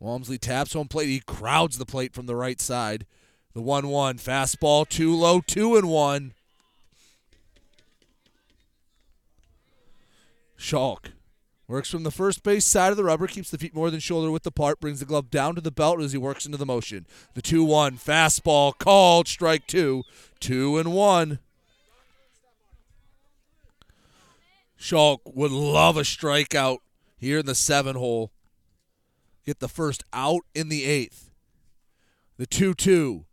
Walmsley 0.00 0.38
taps 0.38 0.72
home 0.72 0.88
plate. 0.88 1.06
He 1.06 1.20
crowds 1.20 1.78
the 1.78 1.86
plate 1.86 2.12
from 2.12 2.26
the 2.26 2.34
right 2.34 2.60
side. 2.60 3.06
The 3.54 3.62
1 3.62 3.86
1 3.86 4.18
fastball, 4.18 4.88
too 4.88 5.14
low, 5.14 5.40
2 5.40 5.76
and 5.76 5.88
1. 5.88 6.32
Schalk 10.56 11.12
works 11.68 11.90
from 11.90 12.02
the 12.02 12.10
first 12.10 12.42
base 12.42 12.64
side 12.64 12.90
of 12.90 12.96
the 12.96 13.04
rubber, 13.04 13.26
keeps 13.26 13.50
the 13.50 13.58
feet 13.58 13.74
more 13.74 13.90
than 13.90 14.00
shoulder 14.00 14.30
width 14.30 14.46
apart, 14.46 14.80
brings 14.80 15.00
the 15.00 15.06
glove 15.06 15.30
down 15.30 15.54
to 15.54 15.60
the 15.60 15.70
belt 15.70 16.00
as 16.00 16.12
he 16.12 16.18
works 16.18 16.44
into 16.44 16.58
the 16.58 16.66
motion. 16.66 17.06
The 17.34 17.42
2 17.42 17.64
1 17.64 17.98
fastball 17.98 18.76
called, 18.76 19.28
strike 19.28 19.66
two, 19.66 20.02
2 20.40 20.78
and 20.78 20.92
1. 20.92 21.38
Schalk 24.76 25.20
would 25.24 25.52
love 25.52 25.96
a 25.96 26.00
strikeout 26.00 26.78
here 27.16 27.38
in 27.38 27.46
the 27.46 27.54
seven 27.54 27.94
hole 27.94 28.32
get 29.44 29.60
the 29.60 29.68
first 29.68 30.04
out 30.12 30.42
in 30.54 30.68
the 30.68 30.84
eighth. 30.84 31.30
The 32.38 32.46
2 32.46 32.74
2. 32.74 33.24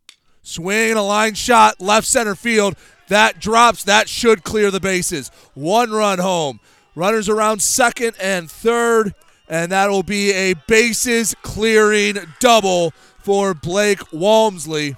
Swing 0.41 0.93
a 0.93 1.03
line 1.03 1.35
shot, 1.35 1.79
left 1.79 2.07
center 2.07 2.35
field. 2.35 2.75
That 3.07 3.39
drops. 3.39 3.83
That 3.83 4.07
should 4.07 4.43
clear 4.43 4.71
the 4.71 4.79
bases. 4.79 5.31
One 5.53 5.91
run 5.91 6.19
home. 6.19 6.59
Runners 6.99 7.29
around 7.29 7.61
second 7.61 8.17
and 8.19 8.51
third, 8.51 9.15
and 9.47 9.71
that'll 9.71 10.03
be 10.03 10.33
a 10.33 10.53
bases 10.67 11.33
clearing 11.43 12.17
double 12.41 12.91
for 13.19 13.53
Blake 13.53 14.11
Walmsley. 14.11 14.97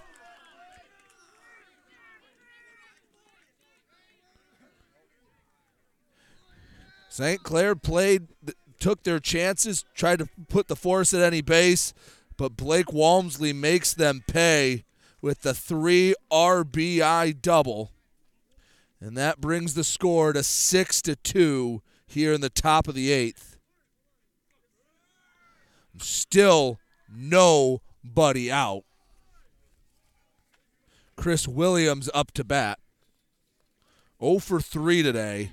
St. 7.08 7.44
Clair 7.44 7.76
played 7.76 8.30
took 8.80 9.04
their 9.04 9.20
chances, 9.20 9.86
tried 9.94 10.18
to 10.18 10.30
put 10.50 10.70
the 10.70 10.76
force 10.76 11.14
at 11.14 11.22
any 11.22 11.42
base, 11.42 11.94
but 12.36 12.58
Blake 12.58 12.92
Walmsley 12.92 13.54
makes 13.54 13.94
them 13.94 14.24
pay 14.26 14.86
with 15.22 15.44
the 15.44 15.54
three 15.54 16.16
RBI 16.32 17.40
double. 17.44 17.92
And 19.00 19.16
that 19.18 19.40
brings 19.40 19.76
the 19.76 19.84
score 19.84 20.34
to 20.34 20.42
six 20.42 21.00
to 21.04 21.16
two 21.16 21.84
here 22.12 22.34
in 22.34 22.42
the 22.42 22.50
top 22.50 22.88
of 22.88 22.96
the 22.96 23.12
eighth. 23.12 23.58
Still 26.00 26.80
nobody 27.10 28.52
out. 28.52 28.84
Chris 31.16 31.48
Williams 31.48 32.10
up 32.14 32.32
to 32.32 32.44
bat. 32.44 32.80
0 34.20 34.40
for 34.40 34.60
3 34.60 35.04
today. 35.04 35.52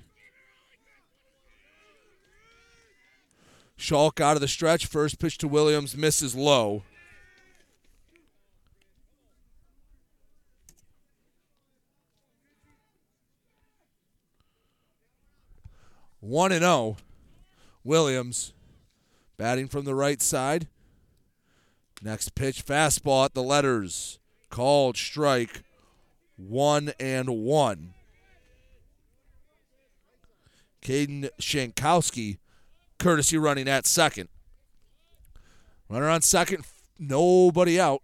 Schalk 3.77 4.21
out 4.21 4.37
of 4.37 4.41
the 4.41 4.49
stretch. 4.49 4.87
First 4.87 5.19
pitch 5.19 5.39
to 5.39 5.49
Williams 5.49 5.97
misses 5.97 6.35
low. 6.35 6.83
One 16.21 16.53
and 16.53 16.63
zero. 16.63 16.73
Oh. 16.73 16.97
Williams 17.85 18.53
batting 19.37 19.69
from 19.69 19.85
the 19.85 19.95
right 19.95 20.21
side. 20.21 20.69
Next 22.03 22.35
pitch, 22.35 22.65
fastball 22.65 23.25
at 23.25 23.35
the 23.35 23.43
letters. 23.43 24.19
Called 24.51 24.97
strike. 24.97 25.63
One 26.37 26.93
and 27.01 27.29
one. 27.29 27.95
Caden 30.83 31.29
Shankowski 31.41 32.39
courtesy 32.99 33.39
running 33.39 33.69
at 33.69 33.87
second. 33.87 34.29
Runner 35.89 36.09
on 36.09 36.23
second, 36.23 36.65
nobody 36.99 37.81
out. 37.81 38.03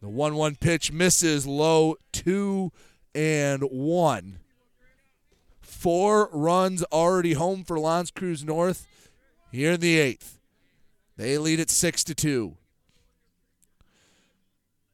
The 0.00 0.08
1 0.08 0.34
1 0.34 0.56
pitch 0.56 0.92
misses 0.92 1.46
low, 1.46 1.96
2 2.12 2.72
and 3.14 3.62
1. 3.62 4.38
Four 5.76 6.30
runs 6.32 6.82
already 6.84 7.34
home 7.34 7.62
for 7.62 7.78
L'Anse 7.78 8.10
Creuse 8.10 8.42
North 8.42 8.86
here 9.52 9.72
in 9.72 9.80
the 9.80 9.98
eighth. 9.98 10.40
They 11.18 11.36
lead 11.36 11.60
at 11.60 11.68
6 11.68 12.02
to 12.04 12.14
2. 12.14 12.56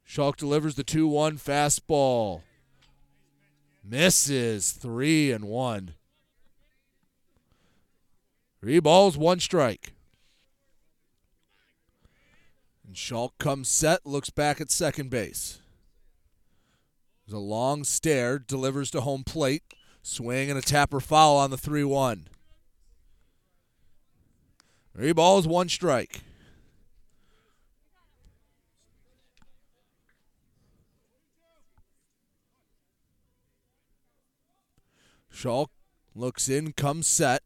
Schalk 0.02 0.36
delivers 0.36 0.74
the 0.74 0.82
2 0.82 1.06
1 1.06 1.38
fastball. 1.38 2.42
Misses 3.84 4.72
3 4.72 5.30
and 5.30 5.44
1. 5.44 5.94
Three 8.60 8.80
balls, 8.80 9.16
one 9.16 9.38
strike. 9.38 9.92
And 12.84 12.96
Schalk 12.96 13.38
comes 13.38 13.68
set, 13.68 14.04
looks 14.04 14.30
back 14.30 14.60
at 14.60 14.72
second 14.72 15.10
base. 15.10 15.60
There's 17.24 17.34
a 17.34 17.38
long 17.38 17.84
stare, 17.84 18.40
delivers 18.40 18.90
to 18.90 19.00
home 19.02 19.22
plate. 19.22 19.62
Swing 20.02 20.50
and 20.50 20.58
a 20.58 20.62
tapper 20.62 21.00
foul 21.00 21.36
on 21.36 21.50
the 21.50 21.56
3 21.56 21.84
1. 21.84 22.28
Three 24.94 25.12
balls, 25.12 25.46
one 25.46 25.68
strike. 25.68 26.20
Schalk 35.30 35.70
looks 36.14 36.48
in, 36.48 36.72
comes 36.72 37.06
set. 37.06 37.42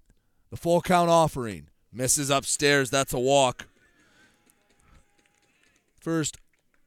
The 0.51 0.57
full 0.57 0.81
count 0.81 1.09
offering. 1.09 1.69
Misses 1.93 2.31
upstairs. 2.31 2.91
That's 2.91 3.13
a 3.13 3.19
walk. 3.19 3.67
First 6.01 6.37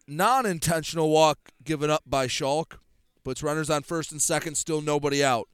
non 0.08 0.46
intentional 0.46 1.10
walk 1.10 1.52
given 1.64 1.90
up 1.90 2.04
by 2.06 2.28
Schalk. 2.28 2.80
Puts 3.24 3.42
runners 3.44 3.70
on 3.70 3.84
first 3.84 4.12
and 4.12 4.22
second, 4.22 4.56
still 4.56 4.82
nobody 4.82 5.24
out. 5.24 5.48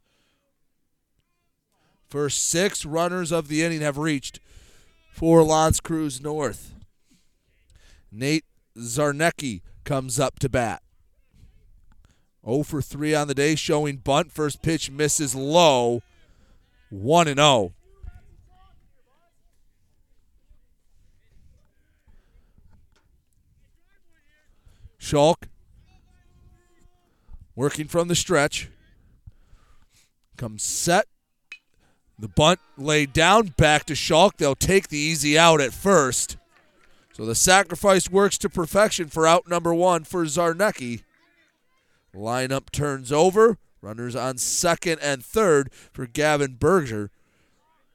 First 2.07 2.47
six 2.47 2.85
runners 2.85 3.31
of 3.31 3.47
the 3.47 3.63
inning 3.63 3.81
have 3.81 3.97
reached 3.97 4.39
for 5.11 5.43
L'Anse 5.43 5.79
Creuse 5.79 6.21
North. 6.21 6.73
Nate 8.11 8.45
Zarnecki 8.77 9.61
comes 9.83 10.19
up 10.19 10.39
to 10.39 10.49
bat. 10.49 10.81
0 12.45 12.63
for 12.63 12.81
3 12.81 13.15
on 13.15 13.27
the 13.27 13.33
day, 13.33 13.55
showing 13.55 13.97
bunt. 13.97 14.31
First 14.31 14.61
pitch 14.61 14.91
misses 14.91 15.33
low. 15.33 16.01
1 16.89 17.27
and 17.27 17.39
0. 17.39 17.73
Schalk 24.97 25.47
working 27.55 27.87
from 27.87 28.07
the 28.07 28.15
stretch. 28.15 28.69
Comes 30.37 30.63
set. 30.63 31.05
The 32.17 32.27
bunt 32.29 32.59
laid 32.77 33.13
down 33.13 33.47
back 33.57 33.85
to 33.85 33.95
Schalk. 33.95 34.37
They'll 34.37 34.55
take 34.55 34.87
the 34.87 34.97
easy 34.97 35.37
out 35.37 35.59
at 35.59 35.73
first. 35.73 36.37
So 37.13 37.25
the 37.25 37.35
sacrifice 37.35 38.09
works 38.09 38.37
to 38.39 38.49
perfection 38.49 39.07
for 39.07 39.25
out 39.25 39.47
number 39.47 39.73
one 39.73 40.03
for 40.03 40.25
Zarnecki. 40.25 41.03
Lineup 42.13 42.71
turns 42.71 43.11
over. 43.11 43.57
Runners 43.81 44.15
on 44.15 44.37
second 44.37 44.99
and 45.01 45.23
third 45.23 45.71
for 45.93 46.07
Gavin 46.07 46.55
Berger. 46.55 47.11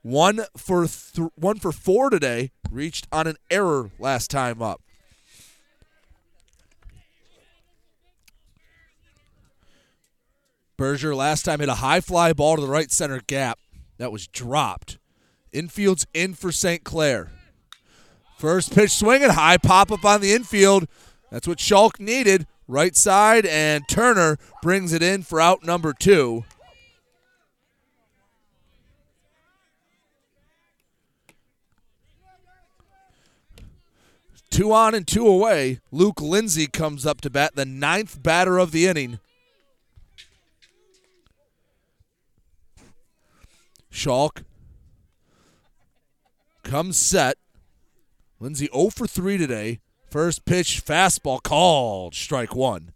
One 0.02 0.42
for 0.56 0.86
th- 0.86 1.30
one 1.34 1.58
for 1.58 1.72
four 1.72 2.10
today. 2.10 2.50
Reached 2.70 3.08
on 3.10 3.26
an 3.26 3.36
error 3.50 3.90
last 3.98 4.30
time 4.30 4.62
up. 4.62 4.80
Berger 10.78 11.14
last 11.14 11.44
time 11.44 11.60
hit 11.60 11.68
a 11.68 11.74
high 11.74 12.00
fly 12.00 12.32
ball 12.32 12.56
to 12.56 12.62
the 12.62 12.68
right 12.68 12.90
center 12.90 13.20
gap. 13.26 13.58
That 14.00 14.12
was 14.12 14.26
dropped. 14.26 14.96
Infield's 15.52 16.06
in 16.14 16.32
for 16.32 16.50
St. 16.50 16.84
Clair. 16.84 17.32
First 18.38 18.74
pitch 18.74 18.92
swinging, 18.92 19.28
high 19.28 19.58
pop 19.58 19.92
up 19.92 20.06
on 20.06 20.22
the 20.22 20.32
infield. 20.32 20.88
That's 21.30 21.46
what 21.46 21.60
Schalk 21.60 22.00
needed. 22.00 22.46
Right 22.66 22.96
side, 22.96 23.44
and 23.44 23.86
Turner 23.90 24.38
brings 24.62 24.94
it 24.94 25.02
in 25.02 25.22
for 25.22 25.38
out 25.38 25.66
number 25.66 25.92
two. 25.92 26.44
Two 34.50 34.72
on 34.72 34.94
and 34.94 35.06
two 35.06 35.26
away. 35.26 35.80
Luke 35.92 36.22
Lindsay 36.22 36.68
comes 36.68 37.04
up 37.04 37.20
to 37.20 37.28
bat, 37.28 37.54
the 37.54 37.66
ninth 37.66 38.22
batter 38.22 38.56
of 38.56 38.72
the 38.72 38.86
inning. 38.86 39.20
Schalk 43.90 44.44
comes 46.62 46.96
set. 46.96 47.36
Lindsay 48.38 48.68
0 48.72 48.90
for 48.90 49.06
3 49.06 49.36
today. 49.36 49.80
First 50.10 50.44
pitch 50.44 50.84
fastball 50.84 51.42
called 51.42 52.14
strike 52.14 52.54
one. 52.54 52.92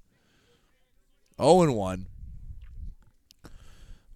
0 1.41 1.63
and 1.63 1.77
1. 1.77 2.07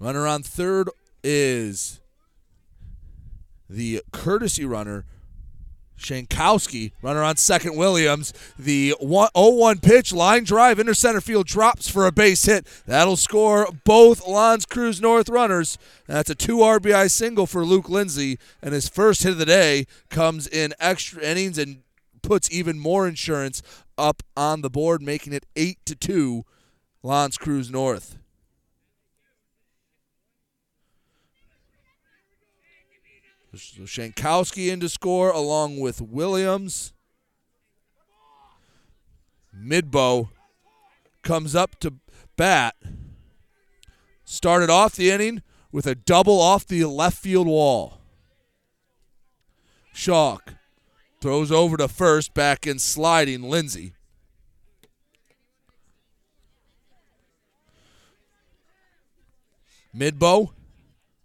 Runner 0.00 0.26
on 0.26 0.42
third 0.42 0.88
is 1.24 2.00
the 3.68 4.02
courtesy 4.12 4.64
runner 4.64 5.04
Shankowski, 5.98 6.92
runner 7.02 7.22
on 7.22 7.36
second, 7.36 7.76
Williams. 7.76 8.32
The 8.58 8.94
0 9.00 9.28
1 9.34 9.78
pitch, 9.80 10.12
line 10.12 10.44
drive, 10.44 10.78
inner 10.80 10.94
center 10.94 11.20
field 11.20 11.46
drops 11.46 11.88
for 11.88 12.06
a 12.06 12.12
base 12.12 12.44
hit. 12.44 12.66
That'll 12.86 13.16
score 13.16 13.68
both 13.84 14.26
L'Anse 14.26 14.66
Creuse 14.66 15.00
North 15.00 15.28
runners. 15.28 15.78
That's 16.06 16.30
a 16.30 16.34
two 16.34 16.58
RBI 16.58 17.10
single 17.10 17.46
for 17.46 17.64
Luke 17.64 17.88
Lindsay, 17.88 18.38
and 18.62 18.72
his 18.72 18.88
first 18.88 19.22
hit 19.22 19.32
of 19.32 19.38
the 19.38 19.46
day 19.46 19.86
comes 20.08 20.46
in 20.46 20.72
extra 20.80 21.22
innings 21.22 21.58
and 21.58 21.82
puts 22.22 22.50
even 22.50 22.78
more 22.78 23.06
insurance 23.06 23.62
up 23.96 24.22
on 24.36 24.62
the 24.62 24.70
board, 24.70 25.02
making 25.02 25.32
it 25.32 25.46
8 25.56 25.78
to 25.86 25.94
2 25.94 26.44
L'Anse 27.02 27.38
Creuse 27.38 27.70
North. 27.70 28.18
So 33.54 33.82
Shankowski 33.82 34.70
in 34.70 34.80
to 34.80 34.88
score 34.88 35.30
along 35.30 35.80
with 35.80 36.00
Williams. 36.00 36.92
Midbow 39.56 40.28
comes 41.22 41.54
up 41.56 41.80
to 41.80 41.94
bat. 42.36 42.76
Started 44.24 44.68
off 44.68 44.94
the 44.96 45.10
inning 45.10 45.42
with 45.72 45.86
a 45.86 45.94
double 45.94 46.40
off 46.40 46.66
the 46.66 46.84
left 46.84 47.18
field 47.18 47.46
wall. 47.46 48.00
Schalk 49.92 50.54
throws 51.20 51.50
over 51.50 51.76
to 51.78 51.88
first, 51.88 52.34
back 52.34 52.66
in 52.66 52.78
sliding 52.78 53.42
Lindsay. 53.42 53.94
Midbow 59.96 60.50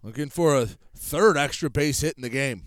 looking 0.02 0.30
for 0.30 0.58
a 0.58 0.70
third 1.03 1.38
extra 1.38 1.69
base 1.69 2.01
hit 2.01 2.15
in 2.15 2.23
the 2.23 2.30
game. 2.30 2.63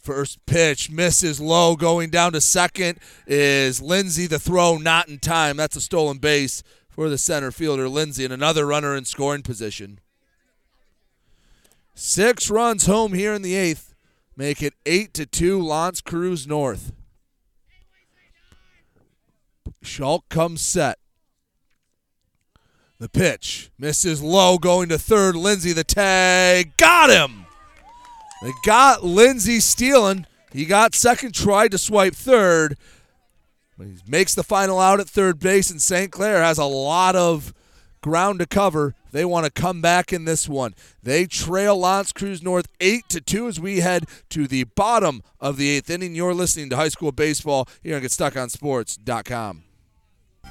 First 0.00 0.44
pitch 0.46 0.90
misses 0.90 1.40
low. 1.40 1.76
Going 1.76 2.10
down 2.10 2.32
to 2.32 2.40
second 2.40 2.98
is 3.26 3.80
Lindsay. 3.80 4.26
The 4.26 4.38
throw 4.38 4.76
not 4.76 5.08
in 5.08 5.18
time. 5.18 5.56
That's 5.56 5.76
a 5.76 5.80
stolen 5.80 6.18
base 6.18 6.62
for 6.88 7.08
the 7.08 7.18
center 7.18 7.50
fielder, 7.50 7.88
Lindsay, 7.88 8.24
and 8.24 8.32
another 8.32 8.66
runner 8.66 8.96
in 8.96 9.04
scoring 9.04 9.42
position. 9.42 10.00
Six 11.94 12.50
runs 12.50 12.86
home 12.86 13.12
here 13.12 13.32
in 13.32 13.42
the 13.42 13.54
eighth. 13.54 13.94
Make 14.36 14.62
it 14.62 14.74
eight 14.86 15.14
to 15.14 15.26
two. 15.26 15.62
L'Anse 15.62 16.00
Creuse 16.00 16.46
North. 16.46 16.92
Schalk 19.82 20.28
comes 20.28 20.60
set. 20.60 20.98
The 23.02 23.08
pitch 23.08 23.72
misses 23.80 24.22
low, 24.22 24.58
going 24.58 24.88
to 24.90 24.96
third. 24.96 25.34
Lindsay, 25.34 25.72
the 25.72 25.82
tag, 25.82 26.76
got 26.76 27.10
him. 27.10 27.46
They 28.40 28.52
got 28.64 29.02
Lindsay 29.02 29.58
stealing. 29.58 30.24
He 30.52 30.66
got 30.66 30.94
second, 30.94 31.34
tried 31.34 31.72
to 31.72 31.78
swipe 31.78 32.14
third. 32.14 32.78
But 33.76 33.88
he 33.88 33.94
makes 34.06 34.36
the 34.36 34.44
final 34.44 34.78
out 34.78 35.00
at 35.00 35.08
third 35.08 35.40
base, 35.40 35.68
and 35.68 35.82
St. 35.82 36.12
Clair 36.12 36.44
has 36.44 36.58
a 36.58 36.64
lot 36.64 37.16
of 37.16 37.52
ground 38.02 38.38
to 38.38 38.46
cover. 38.46 38.94
They 39.10 39.24
want 39.24 39.46
to 39.46 39.50
come 39.50 39.80
back 39.80 40.12
in 40.12 40.24
this 40.24 40.48
one. 40.48 40.72
They 41.02 41.26
trail 41.26 41.76
L'Anse 41.76 42.12
Creuse 42.12 42.40
North 42.40 42.68
8 42.80 43.08
to 43.08 43.20
2 43.20 43.48
as 43.48 43.58
we 43.58 43.80
head 43.80 44.04
to 44.30 44.46
the 44.46 44.62
bottom 44.62 45.24
of 45.40 45.56
the 45.56 45.70
eighth 45.70 45.90
inning. 45.90 46.14
You're 46.14 46.34
listening 46.34 46.70
to 46.70 46.76
High 46.76 46.90
School 46.90 47.10
Baseball 47.10 47.66
here 47.82 47.96
on 47.96 48.02
GetStuckOnSports.com. 48.02 49.64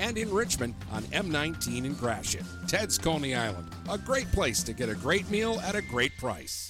and 0.00 0.18
in 0.18 0.32
Richmond 0.32 0.74
on 0.90 1.02
M19 1.04 1.84
in 1.84 1.94
Gratiot. 1.94 2.44
Ted's 2.66 2.98
Coney 2.98 3.34
Island, 3.34 3.68
a 3.88 3.98
great 3.98 4.30
place 4.32 4.62
to 4.64 4.72
get 4.72 4.88
a 4.88 4.94
great 4.94 5.30
meal 5.30 5.60
at 5.60 5.76
a 5.76 5.82
great 5.82 6.16
price. 6.16 6.69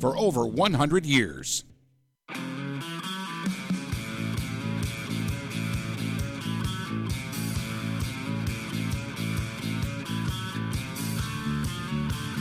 for 0.00 0.16
over 0.16 0.46
100 0.46 1.04
years. 1.04 1.64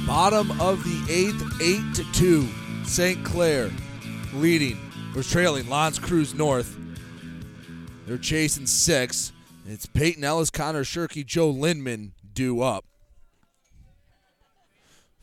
Bottom 0.07 0.59
of 0.59 0.83
the 0.83 1.05
eighth, 1.07 1.61
eight 1.61 1.93
to 1.93 2.11
two. 2.13 2.47
St. 2.83 3.23
Clair 3.23 3.69
leading 4.33 4.79
or 5.15 5.21
trailing 5.21 5.69
L'Anse 5.69 5.99
Creuse 5.99 6.33
North. 6.33 6.75
They're 8.07 8.17
chasing 8.17 8.65
six. 8.65 9.31
It's 9.67 9.85
Peyton 9.85 10.23
Ellis, 10.23 10.49
Connor 10.49 10.83
Shirky, 10.83 11.23
Joe 11.23 11.51
Lindman 11.51 12.13
due 12.33 12.63
up. 12.63 12.88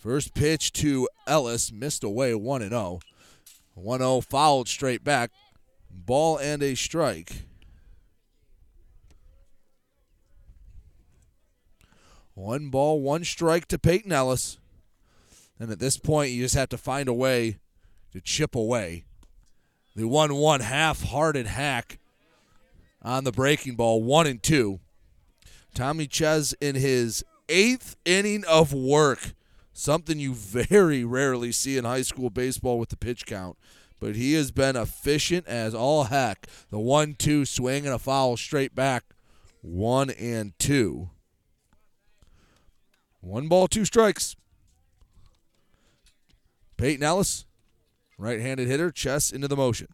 First 0.06 0.34
pitch 0.34 0.72
to 0.74 1.08
Ellis, 1.26 1.72
missed 1.72 2.04
away 2.04 2.32
1 2.32 2.60
0. 2.60 3.00
1 3.74 3.98
0 3.98 4.20
fouled 4.20 4.68
straight 4.68 5.02
back. 5.02 5.32
Ball 5.90 6.38
and 6.38 6.62
a 6.62 6.76
strike. 6.76 7.42
One 12.34 12.70
ball, 12.70 13.00
one 13.00 13.24
strike 13.24 13.66
to 13.66 13.80
Peyton 13.80 14.12
Ellis. 14.12 14.58
And 15.58 15.72
at 15.72 15.80
this 15.80 15.96
point, 15.96 16.30
you 16.30 16.44
just 16.44 16.54
have 16.54 16.68
to 16.68 16.78
find 16.78 17.08
a 17.08 17.12
way 17.12 17.58
to 18.12 18.20
chip 18.20 18.54
away. 18.54 19.06
The 19.96 20.06
1 20.06 20.36
1 20.36 20.60
half 20.60 21.02
hearted 21.02 21.48
hack 21.48 21.98
on 23.02 23.24
the 23.24 23.32
breaking 23.32 23.74
ball, 23.74 24.04
1 24.04 24.28
and 24.28 24.40
2. 24.40 24.78
Tommy 25.74 26.06
Ches 26.06 26.52
in 26.60 26.76
his 26.76 27.24
eighth 27.48 27.96
inning 28.04 28.44
of 28.44 28.72
work. 28.72 29.32
Something 29.78 30.18
you 30.18 30.32
very 30.32 31.04
rarely 31.04 31.52
see 31.52 31.76
in 31.76 31.84
high 31.84 32.00
school 32.00 32.30
baseball 32.30 32.78
with 32.78 32.88
the 32.88 32.96
pitch 32.96 33.26
count. 33.26 33.58
But 34.00 34.16
he 34.16 34.32
has 34.32 34.50
been 34.50 34.74
efficient 34.74 35.46
as 35.46 35.74
all 35.74 36.04
heck. 36.04 36.46
The 36.70 36.78
1 36.78 37.14
2 37.14 37.44
swing 37.44 37.84
and 37.84 37.94
a 37.94 37.98
foul 37.98 38.38
straight 38.38 38.74
back. 38.74 39.04
1 39.60 40.10
and 40.10 40.58
2. 40.58 41.10
One 43.20 43.48
ball, 43.48 43.68
two 43.68 43.84
strikes. 43.84 44.34
Peyton 46.76 47.02
Ellis, 47.02 47.44
right 48.16 48.40
handed 48.40 48.68
hitter, 48.68 48.90
Ches 48.90 49.30
into 49.30 49.48
the 49.48 49.56
motion. 49.56 49.88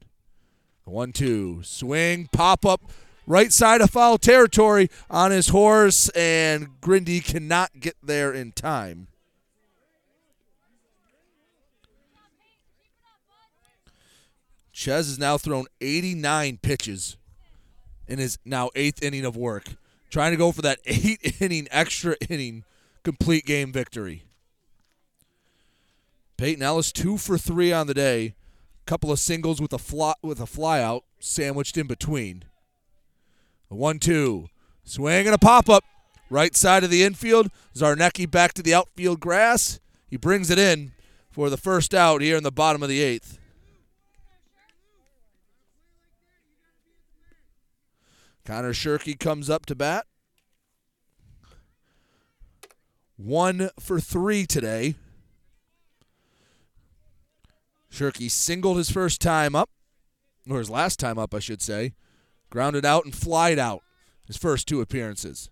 One, 0.84 1.12
two, 1.12 1.62
swing, 1.62 2.28
pop 2.30 2.66
up, 2.66 2.82
right 3.26 3.52
side 3.52 3.80
of 3.80 3.90
foul 3.90 4.18
territory 4.18 4.90
on 5.08 5.30
his 5.30 5.48
horse, 5.48 6.08
and 6.10 6.80
Grindy 6.80 7.24
cannot 7.24 7.80
get 7.80 7.96
there 8.02 8.32
in 8.32 8.52
time. 8.52 9.06
Ches 14.82 15.06
has 15.06 15.16
now 15.16 15.38
thrown 15.38 15.66
89 15.80 16.58
pitches 16.60 17.16
in 18.08 18.18
his 18.18 18.36
now 18.44 18.68
eighth 18.74 19.00
inning 19.00 19.24
of 19.24 19.36
work, 19.36 19.76
trying 20.10 20.32
to 20.32 20.36
go 20.36 20.50
for 20.50 20.60
that 20.62 20.80
eight 20.86 21.36
inning 21.40 21.68
extra 21.70 22.16
inning 22.28 22.64
complete 23.04 23.46
game 23.46 23.72
victory. 23.72 24.24
Peyton 26.36 26.64
Ellis 26.64 26.90
two 26.90 27.16
for 27.16 27.38
three 27.38 27.72
on 27.72 27.86
the 27.86 27.94
day, 27.94 28.34
couple 28.84 29.12
of 29.12 29.20
singles 29.20 29.60
with 29.60 29.72
a 29.72 29.78
fly 29.78 30.14
with 30.20 30.40
a 30.40 30.46
flyout 30.46 31.02
sandwiched 31.20 31.76
in 31.76 31.86
between. 31.86 32.42
A 33.70 33.76
one-two, 33.76 34.48
swing 34.82 35.26
and 35.26 35.34
a 35.34 35.38
pop-up, 35.38 35.84
right 36.28 36.56
side 36.56 36.82
of 36.82 36.90
the 36.90 37.04
infield. 37.04 37.52
Zarnecki 37.76 38.28
back 38.28 38.52
to 38.54 38.64
the 38.64 38.74
outfield 38.74 39.20
grass. 39.20 39.78
He 40.10 40.16
brings 40.16 40.50
it 40.50 40.58
in 40.58 40.90
for 41.30 41.50
the 41.50 41.56
first 41.56 41.94
out 41.94 42.20
here 42.20 42.36
in 42.36 42.42
the 42.42 42.50
bottom 42.50 42.82
of 42.82 42.88
the 42.88 43.00
eighth. 43.00 43.38
Connor 48.44 48.72
Shirky 48.72 49.18
comes 49.18 49.48
up 49.48 49.66
to 49.66 49.74
bat. 49.74 50.06
One 53.16 53.70
for 53.78 54.00
three 54.00 54.46
today. 54.46 54.96
Shirky 57.90 58.30
singled 58.30 58.78
his 58.78 58.90
first 58.90 59.20
time 59.20 59.54
up, 59.54 59.70
or 60.48 60.58
his 60.58 60.70
last 60.70 60.98
time 60.98 61.18
up, 61.18 61.34
I 61.34 61.38
should 61.38 61.62
say. 61.62 61.92
Grounded 62.50 62.84
out 62.84 63.04
and 63.04 63.14
flied 63.14 63.58
out 63.58 63.82
his 64.26 64.36
first 64.36 64.66
two 64.66 64.80
appearances. 64.80 65.50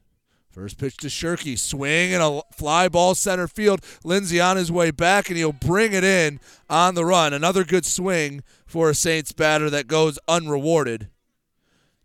First 0.50 0.78
pitch 0.78 0.96
to 0.96 1.06
Shirky, 1.06 1.56
swing 1.56 2.12
and 2.12 2.22
a 2.22 2.42
fly 2.52 2.88
ball 2.88 3.14
center 3.14 3.46
field. 3.46 3.84
Lindsay 4.02 4.40
on 4.40 4.56
his 4.56 4.72
way 4.72 4.90
back, 4.90 5.28
and 5.28 5.36
he'll 5.36 5.52
bring 5.52 5.92
it 5.92 6.02
in 6.02 6.40
on 6.68 6.96
the 6.96 7.04
run. 7.04 7.32
Another 7.32 7.62
good 7.62 7.86
swing 7.86 8.42
for 8.66 8.90
a 8.90 8.94
Saints 8.94 9.30
batter 9.30 9.70
that 9.70 9.86
goes 9.86 10.18
unrewarded. 10.26 11.08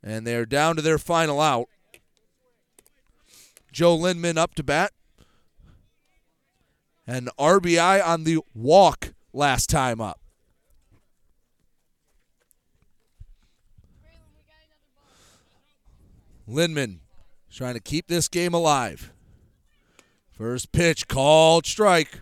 And 0.05 0.25
they're 0.25 0.45
down 0.45 0.75
to 0.75 0.83
their 0.83 0.99
final 0.99 1.41
out. 1.41 1.67
Joe 3.71 3.97
Lindman 3.97 4.37
up 4.37 4.53
to 4.55 4.63
bat. 4.63 4.91
An 7.07 7.29
RBI 7.39 8.05
on 8.05 8.23
the 8.23 8.39
walk 8.53 9.13
last 9.33 9.69
time 9.69 9.99
up. 9.99 10.21
Lindman 16.47 16.99
trying 17.51 17.73
to 17.73 17.79
keep 17.79 18.07
this 18.07 18.27
game 18.27 18.53
alive. 18.53 19.11
First 20.31 20.71
pitch 20.71 21.07
called 21.07 21.65
strike. 21.65 22.19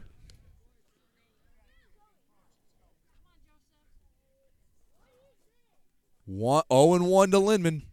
One, 6.25 6.63
0 6.71 6.93
and 6.93 7.07
1 7.07 7.31
to 7.31 7.39
Lindman. 7.39 7.83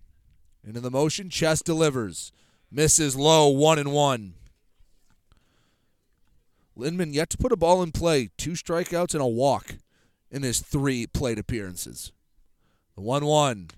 Into 0.67 0.81
the 0.81 0.91
motion, 0.91 1.31
Ches 1.31 1.63
delivers. 1.63 2.33
Misses 2.71 3.17
low, 3.17 3.49
1 3.49 3.79
and 3.79 3.93
1. 3.93 4.35
Lindman 6.77 7.13
yet 7.13 7.31
to 7.31 7.39
put 7.39 7.53
a 7.53 7.57
ball 7.57 7.83
in 7.83 7.93
play. 7.93 8.31
Two 8.37 8.53
strikeouts 8.53 9.15
and 9.15 9.23
a 9.23 9.27
walk 9.27 9.77
in 10.31 10.43
his 10.43 10.61
three 10.61 11.07
plate 11.07 11.39
appearances. 11.39 12.13
The 12.95 13.03
1 13.03 13.25
1. 13.25 13.71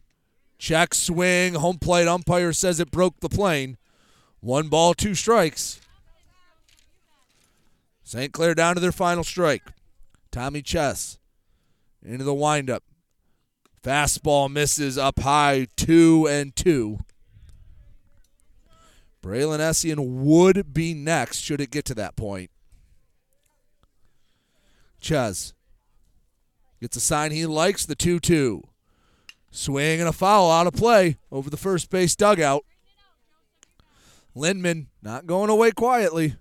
Check 0.58 0.94
swing. 0.94 1.54
Home 1.54 1.78
plate 1.78 2.06
umpire 2.06 2.52
says 2.52 2.78
it 2.78 2.90
broke 2.90 3.20
the 3.20 3.28
plane. 3.28 3.78
One 4.40 4.68
ball, 4.68 4.94
two 4.94 5.14
strikes. 5.14 5.80
St. 8.04 8.32
Clair 8.32 8.54
down 8.54 8.74
to 8.74 8.80
their 8.80 8.92
final 8.92 9.24
strike. 9.24 9.62
Tommy 10.30 10.62
Ches 10.62 11.18
into 12.04 12.24
the 12.24 12.34
windup. 12.34 12.82
Fastball 13.82 14.50
misses 14.50 14.96
up 14.96 15.20
high, 15.20 15.66
two 15.76 16.28
and 16.28 16.54
two. 16.54 17.00
Braylon 19.22 19.58
Essien 19.58 19.98
would 20.22 20.72
be 20.72 20.94
next 20.94 21.38
should 21.38 21.60
it 21.60 21.70
get 21.70 21.84
to 21.86 21.94
that 21.94 22.16
point. 22.16 22.50
Ches 25.00 25.52
gets 26.80 26.96
a 26.96 27.00
sign 27.00 27.30
he 27.30 27.46
likes, 27.46 27.86
the 27.86 27.94
2 27.94 28.20
2. 28.20 28.62
Swing 29.50 30.00
and 30.00 30.08
a 30.08 30.12
foul 30.12 30.50
out 30.50 30.66
of 30.66 30.72
play 30.72 31.18
over 31.30 31.50
the 31.50 31.56
first 31.56 31.90
base 31.90 32.16
dugout. 32.16 32.64
Lindman 34.34 34.88
not 35.02 35.26
going 35.26 35.50
away 35.50 35.72
quietly. 35.72 36.36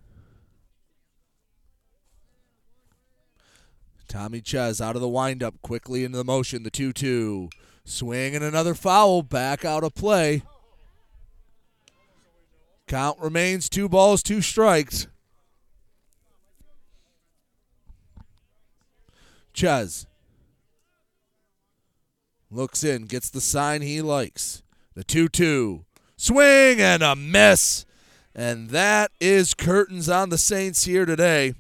Tommy 4.11 4.41
Ches 4.41 4.81
out 4.81 4.97
of 4.97 5.01
the 5.01 5.07
windup, 5.07 5.61
quickly 5.61 6.03
into 6.03 6.17
the 6.17 6.25
motion, 6.25 6.63
the 6.63 6.69
2 6.69 6.91
2. 6.91 7.49
Swing 7.85 8.35
and 8.35 8.43
another 8.43 8.73
foul, 8.73 9.23
back 9.23 9.63
out 9.63 9.85
of 9.85 9.95
play. 9.95 10.43
Count 12.88 13.17
remains 13.21 13.69
two 13.69 13.88
balls, 13.88 14.21
two 14.21 14.41
strikes. 14.41 15.07
Ches 19.53 20.05
looks 22.49 22.83
in, 22.83 23.05
gets 23.05 23.29
the 23.29 23.39
sign 23.39 23.81
he 23.81 24.01
likes. 24.01 24.61
The 24.93 25.05
2 25.05 25.29
2. 25.29 25.85
Swing 26.17 26.81
and 26.81 27.01
a 27.01 27.15
miss. 27.15 27.85
And 28.35 28.71
that 28.71 29.11
is 29.21 29.53
curtains 29.53 30.09
on 30.09 30.31
the 30.31 30.38
Saints 30.38 30.83
here 30.83 31.05
today. 31.05 31.53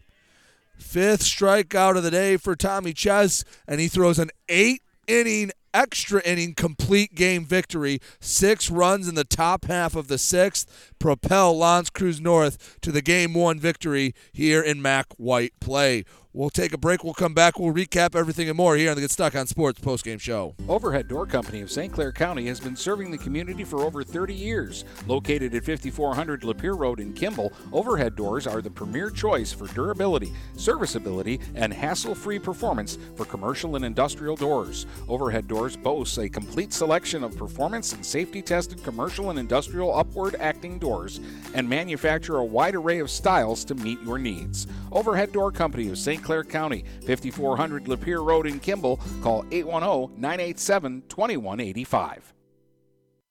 Fifth 0.81 1.23
strikeout 1.23 1.95
of 1.95 2.03
the 2.03 2.11
day 2.11 2.35
for 2.35 2.55
Tommy 2.55 2.93
Ches, 2.93 3.45
and 3.67 3.79
he 3.79 3.87
throws 3.87 4.19
an 4.19 4.29
eight 4.49 4.81
inning, 5.07 5.51
extra 5.73 6.21
inning, 6.23 6.53
complete 6.53 7.15
game 7.15 7.45
victory. 7.45 7.99
Six 8.19 8.69
runs 8.69 9.07
in 9.07 9.15
the 9.15 9.23
top 9.23 9.65
half 9.65 9.95
of 9.95 10.07
the 10.07 10.17
sixth 10.17 10.93
propel 10.99 11.57
L'Anse 11.57 11.89
Creuse 11.89 12.19
North 12.19 12.77
to 12.81 12.91
the 12.91 13.01
game 13.01 13.33
one 13.33 13.59
victory 13.59 14.13
here 14.33 14.61
in 14.61 14.81
MAC 14.81 15.07
White 15.17 15.53
play. 15.61 16.03
We'll 16.33 16.49
take 16.49 16.71
a 16.71 16.77
break. 16.77 17.03
We'll 17.03 17.13
come 17.13 17.33
back. 17.33 17.59
We'll 17.59 17.73
recap 17.73 18.15
everything 18.15 18.47
and 18.47 18.55
more 18.55 18.77
here 18.77 18.89
on 18.89 18.95
the 18.95 19.01
Get 19.01 19.11
Stuck 19.11 19.35
on 19.35 19.47
Sports 19.47 19.81
postgame 19.81 20.19
show. 20.19 20.55
Overhead 20.69 21.09
Door 21.09 21.25
Company 21.25 21.59
of 21.59 21.69
St. 21.69 21.91
Clair 21.91 22.13
County 22.13 22.45
has 22.45 22.57
been 22.57 22.77
serving 22.77 23.11
the 23.11 23.17
community 23.17 23.65
for 23.65 23.81
over 23.81 24.01
30 24.01 24.33
years. 24.33 24.85
Located 25.07 25.53
at 25.53 25.65
5400 25.65 26.43
Lapeer 26.43 26.79
Road 26.79 27.01
in 27.01 27.11
Kimball, 27.11 27.51
Overhead 27.73 28.15
Doors 28.15 28.47
are 28.47 28.61
the 28.61 28.69
premier 28.69 29.09
choice 29.09 29.51
for 29.51 29.67
durability, 29.67 30.31
serviceability, 30.55 31.41
and 31.55 31.73
hassle 31.73 32.15
free 32.15 32.39
performance 32.39 32.97
for 33.17 33.25
commercial 33.25 33.75
and 33.75 33.83
industrial 33.83 34.37
doors. 34.37 34.85
Overhead 35.09 35.49
Doors 35.49 35.75
boasts 35.75 36.17
a 36.17 36.29
complete 36.29 36.71
selection 36.71 37.25
of 37.25 37.35
performance 37.35 37.91
and 37.91 38.05
safety 38.05 38.41
tested 38.41 38.81
commercial 38.85 39.31
and 39.31 39.37
industrial 39.37 39.93
upward 39.93 40.37
acting 40.39 40.79
doors 40.79 41.19
and 41.55 41.67
manufacture 41.67 42.37
a 42.37 42.45
wide 42.45 42.75
array 42.75 42.99
of 42.99 43.11
styles 43.11 43.65
to 43.65 43.75
meet 43.75 44.01
your 44.01 44.17
needs. 44.17 44.65
Overhead 44.93 45.33
Door 45.33 45.51
Company 45.51 45.89
of 45.89 45.97
St. 45.97 46.20
Clair 46.21 46.43
County, 46.43 46.85
5400 47.05 47.85
Lapeer 47.85 48.25
Road 48.25 48.47
in 48.47 48.59
Kimball. 48.59 48.99
Call 49.21 49.45
810 49.51 50.19
987 50.19 51.03
2185. 51.09 52.33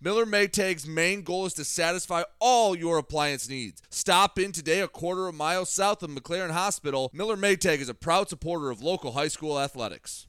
Miller 0.00 0.24
Maytag's 0.24 0.86
main 0.86 1.22
goal 1.22 1.46
is 1.46 1.54
to 1.54 1.64
satisfy 1.64 2.22
all 2.38 2.76
your 2.76 2.98
appliance 2.98 3.48
needs. 3.48 3.82
Stop 3.90 4.38
in 4.38 4.52
today 4.52 4.78
a 4.78 4.86
quarter 4.86 5.26
of 5.26 5.34
a 5.34 5.36
mile 5.36 5.64
south 5.64 6.04
of 6.04 6.10
McLaren 6.10 6.52
Hospital. 6.52 7.10
Miller 7.12 7.36
Maytag 7.36 7.80
is 7.80 7.88
a 7.88 7.94
proud 7.94 8.28
supporter 8.28 8.70
of 8.70 8.80
local 8.80 9.10
high 9.10 9.26
school 9.26 9.58
athletics. 9.58 10.28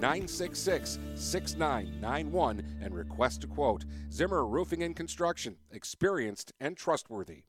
966 0.00 0.98
6991 1.14 2.62
and 2.82 2.94
request 2.94 3.44
a 3.44 3.46
quote. 3.46 3.84
Zimmer 4.12 4.46
Roofing 4.46 4.82
and 4.82 4.94
Construction, 4.94 5.56
experienced 5.70 6.52
and 6.60 6.76
trustworthy. 6.76 7.42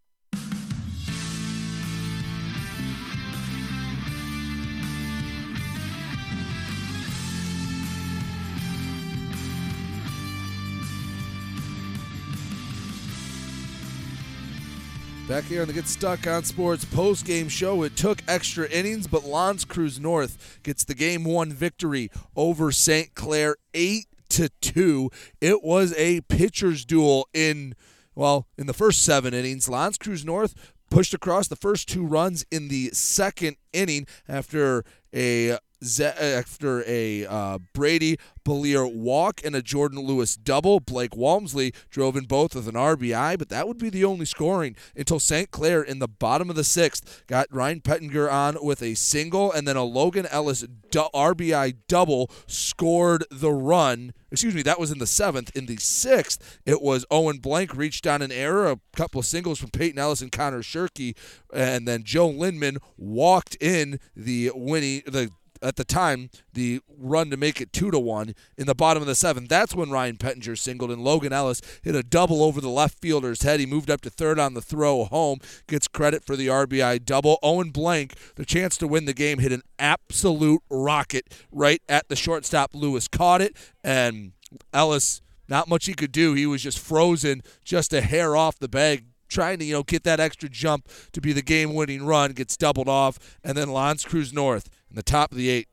Back 15.30 15.44
here 15.44 15.62
on 15.62 15.68
the 15.68 15.76
Get 15.76 15.88
Stuck 15.88 16.26
on 16.26 16.44
Sports 16.44 16.86
post 16.86 17.24
game 17.24 17.50
show, 17.50 17.84
it 17.84 17.96
took 17.96 18.24
extra 18.28 18.68
innings, 18.68 19.06
but 19.06 19.24
L'Anse 19.24 19.64
Creuse 19.64 20.00
North 20.00 20.60
gets 20.64 20.84
the 20.84 20.96
game 20.96 21.24
one 21.24 21.54
victory 21.54 22.10
over 22.36 22.72
St. 22.72 23.14
Clair, 23.14 23.58
eight 23.76 24.08
to 24.30 24.50
two. 24.60 25.12
It 25.40 25.64
was 25.64 25.94
a 25.94 26.22
pitcher's 26.22 26.84
duel 26.84 27.30
in 27.32 27.76
well 28.16 28.48
in 28.58 28.66
the 28.66 28.74
first 28.74 29.04
seven 29.06 29.36
innings. 29.36 29.70
L'Anse 29.70 30.00
Creuse 30.00 30.26
North 30.26 30.74
pushed 30.90 31.14
across 31.14 31.48
the 31.48 31.56
first 31.56 31.88
two 31.88 32.08
runs 32.08 32.44
in 32.50 32.68
the 32.68 32.90
second 32.94 33.58
inning 33.72 34.08
after 34.28 34.84
a 35.14 35.60
after 35.82 36.84
a 36.88 37.26
uh, 37.26 37.60
Brady 37.74 38.18
Belier 38.44 38.88
walk 38.88 39.42
and 39.44 39.56
a 39.56 39.62
Jordan 39.62 40.00
Lewis 40.00 40.36
double. 40.36 40.80
Blake 40.80 41.16
Walmsley 41.16 41.74
drove 41.90 42.16
in 42.16 42.26
both 42.26 42.56
with 42.56 42.68
an 42.68 42.76
RBI, 42.76 43.38
but 43.38 43.50
that 43.50 43.68
would 43.68 43.78
be 43.78 43.90
the 43.90 44.06
only 44.06 44.26
scoring 44.26 44.76
until 44.96 45.20
St. 45.20 45.52
Clair 45.52 45.82
in 45.82 46.00
the 46.00 46.08
bottom 46.08 46.50
of 46.50 46.56
the 46.56 46.64
sixth 46.64 47.24
got 47.28 47.48
Ryan 47.52 47.82
Pettinger 47.82 48.32
on 48.32 48.58
with 48.62 48.82
a 48.82 48.96
single, 48.96 49.52
and 49.52 49.68
then 49.68 49.76
a 49.76 49.84
Logan 49.84 50.26
Ellis 50.32 50.66
RBI 50.92 51.76
double 51.88 52.30
scored 52.48 53.26
the 53.30 53.52
run. 53.52 54.14
Excuse 54.32 54.56
me, 54.56 54.62
that 54.64 54.80
was 54.80 54.92
in 54.92 55.00
the 55.00 55.08
seventh. 55.08 55.56
In 55.56 55.66
the 55.66 55.78
sixth, 55.78 56.60
it 56.66 56.82
was 56.82 57.06
Owen 57.12 57.38
Blank 57.38 57.76
reached 57.76 58.06
on 58.08 58.22
an 58.22 58.32
error, 58.32 58.70
a 58.70 58.80
couple 58.96 59.20
of 59.20 59.26
singles 59.26 59.60
from 59.60 59.70
Peyton 59.70 60.00
Ellis 60.00 60.22
and 60.22 60.32
Connor 60.32 60.62
Shirky, 60.62 61.16
and 61.54 61.88
then 61.88 62.04
Joe 62.04 62.30
Lindman 62.30 62.78
walked 62.98 63.58
in 63.60 64.00
the 64.16 64.52
winning 64.54 65.02
the 65.06 65.32
at 65.62 65.76
the 65.76 65.84
time 65.84 66.30
the 66.54 66.82
run 66.98 67.30
to 67.30 67.38
make 67.38 67.62
it 67.62 67.74
two 67.74 67.92
to 67.92 68.00
one 68.00 68.34
in 68.58 68.66
the 68.66 68.76
bottom 68.76 69.02
of 69.02 69.08
the 69.08 69.16
seventh. 69.16 69.50
That's 69.50 69.76
when 69.76 69.90
Ryan 69.90 70.18
Pettinger 70.18 70.58
singled 70.58 70.92
and 70.92 71.04
Logan 71.04 71.34
Ellis 71.34 71.62
hit 71.82 71.96
a 71.96 72.04
double 72.04 72.44
over 72.44 72.62
the 72.62 72.70
left 72.70 73.00
fielder's 73.00 73.44
head. 73.44 73.60
He 73.60 73.66
moved 73.66 73.90
up 73.90 74.02
to 74.02 74.10
third 74.10 74.40
on 74.40 74.54
the 74.54 74.62
throw 74.62 75.06
home. 75.06 75.40
Gets 75.68 75.88
credit 75.88 76.24
for 76.24 76.36
the 76.36 76.48
RBI 76.48 77.06
double. 77.06 77.40
Owen 77.44 77.72
Blank, 77.72 78.14
the 78.36 78.46
chance 78.46 78.78
to 78.78 78.88
win 78.88 79.06
the 79.06 79.14
game, 79.14 79.40
hit 79.40 79.52
an 79.52 79.64
absolute 79.78 80.62
rocket 80.70 81.34
right 81.52 81.82
at 81.88 82.10
the 82.10 82.16
shortstop. 82.16 82.72
Lewis 82.74 83.08
caught 83.08 83.42
it 83.42 83.56
and 83.84 84.34
Ellis. 84.74 85.22
Not 85.48 85.68
much 85.68 85.88
he 85.88 85.96
could 85.96 86.12
do. 86.12 86.36
He 86.36 86.46
was 86.46 86.62
just 86.62 86.78
frozen, 86.78 87.42
just 87.64 87.92
a 87.92 88.02
hair 88.02 88.36
off 88.36 88.60
the 88.60 88.68
bag, 88.68 89.06
trying 89.28 89.58
to 89.58 89.66
you 89.66 89.74
know 89.74 89.82
get 89.84 90.04
that 90.04 90.20
extra 90.20 90.48
jump 90.48 90.88
to 91.12 91.22
be 91.22 91.34
the 91.34 91.42
game-winning 91.42 92.06
run. 92.06 92.34
Gets 92.34 92.56
doubled 92.56 92.88
off, 92.88 93.18
and 93.44 93.58
then 93.58 93.74
L'Anse 93.74 94.06
Creuse 94.06 94.32
North 94.32 94.70
in 94.90 94.96
the 94.96 95.04
top 95.04 95.32
of 95.32 95.38
the 95.38 95.50
eight 95.50 95.68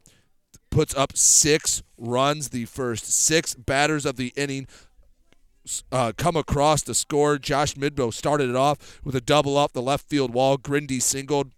puts 0.70 0.94
up 0.94 1.16
six 1.16 1.82
runs. 1.96 2.50
The 2.50 2.66
first 2.66 3.06
six 3.06 3.54
batters 3.54 4.04
of 4.04 4.16
the 4.16 4.32
inning 4.36 4.66
uh, 5.90 6.12
come 6.16 6.36
across 6.36 6.82
to 6.82 6.94
score. 6.94 7.38
Josh 7.38 7.74
Midbow 7.74 8.12
started 8.12 8.50
it 8.50 8.56
off 8.56 9.00
with 9.04 9.14
a 9.14 9.20
double 9.20 9.56
off 9.56 9.72
the 9.72 9.82
left 9.82 10.08
field 10.08 10.32
wall. 10.32 10.58
Grindy 10.58 11.00
singled. 11.00 11.52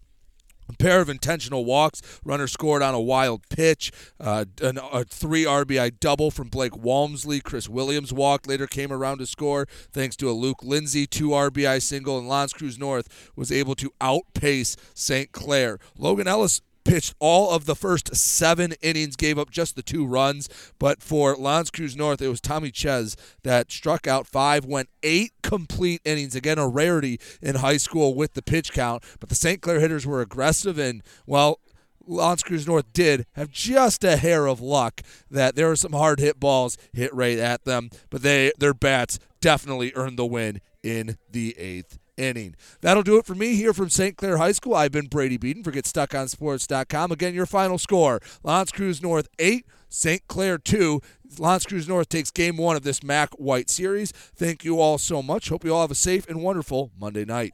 A 0.67 0.73
pair 0.73 1.01
of 1.01 1.09
intentional 1.09 1.65
walks. 1.65 1.99
Runner 2.23 2.45
scored 2.45 2.83
on 2.83 2.93
a 2.93 3.01
wild 3.01 3.41
pitch. 3.49 3.91
Uh, 4.19 4.45
an, 4.61 4.77
a 4.77 5.03
three 5.03 5.43
RBI 5.43 5.99
double 5.99 6.29
from 6.29 6.47
Blake 6.47 6.77
Walmsley. 6.77 7.39
Chris 7.39 7.67
Williams 7.67 8.13
walked. 8.13 8.47
Later 8.47 8.67
came 8.67 8.93
around 8.93 9.17
to 9.17 9.25
score 9.25 9.65
thanks 9.91 10.15
to 10.17 10.29
a 10.29 10.31
Luke 10.31 10.59
Lindsay 10.61 11.07
two 11.07 11.29
RBI 11.29 11.81
single. 11.81 12.19
And 12.19 12.29
L'Anse 12.29 12.53
Creuse 12.53 12.77
North 12.77 13.31
was 13.35 13.51
able 13.51 13.73
to 13.75 13.91
outpace 13.99 14.77
St. 14.93 15.31
Clair. 15.31 15.79
Logan 15.97 16.27
Ellis 16.27 16.61
pitched 16.89 17.13
all 17.19 17.51
of 17.51 17.65
the 17.65 17.75
first 17.75 18.15
seven 18.15 18.73
innings, 18.81 19.15
gave 19.15 19.37
up 19.37 19.51
just 19.51 19.75
the 19.75 19.83
two 19.83 20.05
runs. 20.05 20.49
But 20.79 21.03
for 21.03 21.35
L'Anse 21.37 21.69
Creuse 21.69 21.95
North, 21.95 22.21
it 22.21 22.27
was 22.27 22.41
Tommy 22.41 22.71
Ches 22.71 23.15
that 23.43 23.71
struck 23.71 24.07
out 24.07 24.25
five, 24.25 24.65
went 24.65 24.89
eight 25.03 25.33
complete 25.43 26.01
innings. 26.03 26.35
Again, 26.35 26.57
a 26.57 26.67
rarity 26.67 27.19
in 27.41 27.55
high 27.55 27.77
school 27.77 28.15
with 28.15 28.33
the 28.33 28.41
pitch 28.41 28.73
count. 28.73 29.03
But 29.19 29.29
the 29.29 29.35
St. 29.35 29.61
Clair 29.61 29.79
hitters 29.79 30.07
were 30.07 30.21
aggressive 30.21 30.79
and, 30.79 31.03
well, 31.27 31.59
L'Anse 32.07 32.41
Creuse 32.41 32.65
North 32.65 32.91
did 32.91 33.27
have 33.33 33.51
just 33.51 34.03
a 34.03 34.17
hair 34.17 34.47
of 34.47 34.59
luck 34.59 35.01
that 35.29 35.55
there 35.55 35.67
were 35.67 35.75
some 35.75 35.93
hard 35.93 36.19
hit 36.19 36.39
balls 36.39 36.75
hit 36.91 37.13
right 37.13 37.37
at 37.37 37.65
them, 37.65 37.91
but 38.09 38.23
they 38.23 38.51
their 38.57 38.73
bats 38.73 39.19
definitely 39.41 39.93
earned 39.95 40.17
the 40.17 40.25
win 40.25 40.59
in 40.81 41.17
the 41.29 41.55
eighth 41.59 41.99
inning. 42.19 42.55
That'll 42.81 43.03
do 43.03 43.17
it 43.17 43.25
for 43.25 43.35
me 43.35 43.55
here 43.55 43.73
from 43.73 43.89
St. 43.89 44.17
Clair 44.17 44.37
High 44.37 44.51
School. 44.51 44.75
I've 44.75 44.91
been 44.91 45.07
Brady 45.07 45.37
Beaton 45.37 45.63
for 45.63 45.71
GetStuckOnSports.com. 45.71 47.11
Again, 47.11 47.33
your 47.33 47.45
final 47.45 47.77
score: 47.77 48.19
L'Anse 48.43 48.71
Creuse 48.71 49.01
North 49.01 49.29
eight, 49.39 49.65
St. 49.87 50.27
Clair 50.27 50.57
two. 50.57 51.01
L'Anse 51.37 51.65
Creuse 51.65 51.87
North 51.87 52.09
takes 52.09 52.31
game 52.31 52.57
one 52.57 52.75
of 52.75 52.83
this 52.83 53.03
MAC 53.03 53.29
White 53.35 53.69
Series. 53.69 54.11
Thank 54.11 54.63
you 54.63 54.79
all 54.79 54.97
so 54.97 55.21
much. 55.21 55.49
Hope 55.49 55.63
you 55.63 55.73
all 55.73 55.81
have 55.81 55.91
a 55.91 55.95
safe 55.95 56.27
and 56.27 56.41
wonderful 56.41 56.91
Monday 56.99 57.25
night. 57.25 57.53